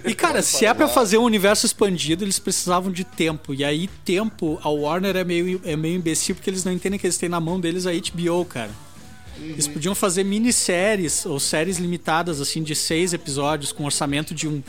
E, 0.05 0.13
cara, 0.15 0.41
se 0.41 0.65
é 0.65 0.73
pra 0.73 0.87
fazer 0.87 1.17
um 1.17 1.23
universo 1.23 1.65
expandido, 1.65 2.23
eles 2.23 2.39
precisavam 2.39 2.91
de 2.91 3.03
tempo. 3.03 3.53
E 3.53 3.63
aí, 3.65 3.89
tempo, 4.05 4.59
a 4.63 4.69
Warner 4.69 5.15
é 5.17 5.23
meio, 5.23 5.59
é 5.65 5.75
meio 5.75 5.95
imbecil 5.95 6.35
porque 6.35 6.49
eles 6.49 6.63
não 6.63 6.71
entendem 6.71 6.97
que 6.99 7.05
eles 7.05 7.17
têm 7.17 7.27
na 7.29 7.39
mão 7.39 7.59
deles 7.59 7.85
a 7.85 7.91
HBO, 7.91 8.45
cara. 8.45 8.71
Eles 9.41 9.69
podiam 9.69 9.95
fazer 9.95 10.25
minisséries 10.25 11.25
ou 11.25 11.39
séries 11.39 11.77
limitadas, 11.77 12.41
assim, 12.41 12.61
de 12.61 12.75
seis 12.75 13.13
episódios, 13.13 13.71
com 13.71 13.85
orçamento 13.85 14.33
de 14.35 14.49
um, 14.49 14.61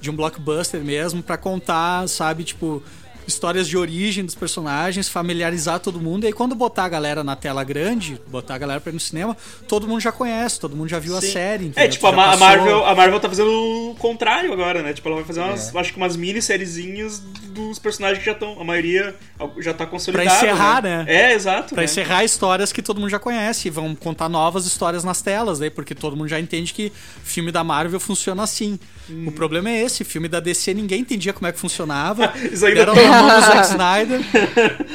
de 0.00 0.10
um 0.10 0.16
blockbuster 0.16 0.82
mesmo, 0.82 1.22
pra 1.22 1.36
contar, 1.36 2.08
sabe, 2.08 2.44
tipo, 2.44 2.82
histórias 3.28 3.68
de 3.68 3.76
origem 3.76 4.24
dos 4.24 4.34
personagens, 4.34 5.08
familiarizar 5.08 5.78
todo 5.78 6.00
mundo. 6.00 6.24
E 6.24 6.28
aí, 6.28 6.32
quando 6.32 6.54
botar 6.54 6.84
a 6.84 6.88
galera 6.88 7.22
na 7.22 7.36
tela 7.36 7.62
grande, 7.62 8.18
botar 8.26 8.54
a 8.54 8.58
galera 8.58 8.80
pra 8.80 8.90
ir 8.90 8.94
no 8.94 9.00
cinema, 9.00 9.36
todo 9.68 9.86
mundo 9.86 10.00
já 10.00 10.10
conhece, 10.10 10.58
todo 10.58 10.74
mundo 10.74 10.88
já 10.88 10.98
viu 10.98 11.16
a 11.16 11.20
Sim. 11.20 11.32
série. 11.32 11.64
É, 11.64 11.68
entendeu? 11.68 11.90
tipo, 11.90 12.06
a, 12.06 12.12
Ma- 12.12 12.32
a. 12.32 12.36
Marvel, 12.36 12.84
a 12.86 12.94
Marvel 12.94 13.20
tá 13.20 13.28
fazendo 13.28 13.50
o 13.50 13.94
contrário 13.98 14.52
agora, 14.52 14.82
né? 14.82 14.92
Tipo, 14.94 15.08
ela 15.08 15.16
vai 15.18 15.24
fazer 15.26 15.40
umas, 15.40 15.74
É. 15.74 15.78
acho 15.78 15.92
que 15.92 15.98
umas 15.98 16.16
mini-sériezinhas 16.16 17.20
dos 17.50 17.78
personagens 17.78 18.18
que 18.20 18.24
já 18.26 18.32
estão, 18.32 18.60
a 18.60 18.64
maioria 18.64 19.14
já 19.58 19.74
tá 19.74 19.86
consolidada. 19.86 20.28
Pra 20.28 20.38
encerrar, 20.38 20.82
né? 20.82 21.04
É, 21.06 21.34
exato. 21.34 21.74
Pra 21.74 21.82
né? 21.82 21.84
encerrar 21.84 22.24
histórias 22.24 22.72
que 22.72 22.80
todo 22.82 22.98
mundo 23.00 23.10
já 23.10 23.18
conhece 23.18 23.68
e 23.68 23.70
vão 23.70 23.94
contar 23.94 24.28
novas 24.28 24.64
histórias 24.66 25.04
nas 25.04 25.20
telas, 25.20 25.60
né? 25.60 25.68
Porque 25.68 25.94
todo 25.94 26.16
mundo 26.16 26.28
já 26.28 26.40
entende 26.40 26.72
que 26.72 26.90
filme 27.22 27.52
da 27.52 27.62
Marvel 27.62 28.00
funciona 28.00 28.42
assim. 28.42 28.78
Hum. 29.10 29.26
O 29.28 29.32
problema 29.32 29.70
é 29.70 29.82
esse, 29.82 30.04
filme 30.04 30.28
da 30.28 30.40
DC 30.40 30.72
ninguém 30.74 31.00
entendia 31.00 31.32
como 31.32 31.46
é 31.46 31.52
que 31.52 31.58
funcionava. 31.58 32.32
Isso 32.52 32.64
ainda 32.64 32.86
Deram 32.86 32.94
na 33.22 33.28
mão 33.32 33.40
do 33.40 33.46
Zack 33.46 33.66
Snyder. 33.70 34.20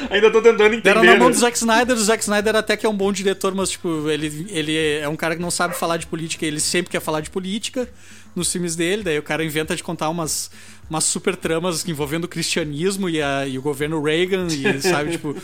Ainda 0.09 0.31
tô 0.31 0.41
tentando 0.41 0.63
entender. 0.65 0.81
Deram 0.81 1.03
na 1.03 1.15
mão 1.15 1.27
né? 1.29 1.33
do 1.33 1.39
Zack 1.39 1.57
Snyder. 1.57 1.95
O 1.95 1.99
Zack 1.99 2.23
Snyder 2.23 2.55
até 2.55 2.75
que 2.77 2.85
é 2.85 2.89
um 2.89 2.95
bom 2.95 3.11
diretor, 3.11 3.53
mas 3.55 3.69
tipo, 3.71 4.09
ele, 4.09 4.47
ele 4.49 4.77
é 4.99 5.07
um 5.07 5.15
cara 5.15 5.35
que 5.35 5.41
não 5.41 5.51
sabe 5.51 5.75
falar 5.75 5.97
de 5.97 6.07
política, 6.07 6.45
ele 6.45 6.59
sempre 6.59 6.91
quer 6.91 6.99
falar 7.01 7.21
de 7.21 7.29
política 7.29 7.87
nos 8.35 8.51
filmes 8.51 8.75
dele, 8.75 9.03
daí 9.03 9.19
o 9.19 9.23
cara 9.23 9.43
inventa 9.45 9.75
de 9.75 9.83
contar 9.83 10.09
umas, 10.09 10.49
umas 10.89 11.03
super 11.03 11.35
tramas 11.35 11.87
envolvendo 11.87 12.23
o 12.23 12.27
cristianismo 12.27 13.07
e, 13.07 13.21
a- 13.21 13.45
e 13.47 13.59
o 13.59 13.61
governo 13.61 14.01
Reagan, 14.01 14.47
e 14.47 14.81
sabe, 14.81 15.11
tipo. 15.11 15.35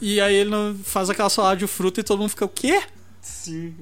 E 0.00 0.20
aí 0.20 0.36
ele 0.36 0.50
não 0.50 0.76
faz 0.84 1.10
aquela 1.10 1.28
salada 1.28 1.56
de 1.56 1.66
fruta 1.66 1.98
e 1.98 2.04
todo 2.04 2.20
mundo 2.20 2.28
fica, 2.30 2.44
o 2.44 2.48
quê? 2.48 2.80
Sim. 3.20 3.74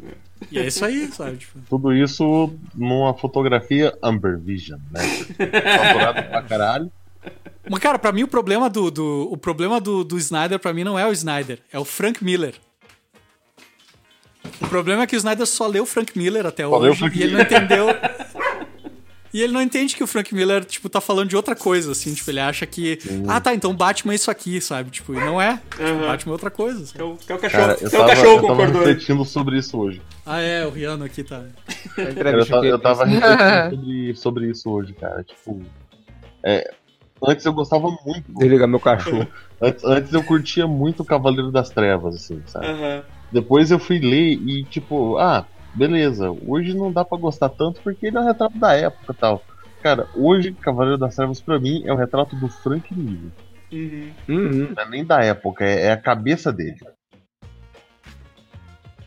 E 0.51 0.59
é 0.59 0.66
isso 0.66 0.85
aí, 0.85 1.09
sabe? 1.12 1.36
Tipo, 1.39 1.59
Tudo 1.68 1.93
isso 1.94 2.51
numa 2.74 3.12
fotografia 3.14 3.94
Amber 4.02 4.39
Vision, 4.39 4.78
né? 4.90 5.01
Faturado 5.36 6.23
pra 6.28 6.43
caralho. 6.43 6.90
Mas, 7.68 7.80
cara, 7.80 7.98
pra 7.98 8.12
mim 8.12 8.22
o 8.22 8.28
problema 8.28 8.70
do, 8.70 8.90
do, 8.90 9.28
o 9.30 9.36
problema 9.36 9.80
do, 9.80 10.05
do 10.05 10.16
Snyder, 10.18 10.59
pra 10.59 10.72
mim, 10.72 10.84
não 10.84 10.98
é 10.98 11.06
o 11.06 11.12
Snyder, 11.12 11.59
é 11.72 11.78
o 11.78 11.84
Frank 11.84 12.22
Miller. 12.24 12.55
O 14.60 14.68
problema 14.68 15.02
é 15.02 15.06
que 15.06 15.16
o 15.16 15.18
Snyder 15.18 15.47
só 15.47 15.66
leu 15.66 15.82
o 15.82 15.86
Frank 15.86 16.16
Miller 16.16 16.47
até 16.47 16.66
o 16.66 16.70
hoje 16.70 16.98
Frank 16.98 17.18
e 17.18 17.22
ele 17.22 17.34
não 17.34 17.40
entendeu. 17.40 17.86
E 19.34 19.43
ele 19.43 19.52
não 19.52 19.60
entende 19.60 19.94
que 19.94 20.02
o 20.02 20.06
Frank 20.06 20.34
Miller, 20.34 20.64
tipo, 20.64 20.88
tá 20.88 20.98
falando 20.98 21.28
de 21.28 21.36
outra 21.36 21.55
coisa, 21.55 21.93
assim, 21.93 22.14
tipo, 22.14 22.30
ele 22.30 22.40
acha 22.40 22.64
que. 22.64 22.98
Ah, 23.28 23.38
tá, 23.38 23.55
então 23.55 23.76
Batman 23.76 24.14
é 24.14 24.16
isso 24.16 24.30
aqui, 24.30 24.62
sabe? 24.62 24.88
Tipo, 24.90 25.12
e 25.12 25.18
não 25.18 25.38
é. 25.38 25.60
Tipo, 25.70 25.82
Aham. 25.82 26.06
Batman 26.06 26.30
é 26.30 26.32
outra 26.32 26.51
coisa. 26.51 26.82
assim. 26.82 26.93
Até 26.94 27.05
o, 27.05 27.12
até 27.22 27.34
o 27.34 27.38
cachorro, 27.38 27.62
Cara, 27.66 27.72
eu 27.78 27.86
até 27.86 27.86
o 27.86 27.90
tava, 28.01 28.09
cachorro 28.09 28.30
eu 28.30 28.34
tava 28.36 28.48
concordou. 28.55 28.82
refletindo 28.86 29.24
sobre 29.26 29.59
isso 29.59 29.78
hoje. 29.78 30.01
Ah, 30.24 30.40
é, 30.40 30.64
o 30.64 30.70
Riano 30.70 31.05
aqui 31.05 31.22
tá. 31.22 31.44
Eu, 31.98 32.64
eu 32.64 32.78
tava 32.78 33.05
refletindo 33.05 33.76
sobre, 33.76 34.14
sobre 34.16 34.51
isso 34.51 34.70
hoje, 34.70 34.94
cara. 34.94 35.22
Tipo. 35.22 35.60
é, 36.43 36.72
antes 37.22 37.44
eu 37.44 37.52
gostava 37.52 37.88
muito. 38.05 38.24
Desliga 38.28 38.66
meu 38.66 38.80
cachorro. 38.80 39.26
Antes, 39.59 39.84
antes 39.84 40.12
eu 40.12 40.22
curtia 40.22 40.66
muito 40.66 41.02
o 41.02 41.06
Cavaleiro 41.06 41.51
das 41.51 41.70
Trevas, 41.70 42.14
assim, 42.14 42.43
sabe? 42.44 42.66
Aham. 42.66 43.02
Depois 43.32 43.70
eu 43.70 43.78
fui 43.78 43.98
ler 43.98 44.34
e, 44.34 44.64
tipo, 44.64 45.16
ah, 45.16 45.47
beleza, 45.74 46.30
hoje 46.47 46.74
não 46.74 46.93
dá 46.93 47.05
pra 47.06 47.16
gostar 47.16 47.48
tanto 47.48 47.80
porque 47.80 48.06
ele 48.06 48.18
é 48.18 48.20
um 48.20 48.26
retrato 48.26 48.59
da 48.59 48.74
época 48.74 49.12
e 49.12 49.16
tal. 49.16 49.43
Cara, 49.82 50.06
hoje 50.14 50.52
Cavaleiro 50.52 50.98
das 50.98 51.16
Trevas 51.16 51.40
pra 51.40 51.59
mim 51.59 51.82
é 51.86 51.93
o 51.93 51.97
retrato 51.97 52.36
do 52.36 52.48
Frank 52.48 52.94
Miller. 52.94 53.30
Uhum. 53.72 54.10
Uhum. 54.28 54.74
Não 54.76 54.82
é 54.82 54.88
nem 54.88 55.05
da 55.05 55.22
época, 55.22 55.64
é, 55.64 55.86
é 55.86 55.93
a 55.93 55.97
cabeça 55.97 56.52
dele. 56.52 56.76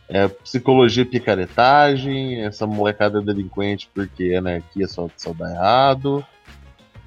É 0.08 0.28
psicologia 0.28 1.06
picaretagem, 1.06 2.44
essa 2.44 2.66
molecada 2.66 3.22
delinquente 3.22 3.88
porque 3.94 4.34
anarquia 4.34 4.88
só, 4.88 5.08
só 5.16 5.34
dá 5.34 5.52
errado. 5.52 6.26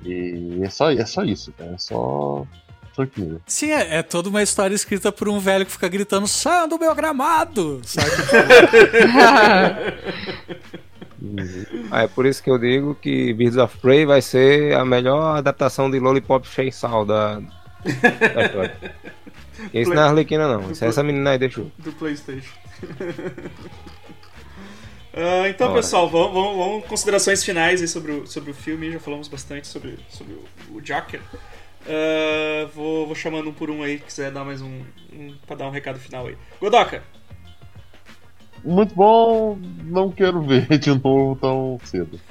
E 0.05 0.61
é 0.63 0.71
só, 0.71 0.91
é 0.91 1.05
só 1.05 1.25
isso, 1.25 1.53
cara. 1.53 1.73
É 1.73 1.79
só. 1.79 2.47
Que. 3.15 3.39
Sim, 3.47 3.71
é, 3.71 3.99
é 3.99 4.03
toda 4.03 4.29
uma 4.29 4.43
história 4.43 4.75
escrita 4.75 5.11
por 5.11 5.27
um 5.29 5.39
velho 5.39 5.65
que 5.65 5.73
fica 5.73 5.89
gritando: 5.89 6.29
saiam 6.29 6.69
do 6.69 6.79
meu 6.79 6.95
gramado! 6.95 7.81
Sabe? 7.85 8.11
É 11.93 12.09
por 12.09 12.27
isso 12.27 12.43
que 12.43 12.51
eu 12.51 12.59
digo 12.59 12.97
que 12.97 13.33
Birds 13.33 13.57
of 13.57 13.79
Prey 13.79 14.05
vai 14.05 14.21
ser 14.21 14.75
a 14.75 14.85
melhor 14.85 15.37
adaptação 15.37 15.89
de 15.89 16.01
Lollipop 16.01 16.45
Chainsaw 16.49 17.07
da, 17.07 17.37
da 17.37 18.45
história. 18.45 18.77
Isso 19.73 19.95
não 19.95 20.03
é 20.03 20.07
Arlequina 20.07 20.49
não, 20.49 20.73
isso 20.73 20.85
é 20.85 20.89
essa 20.89 21.05
menina 21.05 21.31
aí 21.31 21.39
deixou. 21.39 21.71
do 21.79 21.93
PlayStation. 21.93 22.51
Ah, 25.15 25.49
então, 25.49 25.69
Ora. 25.69 25.77
pessoal, 25.77 26.09
vamos, 26.09 26.33
vamos, 26.33 26.57
vamos 26.57 26.87
considerações 26.87 27.45
finais 27.45 27.83
aí 27.83 27.89
sobre 27.89 28.13
o, 28.13 28.27
sobre 28.27 28.51
o 28.51 28.55
filme. 28.55 28.91
Já 28.93 28.99
falamos 29.01 29.29
bastante 29.29 29.67
sobre, 29.67 29.99
sobre 30.09 30.35
o, 30.35 30.77
o 30.77 30.81
Joker. 30.81 31.21
Ah, 31.87 32.69
vou, 32.75 33.07
vou 33.07 33.15
chamando 33.15 33.51
um 33.51 33.53
por 33.53 33.71
um 33.71 33.83
aí, 33.83 33.99
que 33.99 34.07
quiser 34.07 34.31
dar 34.31 34.45
mais 34.45 34.63
um, 34.63 34.83
um. 35.13 35.37
pra 35.47 35.57
dar 35.57 35.67
um 35.67 35.71
recado 35.71 35.99
final 35.99 36.27
aí. 36.27 36.37
Godoka! 36.61 37.03
Muito 38.65 38.95
bom, 38.95 39.59
não 39.85 40.11
quero 40.11 40.41
ver 40.43 40.67
de 40.79 40.91
novo 40.91 41.37
tão 41.41 41.81
cedo. 41.85 42.19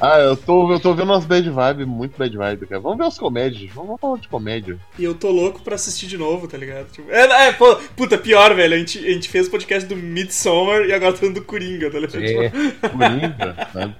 Ah, 0.00 0.18
eu 0.20 0.36
tô, 0.36 0.72
eu 0.72 0.78
tô 0.78 0.94
vendo 0.94 1.10
umas 1.10 1.24
bad 1.24 1.48
vibe, 1.48 1.86
muito 1.86 2.16
bad 2.16 2.36
vibe, 2.36 2.66
cara. 2.66 2.80
Vamos 2.80 2.98
ver 2.98 3.04
as 3.04 3.18
comédias, 3.18 3.70
vamos 3.72 4.00
falar 4.00 4.18
de 4.18 4.28
comédia. 4.28 4.78
E 4.98 5.04
eu 5.04 5.14
tô 5.14 5.30
louco 5.30 5.60
pra 5.62 5.74
assistir 5.74 6.06
de 6.06 6.16
novo, 6.16 6.46
tá 6.46 6.56
ligado? 6.56 6.90
Tipo, 6.92 7.10
é, 7.10 7.48
é, 7.48 7.52
pô, 7.52 7.76
puta, 7.96 8.16
pior, 8.16 8.54
velho. 8.54 8.74
A 8.74 8.78
gente, 8.78 8.98
a 8.98 9.10
gente 9.12 9.28
fez 9.28 9.48
o 9.48 9.50
podcast 9.50 9.88
do 9.88 9.96
Midsommar 9.96 10.82
e 10.82 10.92
agora 10.92 11.12
tá 11.12 11.18
falando 11.18 11.36
do 11.36 11.44
Coringa, 11.44 11.90
tá 11.90 11.98
ligado? 11.98 12.22
É. 12.22 12.50
Coringa? 12.88 13.94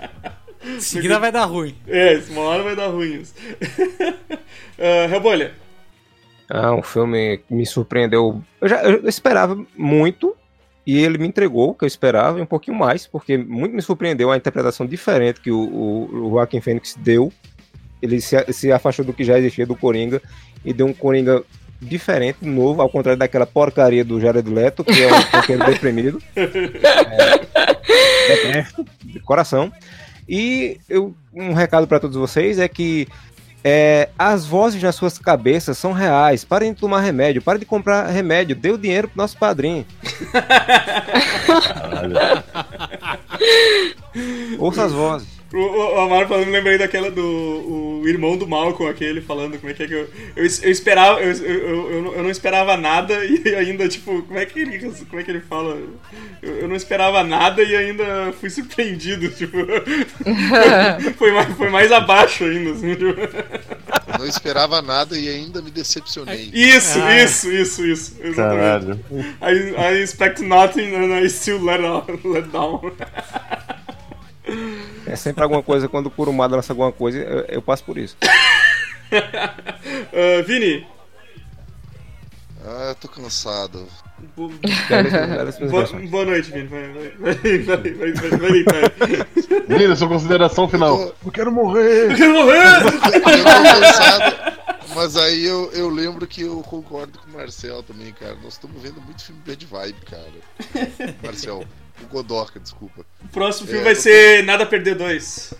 Em 0.64 0.80
seguida 0.80 1.18
vai 1.18 1.32
dar 1.32 1.44
ruim. 1.44 1.74
É, 1.86 2.20
uma 2.30 2.42
hora 2.42 2.62
vai 2.62 2.76
dar 2.76 2.88
ruim 2.88 3.20
isso. 3.20 3.34
uh, 4.78 5.08
Rebolha. 5.08 5.65
Ah, 6.48 6.74
um 6.74 6.82
filme 6.82 7.38
que 7.38 7.54
me 7.54 7.66
surpreendeu. 7.66 8.42
Eu 8.60 8.68
já 8.68 8.82
eu 8.82 9.08
esperava 9.08 9.58
muito 9.76 10.36
e 10.86 10.98
ele 10.98 11.18
me 11.18 11.26
entregou 11.26 11.70
o 11.70 11.74
que 11.74 11.84
eu 11.84 11.88
esperava 11.88 12.38
e 12.38 12.42
um 12.42 12.46
pouquinho 12.46 12.76
mais, 12.76 13.06
porque 13.06 13.36
muito 13.36 13.74
me 13.74 13.82
surpreendeu 13.82 14.30
a 14.30 14.36
interpretação 14.36 14.86
diferente 14.86 15.40
que 15.40 15.50
o, 15.50 15.58
o, 15.58 16.26
o 16.26 16.30
Joaquin 16.30 16.60
Phoenix 16.60 16.94
deu. 16.96 17.32
Ele 18.00 18.20
se, 18.20 18.36
se 18.52 18.70
afastou 18.70 19.04
do 19.04 19.12
que 19.12 19.24
já 19.24 19.38
existia 19.38 19.66
do 19.66 19.74
Coringa 19.74 20.22
e 20.64 20.72
deu 20.72 20.86
um 20.86 20.92
Coringa 20.92 21.42
diferente, 21.80 22.38
novo, 22.42 22.80
ao 22.80 22.88
contrário 22.88 23.18
daquela 23.18 23.46
porcaria 23.46 24.04
do 24.04 24.20
Jared 24.20 24.48
Leto, 24.48 24.84
que 24.84 25.02
é 25.02 25.12
um 25.12 25.22
pouquinho 25.30 25.58
deprimido. 25.64 26.22
É, 26.34 27.38
detesto, 28.28 28.86
de 29.04 29.20
coração. 29.20 29.72
E 30.28 30.78
eu, 30.88 31.14
um 31.32 31.52
recado 31.52 31.86
para 31.86 32.00
todos 32.00 32.16
vocês 32.16 32.58
é 32.58 32.66
que 32.66 33.06
é, 33.68 34.10
as 34.16 34.46
vozes 34.46 34.80
nas 34.80 34.94
suas 34.94 35.18
cabeças 35.18 35.76
são 35.76 35.92
reais. 35.92 36.44
Parem 36.44 36.72
de 36.72 36.78
tomar 36.78 37.00
remédio, 37.00 37.42
parem 37.42 37.58
de 37.58 37.66
comprar 37.66 38.06
remédio, 38.06 38.54
dê 38.54 38.70
o 38.70 38.78
dinheiro 38.78 39.08
pro 39.08 39.18
nosso 39.18 39.36
padrinho. 39.36 39.84
Ouça 44.60 44.84
as 44.84 44.92
vozes. 44.92 45.35
O, 45.56 45.60
o, 45.60 45.94
o 45.96 46.00
Amaro 46.00 46.28
falando, 46.28 46.46
me 46.46 46.52
lembrei 46.52 46.76
daquela 46.78 47.10
do 47.10 47.22
o 48.02 48.08
irmão 48.08 48.36
do 48.36 48.46
Malcolm, 48.46 48.88
aquele, 48.90 49.20
falando 49.20 49.58
como 49.58 49.70
é 49.70 49.74
que 49.74 49.82
é 49.82 49.86
que 49.88 49.94
eu. 49.94 50.08
Eu, 50.36 50.44
eu 50.44 50.70
esperava. 50.70 51.20
Eu, 51.20 51.32
eu, 51.32 51.90
eu, 51.90 52.14
eu 52.16 52.22
não- 52.22 52.30
esperava 52.30 52.76
nada 52.76 53.14
e 53.24 53.54
ainda, 53.54 53.88
tipo, 53.88 54.22
como 54.22 54.38
é 54.38 54.44
que 54.46 54.60
ele, 54.60 54.78
como 55.08 55.20
é 55.20 55.24
que 55.24 55.30
ele 55.30 55.40
fala? 55.40 55.78
Eu, 56.42 56.56
eu 56.58 56.68
não 56.68 56.76
esperava 56.76 57.24
nada 57.24 57.62
e 57.62 57.74
ainda 57.74 58.32
fui 58.38 58.50
surpreendido, 58.50 59.28
tipo. 59.34 59.56
foi, 61.16 61.30
mais, 61.32 61.56
foi 61.56 61.70
mais 61.70 61.90
abaixo 61.92 62.44
ainda, 62.44 62.70
assim, 62.72 62.94
tipo. 62.94 63.06
Eu 64.12 64.18
não 64.18 64.26
esperava 64.26 64.80
nada 64.82 65.18
e 65.18 65.28
ainda 65.28 65.60
me 65.62 65.70
decepcionei. 65.70 66.50
Isso, 66.52 66.98
Ah. 67.00 67.22
isso, 67.22 67.50
isso, 67.52 67.84
isso. 67.86 68.16
Exatamente. 68.22 69.00
Caralho. 69.00 69.00
I, 69.42 69.94
I 69.98 70.02
expect 70.02 70.42
nothing 70.42 70.94
and 70.94 71.12
I 71.18 71.28
still 71.28 71.62
let, 71.62 71.80
let 72.24 72.44
down. 72.52 72.92
É 75.06 75.16
sempre 75.16 75.42
alguma 75.42 75.62
coisa, 75.62 75.88
quando 75.88 76.06
o 76.06 76.10
Kurumada 76.10 76.56
lança 76.56 76.72
alguma 76.72 76.90
coisa, 76.92 77.18
eu, 77.18 77.44
eu 77.48 77.62
passo 77.62 77.84
por 77.84 77.96
isso. 77.98 78.16
Uh, 79.12 80.42
Vini, 80.46 80.86
Ah, 82.64 82.88
eu 82.88 82.94
tô 82.96 83.08
cansado. 83.08 83.86
bo- 84.36 84.50
boa, 86.10 86.24
noite, 86.24 86.50
Vini. 86.50 86.66
Vai, 86.66 86.88
vai, 86.92 87.10
vai, 87.58 87.76
vai, 87.76 88.12
vai, 88.12 88.64
vai. 88.64 89.62
Menina, 89.68 89.94
sua 89.94 90.08
consideração 90.08 90.68
final. 90.68 91.14
Eu 91.24 91.30
quero 91.32 91.52
morrer. 91.52 92.10
Eu 92.10 92.16
quero 92.16 92.32
morrer! 92.32 92.82
Eu 92.82 93.00
tô 93.02 93.10
cansado. 93.22 94.56
Mas 94.94 95.16
aí 95.16 95.44
eu, 95.44 95.70
eu 95.72 95.88
lembro 95.90 96.26
que 96.26 96.40
eu 96.42 96.62
concordo 96.62 97.18
com 97.18 97.28
o 97.30 97.32
Marcel 97.34 97.82
também, 97.82 98.12
cara. 98.12 98.34
Nós 98.42 98.54
estamos 98.54 98.80
vendo 98.80 99.00
muito 99.02 99.22
filme 99.22 99.40
bad 99.46 99.64
vibe, 99.66 100.00
cara. 100.06 100.32
Marcel, 101.22 101.64
o 102.04 102.06
Godoka, 102.08 102.58
desculpa. 102.60 103.04
O 103.24 103.28
próximo 103.28 103.66
filme 103.66 103.80
É, 103.80 103.84
vai 103.84 103.92
eu 103.92 103.96
ser 103.96 104.44
Nada 104.44 104.64
a 104.64 104.66
Perder 104.66 104.94
2. 104.96 105.54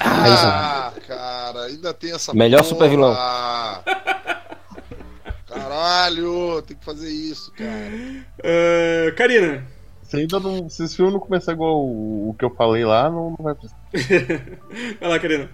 Ah, 0.00 0.92
cara, 1.06 1.64
ainda 1.66 1.94
tem 1.94 2.12
essa 2.12 2.34
Melhor 2.34 2.58
porra. 2.58 2.68
super 2.68 2.90
vilão. 2.90 3.14
Caralho, 5.46 6.62
tem 6.62 6.76
que 6.76 6.84
fazer 6.84 7.08
isso, 7.10 7.52
cara. 7.52 7.70
Uh, 8.40 9.14
Karina. 9.16 9.64
Se 10.02 10.16
ainda 10.16 10.38
não. 10.38 10.68
Se 10.68 10.84
esse 10.84 10.96
filme 10.96 11.12
não 11.12 11.20
começar 11.20 11.52
igual 11.52 11.84
o, 11.84 12.30
o 12.30 12.34
que 12.34 12.44
eu 12.44 12.50
falei 12.54 12.84
lá, 12.84 13.08
não, 13.10 13.30
não 13.30 13.38
vai 13.40 13.54
precisar. 13.54 13.76
Vai 15.00 15.08
lá, 15.08 15.18
Karina. 15.18 15.48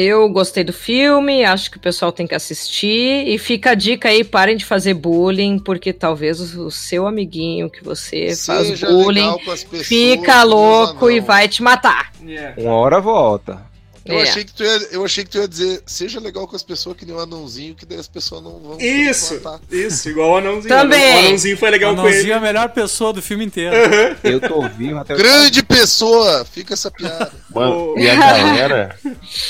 Eu 0.00 0.28
gostei 0.28 0.62
do 0.62 0.72
filme, 0.72 1.44
acho 1.44 1.72
que 1.72 1.76
o 1.76 1.80
pessoal 1.80 2.12
tem 2.12 2.24
que 2.24 2.34
assistir. 2.34 3.26
E 3.26 3.36
fica 3.36 3.70
a 3.70 3.74
dica 3.74 4.08
aí, 4.08 4.22
parem 4.22 4.56
de 4.56 4.64
fazer 4.64 4.94
bullying, 4.94 5.58
porque 5.58 5.92
talvez 5.92 6.54
o, 6.54 6.70
seu 6.70 7.04
amiguinho 7.04 7.68
que 7.68 7.82
você 7.82 8.34
faz 8.36 8.68
Seja 8.68 8.86
bullying 8.86 9.38
com 9.44 9.50
as 9.50 9.64
pessoas, 9.64 9.86
fica 9.86 10.44
louco 10.44 11.10
e 11.10 11.18
vai 11.18 11.48
te 11.48 11.64
matar. 11.64 12.12
Yeah. 12.24 12.54
Uma 12.60 12.74
hora 12.74 13.00
volta. 13.00 13.67
Eu, 14.08 14.18
É. 14.20 14.22
achei 14.22 14.44
que 14.44 14.52
tu 14.54 14.62
ia, 14.64 14.88
eu 14.92 15.04
achei 15.04 15.22
que 15.24 15.30
tu 15.30 15.38
ia 15.38 15.46
dizer, 15.46 15.82
seja 15.86 16.18
legal 16.18 16.46
com 16.48 16.56
as 16.56 16.62
pessoas 16.62 16.96
que 16.96 17.04
nem 17.04 17.14
um 17.14 17.18
anãozinho, 17.20 17.74
que 17.74 17.84
daí 17.84 17.98
as 17.98 18.08
pessoas 18.08 18.42
não 18.42 18.58
vão 18.58 18.78
Isso, 18.80 19.40
isso, 19.70 20.08
igual 20.08 20.30
o 20.32 20.36
anãozinho. 20.38 20.68
Também. 20.68 21.16
O 21.16 21.18
anãozinho 21.20 21.56
foi 21.56 21.70
legal 21.70 21.92
o 21.92 21.96
com 21.96 22.02
ele. 22.02 22.08
Anãozinho 22.10 22.32
é 22.32 22.36
a 22.36 22.40
melhor 22.40 22.68
pessoa 22.70 23.12
do 23.12 23.20
filme 23.20 23.44
inteiro. 23.44 23.76
Eu 24.24 24.40
tô 24.40 24.66
vivo 24.68 24.98
até 24.98 25.14
o 25.14 25.16
Grande 25.18 25.62
pessoa! 25.62 26.44
Fica 26.44 26.74
essa 26.74 26.90
piada. 26.90 27.30
Mano, 27.54 27.94
Oh. 27.94 27.98
e 27.98 28.08
a 28.08 28.14
galera. 28.16 28.98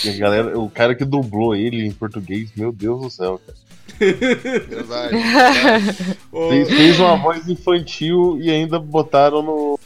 E 0.05 0.09
a 0.11 0.17
galera. 0.17 0.59
O 0.59 0.69
cara 0.69 0.95
que 0.95 1.05
dublou 1.05 1.55
ele 1.55 1.87
em 1.87 1.93
português, 1.93 2.49
meu 2.57 2.73
Deus 2.73 3.01
do 3.01 3.11
céu, 3.11 3.41
cara. 3.47 3.59
Verdade. 3.99 5.17
verdade. 5.17 6.17
Ô, 6.33 6.49
Fez, 6.51 6.69
fez 6.69 7.01
uma 7.01 7.17
voz 7.17 7.49
infantil 7.49 8.39
e 8.41 8.51
ainda 8.51 8.79
botaram 8.79 9.43
no. 9.43 9.78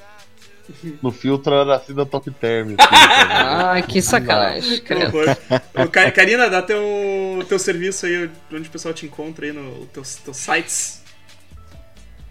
No 1.03 1.11
filtro 1.11 1.55
Aracida 1.55 2.05
Top 2.07 2.31
Term. 2.33 2.75
assim. 2.79 2.89
Ai, 3.31 3.83
que 3.83 4.01
sacanagem. 4.03 4.81
que 4.81 4.95
Ka- 5.91 6.11
Karina, 6.11 6.49
dá 6.51 6.63
teu, 6.63 6.81
teu 7.49 7.59
serviço 7.59 8.07
aí, 8.07 8.31
onde 8.53 8.69
o 8.69 8.73
pessoal 8.73 8.93
te 8.95 9.07
encontra 9.07 9.47
aí, 9.47 9.53
no 9.53 9.87
teus, 9.87 10.17
teus 10.17 10.37
sites. 10.37 11.03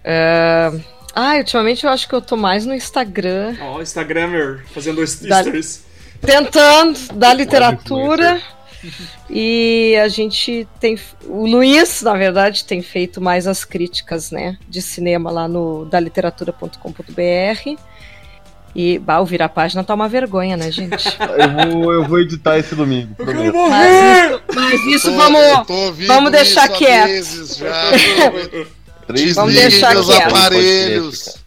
É, 0.04 0.72
Ah, 1.16 1.36
ultimamente 1.38 1.86
eu 1.86 1.90
acho 1.92 2.08
que 2.08 2.16
eu 2.16 2.22
tô 2.22 2.36
mais 2.36 2.66
no 2.66 2.74
Instagram, 2.74 3.56
Ó, 3.62 3.82
Instagrammer, 3.82 4.64
fazendo 4.74 5.06
stories. 5.06 5.84
tentando 6.22 6.98
da 7.14 7.34
literatura. 7.34 8.42
E 9.30 9.96
a 10.04 10.08
gente 10.08 10.68
tem. 10.80 10.98
O 11.26 11.46
Luiz, 11.46 12.02
na 12.02 12.14
verdade, 12.16 12.66
tem 12.66 12.82
feito 12.82 13.22
mais 13.22 13.46
as 13.46 13.64
críticas, 13.64 14.32
né? 14.32 14.58
De 14.68 14.82
cinema 14.82 15.30
lá 15.30 15.48
no 15.48 15.86
daliteratura.com.br. 15.86 17.78
E, 18.76 18.98
bah, 19.00 19.20
o 19.20 19.26
virar 19.26 19.50
página 19.50 19.84
tá 19.84 19.94
uma 19.94 20.08
vergonha, 20.08 20.56
né, 20.56 20.72
gente? 20.72 20.92
Eu 21.38 21.72
vou, 21.74 21.94
eu 21.94 22.04
vou 22.06 22.20
editar 22.20 22.58
esse 22.58 22.74
domingo, 22.76 23.14
Eu 23.20 23.26
quero 23.26 23.54
morrer! 23.54 24.40
Mas 24.54 24.82
isso 24.86 25.10
Tô- 25.12 25.18
vamos. 25.18 25.42
eu 25.42 25.66
tô 25.66 25.74
ouvindo 25.74 26.08
vamos 26.08 26.32
deixar 26.32 26.68
quieto. 26.70 27.26
Vamos 29.36 29.54
deixar 29.54 29.94
meus 29.94 30.08
quieto. 30.08 30.28
aparelhos. 30.28 31.42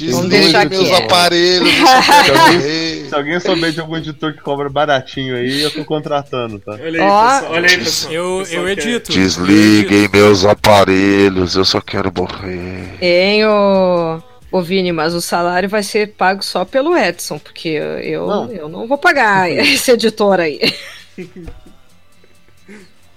Vamos 0.00 0.28
Desliguem 0.28 0.28
deixar 0.30 0.68
meus 0.70 0.88
quieto. 0.88 1.02
aparelhos. 1.04 1.68
eu 1.68 2.02
só 2.02 2.22
quero 2.22 2.38
morrer. 2.38 3.06
Se 3.08 3.14
alguém 3.14 3.40
souber 3.40 3.72
de 3.72 3.80
algum 3.80 3.96
editor 3.96 4.32
que 4.32 4.40
cobra 4.40 4.68
baratinho 4.70 5.34
aí, 5.36 5.62
eu 5.62 5.70
tô 5.70 5.84
contratando, 5.84 6.58
tá? 6.58 6.72
Olha 6.72 6.84
aí, 6.84 7.00
Ó. 7.00 7.30
pessoal. 7.34 7.52
Olha 7.52 7.68
aí, 7.68 7.78
pessoal. 7.78 8.12
Eu, 8.14 8.42
eu 8.50 8.68
edito. 8.68 9.12
Desliguem 9.12 10.08
meus 10.12 10.44
aparelhos, 10.44 11.56
eu 11.56 11.64
só 11.64 11.80
quero 11.80 12.12
morrer. 12.16 12.96
Hein, 13.00 13.44
ô, 13.46 14.20
ô 14.50 14.62
Vini, 14.62 14.92
mas 14.92 15.14
o 15.14 15.20
salário 15.20 15.68
vai 15.68 15.82
ser 15.82 16.12
pago 16.14 16.42
só 16.42 16.64
pelo 16.64 16.96
Edson, 16.96 17.38
porque 17.38 17.68
eu, 17.68 18.26
Não. 18.26 18.50
eu 18.52 18.68
não 18.68 18.86
vou 18.86 18.98
pagar 18.98 19.50
esse 19.52 19.90
editor 19.92 20.40
aí. 20.40 20.60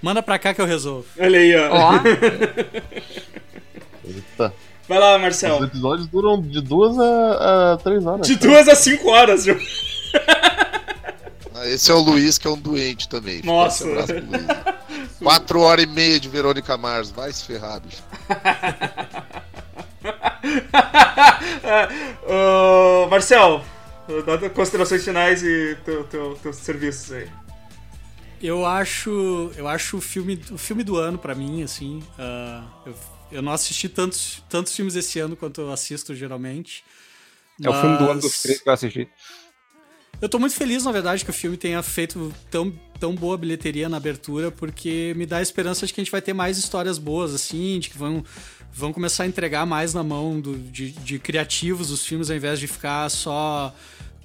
Manda 0.01 0.21
pra 0.21 0.37
cá 0.37 0.53
que 0.53 0.61
eu 0.61 0.65
resolvo. 0.65 1.05
Olha 1.17 1.39
aí, 1.39 1.55
ó. 1.55 1.69
Ó, 1.71 1.93
Eita. 4.05 4.53
Vai 4.87 4.99
lá, 4.99 5.15
Os 5.15 5.21
Marcel. 5.21 5.63
episódios 5.63 6.07
duram 6.07 6.41
de 6.41 6.59
duas 6.61 6.99
a, 6.99 7.73
a 7.73 7.77
três 7.77 8.05
horas. 8.05 8.27
De 8.27 8.35
duas 8.35 8.67
a 8.67 8.75
cinco 8.75 9.09
horas, 9.09 9.45
viu? 9.45 9.57
Ah, 11.55 11.65
Esse 11.69 11.89
é 11.89 11.93
o 11.93 11.99
Luiz, 11.99 12.37
que 12.37 12.45
é 12.45 12.51
um 12.51 12.57
doente 12.59 13.07
também. 13.07 13.41
Nossa. 13.43 13.85
Quatro 15.21 15.61
horas 15.61 15.85
e 15.85 15.87
meia 15.87 16.19
de 16.19 16.27
Verônica 16.27 16.75
Mars. 16.77 17.09
Vai 17.11 17.31
se 17.31 17.45
ferrar, 17.45 17.79
bicho. 17.79 18.03
Ô, 22.27 23.07
Marcel, 23.09 23.63
dá 24.25 24.49
considerações 24.49 25.03
finais 25.03 25.43
e 25.43 25.77
teu, 25.85 26.03
teu, 26.05 26.35
teus 26.41 26.55
serviços 26.57 27.11
aí. 27.11 27.29
Eu 28.41 28.65
acho, 28.65 29.51
eu 29.55 29.67
acho 29.67 29.97
o 29.97 30.01
filme, 30.01 30.41
o 30.51 30.57
filme 30.57 30.83
do 30.83 30.97
ano 30.97 31.17
pra 31.17 31.33
mim, 31.33 31.63
assim. 31.63 32.03
ah, 32.19 32.63
eu, 32.85 32.93
eu 33.31 33.41
não 33.41 33.53
assisti 33.53 33.89
tantos, 33.89 34.43
tantos 34.49 34.75
filmes 34.75 34.95
esse 34.95 35.19
ano 35.19 35.35
quanto 35.35 35.61
eu 35.61 35.71
assisto 35.71 36.13
geralmente. 36.13 36.83
É 37.61 37.69
o 37.69 37.73
filme 37.73 37.97
do 37.97 38.05
ano 38.05 38.15
mas 38.15 38.23
dos 38.23 38.41
três 38.41 38.61
que 38.61 38.67
eu 38.67 38.73
assisti. 38.73 39.09
Eu 40.21 40.29
tô 40.29 40.39
muito 40.39 40.55
feliz, 40.55 40.85
na 40.85 40.91
verdade, 40.91 41.23
que 41.23 41.29
o 41.29 41.33
filme 41.33 41.57
tenha 41.57 41.81
feito 41.83 42.33
tão, 42.49 42.71
tão 42.99 43.13
boa 43.13 43.37
bilheteria 43.37 43.89
na 43.89 43.97
abertura, 43.97 44.51
porque 44.51 45.13
me 45.17 45.25
dá 45.25 45.37
a 45.37 45.41
esperança 45.41 45.85
de 45.85 45.93
que 45.93 45.99
a 45.99 46.03
gente 46.03 46.11
vai 46.11 46.21
ter 46.21 46.33
mais 46.33 46.57
histórias 46.57 46.97
boas, 46.97 47.33
assim, 47.33 47.79
de 47.79 47.89
que 47.89 47.97
vão, 47.97 48.23
vão 48.73 48.91
começar 48.91 49.23
a 49.23 49.27
entregar 49.27 49.65
mais 49.65 49.93
na 49.93 50.03
mão 50.03 50.39
do- 50.41 50.57
de, 50.57 50.91
de 50.91 51.19
criativos 51.19 51.91
os 51.91 52.05
filmes, 52.05 52.29
ao 52.29 52.35
invés 52.35 52.59
de 52.59 52.67
ficar 52.67 53.07
só 53.09 53.73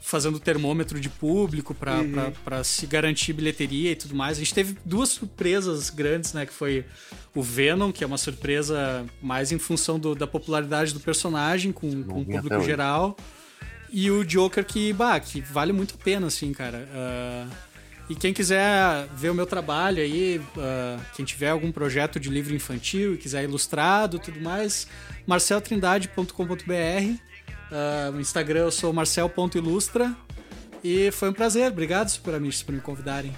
fazendo 0.01 0.41
termômetro 0.41 0.99
de 0.99 1.09
público 1.11 1.75
pra 1.75 1.99
Uhum. 2.01 2.65
se 2.65 2.87
garantir 2.87 3.35
bilheteria 3.35 3.91
e 3.93 3.97
tudo 3.97 4.15
mais. 4.15 4.39
A 4.39 4.41
gente 4.41 4.55
teve 4.55 4.77
duas 4.85 5.11
surpresas 5.11 5.91
grandes, 5.91 6.33
né? 6.33 6.47
Que 6.47 6.53
foi 6.55 6.85
o 7.35 7.43
Venom, 7.43 7.93
que 7.93 8.03
é 8.03 8.07
uma 8.07 8.17
surpresa 8.17 9.05
mais 9.21 9.53
em 9.53 9.59
função 9.59 9.99
do- 9.99 10.15
da 10.15 10.27
popularidade 10.27 10.95
do 10.95 11.01
personagem 11.01 11.73
com, 11.73 12.03
com 12.05 12.21
o 12.23 12.25
público 12.25 12.63
geral. 12.65 13.17
E 13.91 14.11
o 14.11 14.25
Joker 14.25 14.65
que, 14.65 14.93
bah, 14.95 15.19
que 15.21 15.41
vale 15.43 15.73
muito 15.73 15.95
a 15.95 16.03
pena, 16.03 16.27
assim, 16.29 16.53
cara. 16.53 16.89
Ah, 16.95 17.47
e 18.09 18.15
quem 18.15 18.33
quiser 18.33 19.07
ver 19.15 19.31
o 19.31 19.35
meu 19.35 19.47
trabalho 19.47 20.03
aí, 20.03 20.41
ah, 20.57 20.99
quem 21.15 21.25
tiver 21.25 21.51
algum 21.51 21.71
projeto 21.71 22.19
de 22.19 22.31
livro 22.31 22.55
infantil 22.55 23.15
e 23.15 23.19
quiser 23.19 23.45
ilustrado 23.45 24.19
tudo 24.19 24.41
mais, 24.41 24.89
marceltrindade.com.br. 25.27 27.19
Ah, 27.71 28.11
no 28.13 28.21
Instagram 28.21 28.61
eu 28.61 28.71
sou 28.71 28.93
marcel.ilustra. 28.93 30.17
E 30.83 31.11
foi 31.11 31.29
um 31.31 31.33
prazer, 31.33 31.73
obrigado 31.73 32.09
Super 32.09 32.35
Amigos 32.35 32.63
por 32.63 32.73
me 32.73 32.81
convidarem. 32.81 33.35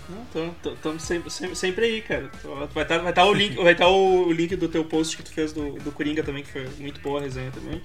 Estamos 0.74 1.02
sempre, 1.02 1.30
sempre, 1.30 1.56
sempre 1.56 1.84
aí, 1.86 2.02
cara. 2.02 2.30
Vai 2.74 2.82
estar 2.84 2.98
vai 2.98 3.12
tá 3.14 3.24
o, 3.24 3.32
link, 3.32 3.56
vai 3.56 3.74
tá 3.74 3.88
o 3.88 4.30
link 4.30 4.55
do 4.56 4.68
teu 4.68 4.84
post 4.84 5.16
que 5.16 5.22
tu 5.22 5.32
fez 5.32 5.52
do, 5.52 5.72
do 5.78 5.90
Coringa 5.90 6.22
também, 6.22 6.42
que 6.42 6.51
foi 6.51 6.68
muito 6.78 7.01
boa 7.01 7.18
a 7.18 7.22
resenha 7.22 7.51
também. 7.51 7.80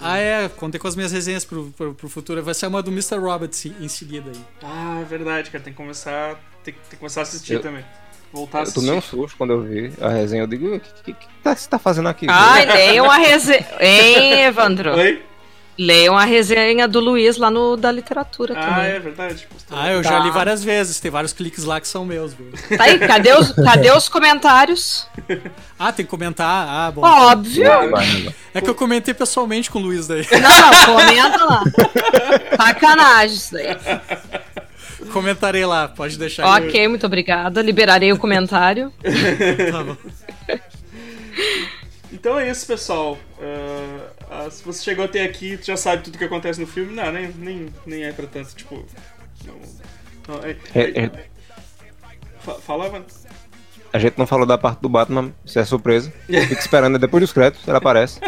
Ah, 0.00 0.16
é, 0.18 0.48
contei 0.48 0.78
com 0.80 0.86
as 0.86 0.94
minhas 0.94 1.10
resenhas 1.12 1.44
pro, 1.44 1.72
pro, 1.76 1.94
pro 1.94 2.08
futuro. 2.08 2.42
Vai 2.42 2.54
ser 2.54 2.66
uma 2.66 2.82
do 2.82 2.90
Mr. 2.90 3.16
Roberts 3.18 3.66
em 3.66 3.88
seguida 3.88 4.30
aí. 4.30 4.40
Ah, 4.62 5.00
é 5.00 5.04
verdade, 5.04 5.50
cara. 5.50 5.62
Tem 5.64 5.72
que 5.72 5.76
começar, 5.76 6.36
tem, 6.62 6.72
que- 6.74 6.80
tem 6.80 6.90
que 6.90 6.96
começar 6.96 7.20
a 7.20 7.22
assistir 7.24 7.54
Eu- 7.54 7.60
também. 7.62 7.84
Voltar 8.32 8.58
a 8.58 8.60
Eu 8.60 8.62
assistir. 8.64 8.80
tomei 8.80 8.94
um 8.98 9.00
susto 9.00 9.36
quando 9.38 9.54
eu 9.54 9.62
vi 9.62 9.90
a 10.00 10.10
resenha. 10.10 10.42
Eu 10.42 10.46
digo, 10.46 10.74
o 10.76 10.78
que, 10.80 10.92
que, 11.02 11.12
que 11.14 11.26
tá- 11.42 11.56
você 11.56 11.68
tá 11.68 11.78
fazendo 11.78 12.08
aqui? 12.10 12.26
ai, 12.28 12.66
leiam 12.66 13.10
a 13.10 13.16
resenha. 13.16 13.66
Hein, 13.80 14.42
Evandro? 14.44 14.94
Oi? 14.94 15.22
Leiam 15.78 16.16
a 16.18 16.24
resenha 16.24 16.88
do 16.88 16.98
Luiz 16.98 17.36
lá 17.36 17.50
no 17.52 17.76
da 17.76 17.92
literatura 17.92 18.52
Ah, 18.58 18.66
também. 18.66 18.84
é 18.90 18.98
verdade. 18.98 19.46
Ah, 19.70 19.92
eu 19.92 20.02
já 20.02 20.10
Tá. 20.10 20.18
li 20.18 20.30
várias 20.32 20.64
vezes, 20.64 20.98
tem 20.98 21.08
vários 21.08 21.32
cliques 21.32 21.62
lá 21.62 21.80
que 21.80 21.86
são 21.86 22.04
meus, 22.04 22.34
viu? 22.34 22.50
Tá 22.76 22.82
aí, 22.84 22.98
cadê 22.98 23.32
os, 23.32 23.52
cadê 23.52 23.92
os 23.92 24.08
comentários? 24.08 25.06
Ah, 25.80 25.92
tem 25.92 26.04
que 26.04 26.10
comentar? 26.10 26.66
Ah, 26.68 26.90
bom. 26.90 27.02
Óbvio. 27.06 27.70
É 28.52 28.60
que 28.60 28.68
eu 28.68 28.74
comentei 28.74 29.14
pessoalmente 29.14 29.70
com 29.70 29.78
o 29.78 29.82
Luiz 29.82 30.08
daí. 30.08 30.26
Não, 30.32 30.40
não, 30.40 30.96
comenta 30.96 31.44
lá. 31.44 31.62
Sacanagem 32.56 33.36
isso 33.36 33.52
daí. 33.54 33.76
Comentarei 35.12 35.64
lá, 35.64 35.86
pode 35.86 36.18
deixar. 36.18 36.44
Ok, 36.56 36.88
muito 36.88 37.06
obrigada. 37.06 37.62
Liberarei 37.62 38.12
o 38.12 38.18
comentário. 38.18 38.92
Tá 39.70 39.84
bom. 39.84 39.96
Então 42.12 42.38
é 42.40 42.50
isso, 42.50 42.66
pessoal. 42.66 43.16
Ah, 43.40 44.10
ah, 44.30 44.50
se 44.50 44.62
você 44.64 44.82
chegou 44.84 45.04
até 45.04 45.22
aqui, 45.24 45.56
tu 45.56 45.66
já 45.66 45.76
sabe 45.76 46.02
tudo 46.04 46.18
que 46.18 46.24
acontece 46.24 46.60
no 46.60 46.66
filme. 46.66 46.94
Não, 46.94 47.10
nem, 47.12 47.28
nem, 47.28 47.68
nem 47.86 48.04
é 48.04 48.12
pra 48.12 48.26
tanto. 48.26 48.54
Tipo. 48.54 48.84
Não, 49.44 49.54
não, 50.28 50.44
é- 50.44 50.56
É, 50.74 51.04
é, 51.04 51.10
fa- 52.40 52.54
Fala, 52.60 52.90
mano. 52.90 53.06
a 53.92 53.98
gente 53.98 54.18
não 54.18 54.26
falou 54.26 54.44
da 54.46 54.58
parte 54.58 54.80
do 54.80 54.88
Batman, 54.88 55.32
isso 55.44 55.58
é 55.58 55.64
surpresa. 55.64 56.12
Fica 56.26 56.60
esperando 56.60 56.98
depois 56.98 57.20
dos 57.22 57.32
créditos, 57.32 57.66
ela 57.68 57.78
aparece. 57.78 58.20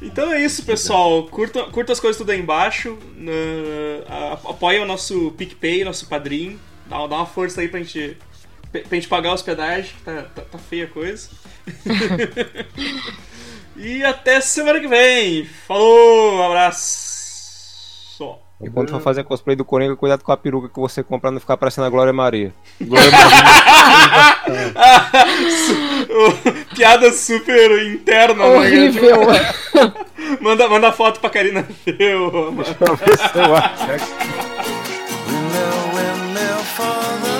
Então 0.00 0.32
é 0.32 0.40
isso, 0.44 0.64
pessoal. 0.64 1.24
Curta, 1.26 1.64
curta 1.64 1.92
as 1.92 2.00
coisas 2.00 2.16
tudo 2.16 2.30
aí 2.30 2.38
embaixo. 2.40 2.98
a- 4.08 4.32
apoia 4.50 4.82
o 4.82 4.86
nosso 4.86 5.32
PicPay, 5.32 5.84
nosso 5.84 6.06
padrinho. 6.06 6.58
Dá, 6.86 6.98
dá 7.06 7.16
uma 7.16 7.26
força 7.26 7.60
aí 7.60 7.68
pra 7.68 7.80
gente, 7.80 8.16
pra 8.70 8.82
gente 8.92 9.08
pagar 9.08 9.30
a 9.30 9.34
hospedagem, 9.34 9.92
que 9.96 10.02
tá, 10.02 10.22
tá, 10.34 10.42
tá 10.42 10.58
feia 10.58 10.84
a 10.84 10.88
coisa. 10.88 11.28
e 13.76 14.02
até 14.04 14.40
semana 14.40 14.80
que 14.80 14.88
vem. 14.88 15.44
Falou, 15.66 16.42
abraço. 16.42 17.04
E 18.60 18.70
quando 18.70 18.88
for 18.90 19.00
fazer 19.02 19.22
cosplay 19.22 19.54
do 19.54 19.66
Coringa, 19.66 19.94
cuidado 19.96 20.24
com 20.24 20.32
a 20.32 20.36
peruca 20.36 20.68
que 20.70 20.80
você 20.80 21.02
compra 21.02 21.20
pra 21.20 21.30
não 21.30 21.38
ficar 21.40 21.58
parecendo 21.58 21.86
a 21.86 21.90
Glória 21.90 22.12
Maria. 22.12 22.54
Piada 26.74 27.12
super 27.12 27.70
interna, 27.92 28.34
né? 28.34 28.44
Horrível. 28.56 29.20
Manda, 30.40 30.68
manda 30.68 30.90
foto 30.90 31.20
pra 31.20 31.30
Karina 31.30 31.64
ver, 31.84 32.16
ô, 32.16 32.50
mano. 32.50 32.64
Eu 33.34 33.54
acho. 33.54 33.86
Windmill, 35.28 35.92
windmill 35.94 36.58
for 36.74 36.96
the 37.22 37.35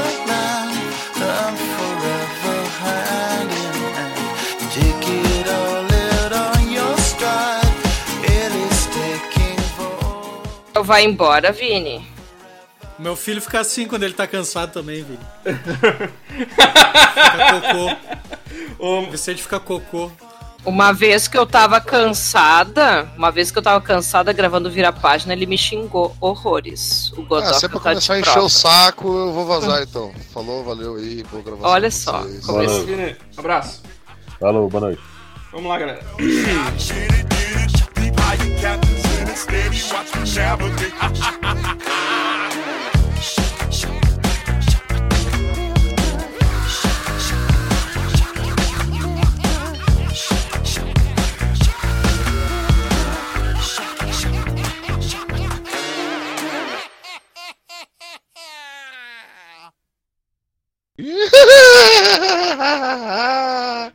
Vai 10.84 11.04
embora, 11.04 11.52
Vini. 11.52 12.06
Meu 12.98 13.14
filho 13.14 13.42
fica 13.42 13.60
assim 13.60 13.86
quando 13.86 14.04
ele 14.04 14.14
tá 14.14 14.26
cansado 14.26 14.72
também, 14.72 15.04
Vini. 15.04 15.18
fica 15.44 16.10
cocô. 17.60 17.96
Ô, 18.78 19.00
O 19.06 19.10
Vicente 19.10 19.42
fica 19.42 19.60
cocô. 19.60 20.10
Uma 20.64 20.92
vez 20.92 21.28
que 21.28 21.38
eu 21.38 21.46
tava 21.46 21.80
cansada, 21.80 23.08
uma 23.16 23.30
vez 23.30 23.52
que 23.52 23.58
eu 23.58 23.62
tava 23.62 23.80
cansada 23.80 24.32
gravando 24.32 24.68
Vira 24.68 24.92
Página, 24.92 25.32
ele 25.32 25.46
me 25.46 25.56
xingou 25.56 26.16
horrores. 26.20 27.12
O 27.12 27.20
Ah, 27.20 27.24
Godoka 27.24 27.54
se 27.54 27.66
é 27.66 27.68
pra 27.68 27.78
tá 27.78 27.94
de 27.94 28.00
começar 28.00 28.14
a 28.14 28.18
encher 28.20 28.32
prova. 28.32 28.46
o 28.46 28.50
saco, 28.50 29.06
eu 29.16 29.32
vou 29.32 29.46
vazar 29.46 29.82
então. 29.82 30.12
Falou, 30.34 30.64
valeu 30.64 30.96
aí, 30.96 31.22
boa 31.30 31.40
gravação. 31.42 31.70
Olha 31.70 31.90
só, 31.90 32.24
Valeu, 32.42 32.64
esse- 32.64 32.84
Vini. 32.84 33.14
Abraço. 33.36 33.82
Falou, 34.40 34.68
boa 34.68 34.80
noite. 34.86 35.00
Vamos 35.52 35.68
lá, 35.68 35.78
galera. 35.78 36.00
steady, 39.36 39.80
watch 39.92 40.14
me 40.16 40.24
navigate. 40.34 40.92